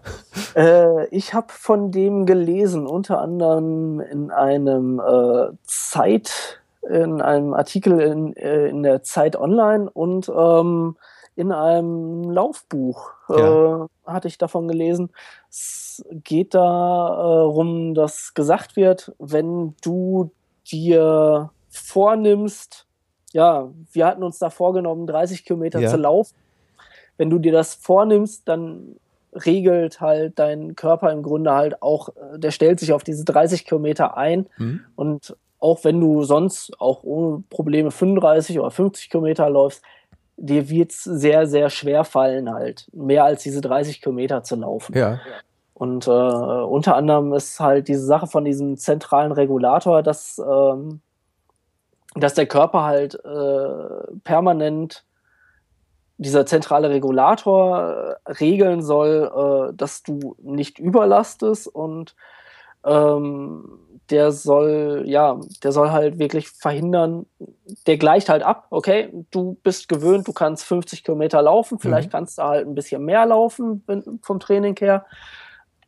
Äh, 0.54 1.06
ich 1.08 1.34
habe 1.34 1.48
von 1.50 1.90
dem 1.90 2.26
gelesen, 2.26 2.86
unter 2.86 3.20
anderem 3.20 3.98
in 3.98 4.30
einem 4.30 5.00
äh, 5.00 5.48
Zeit, 5.64 6.60
in 6.88 7.20
einem 7.20 7.54
Artikel 7.54 8.00
in, 8.00 8.36
äh, 8.36 8.68
in 8.68 8.84
der 8.84 9.02
Zeit 9.02 9.34
Online 9.34 9.90
und 9.90 10.28
ähm, 10.28 10.96
in 11.34 11.50
einem 11.50 12.30
Laufbuch 12.30 13.10
ja. 13.30 13.84
äh, 13.84 13.86
hatte 14.06 14.28
ich 14.28 14.38
davon 14.38 14.68
gelesen. 14.68 15.10
Es 15.50 16.04
geht 16.10 16.54
darum, 16.54 17.90
äh, 17.90 17.94
dass 17.94 18.34
gesagt 18.34 18.76
wird, 18.76 19.12
wenn 19.18 19.74
du 19.82 20.30
dir 20.70 21.50
vornimmst, 21.78 22.86
ja, 23.32 23.70
wir 23.92 24.06
hatten 24.06 24.22
uns 24.22 24.38
da 24.38 24.50
vorgenommen, 24.50 25.06
30 25.06 25.44
Kilometer 25.44 25.80
ja. 25.80 25.90
zu 25.90 25.96
laufen. 25.96 26.34
Wenn 27.16 27.30
du 27.30 27.38
dir 27.38 27.52
das 27.52 27.74
vornimmst, 27.74 28.48
dann 28.48 28.96
regelt 29.32 30.00
halt 30.00 30.38
dein 30.38 30.76
Körper 30.76 31.12
im 31.12 31.22
Grunde 31.22 31.52
halt 31.52 31.82
auch, 31.82 32.10
äh, 32.10 32.38
der 32.38 32.50
stellt 32.50 32.80
sich 32.80 32.92
auf 32.92 33.04
diese 33.04 33.24
30 33.24 33.64
Kilometer 33.64 34.16
ein. 34.16 34.46
Mhm. 34.56 34.80
Und 34.96 35.36
auch 35.60 35.84
wenn 35.84 36.00
du 36.00 36.22
sonst 36.22 36.80
auch 36.80 37.02
ohne 37.02 37.42
Probleme 37.50 37.90
35 37.90 38.58
oder 38.58 38.70
50 38.70 39.10
Kilometer 39.10 39.50
läufst, 39.50 39.82
dir 40.36 40.68
wird 40.68 40.92
es 40.92 41.02
sehr, 41.02 41.46
sehr 41.46 41.68
schwer 41.68 42.04
fallen, 42.04 42.52
halt 42.52 42.88
mehr 42.92 43.24
als 43.24 43.42
diese 43.42 43.60
30 43.60 44.00
Kilometer 44.00 44.44
zu 44.44 44.56
laufen. 44.56 44.96
Ja. 44.96 45.20
Und 45.74 46.06
äh, 46.06 46.10
unter 46.10 46.96
anderem 46.96 47.32
ist 47.32 47.60
halt 47.60 47.88
diese 47.88 48.04
Sache 48.04 48.26
von 48.26 48.44
diesem 48.44 48.76
zentralen 48.76 49.32
Regulator, 49.32 50.02
dass 50.02 50.38
ähm, 50.38 51.00
dass 52.14 52.34
der 52.34 52.46
Körper 52.46 52.84
halt 52.84 53.14
äh, 53.24 54.18
permanent 54.24 55.04
dieser 56.18 56.46
zentrale 56.46 56.90
Regulator 56.90 58.18
äh, 58.26 58.32
regeln 58.32 58.82
soll, 58.82 59.70
äh, 59.70 59.74
dass 59.74 60.02
du 60.02 60.36
nicht 60.42 60.78
überlastest 60.78 61.68
und 61.68 62.16
ähm, 62.84 63.78
der 64.10 64.32
soll, 64.32 65.04
ja, 65.06 65.38
der 65.62 65.72
soll 65.72 65.90
halt 65.90 66.18
wirklich 66.18 66.48
verhindern, 66.48 67.26
der 67.86 67.98
gleicht 67.98 68.28
halt 68.28 68.42
ab, 68.42 68.66
okay, 68.70 69.12
du 69.30 69.58
bist 69.62 69.88
gewöhnt, 69.88 70.26
du 70.26 70.32
kannst 70.32 70.64
50 70.64 71.04
Kilometer 71.04 71.42
laufen, 71.42 71.78
vielleicht 71.78 72.08
mhm. 72.08 72.12
kannst 72.12 72.38
du 72.38 72.42
halt 72.42 72.66
ein 72.66 72.74
bisschen 72.74 73.04
mehr 73.04 73.26
laufen 73.26 73.84
vom 74.22 74.40
Training 74.40 74.76
her, 74.78 75.04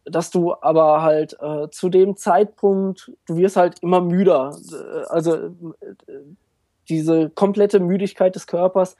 dass 0.05 0.31
du 0.31 0.55
aber 0.61 1.03
halt 1.03 1.37
äh, 1.41 1.69
zu 1.71 1.89
dem 1.89 2.17
Zeitpunkt, 2.17 3.13
du 3.27 3.37
wirst 3.37 3.57
halt 3.57 3.81
immer 3.81 4.01
müder. 4.01 4.57
Äh, 4.73 5.07
also 5.09 5.35
äh, 5.35 5.51
diese 6.89 7.31
komplette 7.31 7.81
Müdigkeit 7.81 8.35
des 8.35 8.47
Körpers 8.47 8.97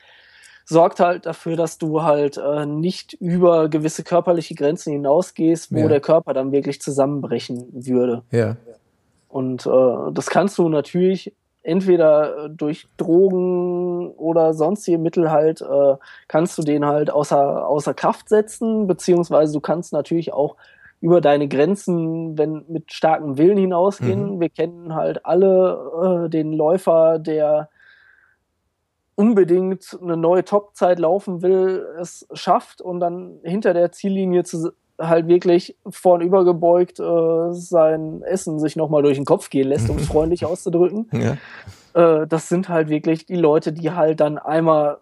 sorgt 0.65 1.01
halt 1.01 1.27
dafür, 1.27 1.57
dass 1.57 1.79
du 1.79 2.03
halt 2.03 2.37
äh, 2.37 2.65
nicht 2.65 3.15
über 3.15 3.69
gewisse 3.69 4.05
körperliche 4.05 4.55
Grenzen 4.55 4.93
hinausgehst, 4.93 5.73
wo 5.75 5.81
ja. 5.81 5.89
der 5.89 6.01
Körper 6.01 6.33
dann 6.33 6.53
wirklich 6.53 6.81
zusammenbrechen 6.81 7.67
würde. 7.73 8.23
Ja. 8.31 8.57
Und 9.29 9.67
äh, 9.67 10.13
das 10.13 10.27
kannst 10.27 10.59
du 10.59 10.69
natürlich 10.69 11.35
entweder 11.63 12.49
durch 12.49 12.87
Drogen 12.97 14.13
oder 14.13 14.55
sonstige 14.55 14.99
Mittel 14.99 15.31
halt, 15.31 15.61
äh, 15.61 15.97
kannst 16.29 16.57
du 16.57 16.63
den 16.63 16.87
halt 16.87 17.11
außer, 17.11 17.67
außer 17.67 17.93
Kraft 17.93 18.29
setzen, 18.29 18.87
beziehungsweise 18.87 19.53
du 19.53 19.61
kannst 19.61 19.93
natürlich 19.93 20.33
auch 20.33 20.57
über 21.01 21.21
deine 21.21 21.49
Grenzen, 21.49 22.37
wenn 22.37 22.65
mit 22.69 22.93
starkem 22.93 23.39
Willen 23.39 23.57
hinausgehen. 23.57 24.35
Mhm. 24.37 24.41
Wir 24.41 24.51
kennen 24.51 24.95
halt 24.95 25.25
alle 25.25 26.27
äh, 26.27 26.31
den 26.31 26.53
Läufer, 26.53 27.19
der 27.19 27.71
unbedingt 29.15 29.99
eine 30.01 30.17
neue 30.17 30.45
Topzeit 30.45 30.99
laufen 30.99 31.43
will, 31.43 31.87
es 32.01 32.27
schafft 32.33 32.81
und 32.81 33.01
dann 33.01 33.39
hinter 33.43 33.75
der 33.75 33.93
Ziellinie 33.93 34.45
zu, 34.45 34.73
halt 34.99 35.29
wirklich 35.29 35.77
vornübergebeugt 35.89 37.01
äh, 37.01 37.53
sein 37.53 38.23
Essen 38.23 38.59
sich 38.59 38.77
nochmal 38.77 39.03
durch 39.03 39.17
den 39.17 39.27
Kopf 39.27 39.51
gehen 39.51 39.69
lässt, 39.69 39.91
um 39.91 39.99
es 39.99 40.07
freundlich 40.09 40.45
auszudrücken. 40.45 41.11
Ja. 41.13 41.37
Äh, 42.23 42.27
das 42.27 42.49
sind 42.49 42.69
halt 42.69 42.89
wirklich 42.89 43.27
die 43.27 43.37
Leute, 43.37 43.73
die 43.73 43.91
halt 43.91 44.21
dann 44.21 44.39
einmal 44.39 44.99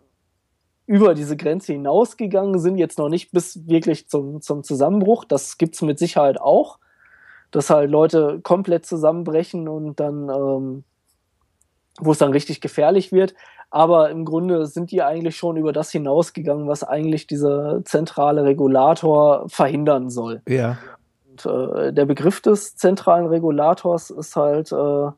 über 0.88 1.14
diese 1.14 1.36
Grenze 1.36 1.74
hinausgegangen 1.74 2.58
sind, 2.58 2.78
jetzt 2.78 2.98
noch 2.98 3.10
nicht 3.10 3.30
bis 3.30 3.68
wirklich 3.68 4.08
zum, 4.08 4.40
zum 4.40 4.64
Zusammenbruch. 4.64 5.26
Das 5.26 5.58
gibt 5.58 5.74
es 5.74 5.82
mit 5.82 5.98
Sicherheit 5.98 6.40
auch, 6.40 6.78
dass 7.50 7.68
halt 7.68 7.90
Leute 7.90 8.40
komplett 8.42 8.86
zusammenbrechen 8.86 9.68
und 9.68 10.00
dann, 10.00 10.30
ähm, 10.30 10.84
wo 12.00 12.12
es 12.12 12.18
dann 12.18 12.32
richtig 12.32 12.62
gefährlich 12.62 13.12
wird. 13.12 13.34
Aber 13.68 14.08
im 14.08 14.24
Grunde 14.24 14.64
sind 14.66 14.90
die 14.90 15.02
eigentlich 15.02 15.36
schon 15.36 15.58
über 15.58 15.74
das 15.74 15.90
hinausgegangen, 15.90 16.68
was 16.68 16.82
eigentlich 16.84 17.26
dieser 17.26 17.84
zentrale 17.84 18.44
Regulator 18.44 19.46
verhindern 19.50 20.08
soll. 20.08 20.40
Ja. 20.48 20.78
Und, 21.30 21.44
äh, 21.44 21.92
der 21.92 22.06
Begriff 22.06 22.40
des 22.40 22.76
zentralen 22.76 23.26
Regulators 23.26 24.08
ist 24.08 24.36
halt 24.36 24.72
äh, 24.72 25.10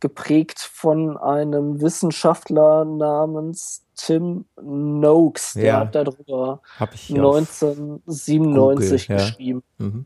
geprägt 0.00 0.60
von 0.60 1.16
einem 1.16 1.80
Wissenschaftler 1.80 2.84
namens 2.84 3.84
Tim 3.96 4.44
Noakes, 4.60 5.54
der 5.54 5.64
ja, 5.64 5.80
hat 5.80 5.94
darüber 5.94 6.60
hab 6.78 6.94
ich 6.94 7.10
1997 7.10 9.08
Google, 9.08 9.16
geschrieben. 9.16 9.62
Ja. 9.78 9.86
Mhm. 9.86 10.04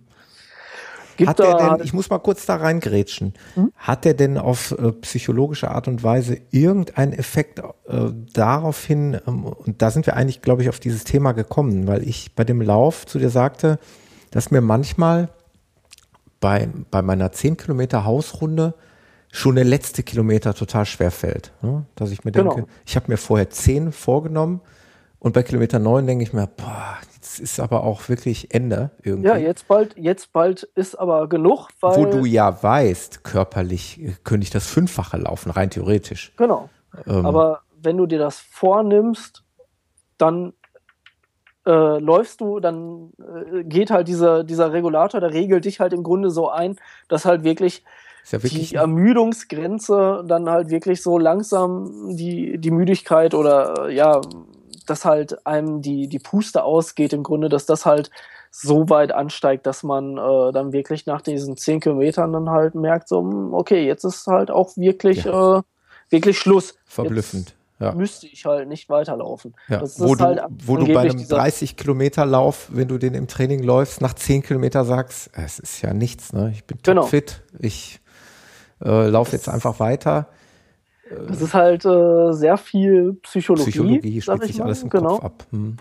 hat 1.27 1.41
er 1.41 1.57
denn, 1.57 1.85
ich 1.85 1.93
muss 1.93 2.09
mal 2.09 2.19
kurz 2.19 2.47
da 2.47 2.57
reingrätschen, 2.57 3.35
hm? 3.55 3.73
hat 3.77 4.07
er 4.07 4.15
denn 4.15 4.39
auf 4.39 4.73
äh, 4.73 4.93
psychologische 4.93 5.71
Art 5.71 5.89
und 5.89 6.03
Weise 6.03 6.39
irgendeinen 6.51 7.13
Effekt 7.13 7.59
äh, 7.59 8.11
darauf 8.33 8.83
hin, 8.83 9.21
ähm, 9.27 9.45
und 9.45 9.83
da 9.83 9.91
sind 9.91 10.07
wir 10.07 10.17
eigentlich, 10.17 10.41
glaube 10.41 10.63
ich, 10.63 10.71
auf 10.71 10.81
dieses 10.81 11.05
Thema 11.05 11.33
gekommen, 11.33 11.87
weil 11.87 12.03
ich 12.09 12.35
bei 12.35 12.45
dem 12.45 12.63
Lauf 12.63 13.05
zu 13.05 13.19
dir 13.19 13.31
sagte, 13.31 13.79
dass 14.31 14.51
mir 14.51 14.63
manchmal 14.63 15.29
bei, 16.41 16.69
bei 16.91 17.03
meiner 17.03 17.33
10 17.33 17.57
Kilometer 17.59 18.05
Hausrunde 18.05 18.75
schon 19.33 19.57
der 19.57 19.65
letzte 19.65 20.03
Kilometer 20.03 20.55
total 20.55 20.85
schwer 20.85 21.11
fällt. 21.11 21.53
Ne? 21.63 21.87
Dass 21.97 22.13
ich 22.13 22.25
mir 22.25 22.33
denke, 22.33 22.55
genau. 22.55 22.69
ich 22.87 22.95
habe 22.95 23.11
mir 23.11 23.17
vorher 23.17 23.49
zehn 23.51 23.91
vorgenommen 23.91 24.61
und 25.19 25.33
bei 25.33 25.43
Kilometer 25.43 25.79
neun 25.79 26.07
denke 26.07 26.23
ich 26.23 26.35
mir, 26.35 26.47
boah, 26.47 26.99
jetzt 27.15 27.41
ist 27.41 27.59
aber 27.59 27.83
auch 27.83 28.11
wirklich 28.11 28.55
Ende 28.55 28.91
irgendwie. 29.03 29.29
Ja, 29.29 29.37
jetzt 29.39 29.67
bald, 29.69 29.97
jetzt 29.97 30.35
bald 30.35 30.65
ist 30.75 30.97
aber 30.97 31.29
genug, 31.29 31.69
weil. 31.81 31.97
Wo 31.97 32.05
du 32.05 32.27
ja 32.27 32.63
weißt, 32.63 33.25
körperlich 33.25 34.01
könnte 34.23 34.45
ich 34.45 34.51
das 34.51 34.67
Fünffache 34.67 35.17
laufen, 35.17 35.51
rein 35.51 35.71
theoretisch. 35.71 36.33
Genau. 36.37 36.69
Ähm, 37.07 37.25
aber 37.25 37.63
wenn 37.81 37.97
du 37.97 38.05
dir 38.07 38.19
das 38.19 38.39
vornimmst, 38.39 39.43
dann 40.19 40.53
äh, 41.65 41.99
läufst 41.99 42.43
du, 42.43 42.61
dann 42.61 43.13
äh, 43.19 43.65
geht 43.65 43.91
halt 43.91 44.09
dieser, 44.09 44.45
dieser 44.45 44.75
Regulator, 44.75 45.21
der 45.21 45.33
regelt 45.33 45.65
dich 45.65 45.81
halt 45.81 45.95
im 45.95 46.03
Grunde 46.03 46.31
so 46.31 46.51
ein, 46.51 46.77
dass 47.09 47.25
halt 47.25 47.45
wirklich 47.45 47.83
ja 48.31 48.39
die 48.39 48.75
Ermüdungsgrenze 48.75 50.25
dann 50.27 50.49
halt 50.49 50.71
wirklich 50.71 51.03
so 51.03 51.19
langsam 51.19 52.17
die, 52.17 52.59
die 52.59 52.71
Müdigkeit 52.71 53.35
oder 53.35 53.89
äh, 53.89 53.95
ja, 53.95 54.21
dass 54.87 55.05
halt 55.05 55.47
einem 55.47 55.83
die, 55.83 56.09
die 56.09 56.19
Puste 56.19 56.65
ausgeht 56.65 57.13
im 57.13 57.23
Grunde, 57.23 57.49
dass 57.49 57.67
das 57.67 57.87
halt 57.87 58.11
so 58.51 58.89
weit 58.91 59.13
ansteigt, 59.13 59.67
dass 59.67 59.83
man 59.83 60.19
äh, 60.19 60.53
dann 60.53 60.73
wirklich 60.73 61.07
nach 61.07 61.23
diesen 61.23 61.57
zehn 61.57 61.81
Kilometern 61.81 62.33
dann 62.33 62.51
halt 62.51 62.75
merkt, 62.75 63.09
so, 63.09 63.21
hm, 63.21 63.55
okay, 63.55 63.87
jetzt 63.87 64.05
ist 64.05 64.27
halt 64.27 64.51
auch 64.51 64.77
wirklich, 64.77 65.25
ja. 65.25 65.59
äh, 65.59 65.63
wirklich 66.11 66.39
Schluss. 66.39 66.75
Verblüffend. 66.85 67.49
Jetzt 67.49 67.57
ja. 67.83 67.95
müsste 67.95 68.27
ich 68.27 68.45
halt 68.45 68.69
nicht 68.69 68.89
weiterlaufen. 68.91 69.55
Ja. 69.69 69.83
wo 69.97 70.15
du, 70.15 70.25
halt 70.25 70.43
wo 70.65 70.77
du 70.77 70.93
bei 70.93 71.01
einem 71.01 71.27
30 71.27 71.77
Kilometer 71.77 72.27
Lauf, 72.27 72.69
wenn 72.71 72.89
du 72.89 72.99
den 72.99 73.15
im 73.15 73.27
Training 73.27 73.63
läufst, 73.63 74.01
nach 74.01 74.15
10 74.15 74.43
Kilometer 74.43 74.85
sagst, 74.85 75.31
es 75.33 75.59
ist 75.59 75.83
ja 75.83 75.93
nichts, 75.93 76.33
ne? 76.33 76.53
Ich 76.55 76.65
bin 76.65 76.79
genau. 76.83 77.03
topfit, 77.03 77.43
ich 77.59 78.02
äh, 78.85 79.09
lauf 79.09 79.33
jetzt 79.33 79.49
einfach 79.49 79.81
weiter. 79.81 80.29
Das 81.29 81.43
ist 81.43 81.55
halt 81.55 81.85
äh, 81.85 82.33
sehr 82.33 82.57
viel 82.57 83.15
Psychologie. 83.23 83.71
Psychologie 83.71 84.21
spielt 84.21 84.45
sich 84.45 84.63
alles 84.63 84.83
im 84.83 84.91
genau. 84.91 85.17
Kopf 85.17 85.25
ab. 85.25 85.47
Hm. 85.51 85.77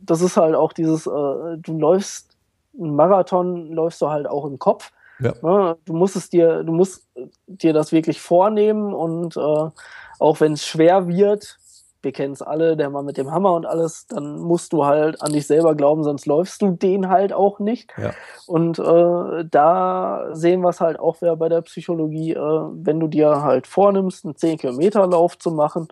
Das 0.00 0.20
ist 0.20 0.36
halt 0.36 0.54
auch 0.54 0.72
dieses, 0.72 1.06
äh, 1.06 1.10
du 1.10 1.78
läufst 1.78 2.36
einen 2.78 2.94
Marathon, 2.94 3.72
läufst 3.72 4.02
du 4.02 4.08
halt 4.08 4.26
auch 4.26 4.44
im 4.44 4.58
Kopf. 4.58 4.92
Ja. 5.18 5.32
Ne? 5.42 5.76
Du 5.84 5.94
musst 5.94 6.16
es 6.16 6.28
dir, 6.28 6.62
du 6.62 6.72
musst 6.72 7.06
dir 7.46 7.72
das 7.72 7.92
wirklich 7.92 8.20
vornehmen 8.20 8.92
und 8.92 9.36
äh, 9.36 9.70
auch 10.18 10.40
wenn 10.40 10.52
es 10.52 10.66
schwer 10.66 11.08
wird, 11.08 11.58
wir 12.02 12.12
kennen 12.12 12.32
es 12.32 12.42
alle, 12.42 12.76
der 12.76 12.90
Mann 12.90 13.04
mit 13.04 13.16
dem 13.16 13.30
Hammer 13.30 13.52
und 13.54 13.66
alles, 13.66 14.06
dann 14.06 14.38
musst 14.38 14.72
du 14.72 14.84
halt 14.84 15.20
an 15.22 15.32
dich 15.32 15.46
selber 15.46 15.74
glauben, 15.74 16.04
sonst 16.04 16.26
läufst 16.26 16.62
du 16.62 16.70
den 16.70 17.08
halt 17.08 17.32
auch 17.32 17.58
nicht. 17.58 17.92
Ja. 17.96 18.12
Und 18.46 18.78
äh, 18.78 19.44
da 19.50 20.28
sehen 20.32 20.60
wir 20.60 20.68
es 20.68 20.80
halt 20.80 20.98
auch 20.98 21.20
wieder 21.20 21.36
bei 21.36 21.48
der 21.48 21.62
Psychologie, 21.62 22.32
äh, 22.32 22.38
wenn 22.38 23.00
du 23.00 23.08
dir 23.08 23.42
halt 23.42 23.66
vornimmst, 23.66 24.24
einen 24.24 24.34
10-Kilometer-Lauf 24.34 25.38
zu 25.38 25.50
machen, 25.50 25.88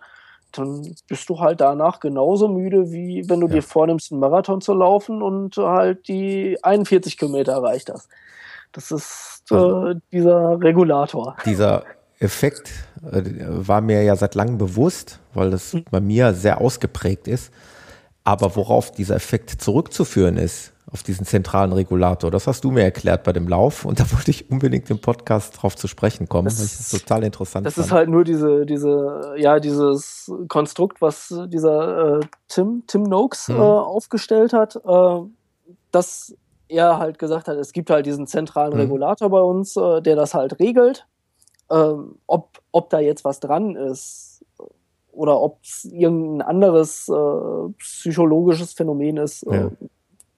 dann 0.51 0.95
bist 1.07 1.27
du 1.29 1.39
halt 1.39 1.59
danach 1.61 1.99
genauso 1.99 2.47
müde, 2.47 2.91
wie 2.91 3.27
wenn 3.29 3.41
du 3.41 3.47
ja. 3.47 3.53
dir 3.53 3.63
vornimmst, 3.63 4.11
einen 4.11 4.21
Marathon 4.21 4.61
zu 4.61 4.73
laufen 4.73 5.21
und 5.21 5.57
halt 5.57 6.07
die 6.07 6.57
41 6.63 7.17
Kilometer 7.17 7.53
erreicht 7.53 7.89
hast. 7.91 8.09
Das 8.71 8.91
ist 8.91 9.43
äh, 9.51 9.55
also 9.55 9.93
dieser 10.11 10.61
Regulator. 10.61 11.35
Dieser 11.45 11.83
Effekt 12.19 12.71
äh, 13.11 13.21
war 13.47 13.81
mir 13.81 14.03
ja 14.03 14.15
seit 14.15 14.35
langem 14.35 14.57
bewusst, 14.57 15.19
weil 15.33 15.51
das 15.51 15.73
mhm. 15.73 15.85
bei 15.91 15.99
mir 15.99 16.33
sehr 16.33 16.61
ausgeprägt 16.61 17.27
ist. 17.27 17.51
Aber 18.23 18.55
worauf 18.55 18.91
dieser 18.91 19.15
Effekt 19.15 19.49
zurückzuführen 19.61 20.37
ist, 20.37 20.73
auf 20.91 21.03
diesen 21.03 21.25
zentralen 21.25 21.73
Regulator, 21.73 22.31
das 22.31 22.47
hast 22.47 22.63
du 22.63 22.71
mir 22.71 22.83
erklärt 22.83 23.23
bei 23.23 23.33
dem 23.33 23.47
Lauf 23.47 23.85
und 23.85 23.99
da 23.99 24.11
wollte 24.11 24.31
ich 24.31 24.49
unbedingt 24.49 24.89
im 24.89 24.99
Podcast 24.99 25.61
drauf 25.61 25.75
zu 25.75 25.87
sprechen 25.87 26.29
kommen, 26.29 26.45
das, 26.45 26.57
das 26.57 26.89
total 26.89 27.23
interessant 27.23 27.65
Das 27.65 27.75
fand. 27.75 27.85
ist 27.85 27.91
halt 27.91 28.09
nur 28.09 28.23
diese, 28.23 28.65
diese, 28.65 29.33
ja, 29.37 29.59
dieses 29.59 30.31
Konstrukt, 30.47 31.01
was 31.01 31.33
dieser 31.47 32.19
äh, 32.19 32.19
Tim, 32.47 32.83
Tim 32.87 33.03
Noakes 33.03 33.49
mhm. 33.49 33.55
äh, 33.55 33.59
aufgestellt 33.59 34.53
hat, 34.53 34.75
äh, 34.75 35.19
dass 35.91 36.35
er 36.67 36.97
halt 36.97 37.19
gesagt 37.19 37.47
hat, 37.47 37.57
es 37.57 37.73
gibt 37.73 37.89
halt 37.89 38.05
diesen 38.05 38.27
zentralen 38.27 38.73
mhm. 38.73 38.81
Regulator 38.81 39.29
bei 39.29 39.41
uns, 39.41 39.75
äh, 39.75 40.01
der 40.01 40.15
das 40.15 40.33
halt 40.33 40.59
regelt. 40.59 41.05
Ähm, 41.69 42.17
ob, 42.27 42.61
ob 42.71 42.89
da 42.89 42.99
jetzt 42.99 43.25
was 43.25 43.39
dran 43.39 43.75
ist 43.75 44.45
oder 45.11 45.39
ob 45.41 45.59
es 45.63 45.85
irgendein 45.85 46.47
anderes 46.47 47.09
äh, 47.09 47.73
psychologisches 47.79 48.73
Phänomen 48.73 49.17
ist, 49.17 49.43
äh, 49.43 49.55
ja. 49.55 49.71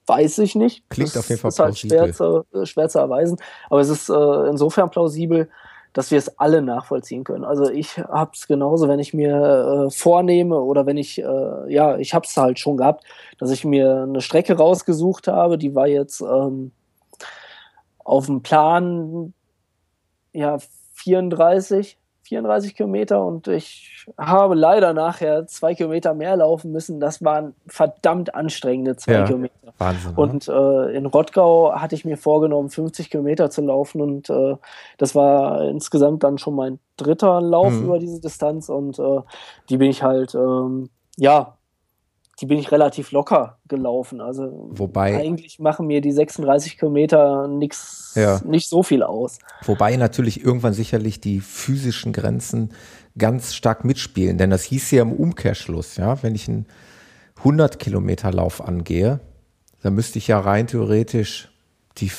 weiß 0.06 0.38
ich 0.38 0.54
nicht. 0.54 0.88
Klingt 0.88 1.10
das 1.10 1.18
auf 1.18 1.28
jeden 1.28 1.40
Fall 1.40 1.50
ist 1.50 1.58
halt 1.58 1.78
schwer 1.78 2.12
zu, 2.12 2.44
äh, 2.52 2.64
schwer 2.64 2.88
zu 2.88 2.98
erweisen. 2.98 3.38
Aber 3.68 3.80
es 3.80 3.88
ist 3.88 4.08
äh, 4.08 4.48
insofern 4.48 4.90
plausibel, 4.90 5.48
dass 5.92 6.10
wir 6.10 6.18
es 6.18 6.38
alle 6.38 6.62
nachvollziehen 6.62 7.24
können. 7.24 7.44
Also 7.44 7.70
ich 7.70 7.98
habe 7.98 8.30
es 8.34 8.46
genauso, 8.46 8.88
wenn 8.88 9.00
ich 9.00 9.14
mir 9.14 9.86
äh, 9.88 9.90
vornehme 9.90 10.60
oder 10.60 10.86
wenn 10.86 10.96
ich, 10.96 11.18
äh, 11.18 11.72
ja, 11.72 11.98
ich 11.98 12.14
habe 12.14 12.26
es 12.26 12.36
halt 12.36 12.58
schon 12.58 12.76
gehabt, 12.76 13.04
dass 13.38 13.50
ich 13.50 13.64
mir 13.64 14.02
eine 14.02 14.20
Strecke 14.20 14.56
rausgesucht 14.56 15.28
habe, 15.28 15.58
die 15.58 15.74
war 15.74 15.88
jetzt 15.88 16.20
ähm, 16.20 16.72
auf 17.98 18.26
dem 18.26 18.42
Plan, 18.42 19.34
ja, 20.32 20.58
34, 21.08 21.96
34 22.22 22.74
Kilometer 22.74 23.24
und 23.24 23.48
ich 23.48 24.06
habe 24.18 24.54
leider 24.54 24.92
nachher 24.92 25.46
zwei 25.46 25.74
Kilometer 25.74 26.12
mehr 26.12 26.36
laufen 26.36 26.70
müssen. 26.70 27.00
Das 27.00 27.24
waren 27.24 27.54
verdammt 27.66 28.34
anstrengende 28.34 28.96
zwei 28.96 29.12
ja, 29.12 29.24
Kilometer. 29.24 29.54
Wahnsinn, 29.78 30.14
und 30.16 30.48
äh, 30.48 30.96
in 30.96 31.06
Rottgau 31.06 31.72
hatte 31.74 31.94
ich 31.94 32.04
mir 32.04 32.16
vorgenommen, 32.16 32.68
50 32.68 33.10
Kilometer 33.10 33.50
zu 33.50 33.62
laufen 33.62 34.00
und 34.00 34.28
äh, 34.28 34.56
das 34.98 35.14
war 35.14 35.62
insgesamt 35.68 36.22
dann 36.22 36.38
schon 36.38 36.54
mein 36.54 36.78
dritter 36.96 37.40
Lauf 37.40 37.72
mhm. 37.72 37.84
über 37.84 37.98
diese 37.98 38.20
Distanz 38.20 38.68
und 38.68 38.98
äh, 38.98 39.20
die 39.70 39.76
bin 39.76 39.90
ich 39.90 40.02
halt, 40.02 40.34
ähm, 40.34 40.90
ja, 41.16 41.57
die 42.40 42.46
bin 42.46 42.58
ich 42.58 42.70
relativ 42.70 43.10
locker 43.10 43.58
gelaufen. 43.66 44.20
Also 44.20 44.68
Wobei, 44.70 45.16
eigentlich 45.16 45.58
machen 45.58 45.86
mir 45.86 46.00
die 46.00 46.12
36 46.12 46.78
Kilometer 46.78 47.48
nix, 47.48 48.12
ja. 48.14 48.40
nicht 48.44 48.68
so 48.68 48.82
viel 48.82 49.02
aus. 49.02 49.38
Wobei 49.64 49.96
natürlich 49.96 50.44
irgendwann 50.44 50.72
sicherlich 50.72 51.20
die 51.20 51.40
physischen 51.40 52.12
Grenzen 52.12 52.70
ganz 53.16 53.54
stark 53.54 53.84
mitspielen, 53.84 54.38
denn 54.38 54.50
das 54.50 54.62
hieß 54.64 54.90
ja 54.92 55.02
im 55.02 55.12
Umkehrschluss, 55.12 55.96
ja, 55.96 56.22
wenn 56.22 56.34
ich 56.36 56.48
einen 56.48 56.66
100 57.38 57.78
Kilometer 57.78 58.32
Lauf 58.32 58.60
angehe, 58.60 59.20
dann 59.82 59.94
müsste 59.94 60.18
ich 60.18 60.28
ja 60.28 60.38
rein 60.38 60.66
theoretisch 60.66 61.50
die 61.98 62.10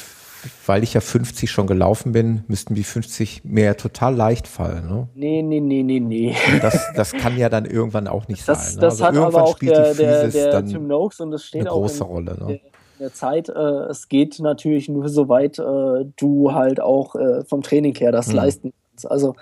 weil 0.65 0.83
ich 0.83 0.93
ja 0.93 1.01
50 1.01 1.49
schon 1.51 1.67
gelaufen 1.67 2.11
bin, 2.11 2.43
müssten 2.47 2.75
die 2.75 2.83
50 2.83 3.43
mir 3.43 3.75
total 3.77 4.15
leicht 4.15 4.47
fallen. 4.47 4.87
Ne? 4.87 5.09
Nee, 5.13 5.41
nee, 5.41 5.59
nee, 5.59 5.83
nee, 5.83 5.99
nee. 5.99 6.35
Das, 6.61 6.87
das 6.95 7.11
kann 7.11 7.37
ja 7.37 7.49
dann 7.49 7.65
irgendwann 7.65 8.07
auch 8.07 8.27
nicht 8.27 8.47
das, 8.47 8.73
sein. 8.73 8.75
Ne? 8.75 8.81
Das 8.81 8.93
also 8.93 9.05
hat 9.05 9.13
irgendwann 9.15 9.41
aber 9.41 9.49
auch 9.49 9.55
spielt 9.57 9.75
der, 9.75 9.93
die 9.93 9.95
Physis 9.95 10.33
der, 10.33 10.61
der 10.61 10.65
Tim 10.65 10.87
Noakes 10.87 11.19
und 11.19 11.31
das 11.31 11.43
steht 11.43 11.61
eine 11.61 11.69
große 11.69 12.03
in, 12.03 12.09
Rolle. 12.09 12.37
Ne? 12.39 12.53
in 12.53 12.59
der 12.99 13.13
Zeit. 13.13 13.49
Äh, 13.49 13.51
es 13.89 14.07
geht 14.07 14.39
natürlich 14.39 14.89
nur 14.89 15.09
so 15.09 15.29
weit, 15.29 15.59
äh, 15.59 16.05
du 16.15 16.53
halt 16.53 16.79
auch 16.79 17.15
äh, 17.15 17.43
vom 17.45 17.61
Training 17.61 17.95
her 17.95 18.11
das 18.11 18.27
hm. 18.27 18.35
leisten 18.35 18.73
kannst. 18.91 19.09
Also 19.09 19.35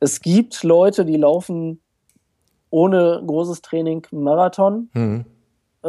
es 0.00 0.20
gibt 0.20 0.62
Leute, 0.62 1.04
die 1.04 1.16
laufen 1.16 1.80
ohne 2.70 3.22
großes 3.26 3.62
Training 3.62 4.06
Marathon. 4.10 4.90
Hm. 4.92 5.24
Äh, 5.82 5.88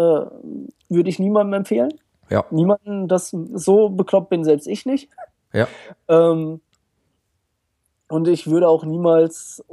würde 0.89 1.09
ich 1.09 1.19
niemandem 1.19 1.53
empfehlen 1.53 1.93
ja. 2.29 2.45
niemanden, 2.51 3.07
das 3.07 3.35
so 3.53 3.89
bekloppt 3.89 4.29
bin, 4.29 4.43
selbst 4.43 4.67
ich 4.67 4.85
nicht. 4.85 5.09
Ja. 5.53 5.67
Ähm, 6.07 6.61
und 8.07 8.27
ich 8.27 8.49
würde 8.49 8.67
auch 8.67 8.85
niemals, 8.85 9.63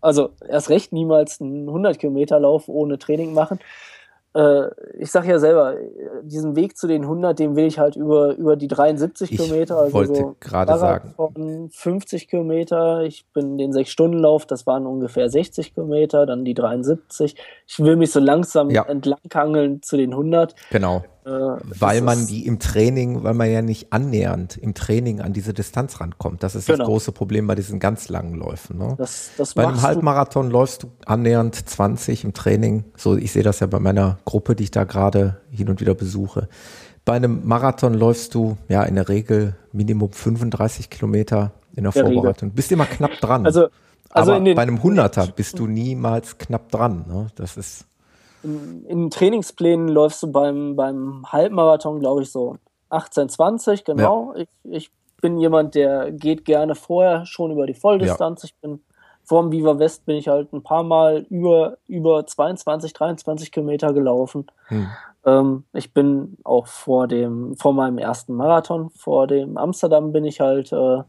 also 0.00 0.30
erst 0.46 0.70
recht 0.70 0.92
niemals 0.92 1.40
einen 1.40 1.68
100 1.68 1.98
Kilometer 1.98 2.38
Lauf 2.38 2.68
ohne 2.68 2.98
Training 2.98 3.32
machen 3.32 3.58
äh, 4.36 4.70
ich 4.98 5.10
sage 5.10 5.28
ja 5.28 5.38
selber, 5.38 5.76
diesen 6.22 6.56
Weg 6.56 6.76
zu 6.76 6.86
den 6.86 7.02
100, 7.02 7.38
den 7.38 7.56
will 7.56 7.66
ich 7.66 7.78
halt 7.78 7.96
über, 7.96 8.36
über 8.36 8.56
die 8.56 8.68
73 8.68 9.30
ich 9.30 9.38
Kilometer. 9.38 9.78
Also 9.78 9.94
wollte 9.94 10.14
so 10.14 10.36
gerade 10.38 10.78
sagen. 10.78 11.14
Von 11.16 11.70
50 11.70 12.28
Kilometer, 12.28 13.02
ich 13.02 13.24
bin 13.32 13.56
den 13.56 13.72
6-Stunden-Lauf, 13.72 14.44
das 14.44 14.66
waren 14.66 14.86
ungefähr 14.86 15.30
60 15.30 15.74
Kilometer, 15.74 16.26
dann 16.26 16.44
die 16.44 16.54
73. 16.54 17.34
Ich 17.66 17.78
will 17.78 17.96
mich 17.96 18.12
so 18.12 18.20
langsam 18.20 18.70
ja. 18.70 18.82
entlanghangeln 18.82 19.82
zu 19.82 19.96
den 19.96 20.12
100. 20.12 20.54
Genau. 20.70 21.02
Äh, 21.26 21.30
weil 21.80 22.02
man 22.02 22.28
die 22.28 22.46
im 22.46 22.60
Training, 22.60 23.24
weil 23.24 23.34
man 23.34 23.50
ja 23.50 23.60
nicht 23.60 23.92
annähernd 23.92 24.56
im 24.56 24.74
Training 24.74 25.20
an 25.20 25.32
diese 25.32 25.52
Distanz 25.52 26.00
rankommt. 26.00 26.44
Das 26.44 26.54
ist 26.54 26.66
genau. 26.66 26.78
das 26.78 26.86
große 26.86 27.10
Problem 27.10 27.48
bei 27.48 27.56
diesen 27.56 27.80
ganz 27.80 28.08
langen 28.08 28.34
Läufen. 28.34 28.78
Ne? 28.78 28.94
Das, 28.96 29.30
das 29.36 29.54
bei 29.54 29.66
einem 29.66 29.82
Halbmarathon 29.82 30.50
läufst 30.50 30.84
du 30.84 30.92
annähernd 31.04 31.56
20 31.56 32.22
im 32.22 32.32
Training. 32.32 32.84
So, 32.96 33.16
ich 33.16 33.32
sehe 33.32 33.42
das 33.42 33.58
ja 33.58 33.66
bei 33.66 33.80
meiner 33.80 34.18
Gruppe, 34.24 34.54
die 34.54 34.64
ich 34.64 34.70
da 34.70 34.84
gerade 34.84 35.40
hin 35.50 35.68
und 35.68 35.80
wieder 35.80 35.94
besuche. 35.94 36.48
Bei 37.04 37.14
einem 37.14 37.44
Marathon 37.44 37.94
läufst 37.94 38.36
du 38.36 38.56
ja 38.68 38.84
in 38.84 38.94
der 38.94 39.08
Regel 39.08 39.56
Minimum 39.72 40.12
35 40.12 40.90
Kilometer 40.90 41.50
in 41.74 41.82
der, 41.82 41.92
der 41.92 42.04
Vorbereitung. 42.04 42.52
Bist 42.52 42.70
immer 42.70 42.86
knapp 42.86 43.20
dran. 43.20 43.44
Also, 43.46 43.66
also 44.10 44.32
Aber 44.34 44.54
bei 44.54 44.62
einem 44.62 44.80
Hunderter 44.80 45.26
bist 45.26 45.58
du 45.58 45.66
niemals 45.66 46.38
knapp 46.38 46.70
dran. 46.70 47.04
Ne? 47.08 47.26
Das 47.34 47.56
ist 47.56 47.84
in, 48.42 48.84
in 48.86 49.10
Trainingsplänen 49.10 49.88
läufst 49.88 50.22
du 50.22 50.30
beim, 50.30 50.76
beim 50.76 51.24
Halbmarathon, 51.30 52.00
glaube 52.00 52.22
ich, 52.22 52.30
so 52.30 52.56
18, 52.90 53.28
20, 53.28 53.84
genau. 53.84 54.34
Ja. 54.34 54.42
Ich, 54.42 54.48
ich 54.64 54.90
bin 55.20 55.38
jemand, 55.38 55.74
der 55.74 56.12
geht 56.12 56.44
gerne 56.44 56.74
vorher 56.74 57.26
schon 57.26 57.50
über 57.50 57.66
die 57.66 57.74
Volldistanz. 57.74 58.42
Ja. 58.42 58.46
Ich 58.46 58.54
bin 58.60 58.80
vor 59.24 59.42
dem 59.42 59.50
Viva 59.50 59.78
West 59.78 60.06
bin 60.06 60.16
ich 60.16 60.28
halt 60.28 60.52
ein 60.52 60.62
paar 60.62 60.84
Mal 60.84 61.26
über, 61.30 61.78
über 61.88 62.24
22, 62.24 62.92
23 62.92 63.50
Kilometer 63.50 63.92
gelaufen. 63.92 64.46
Hm. 64.68 64.86
Ähm, 65.24 65.64
ich 65.72 65.92
bin 65.92 66.38
auch 66.44 66.68
vor 66.68 67.08
dem, 67.08 67.56
vor 67.56 67.72
meinem 67.72 67.98
ersten 67.98 68.34
Marathon, 68.34 68.90
vor 68.90 69.26
dem 69.26 69.56
Amsterdam 69.56 70.12
bin 70.12 70.24
ich 70.24 70.40
halt 70.40 70.72
äh, 70.72 71.02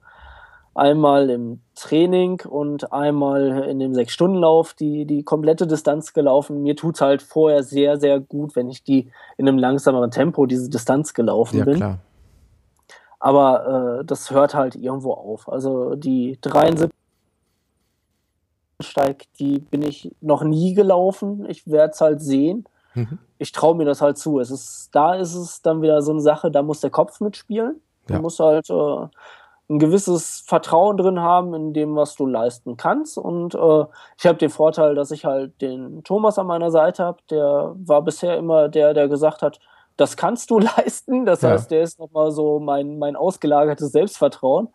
einmal 0.78 1.30
im 1.30 1.62
Training 1.76 2.41
und 2.41 2.94
einmal 2.94 3.64
in 3.68 3.80
dem 3.80 3.94
Sechs-Stunden-Lauf 3.94 4.74
die, 4.74 5.06
die 5.06 5.24
komplette 5.24 5.68
Distanz 5.68 6.14
gelaufen. 6.14 6.62
Mir 6.62 6.76
tut 6.76 6.95
es 6.95 7.02
halt 7.02 7.22
vorher 7.22 7.64
sehr, 7.64 7.99
sehr 7.99 8.20
gut, 8.20 8.56
wenn 8.56 8.70
ich 8.70 8.84
die 8.84 9.12
in 9.38 9.48
einem 9.48 9.58
langsameren 9.58 10.12
Tempo 10.12 10.45
diese 10.45 10.70
Distanz 10.70 11.14
gelaufen 11.14 11.60
ja, 11.60 11.66
bin. 11.66 11.76
Klar. 11.78 11.99
Aber 13.20 13.99
äh, 13.99 14.06
das 14.06 14.30
hört 14.30 14.54
halt 14.54 14.76
irgendwo 14.76 15.14
auf. 15.14 15.49
Also 15.49 15.95
die 15.95 16.38
73 16.41 16.91
steigt, 18.80 19.40
die 19.40 19.60
bin 19.60 19.82
ich 19.82 20.16
noch 20.22 20.44
nie 20.44 20.76
gelaufen. 20.76 21.45
Ich 21.49 21.66
werde 21.66 21.94
es 21.94 22.02
halt 22.02 22.22
sehen. 22.22 22.66
Mhm. 22.94 23.18
Ich 23.40 23.52
traue 23.52 23.76
mir 23.76 23.86
das 23.86 24.02
halt 24.02 24.20
zu. 24.20 24.40
Es 24.40 24.52
ist, 24.52 24.90
da 24.91 25.16
ist 25.16 25.34
es 25.34 25.64
dann 25.64 25.82
wieder 25.82 26.04
so 26.04 26.12
eine 26.12 26.22
Sache, 26.22 26.52
da 26.52 26.62
muss 26.62 26.82
der 26.82 26.91
Kopf 26.91 27.20
mitspielen. 27.20 27.82
Ja. 28.08 28.18
Du 28.18 28.22
musst 28.22 28.40
halt 28.40 28.70
äh, 28.70 29.08
ein 29.69 29.80
gewisses 29.80 30.44
Vertrauen 30.45 30.95
drin 30.95 31.19
haben 31.19 31.53
in 31.53 31.73
dem, 31.73 31.95
was 31.95 32.15
du 32.15 32.26
leisten 32.26 32.77
kannst. 32.77 33.18
Und 33.18 33.53
äh, 33.53 33.85
ich 34.18 34.26
habe 34.26 34.38
den 34.38 34.49
Vorteil, 34.49 34.95
dass 34.95 35.11
ich 35.11 35.26
halt 35.26 35.61
den 35.61 36.03
Thomas 36.03 36.39
an 36.39 36.48
meiner 36.48 36.72
Seite 36.72 37.03
habe. 37.03 37.19
Der 37.30 37.73
war 37.76 38.02
bisher 38.02 38.38
immer 38.38 38.69
der, 38.69 38.94
der 38.94 39.10
gesagt 39.10 39.41
hat, 39.41 39.60
das 39.98 40.15
kannst 40.15 40.49
du 40.52 40.60
leisten. 40.77 41.26
Das 41.26 41.41
ja. 41.41 41.49
heißt, 41.49 41.69
der 41.69 41.81
ist 41.81 41.99
nochmal 41.99 42.31
so 42.31 42.60
mein, 42.60 42.98
mein 42.98 43.15
ausgelagertes 43.15 43.91
Selbstvertrauen. 43.91 44.69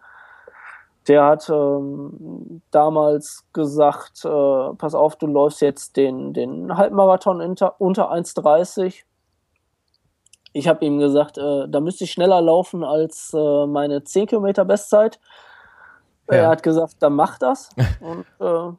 Der 1.09 1.25
hat 1.25 1.49
ähm, 1.49 2.63
damals 2.71 3.45
gesagt, 3.53 4.25
äh, 4.25 4.75
pass 4.77 4.95
auf, 4.95 5.17
du 5.17 5.27
läufst 5.27 5.61
jetzt 5.61 5.97
den, 5.97 6.33
den 6.33 6.77
Halbmarathon 6.77 7.41
unter, 7.41 7.81
unter 7.81 8.13
1,30. 8.13 9.03
Ich 10.53 10.69
habe 10.69 10.85
ihm 10.85 10.99
gesagt, 10.99 11.39
äh, 11.39 11.69
da 11.69 11.81
müsste 11.81 12.05
ich 12.05 12.13
schneller 12.13 12.41
laufen 12.41 12.85
als 12.85 13.33
äh, 13.35 13.67
meine 13.67 14.05
10 14.05 14.27
Kilometer 14.27 14.65
Bestzeit. 14.65 15.19
Ja. 16.31 16.37
Er 16.37 16.49
hat 16.49 16.63
gesagt, 16.63 16.97
dann 17.01 17.15
mach 17.15 17.39
das. 17.39 17.71
Und 18.01 18.27
äh, 18.41 18.73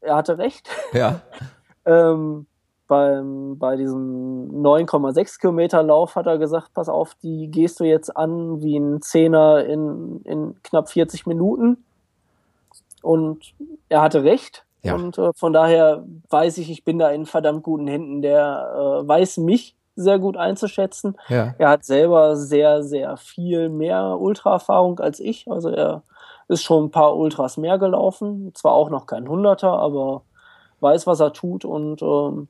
er 0.00 0.16
hatte 0.16 0.38
recht. 0.38 0.68
Ja. 0.92 1.20
ähm, 1.84 2.46
beim, 2.88 3.56
bei 3.56 3.76
diesem 3.76 4.50
9,6 4.50 5.40
Kilometer 5.40 5.82
Lauf 5.82 6.16
hat 6.16 6.26
er 6.26 6.38
gesagt, 6.38 6.74
pass 6.74 6.88
auf, 6.88 7.14
die 7.22 7.48
gehst 7.48 7.78
du 7.78 7.84
jetzt 7.84 8.16
an 8.16 8.62
wie 8.62 8.76
ein 8.76 9.00
Zehner 9.00 9.64
in, 9.64 10.22
in 10.24 10.60
knapp 10.64 10.88
40 10.88 11.26
Minuten. 11.26 11.84
Und 13.02 13.54
er 13.88 14.02
hatte 14.02 14.24
recht. 14.24 14.66
Ja. 14.82 14.94
Und 14.94 15.18
äh, 15.18 15.32
von 15.34 15.52
daher 15.52 16.04
weiß 16.30 16.58
ich, 16.58 16.70
ich 16.70 16.84
bin 16.84 16.98
da 16.98 17.10
in 17.10 17.26
verdammt 17.26 17.62
guten 17.62 17.86
Händen. 17.86 18.22
Der 18.22 18.72
äh, 18.74 19.08
weiß 19.08 19.38
mich 19.38 19.76
sehr 20.00 20.18
gut 20.18 20.36
einzuschätzen. 20.36 21.16
Ja. 21.28 21.54
Er 21.58 21.68
hat 21.68 21.84
selber 21.84 22.36
sehr, 22.36 22.82
sehr 22.82 23.16
viel 23.16 23.68
mehr 23.68 24.18
Ultra-Erfahrung 24.18 24.98
als 25.00 25.20
ich. 25.20 25.50
Also 25.50 25.68
er 25.70 26.02
ist 26.48 26.62
schon 26.62 26.86
ein 26.86 26.90
paar 26.90 27.16
Ultras 27.16 27.56
mehr 27.56 27.78
gelaufen. 27.78 28.52
Zwar 28.54 28.72
auch 28.72 28.90
noch 28.90 29.06
kein 29.06 29.28
Hunderter, 29.28 29.72
aber 29.78 30.22
weiß, 30.80 31.06
was 31.06 31.20
er 31.20 31.32
tut 31.32 31.64
und 31.64 32.02
ähm, 32.02 32.48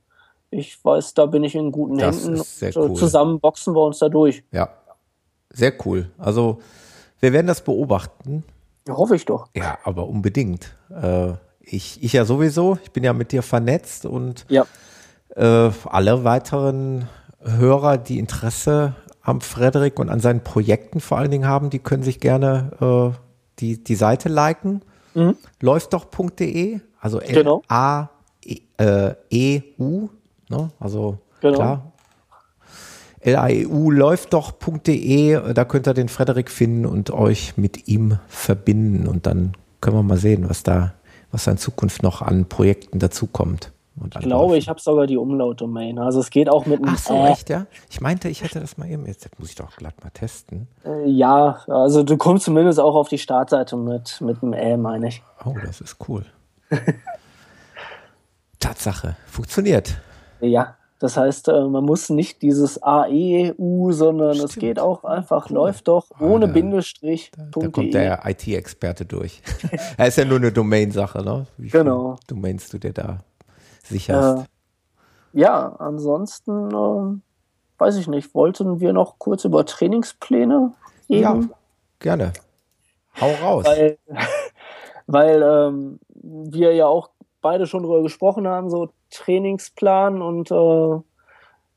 ich 0.50 0.84
weiß, 0.84 1.14
da 1.14 1.26
bin 1.26 1.44
ich 1.44 1.54
in 1.54 1.70
guten 1.70 1.98
das 1.98 2.24
Händen. 2.24 2.40
Ist 2.40 2.58
sehr 2.58 2.76
und, 2.76 2.90
cool. 2.90 2.96
Zusammen 2.96 3.40
boxen 3.40 3.74
wir 3.74 3.84
uns 3.84 3.98
da 3.98 4.08
durch. 4.08 4.42
Ja, 4.50 4.70
sehr 5.50 5.72
cool. 5.84 6.10
Also 6.18 6.58
wir 7.20 7.32
werden 7.32 7.46
das 7.46 7.62
beobachten. 7.62 8.44
Ja, 8.88 8.96
hoffe 8.96 9.16
ich 9.16 9.24
doch. 9.26 9.48
Ja, 9.54 9.78
aber 9.84 10.08
unbedingt. 10.08 10.74
Äh, 10.90 11.34
ich, 11.60 12.02
ich 12.02 12.12
ja 12.12 12.24
sowieso. 12.24 12.78
Ich 12.82 12.90
bin 12.90 13.04
ja 13.04 13.12
mit 13.12 13.32
dir 13.32 13.42
vernetzt 13.42 14.06
und 14.06 14.46
ja. 14.48 14.66
äh, 15.36 15.70
alle 15.84 16.24
weiteren 16.24 17.08
Hörer, 17.42 17.98
die 17.98 18.18
Interesse 18.18 18.94
am 19.22 19.40
Frederik 19.40 19.98
und 19.98 20.08
an 20.08 20.20
seinen 20.20 20.42
Projekten 20.42 21.00
vor 21.00 21.18
allen 21.18 21.30
Dingen 21.30 21.46
haben, 21.46 21.70
die 21.70 21.78
können 21.78 22.02
sich 22.02 22.20
gerne 22.20 22.70
äh, 22.80 23.10
die, 23.58 23.82
die 23.82 23.94
Seite 23.94 24.28
liken. 24.28 24.82
Mhm. 25.14 25.36
Läuftdoch.de, 25.60 26.80
also 27.00 27.20
genau. 27.26 27.62
L-A-E-U, 27.68 28.08
ne? 30.48 30.70
also 30.78 31.18
genau. 31.40 31.56
klar. 31.56 31.92
L-A-E-U 33.20 33.90
läuftdoch.de, 33.90 35.52
da 35.52 35.64
könnt 35.64 35.86
ihr 35.86 35.94
den 35.94 36.08
Frederik 36.08 36.50
finden 36.50 36.86
und 36.86 37.10
euch 37.10 37.58
mit 37.58 37.88
ihm 37.88 38.18
verbinden 38.28 39.06
und 39.06 39.26
dann 39.26 39.52
können 39.80 39.96
wir 39.96 40.02
mal 40.02 40.16
sehen, 40.16 40.48
was 40.48 40.62
da, 40.62 40.94
was 41.30 41.44
da 41.44 41.52
in 41.52 41.58
Zukunft 41.58 42.02
noch 42.02 42.22
an 42.22 42.46
Projekten 42.46 42.98
dazukommt. 42.98 43.72
Ich 43.96 44.20
glaube, 44.20 44.56
ich 44.56 44.68
habe 44.68 44.80
sogar 44.80 45.06
die 45.06 45.16
Umlaut-Domain. 45.16 45.98
Also 45.98 46.20
es 46.20 46.30
geht 46.30 46.48
auch 46.48 46.66
mit 46.66 46.78
einem 46.78 46.94
Ach 46.94 46.98
so, 46.98 47.14
äh. 47.14 47.30
echt, 47.30 47.50
ja? 47.50 47.66
Ich 47.90 48.00
meinte, 48.00 48.28
ich 48.28 48.42
hätte 48.42 48.60
das 48.60 48.78
mal 48.78 48.88
eben. 48.88 49.06
Jetzt 49.06 49.28
muss 49.38 49.50
ich 49.50 49.54
doch 49.56 49.76
glatt 49.76 50.02
mal 50.02 50.10
testen. 50.10 50.68
Äh, 50.84 51.08
ja, 51.08 51.58
also 51.66 52.02
du 52.02 52.16
kommst 52.16 52.44
zumindest 52.44 52.80
auch 52.80 52.94
auf 52.94 53.08
die 53.08 53.18
Startseite 53.18 53.76
mit, 53.76 54.20
mit 54.20 54.42
einem 54.42 54.54
Ä, 54.54 54.76
meine 54.76 55.08
ich. 55.08 55.22
Oh, 55.44 55.54
das 55.64 55.80
ist 55.80 55.96
cool. 56.08 56.24
Tatsache, 58.60 59.16
funktioniert. 59.26 60.00
Ja, 60.40 60.76
das 60.98 61.16
heißt, 61.16 61.48
äh, 61.48 61.64
man 61.64 61.84
muss 61.84 62.10
nicht 62.10 62.42
dieses 62.42 62.82
AEU, 62.82 63.90
sondern 63.92 64.34
Stimmt. 64.34 64.50
es 64.50 64.56
geht 64.56 64.78
auch 64.78 65.04
einfach, 65.04 65.50
cool. 65.50 65.56
läuft 65.56 65.88
doch 65.88 66.06
ah, 66.14 66.24
ohne 66.24 66.44
ah, 66.44 66.48
Bindestrich. 66.48 67.32
Da, 67.36 67.60
da 67.60 67.68
kommt 67.68 67.94
der 67.94 68.20
IT-Experte 68.24 69.04
durch. 69.06 69.42
Er 69.96 70.06
ist 70.06 70.18
ja 70.18 70.24
nur 70.24 70.36
eine 70.36 70.52
Domain-Sache, 70.52 71.22
ne? 71.22 71.46
Wie 71.56 71.68
genau. 71.68 72.16
Domains 72.26 72.68
du 72.68 72.78
dir 72.78 72.92
da 72.92 73.20
sicherst. 73.90 74.40
Äh, 74.40 74.44
ja, 75.32 75.76
ansonsten 75.78 76.70
äh, 76.70 77.20
weiß 77.78 77.96
ich 77.96 78.08
nicht, 78.08 78.34
wollten 78.34 78.80
wir 78.80 78.92
noch 78.92 79.18
kurz 79.18 79.44
über 79.44 79.64
Trainingspläne 79.64 80.72
reden? 81.08 81.22
Ja, 81.22 81.40
gerne. 81.98 82.32
Hau 83.20 83.30
raus. 83.42 83.64
Weil, 83.66 83.98
weil 85.06 85.42
ähm, 85.42 86.00
wir 86.12 86.74
ja 86.74 86.86
auch 86.86 87.10
beide 87.40 87.66
schon 87.66 87.82
darüber 87.82 88.02
gesprochen 88.02 88.46
haben, 88.46 88.70
so 88.70 88.90
Trainingsplan 89.10 90.22
und 90.22 90.50
äh, 90.50 91.02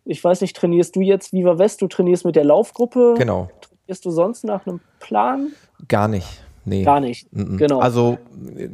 ich 0.05 0.21
weiß 0.21 0.41
nicht, 0.41 0.55
trainierst 0.55 0.95
du 0.95 1.01
jetzt 1.01 1.31
Viva 1.31 1.57
West, 1.57 1.81
du 1.81 1.87
trainierst 1.87 2.25
mit 2.25 2.35
der 2.35 2.43
Laufgruppe? 2.43 3.15
Genau. 3.17 3.49
Trainierst 3.61 4.05
du 4.05 4.11
sonst 4.11 4.43
nach 4.43 4.67
einem 4.67 4.81
Plan? 4.99 5.53
Gar 5.87 6.09
nicht. 6.09 6.42
Nee. 6.65 6.83
Gar 6.83 7.01
nicht. 7.01 7.27
Genau. 7.31 7.79
Also, 7.79 8.17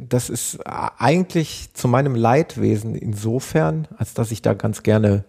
das 0.08 0.30
ist 0.30 0.60
eigentlich 0.64 1.72
zu 1.74 1.88
meinem 1.88 2.14
Leidwesen 2.14 2.94
insofern, 2.94 3.88
als 3.96 4.14
dass 4.14 4.30
ich 4.30 4.42
da 4.42 4.54
ganz 4.54 4.82
gerne 4.82 5.24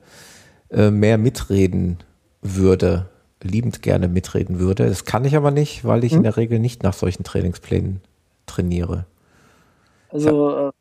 äh, 0.69 0.91
mehr 0.91 1.17
mitreden 1.17 1.97
würde, 2.41 3.09
liebend 3.41 3.81
gerne 3.81 4.07
mitreden 4.07 4.59
würde. 4.59 4.87
Das 4.87 5.05
kann 5.05 5.25
ich 5.25 5.35
aber 5.35 5.51
nicht, 5.51 5.85
weil 5.85 6.03
ich 6.03 6.11
hm. 6.11 6.17
in 6.17 6.23
der 6.23 6.37
Regel 6.37 6.59
nicht 6.59 6.83
nach 6.83 6.93
solchen 6.93 7.23
Trainingsplänen 7.23 8.01
trainiere. 8.45 9.05
Also, 10.09 10.49
ja. 10.51 10.67
Äh, 10.69 10.71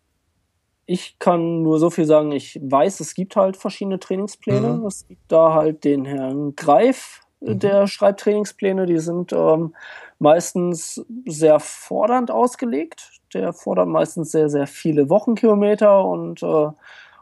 ich 0.87 1.21
kann 1.21 1.63
nur 1.63 1.79
so 1.79 1.89
viel 1.89 2.05
sagen, 2.05 2.33
ich 2.33 2.59
weiß, 2.61 2.99
es 2.99 3.15
gibt 3.15 3.37
halt 3.37 3.57
verschiedene 3.57 4.01
Trainingspläne. 4.01 4.79
Mhm. 4.79 4.87
Es 4.87 5.07
gibt 5.07 5.23
da 5.29 5.55
halt 5.55 5.85
den 5.85 6.05
Herrn 6.05 6.57
Greif, 6.57 7.21
mhm. 7.41 7.61
der 7.61 7.87
schreibt 7.87 8.19
Trainingspläne, 8.19 8.87
die 8.87 8.99
sind 8.99 9.33
ähm, 9.33 9.73
meistens 10.21 11.05
sehr 11.27 11.59
fordernd 11.59 12.31
ausgelegt. 12.31 13.21
Der 13.35 13.53
fordert 13.53 13.89
meistens 13.89 14.31
sehr, 14.31 14.49
sehr 14.49 14.67
viele 14.67 15.09
Wochenkilometer 15.09 16.05
und 16.05 16.43
äh, 16.43 16.69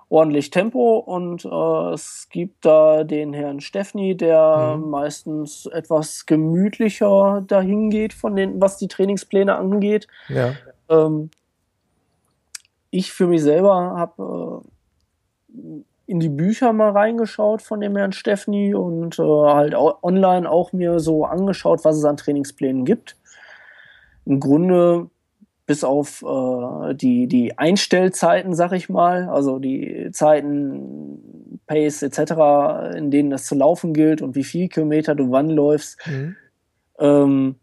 ordentlich 0.08 0.50
Tempo. 0.50 0.98
Und 0.98 1.44
äh, 1.44 1.94
es 1.94 2.28
gibt 2.30 2.64
da 2.66 3.04
den 3.04 3.32
Herrn 3.32 3.60
Steffni, 3.60 4.16
der 4.16 4.76
mhm. 4.76 4.90
meistens 4.90 5.66
etwas 5.66 6.26
gemütlicher 6.26 7.42
dahin 7.46 7.88
geht, 7.88 8.12
von 8.12 8.36
den, 8.36 8.60
was 8.60 8.76
die 8.78 8.88
Trainingspläne 8.88 9.54
angeht. 9.54 10.08
Ja. 10.28 10.54
Ähm, 10.88 11.30
ich 12.90 13.12
für 13.12 13.26
mich 13.26 13.42
selber 13.42 13.74
habe 13.96 14.62
äh, 15.54 15.82
in 16.08 16.20
die 16.20 16.30
Bücher 16.30 16.72
mal 16.72 16.90
reingeschaut 16.90 17.60
von 17.60 17.80
dem 17.80 17.94
Herrn 17.94 18.12
Steffni 18.12 18.74
und 18.74 19.18
äh, 19.18 19.22
halt 19.22 19.74
auch 19.74 20.02
online 20.02 20.50
auch 20.50 20.72
mir 20.72 21.00
so 21.00 21.26
angeschaut, 21.26 21.84
was 21.84 21.98
es 21.98 22.04
an 22.04 22.16
Trainingsplänen 22.16 22.86
gibt. 22.86 23.16
Im 24.24 24.40
Grunde 24.40 25.10
bis 25.66 25.84
auf 25.84 26.22
äh, 26.22 26.94
die, 26.94 27.26
die 27.26 27.58
Einstellzeiten, 27.58 28.54
sag 28.54 28.72
ich 28.72 28.88
mal, 28.88 29.28
also 29.28 29.58
die 29.58 30.08
Zeiten, 30.12 31.60
Pace 31.66 32.02
etc., 32.02 32.96
in 32.96 33.10
denen 33.10 33.28
das 33.28 33.44
zu 33.44 33.54
laufen 33.54 33.92
gilt 33.92 34.22
und 34.22 34.34
wie 34.34 34.44
viel 34.44 34.68
Kilometer 34.68 35.14
du 35.14 35.30
wann 35.30 35.50
läufst, 35.50 35.98
mhm. 36.06 36.36
ähm, 36.98 37.56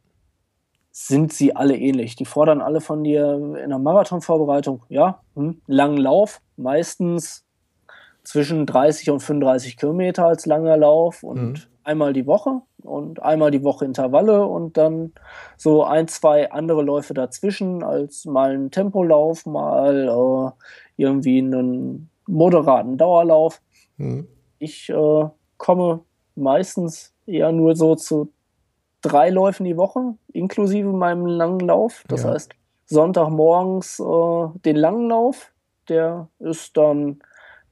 sind 0.92 1.34
sie 1.34 1.56
alle 1.56 1.76
ähnlich. 1.76 2.16
Die 2.16 2.26
fordern 2.26 2.62
alle 2.62 2.80
von 2.80 3.04
dir 3.04 3.34
in 3.64 3.70
der 3.70 3.80
Marathonvorbereitung, 3.80 4.84
ja, 4.88 5.22
hm, 5.36 5.62
langen 5.66 5.98
Lauf, 5.98 6.42
meistens 6.58 7.45
zwischen 8.26 8.66
30 8.66 9.12
und 9.12 9.20
35 9.22 9.78
Kilometer 9.78 10.26
als 10.26 10.46
langer 10.46 10.78
Lauf 10.78 11.24
und 11.24 11.42
mhm. 11.42 11.56
einmal 11.84 12.12
die 12.12 12.26
Woche 12.26 12.62
und 12.84 13.22
einmal 13.22 13.52
die 13.52 13.64
Woche 13.64 13.86
Intervalle 13.86 14.46
und 14.46 14.78
dann 14.78 15.14
so 15.58 15.84
ein, 15.84 16.08
zwei 16.08 16.52
andere 16.52 16.82
Läufe 16.82 17.14
dazwischen 17.14 17.84
als 17.84 18.26
mal 18.26 18.54
ein 18.54 18.72
Tempolauf, 18.72 19.46
mal 19.46 20.08
äh, 20.08 21.02
irgendwie 21.02 21.40
einen 21.40 22.10
moderaten 22.28 22.98
Dauerlauf. 22.98 23.62
Mhm. 23.98 24.28
Ich 24.60 24.90
äh, 24.90 25.30
komme 25.58 26.02
meistens 26.36 27.14
eher 27.26 27.52
nur 27.52 27.76
so 27.76 27.96
zu 27.96 28.34
drei 29.02 29.30
Läufen 29.30 29.66
die 29.66 29.78
Woche, 29.78 30.16
inklusive 30.34 30.92
meinem 30.92 31.28
langen 31.28 31.60
Lauf. 31.60 32.04
Das 32.08 32.24
ja. 32.24 32.32
heißt, 32.32 32.54
Sonntagmorgens 32.88 34.00
äh, 34.00 34.60
den 34.66 34.76
langen 34.76 35.10
Lauf, 35.10 35.52
der 35.90 36.30
ist 36.40 36.76
dann 36.78 37.20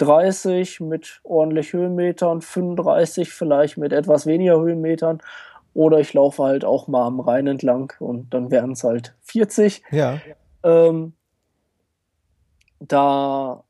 30 0.04 0.80
mit 0.82 1.22
ordentlich 1.24 1.74
Höhenmetern, 1.74 2.42
35 2.42 3.32
vielleicht 3.32 3.78
mit 3.78 3.94
etwas 3.94 4.26
weniger 4.26 4.60
Höhenmetern. 4.60 5.20
Oder 5.74 6.00
ich 6.00 6.14
laufe 6.14 6.44
halt 6.44 6.66
auch 6.66 6.88
mal 6.88 7.06
am 7.06 7.20
Rhein 7.20 7.48
entlang 7.48 7.94
und 8.00 8.34
dann 8.34 8.52
wären 8.52 8.74
es 8.74 8.84
halt 8.84 9.16
40. 9.22 9.84
Ja. 9.92 10.20
Ähm, 10.64 11.14
da 12.80 13.64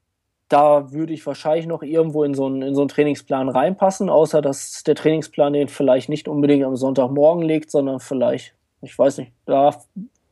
da 0.53 0.91
würde 0.91 1.13
ich 1.13 1.25
wahrscheinlich 1.25 1.65
noch 1.65 1.81
irgendwo 1.81 2.23
in 2.23 2.35
so, 2.35 2.45
einen, 2.45 2.61
in 2.61 2.75
so 2.75 2.81
einen 2.81 2.87
Trainingsplan 2.87 3.49
reinpassen, 3.49 4.07
außer 4.07 4.39
dass 4.41 4.83
der 4.83 4.93
Trainingsplan 4.93 5.53
den 5.53 5.67
vielleicht 5.67 6.09
nicht 6.09 6.27
unbedingt 6.27 6.63
am 6.63 6.75
Sonntagmorgen 6.75 7.43
legt, 7.43 7.71
sondern 7.71 7.99
vielleicht, 7.99 8.53
ich 8.81 8.97
weiß 8.97 9.17
nicht, 9.17 9.31
da 9.47 9.75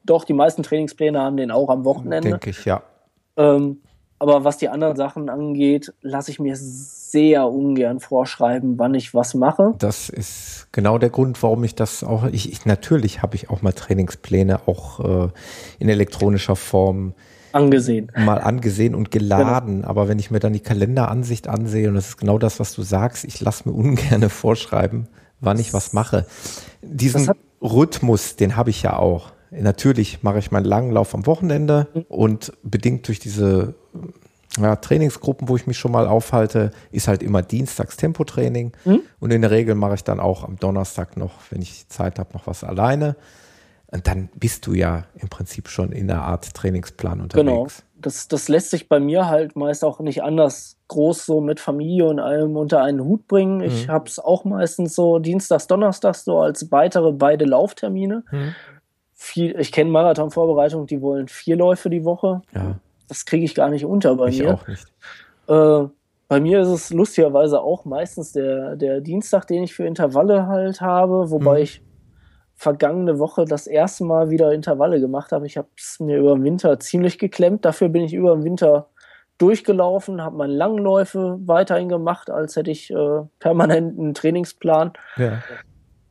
doch 0.03 0.23
die 0.23 0.33
meisten 0.33 0.61
Trainingspläne 0.61 1.19
haben 1.19 1.37
den 1.37 1.49
auch 1.49 1.69
am 1.69 1.85
Wochenende. 1.85 2.29
Denke 2.29 2.51
ich, 2.51 2.65
ja. 2.65 2.83
Ähm, 3.35 3.81
aber 4.21 4.43
was 4.43 4.57
die 4.59 4.69
anderen 4.69 4.95
Sachen 4.95 5.29
angeht, 5.29 5.93
lasse 6.03 6.29
ich 6.29 6.39
mir 6.39 6.55
sehr 6.55 7.47
ungern 7.47 7.99
vorschreiben, 7.99 8.77
wann 8.77 8.93
ich 8.93 9.15
was 9.15 9.33
mache. 9.33 9.73
Das 9.79 10.09
ist 10.09 10.67
genau 10.71 10.99
der 10.99 11.09
Grund, 11.09 11.41
warum 11.41 11.63
ich 11.63 11.73
das 11.73 12.03
auch. 12.03 12.25
Ich, 12.25 12.51
ich 12.51 12.67
natürlich 12.67 13.23
habe 13.23 13.35
ich 13.35 13.49
auch 13.49 13.63
mal 13.63 13.73
Trainingspläne 13.73 14.67
auch 14.67 14.99
äh, 14.99 15.29
in 15.79 15.89
elektronischer 15.89 16.55
Form 16.55 17.15
angesehen. 17.51 18.11
Mal 18.15 18.37
angesehen 18.37 18.93
und 18.93 19.09
geladen. 19.09 19.77
Genau. 19.77 19.87
Aber 19.87 20.07
wenn 20.07 20.19
ich 20.19 20.29
mir 20.29 20.39
dann 20.39 20.53
die 20.53 20.59
Kalenderansicht 20.59 21.47
ansehe, 21.47 21.89
und 21.89 21.95
das 21.95 22.09
ist 22.09 22.17
genau 22.17 22.37
das, 22.37 22.59
was 22.59 22.75
du 22.75 22.83
sagst, 22.83 23.23
ich 23.23 23.41
lasse 23.41 23.67
mir 23.67 23.73
ungern 23.73 24.29
vorschreiben, 24.29 25.07
wann 25.39 25.57
ich 25.57 25.73
was 25.73 25.93
mache. 25.93 26.27
Diesen 26.83 27.27
Rhythmus, 27.59 28.35
den 28.35 28.55
habe 28.55 28.69
ich 28.69 28.83
ja 28.83 28.97
auch. 28.97 29.31
Natürlich 29.51 30.23
mache 30.23 30.39
ich 30.39 30.51
meinen 30.51 30.65
langen 30.65 30.91
Lauf 30.91 31.13
am 31.13 31.25
Wochenende 31.25 31.87
mhm. 31.93 32.05
und 32.07 32.53
bedingt 32.63 33.07
durch 33.07 33.19
diese 33.19 33.75
ja, 34.57 34.75
Trainingsgruppen, 34.75 35.49
wo 35.49 35.55
ich 35.55 35.67
mich 35.67 35.77
schon 35.77 35.91
mal 35.91 36.07
aufhalte, 36.07 36.71
ist 36.91 37.07
halt 37.07 37.21
immer 37.21 37.41
Dienstags 37.41 37.97
Tempotraining. 37.97 38.71
Mhm. 38.85 39.01
Und 39.19 39.31
in 39.31 39.41
der 39.41 39.51
Regel 39.51 39.75
mache 39.75 39.95
ich 39.95 40.03
dann 40.03 40.19
auch 40.19 40.43
am 40.43 40.57
Donnerstag 40.57 41.17
noch, 41.17 41.33
wenn 41.49 41.61
ich 41.61 41.87
Zeit 41.89 42.19
habe, 42.19 42.33
noch 42.33 42.47
was 42.47 42.63
alleine. 42.63 43.15
Und 43.87 44.07
dann 44.07 44.29
bist 44.35 44.67
du 44.67 44.73
ja 44.73 45.03
im 45.15 45.27
Prinzip 45.27 45.67
schon 45.67 45.91
in 45.91 46.09
einer 46.09 46.21
Art 46.21 46.53
Trainingsplan 46.53 47.19
unterwegs. 47.19 47.45
Genau. 47.45 47.67
das, 47.97 48.29
das 48.29 48.47
lässt 48.47 48.69
sich 48.69 48.87
bei 48.87 49.01
mir 49.01 49.27
halt 49.27 49.57
meist 49.57 49.83
auch 49.83 49.99
nicht 49.99 50.23
anders 50.23 50.77
groß 50.87 51.25
so 51.25 51.41
mit 51.41 51.59
Familie 51.59 52.05
und 52.05 52.19
allem 52.19 52.55
unter 52.55 52.81
einen 52.81 53.01
Hut 53.01 53.27
bringen. 53.27 53.57
Mhm. 53.57 53.63
Ich 53.63 53.89
habe 53.89 54.07
es 54.07 54.17
auch 54.17 54.45
meistens 54.45 54.95
so 54.95 55.19
dienstags, 55.19 55.67
donnerstags 55.67 56.23
so 56.23 56.39
als 56.39 56.71
weitere 56.71 57.11
beide 57.11 57.45
Lauftermine. 57.45 58.23
Mhm. 58.31 58.55
Viel, 59.23 59.59
ich 59.59 59.71
kenne 59.71 59.91
Marathonvorbereitungen, 59.91 60.87
die 60.87 60.99
wollen 60.99 61.27
vier 61.27 61.55
Läufe 61.55 61.91
die 61.91 62.03
Woche. 62.03 62.41
Ja. 62.55 62.79
Das 63.07 63.23
kriege 63.23 63.45
ich 63.45 63.53
gar 63.53 63.69
nicht 63.69 63.85
unter 63.85 64.15
bei 64.15 64.29
ich 64.29 64.39
mir. 64.39 64.55
Auch 64.55 64.67
nicht. 64.67 64.87
Äh, 65.47 65.87
bei 66.27 66.39
mir 66.39 66.61
ist 66.61 66.69
es 66.69 66.89
lustigerweise 66.89 67.61
auch 67.61 67.85
meistens 67.85 68.31
der, 68.31 68.75
der 68.75 68.99
Dienstag, 68.99 69.45
den 69.45 69.61
ich 69.61 69.75
für 69.75 69.85
Intervalle 69.85 70.47
halt 70.47 70.81
habe, 70.81 71.29
wobei 71.29 71.57
mhm. 71.57 71.63
ich 71.63 71.83
vergangene 72.55 73.19
Woche 73.19 73.45
das 73.45 73.67
erste 73.67 74.05
Mal 74.05 74.31
wieder 74.31 74.53
Intervalle 74.53 74.99
gemacht 74.99 75.31
habe. 75.31 75.45
Ich 75.45 75.55
habe 75.55 75.67
es 75.77 75.99
mir 75.99 76.17
über 76.17 76.33
den 76.33 76.43
Winter 76.43 76.79
ziemlich 76.79 77.19
geklemmt. 77.19 77.63
Dafür 77.63 77.89
bin 77.89 78.01
ich 78.01 78.15
über 78.15 78.35
den 78.35 78.43
Winter 78.43 78.87
durchgelaufen, 79.37 80.23
habe 80.23 80.37
meine 80.37 80.53
Langläufe 80.53 81.37
weiterhin 81.45 81.89
gemacht, 81.89 82.31
als 82.31 82.55
hätte 82.55 82.71
ich 82.71 82.89
äh, 82.89 83.21
permanent 83.37 83.99
einen 83.99 84.15
Trainingsplan. 84.15 84.93
Ja. 85.17 85.43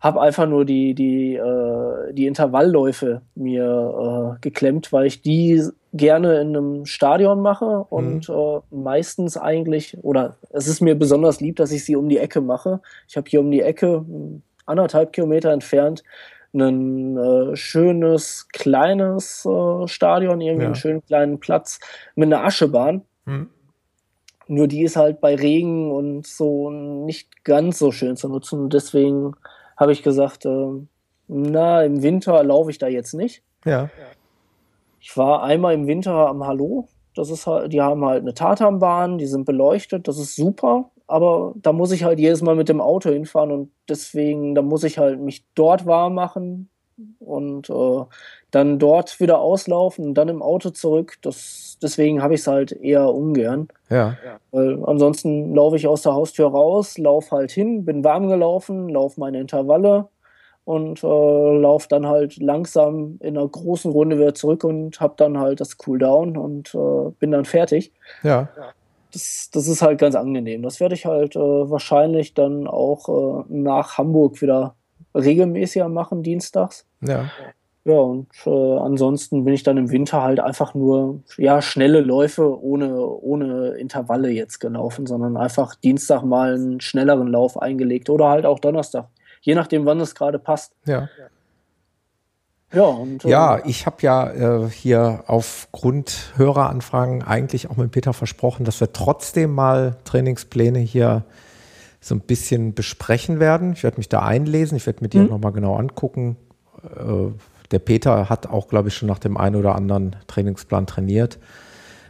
Habe 0.01 0.21
einfach 0.21 0.49
nur 0.49 0.65
die, 0.65 0.95
die, 0.95 1.35
äh, 1.35 2.13
die 2.13 2.27
Intervallläufe 2.27 3.23
mir 3.35 4.37
äh, 4.37 4.41
geklemmt, 4.41 4.93
weil 4.93 5.07
ich 5.07 5.23
die 5.23 5.63
gerne 5.93 6.41
in 6.41 6.57
einem 6.57 6.87
Stadion 6.87 7.41
mache 7.41 7.85
und 7.91 8.29
mhm. 8.29 8.35
äh, 8.35 8.61
meistens 8.71 9.37
eigentlich, 9.37 9.99
oder 10.03 10.37
es 10.51 10.69
ist 10.69 10.81
mir 10.81 10.95
besonders 10.95 11.41
lieb, 11.41 11.57
dass 11.57 11.73
ich 11.73 11.85
sie 11.85 11.97
um 11.97 12.09
die 12.09 12.19
Ecke 12.19 12.41
mache. 12.41 12.81
Ich 13.09 13.17
habe 13.17 13.29
hier 13.29 13.41
um 13.41 13.51
die 13.51 13.61
Ecke, 13.61 14.05
anderthalb 14.67 15.13
Kilometer 15.13 15.51
entfernt, 15.51 16.03
ein 16.53 17.17
äh, 17.17 17.57
schönes, 17.57 18.49
kleines 18.49 19.45
äh, 19.45 19.87
Stadion, 19.87 20.41
irgendwie 20.41 20.63
ja. 20.63 20.69
einen 20.69 20.75
schönen 20.75 21.05
kleinen 21.05 21.39
Platz 21.39 21.81
mit 22.15 22.27
einer 22.27 22.45
Aschebahn. 22.45 23.03
Mhm. 23.25 23.51
Nur 24.49 24.67
die 24.67 24.83
ist 24.83 24.97
halt 24.97 25.21
bei 25.21 25.37
Regen 25.37 25.93
und 25.93 26.27
so 26.27 26.71
nicht 26.71 27.45
ganz 27.45 27.79
so 27.79 27.93
schön 27.93 28.17
zu 28.17 28.29
nutzen. 28.29 28.69
Deswegen 28.69 29.35
habe 29.81 29.93
ich 29.93 30.05
gesagt, 30.05 30.45
äh, 30.45 30.69
na, 31.27 31.83
im 31.83 32.03
Winter 32.03 32.45
laufe 32.45 32.71
ich 32.71 32.79
da 32.79 32.87
jetzt 32.87 33.15
nicht. 33.15 33.43
Ja. 33.65 33.91
Ich 35.01 35.17
war 35.17 35.43
einmal 35.43 35.75
im 35.75 35.87
Winter 35.89 36.29
am 36.29 36.47
Hallo. 36.47 36.87
Das 37.17 37.31
ist 37.31 37.47
halt, 37.47 37.73
die 37.73 37.81
haben 37.81 38.05
halt 38.05 38.23
eine 38.23 38.35
Tatanbahn, 38.35 39.19
die 39.19 39.27
sind 39.27 39.45
beleuchtet, 39.45 40.07
das 40.07 40.19
ist 40.19 40.37
super 40.37 40.91
aber 41.11 41.55
da 41.57 41.73
muss 41.73 41.91
ich 41.91 42.05
halt 42.05 42.21
jedes 42.21 42.41
Mal 42.41 42.55
mit 42.55 42.69
dem 42.69 42.81
Auto 42.81 43.11
hinfahren 43.11 43.51
und 43.51 43.73
deswegen, 43.89 44.55
da 44.55 44.63
muss 44.63 44.85
ich 44.85 44.97
halt 44.97 45.19
mich 45.19 45.45
dort 45.57 45.85
warm 45.85 46.15
machen 46.15 46.71
und 47.19 47.69
äh, 47.69 48.05
dann 48.53 48.79
dort 48.79 49.19
wieder 49.19 49.41
auslaufen 49.41 50.05
und 50.05 50.15
dann 50.15 50.29
im 50.29 50.41
Auto 50.41 50.71
zurück. 50.71 51.19
Das, 51.23 51.70
deswegen 51.83 52.23
habe 52.23 52.35
ich 52.35 52.41
es 52.41 52.47
halt 52.47 52.73
eher 52.73 53.13
ungern. 53.13 53.69
Ja. 53.89 54.17
Weil 54.53 54.83
ansonsten 54.85 55.55
laufe 55.55 55.77
ich 55.77 55.87
aus 55.87 56.03
der 56.03 56.15
Haustür 56.15 56.49
raus, 56.49 56.99
laufe 56.99 57.37
halt 57.37 57.51
hin, 57.51 57.85
bin 57.85 58.05
warm 58.05 58.29
gelaufen, 58.29 58.89
laufe 58.89 59.21
meine 59.21 59.41
Intervalle 59.41 60.09
und 60.65 61.03
äh, 61.03 61.07
laufe 61.07 61.89
dann 61.89 62.07
halt 62.07 62.37
langsam 62.37 63.19
in 63.21 63.37
einer 63.37 63.49
großen 63.49 63.91
Runde 63.91 64.19
wieder 64.19 64.35
zurück 64.35 64.65
und 64.65 65.01
habe 65.01 65.15
dann 65.17 65.39
halt 65.39 65.61
das 65.61 65.79
Cooldown 65.79 66.37
und 66.37 66.75
äh, 66.75 67.11
bin 67.19 67.31
dann 67.31 67.45
fertig. 67.45 67.93
Ja 68.23 68.49
das, 69.13 69.51
das 69.53 69.67
ist 69.67 69.83
halt 69.83 69.99
ganz 69.99 70.15
angenehm. 70.15 70.63
Das 70.63 70.81
werde 70.81 70.95
ich 70.95 71.07
halt 71.07 71.37
äh, 71.37 71.41
wahrscheinlich 71.41 72.35
dann 72.35 72.67
auch 72.67 73.09
äh, 73.09 73.45
nach 73.49 73.99
Hamburg 73.99 74.41
wieder 74.41 74.75
regelmäßiger 75.15 75.89
machen, 75.89 76.23
dienstags. 76.23 76.87
Ja. 77.01 77.31
Ja, 77.85 77.95
und 77.95 78.29
äh, 78.45 78.77
ansonsten 78.79 79.45
bin 79.45 79.55
ich 79.55 79.63
dann 79.63 79.79
im 79.79 79.91
Winter 79.91 80.23
halt 80.23 80.39
einfach 80.39 80.75
nur 80.75 81.23
ja, 81.39 81.63
schnelle 81.63 82.03
Läufe 82.03 82.63
ohne, 82.63 82.99
ohne 82.99 83.71
Intervalle 83.71 84.29
jetzt 84.31 84.59
gelaufen, 84.59 85.07
sondern 85.07 85.39
einfach 85.39 85.75
Dienstag 85.75 86.23
mal 86.23 86.55
einen 86.55 86.81
schnelleren 86.81 87.29
Lauf 87.29 87.61
eingelegt 87.61 88.11
oder 88.11 88.29
halt 88.29 88.45
auch 88.45 88.59
Donnerstag. 88.59 89.09
Je 89.41 89.55
nachdem, 89.55 89.87
wann 89.87 89.99
es 90.01 90.15
gerade 90.15 90.39
passt. 90.39 90.75
Ja. 90.85 91.09
Ja, 92.73 92.85
und, 92.85 93.25
ja 93.25 93.57
äh, 93.57 93.63
ich 93.69 93.87
habe 93.87 93.97
ja 94.03 94.31
äh, 94.31 94.71
hier 94.71 95.25
aufgrund 95.27 96.33
Höreranfragen 96.37 97.23
eigentlich 97.23 97.69
auch 97.69 97.77
mit 97.77 97.91
Peter 97.91 98.13
versprochen, 98.13 98.65
dass 98.65 98.79
wir 98.81 98.93
trotzdem 98.93 99.55
mal 99.55 99.97
Trainingspläne 100.05 100.79
hier 100.79 101.25
so 102.01 102.15
ein 102.15 102.21
bisschen 102.21 102.75
besprechen 102.75 103.41
werden. 103.41 103.73
Ich 103.73 103.83
werde 103.83 103.97
mich 103.97 104.09
da 104.09 104.21
einlesen, 104.21 104.77
ich 104.77 104.87
werde 104.87 105.03
mir 105.03 105.09
die 105.09 105.19
mhm. 105.19 105.29
nochmal 105.29 105.53
genau 105.53 105.77
angucken. 105.77 106.37
Der 107.71 107.79
Peter 107.79 108.29
hat 108.29 108.47
auch, 108.49 108.69
glaube 108.69 108.89
ich, 108.89 108.95
schon 108.95 109.09
nach 109.09 109.19
dem 109.19 109.37
einen 109.37 109.57
oder 109.57 109.75
anderen 109.75 110.17
Trainingsplan 110.27 110.87
trainiert. 110.87 111.39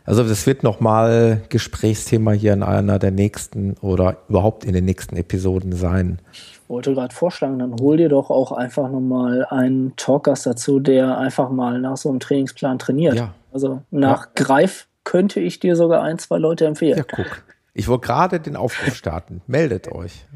Also 0.05 0.25
das 0.25 0.47
wird 0.47 0.63
nochmal 0.63 1.43
Gesprächsthema 1.51 2.33
hier 2.33 2.53
in 2.53 2.63
einer 2.63 2.99
der 2.99 3.11
nächsten 3.11 3.75
oder 3.81 4.17
überhaupt 4.29 4.65
in 4.65 4.73
den 4.73 4.85
nächsten 4.85 5.17
Episoden 5.17 5.73
sein. 5.73 6.19
Ich 6.33 6.59
wollte 6.69 6.95
gerade 6.95 7.15
vorschlagen, 7.15 7.59
dann 7.59 7.77
hol 7.81 7.97
dir 7.97 8.09
doch 8.09 8.31
auch 8.31 8.53
einfach 8.53 8.91
nochmal 8.91 9.45
einen 9.51 9.95
Talkgast 9.97 10.47
dazu, 10.47 10.81
der 10.81 11.19
einfach 11.19 11.51
mal 11.51 11.81
nach 11.81 11.97
so 11.97 12.09
einem 12.09 12.21
Trainingsplan 12.21 12.79
trainiert. 12.79 13.15
Ja. 13.15 13.35
Also 13.53 13.83
nach 13.91 14.27
ja. 14.27 14.31
Greif 14.35 14.89
könnte 15.05 15.41
ich 15.41 15.61
dir 15.61 15.77
sogar 15.77 16.03
ein, 16.03 16.19
zwei 16.19 16.39
Leute 16.39 16.67
empfehlen. 16.67 16.99
Ja, 16.99 17.05
guck. 17.05 17.43
Ich 17.75 17.89
wollte 17.89 18.07
gerade 18.07 18.41
den 18.41 18.57
Aufruf 18.57 18.95
starten. 18.95 19.43
Meldet 19.47 19.93
euch. 19.93 20.27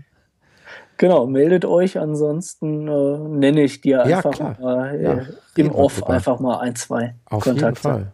Genau, 0.97 1.27
meldet 1.27 1.65
euch. 1.65 1.99
Ansonsten 1.99 2.89
äh, 2.89 3.19
nenne 3.19 3.63
ich 3.63 3.81
dir 3.81 4.05
ja, 4.07 4.19
einfach 4.19 4.59
mal 4.59 4.95
äh, 4.95 5.03
ja, 5.03 5.23
im 5.57 5.73
Off 5.73 5.97
drüber. 6.01 6.11
einfach 6.11 6.41
mal 6.41 6.59
ein, 6.59 6.77
zwei 6.77 7.15
auf 7.27 7.43
Kontakte. 7.43 7.67
Jeden 7.67 7.77
Fall. 7.77 8.13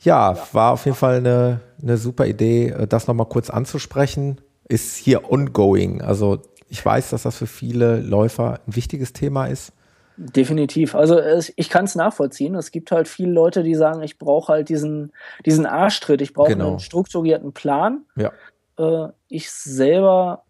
Ja, 0.00 0.36
war 0.52 0.72
auf 0.72 0.84
jeden 0.84 0.96
Fall 0.96 1.16
eine, 1.16 1.60
eine 1.80 1.96
super 1.96 2.26
Idee, 2.26 2.68
äh, 2.68 2.86
das 2.86 3.06
nochmal 3.06 3.28
kurz 3.28 3.50
anzusprechen 3.50 4.40
ist 4.68 4.96
hier 4.96 5.30
ongoing. 5.30 6.00
Also 6.00 6.40
ich 6.68 6.84
weiß, 6.84 7.10
dass 7.10 7.24
das 7.24 7.36
für 7.36 7.46
viele 7.46 8.00
Läufer 8.00 8.60
ein 8.66 8.74
wichtiges 8.74 9.12
Thema 9.12 9.46
ist. 9.46 9.72
Definitiv. 10.16 10.94
Also 10.94 11.20
ich 11.56 11.68
kann 11.68 11.84
es 11.84 11.94
nachvollziehen. 11.94 12.54
Es 12.54 12.70
gibt 12.70 12.90
halt 12.90 13.08
viele 13.08 13.32
Leute, 13.32 13.62
die 13.62 13.74
sagen, 13.74 14.02
ich 14.02 14.18
brauche 14.18 14.52
halt 14.52 14.68
diesen, 14.68 15.12
diesen 15.44 15.66
Arschtritt, 15.66 16.22
ich 16.22 16.32
brauche 16.32 16.52
genau. 16.52 16.70
einen 16.70 16.78
strukturierten 16.80 17.52
Plan. 17.52 18.04
Ja. 18.16 18.32
Äh, 18.78 19.12
ich 19.28 19.50
selber, 19.50 20.44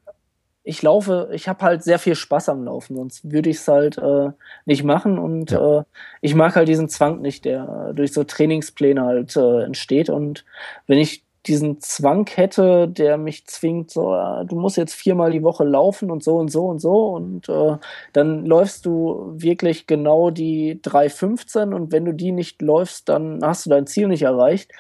ich 0.65 0.83
laufe, 0.83 1.29
ich 1.33 1.49
habe 1.49 1.65
halt 1.65 1.83
sehr 1.83 1.99
viel 1.99 2.15
Spaß 2.15 2.49
am 2.49 2.65
Laufen, 2.65 2.97
sonst 2.97 3.31
würde 3.31 3.51
ich 3.51 3.57
es 3.57 3.69
halt 3.69 3.99
äh, 3.99 4.31
nicht 4.65 4.85
machen. 4.85 5.19
Und 5.19 5.51
ja. 5.51 5.81
äh, 5.81 5.85
ich 6.21 6.35
mag 6.35 6.55
halt 6.55 6.69
diesen 6.69 6.89
Zwang 6.89 7.21
nicht, 7.21 7.45
der 7.45 7.93
durch 7.95 8.13
so 8.13 8.25
Trainingspläne 8.25 9.03
halt 9.03 9.37
äh, 9.37 9.63
entsteht. 9.65 10.09
Und 10.09 10.45
wenn 10.87 10.99
ich 10.99 11.25
diesen 11.47 11.81
Zwang 11.81 12.29
hätte, 12.33 12.87
der 12.87 13.19
mich 13.19 13.47
zwingt, 13.47 13.91
so, 13.91 14.15
äh, 14.15 14.45
du 14.47 14.55
musst 14.57 14.77
jetzt 14.77 14.95
viermal 14.95 15.33
die 15.33 15.43
Woche 15.43 15.65
laufen 15.65 16.11
und 16.11 16.23
so 16.23 16.37
und 16.37 16.51
so 16.51 16.67
und 16.67 16.79
so 16.79 17.09
und 17.09 17.49
äh, 17.49 17.77
dann 18.13 18.47
läufst 18.47 18.87
du 18.87 19.33
wirklich 19.35 19.89
genau 19.89 20.31
die 20.31 20.81
3,15 20.81 21.75
und 21.75 21.91
wenn 21.91 22.05
du 22.05 22.15
die 22.15 22.31
nicht 22.31 22.63
läufst, 22.63 23.09
dann 23.09 23.41
hast 23.43 23.67
du 23.67 23.71
dein 23.71 23.89
Ziel 23.89 24.07
nicht 24.07 24.23
erreicht. 24.23 24.71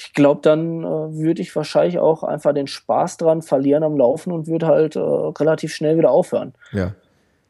Ich 0.00 0.12
glaube, 0.14 0.40
dann 0.42 0.84
äh, 0.84 0.86
würde 0.86 1.42
ich 1.42 1.54
wahrscheinlich 1.56 1.98
auch 1.98 2.22
einfach 2.22 2.54
den 2.54 2.68
Spaß 2.68 3.16
dran 3.16 3.42
verlieren 3.42 3.82
am 3.82 3.96
Laufen 3.96 4.32
und 4.32 4.46
würde 4.46 4.68
halt 4.68 4.94
äh, 4.94 5.00
relativ 5.00 5.74
schnell 5.74 5.98
wieder 5.98 6.10
aufhören. 6.10 6.54
Ja. 6.72 6.94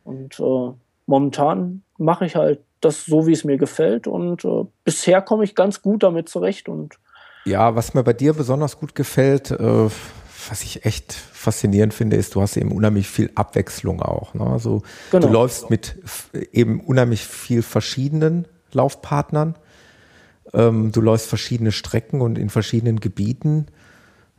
Und 0.04 0.40
äh, 0.40 0.72
momentan 1.06 1.82
mache 1.98 2.24
ich 2.24 2.36
halt 2.36 2.60
das 2.80 3.04
so, 3.04 3.26
wie 3.26 3.32
es 3.32 3.44
mir 3.44 3.58
gefällt 3.58 4.06
und 4.06 4.44
äh, 4.44 4.64
bisher 4.84 5.20
komme 5.20 5.44
ich 5.44 5.54
ganz 5.54 5.82
gut 5.82 6.02
damit 6.02 6.28
zurecht 6.28 6.68
und 6.68 6.98
ja, 7.44 7.74
was 7.74 7.94
mir 7.94 8.02
bei 8.02 8.12
dir 8.12 8.34
besonders 8.34 8.78
gut 8.78 8.94
gefällt, 8.94 9.50
äh, 9.50 9.90
was 10.48 10.62
ich 10.62 10.84
echt 10.84 11.12
faszinierend 11.12 11.94
finde, 11.94 12.16
ist, 12.16 12.34
du 12.34 12.42
hast 12.42 12.56
eben 12.56 12.72
unheimlich 12.72 13.08
viel 13.08 13.30
Abwechslung 13.34 14.02
auch. 14.02 14.34
Ne? 14.34 14.46
Also 14.46 14.82
genau. 15.10 15.26
du 15.26 15.32
läufst 15.32 15.70
mit 15.70 15.96
eben 16.52 16.80
unheimlich 16.80 17.24
viel 17.24 17.62
verschiedenen 17.62 18.46
Laufpartnern. 18.72 19.54
Ähm, 20.54 20.92
du 20.92 21.00
läufst 21.00 21.28
verschiedene 21.28 21.72
Strecken 21.72 22.20
und 22.20 22.38
in 22.38 22.50
verschiedenen 22.50 23.00
Gebieten. 23.00 23.66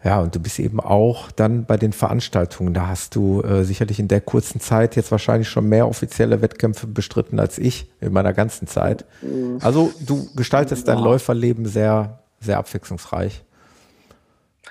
Ja, 0.04 0.22
und 0.22 0.34
du 0.34 0.40
bist 0.40 0.60
eben 0.60 0.80
auch 0.80 1.30
dann 1.32 1.66
bei 1.66 1.76
den 1.76 1.92
Veranstaltungen. 1.92 2.74
Da 2.74 2.88
hast 2.88 3.16
du 3.16 3.42
äh, 3.42 3.66
sicherlich 3.66 4.00
in 4.00 4.08
der 4.08 4.22
kurzen 4.22 4.62
Zeit 4.62 4.96
jetzt 4.96 5.12
wahrscheinlich 5.12 5.50
schon 5.50 5.68
mehr 5.68 5.90
offizielle 5.90 6.42
Wettkämpfe 6.42 6.88
bestritten 6.88 7.38
als 7.38 7.58
ich 7.58 7.92
in 8.00 8.14
meiner 8.14 8.32
ganzen 8.32 8.66
Zeit. 8.66 9.04
Mhm. 9.22 9.58
Also 9.62 9.92
du 10.06 10.30
gestaltest 10.36 10.88
dein 10.88 11.00
Läuferleben 11.00 11.66
sehr 11.66 12.20
sehr 12.40 12.58
abwechslungsreich. 12.58 13.44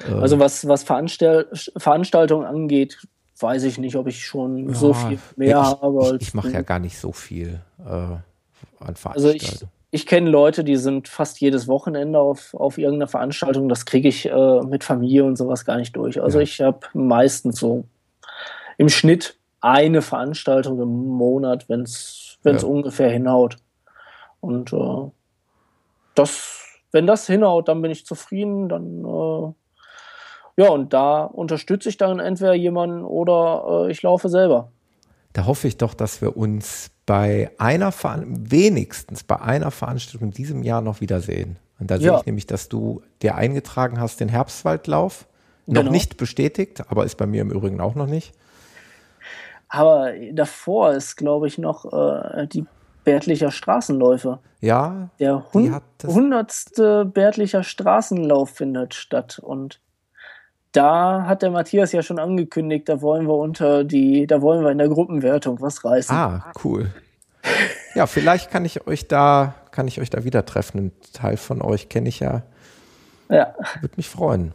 Also 0.06 0.38
was, 0.38 0.66
was 0.66 0.84
Veranstalt 0.84 1.72
Veranstaltungen 1.76 2.46
angeht, 2.46 2.98
weiß 3.38 3.64
ich 3.64 3.78
nicht, 3.78 3.96
ob 3.96 4.06
ich 4.06 4.24
schon 4.24 4.68
ja, 4.68 4.74
so 4.74 4.94
viel 4.94 5.18
mehr 5.36 5.48
ja, 5.48 5.72
ich, 5.72 5.82
habe. 5.82 6.16
ich, 6.16 6.28
ich 6.28 6.34
mache 6.34 6.50
ja 6.50 6.62
gar 6.62 6.78
nicht 6.78 6.98
so 6.98 7.12
viel 7.12 7.60
äh, 7.80 7.88
an 7.88 8.20
Veranstaltungen. 8.94 9.14
Also 9.14 9.30
ich, 9.30 9.66
ich 9.90 10.06
kenne 10.06 10.28
Leute, 10.28 10.64
die 10.64 10.76
sind 10.76 11.08
fast 11.08 11.40
jedes 11.40 11.66
Wochenende 11.66 12.18
auf, 12.18 12.54
auf 12.54 12.78
irgendeiner 12.78 13.08
Veranstaltung. 13.08 13.68
Das 13.68 13.86
kriege 13.86 14.08
ich 14.08 14.26
äh, 14.26 14.60
mit 14.60 14.84
Familie 14.84 15.24
und 15.24 15.36
sowas 15.36 15.64
gar 15.64 15.76
nicht 15.76 15.96
durch. 15.96 16.20
Also 16.20 16.38
ja. 16.38 16.42
ich 16.44 16.60
habe 16.60 16.80
meistens 16.92 17.58
so 17.58 17.84
im 18.76 18.88
Schnitt 18.88 19.38
eine 19.60 20.02
Veranstaltung 20.02 20.80
im 20.80 21.06
Monat, 21.06 21.68
wenn 21.68 21.82
es 21.82 22.38
ja. 22.44 22.58
ungefähr 22.62 23.10
hinhaut. 23.10 23.56
Und 24.40 24.72
äh, 24.72 25.10
das 26.14 26.68
wenn 26.92 27.06
das 27.06 27.26
hinhaut, 27.26 27.68
dann 27.68 27.82
bin 27.82 27.90
ich 27.90 28.06
zufrieden. 28.06 28.68
Dann 28.68 29.04
äh, 29.04 30.62
ja, 30.62 30.70
und 30.70 30.92
da 30.92 31.24
unterstütze 31.24 31.88
ich 31.88 31.96
dann 31.96 32.18
entweder 32.18 32.54
jemanden 32.54 33.04
oder 33.04 33.86
äh, 33.86 33.90
ich 33.90 34.02
laufe 34.02 34.28
selber. 34.28 34.72
Da 35.32 35.46
hoffe 35.46 35.68
ich 35.68 35.76
doch, 35.76 35.94
dass 35.94 36.20
wir 36.20 36.36
uns 36.36 36.90
bei 37.08 37.50
einer 37.56 37.90
wenigstens 38.26 39.22
bei 39.22 39.40
einer 39.40 39.70
Veranstaltung 39.70 40.28
in 40.28 40.34
diesem 40.34 40.62
Jahr 40.62 40.82
noch 40.82 41.00
wiedersehen. 41.00 41.56
Und 41.80 41.90
da 41.90 41.94
ja. 41.94 42.00
sehe 42.00 42.20
ich 42.20 42.26
nämlich, 42.26 42.46
dass 42.46 42.68
du 42.68 43.02
dir 43.22 43.34
eingetragen 43.34 43.98
hast, 43.98 44.20
den 44.20 44.28
Herbstwaldlauf. 44.28 45.26
Noch 45.64 45.80
genau. 45.80 45.90
nicht 45.90 46.18
bestätigt, 46.18 46.82
aber 46.90 47.06
ist 47.06 47.16
bei 47.16 47.24
mir 47.24 47.40
im 47.40 47.50
Übrigen 47.50 47.80
auch 47.80 47.94
noch 47.94 48.06
nicht. 48.06 48.34
Aber 49.70 50.12
davor 50.32 50.92
ist, 50.92 51.16
glaube 51.16 51.46
ich, 51.46 51.56
noch 51.56 51.90
äh, 51.90 52.46
die 52.46 52.66
Bärtlicher 53.04 53.52
Straßenläufe. 53.52 54.40
Ja. 54.60 55.08
Der 55.18 55.50
hundertste 55.52 57.06
Bärtlicher 57.06 57.62
Straßenlauf 57.62 58.50
findet 58.50 58.92
statt. 58.92 59.38
Und 59.38 59.80
da 60.78 61.24
hat 61.26 61.42
der 61.42 61.50
Matthias 61.50 61.90
ja 61.90 62.02
schon 62.02 62.20
angekündigt, 62.20 62.88
da 62.88 63.00
wollen 63.00 63.26
wir 63.26 63.34
unter 63.34 63.82
die, 63.82 64.28
da 64.28 64.40
wollen 64.40 64.62
wir 64.62 64.70
in 64.70 64.78
der 64.78 64.88
Gruppenwertung 64.88 65.60
was 65.60 65.84
reißen. 65.84 66.14
Ah, 66.14 66.52
cool. 66.64 66.92
Ja, 67.96 68.06
vielleicht 68.06 68.50
kann 68.52 68.64
ich 68.64 68.86
euch 68.86 69.08
da, 69.08 69.56
kann 69.72 69.88
ich 69.88 70.00
euch 70.00 70.08
da 70.08 70.22
wieder 70.22 70.46
treffen. 70.46 70.78
Ein 70.78 70.92
Teil 71.12 71.36
von 71.36 71.62
euch 71.62 71.88
kenne 71.88 72.08
ich 72.08 72.20
ja. 72.20 72.42
Ja. 73.28 73.54
Würde 73.80 73.94
mich 73.96 74.08
freuen. 74.08 74.52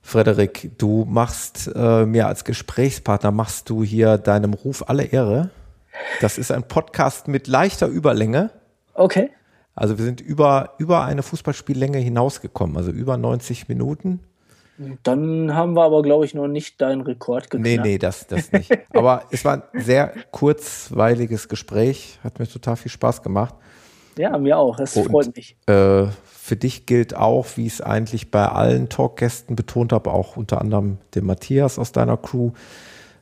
Frederik, 0.00 0.78
du 0.78 1.04
machst 1.06 1.70
äh, 1.74 2.06
mir 2.06 2.26
als 2.26 2.44
Gesprächspartner, 2.44 3.30
machst 3.32 3.68
du 3.68 3.84
hier 3.84 4.16
deinem 4.16 4.54
Ruf 4.54 4.88
alle 4.88 5.04
Ehre. 5.04 5.50
Das 6.22 6.38
ist 6.38 6.50
ein 6.50 6.62
Podcast 6.62 7.28
mit 7.28 7.48
leichter 7.48 7.86
Überlänge. 7.86 8.50
Okay. 8.94 9.30
Also 9.74 9.98
wir 9.98 10.04
sind 10.04 10.20
über, 10.20 10.74
über 10.78 11.04
eine 11.04 11.22
Fußballspiellänge 11.22 11.98
hinausgekommen, 11.98 12.76
also 12.76 12.90
über 12.90 13.16
90 13.16 13.68
Minuten. 13.68 14.20
Dann 15.02 15.54
haben 15.54 15.74
wir 15.74 15.82
aber, 15.82 16.02
glaube 16.02 16.24
ich, 16.24 16.32
noch 16.34 16.48
nicht 16.48 16.80
deinen 16.80 17.02
Rekord 17.02 17.50
geknackt. 17.50 17.62
Nee, 17.62 17.78
nee, 17.78 17.98
das, 17.98 18.26
das 18.26 18.50
nicht. 18.50 18.72
aber 18.94 19.24
es 19.30 19.44
war 19.44 19.62
ein 19.72 19.82
sehr 19.82 20.14
kurzweiliges 20.30 21.48
Gespräch, 21.48 22.18
hat 22.24 22.38
mir 22.38 22.48
total 22.48 22.76
viel 22.76 22.90
Spaß 22.90 23.22
gemacht. 23.22 23.54
Ja, 24.16 24.36
mir 24.38 24.58
auch, 24.58 24.78
es 24.80 24.98
freut 24.98 25.36
mich. 25.36 25.56
Äh, 25.66 26.06
für 26.24 26.56
dich 26.56 26.86
gilt 26.86 27.14
auch, 27.14 27.46
wie 27.56 27.66
ich 27.66 27.74
es 27.74 27.80
eigentlich 27.80 28.30
bei 28.30 28.48
allen 28.48 28.88
Talkgästen 28.88 29.54
betont 29.54 29.92
habe, 29.92 30.10
auch 30.10 30.36
unter 30.36 30.60
anderem 30.60 30.98
dem 31.14 31.26
Matthias 31.26 31.78
aus 31.78 31.92
deiner 31.92 32.16
Crew. 32.16 32.52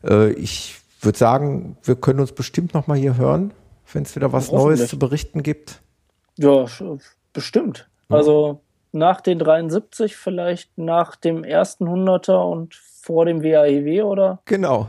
Äh, 0.05 0.33
ich 0.33 0.77
würde 1.01 1.19
sagen, 1.19 1.77
wir 1.83 1.97
können 1.97 2.21
uns 2.21 2.33
bestimmt 2.33 2.75
noch 2.75 2.87
mal 2.87 2.97
hier 2.97 3.17
hören, 3.17 3.53
wenn 3.93 4.05
es 4.05 4.15
wieder 4.17 4.33
was 4.33 4.51
Neues 4.51 4.89
zu 4.89 4.99
berichten 4.99 5.43
gibt. 5.43 5.83
Ja, 6.39 6.65
bestimmt. 7.33 7.89
Ja. 8.09 8.17
Also 8.17 8.61
nach 8.93 9.21
den 9.21 9.39
73, 9.39 10.17
vielleicht 10.17 10.77
nach 10.79 11.17
dem 11.17 11.45
ersten 11.45 11.89
Hunderter 11.89 12.45
und 12.47 12.75
vor 12.75 13.27
dem 13.27 13.43
WAEW 13.43 13.87
e 13.87 14.03
oder? 14.03 14.39
Genau. 14.45 14.89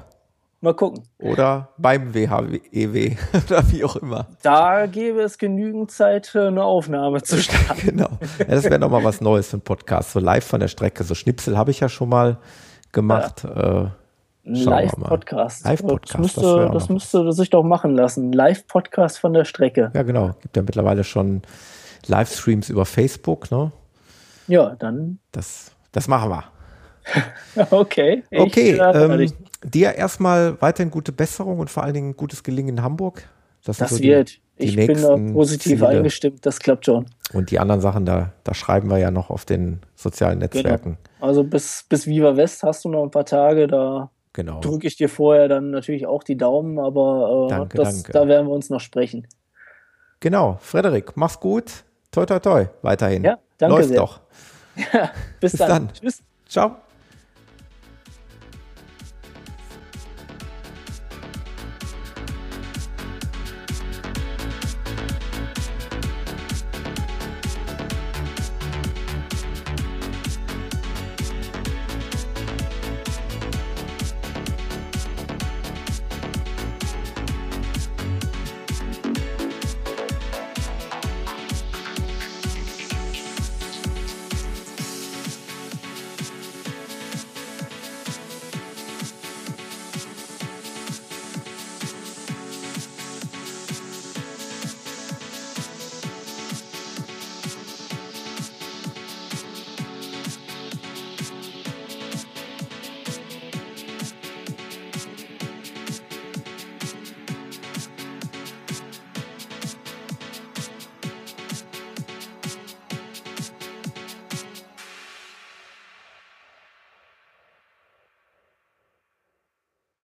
Mal 0.61 0.73
gucken. 0.73 1.03
Oder 1.19 1.69
beim 1.77 2.13
WHEW 2.13 2.59
e 2.73 3.17
oder 3.47 3.71
wie 3.71 3.83
auch 3.85 3.95
immer. 3.95 4.27
Da 4.41 4.87
gäbe 4.87 5.21
es 5.21 5.37
genügend 5.37 5.89
Zeit, 5.89 6.35
eine 6.35 6.65
Aufnahme 6.65 7.23
zu 7.23 7.37
starten. 7.41 7.87
genau. 7.87 8.09
Ja, 8.39 8.45
das 8.45 8.65
wäre 8.65 8.77
nochmal 8.77 9.03
was 9.05 9.21
Neues 9.21 9.47
für 9.47 9.53
einen 9.53 9.61
Podcast. 9.61 10.11
So 10.11 10.19
live 10.19 10.45
von 10.45 10.59
der 10.59 10.67
Strecke. 10.67 11.05
So 11.05 11.15
Schnipsel 11.15 11.57
habe 11.57 11.71
ich 11.71 11.79
ja 11.79 11.87
schon 11.87 12.09
mal 12.09 12.37
gemacht. 12.91 13.45
Ja. 13.45 13.83
Äh, 13.83 13.89
Live-Podcast. 14.43 15.65
Live-Podcast. 15.65 16.13
Das, 16.13 16.19
müsste, 16.21 16.57
das, 16.57 16.73
das 16.73 16.89
müsste 16.89 17.31
sich 17.33 17.49
doch 17.49 17.63
machen 17.63 17.95
lassen. 17.95 18.31
Live-Podcast 18.31 19.19
von 19.19 19.33
der 19.33 19.45
Strecke. 19.45 19.91
Ja, 19.93 20.03
genau. 20.03 20.31
Gibt 20.41 20.55
ja 20.55 20.63
mittlerweile 20.63 21.03
schon 21.03 21.41
Livestreams 22.07 22.69
über 22.69 22.85
Facebook, 22.85 23.51
ne? 23.51 23.71
Ja, 24.47 24.75
dann. 24.79 25.19
Das, 25.31 25.71
das 25.91 26.07
machen 26.07 26.31
wir. 26.31 26.43
okay. 27.71 28.23
Okay. 28.35 28.77
Ähm, 28.77 29.31
dir 29.63 29.93
erstmal 29.93 30.59
weiterhin 30.61 30.91
gute 30.91 31.11
Besserung 31.11 31.59
und 31.59 31.69
vor 31.69 31.83
allen 31.83 31.93
Dingen 31.93 32.15
gutes 32.15 32.43
Gelingen 32.43 32.77
in 32.77 32.83
Hamburg. 32.83 33.23
Das, 33.63 33.77
das 33.77 33.91
so 33.91 33.99
wird. 33.99 34.39
Die, 34.59 34.65
die 34.65 34.79
ich 34.79 34.87
bin 34.87 35.01
da 35.01 35.15
positiv 35.33 35.79
Ziele. 35.79 35.87
eingestimmt. 35.87 36.45
Das 36.45 36.59
klappt 36.59 36.85
schon. 36.85 37.05
Und 37.33 37.51
die 37.51 37.59
anderen 37.59 37.81
Sachen, 37.81 38.05
da, 38.05 38.33
da 38.43 38.53
schreiben 38.53 38.89
wir 38.89 38.97
ja 38.97 39.11
noch 39.11 39.29
auf 39.29 39.45
den 39.45 39.81
sozialen 39.95 40.39
genau. 40.39 40.53
Netzwerken. 40.53 40.97
Genau. 41.03 41.27
Also 41.27 41.43
bis, 41.43 41.85
bis 41.87 42.07
Viva 42.07 42.35
West 42.35 42.63
hast 42.63 42.83
du 42.85 42.89
noch 42.89 43.03
ein 43.03 43.11
paar 43.11 43.25
Tage, 43.25 43.67
da 43.67 44.09
genau. 44.33 44.59
drücke 44.61 44.87
ich 44.87 44.95
dir 44.95 45.09
vorher 45.09 45.47
dann 45.47 45.71
natürlich 45.71 46.05
auch 46.05 46.23
die 46.23 46.37
Daumen, 46.37 46.79
aber 46.79 47.47
äh, 47.47 47.49
danke, 47.49 47.77
das, 47.77 48.03
danke. 48.03 48.11
da 48.11 48.27
werden 48.27 48.47
wir 48.47 48.53
uns 48.53 48.69
noch 48.69 48.81
sprechen. 48.81 49.27
Genau, 50.19 50.57
Frederik, 50.61 51.15
mach's 51.15 51.39
gut. 51.39 51.83
Toi, 52.11 52.25
toi, 52.25 52.39
toi, 52.39 52.65
weiterhin. 52.81 53.23
Ja, 53.23 53.39
danke 53.57 53.75
Läuft 53.75 53.89
sehr. 53.89 53.97
doch. 53.97 54.19
Ja, 54.93 55.11
bis, 55.41 55.51
bis 55.51 55.59
dann. 55.59 55.69
dann. 55.69 55.93
Tschüss. 55.93 56.23
Ciao. 56.47 56.77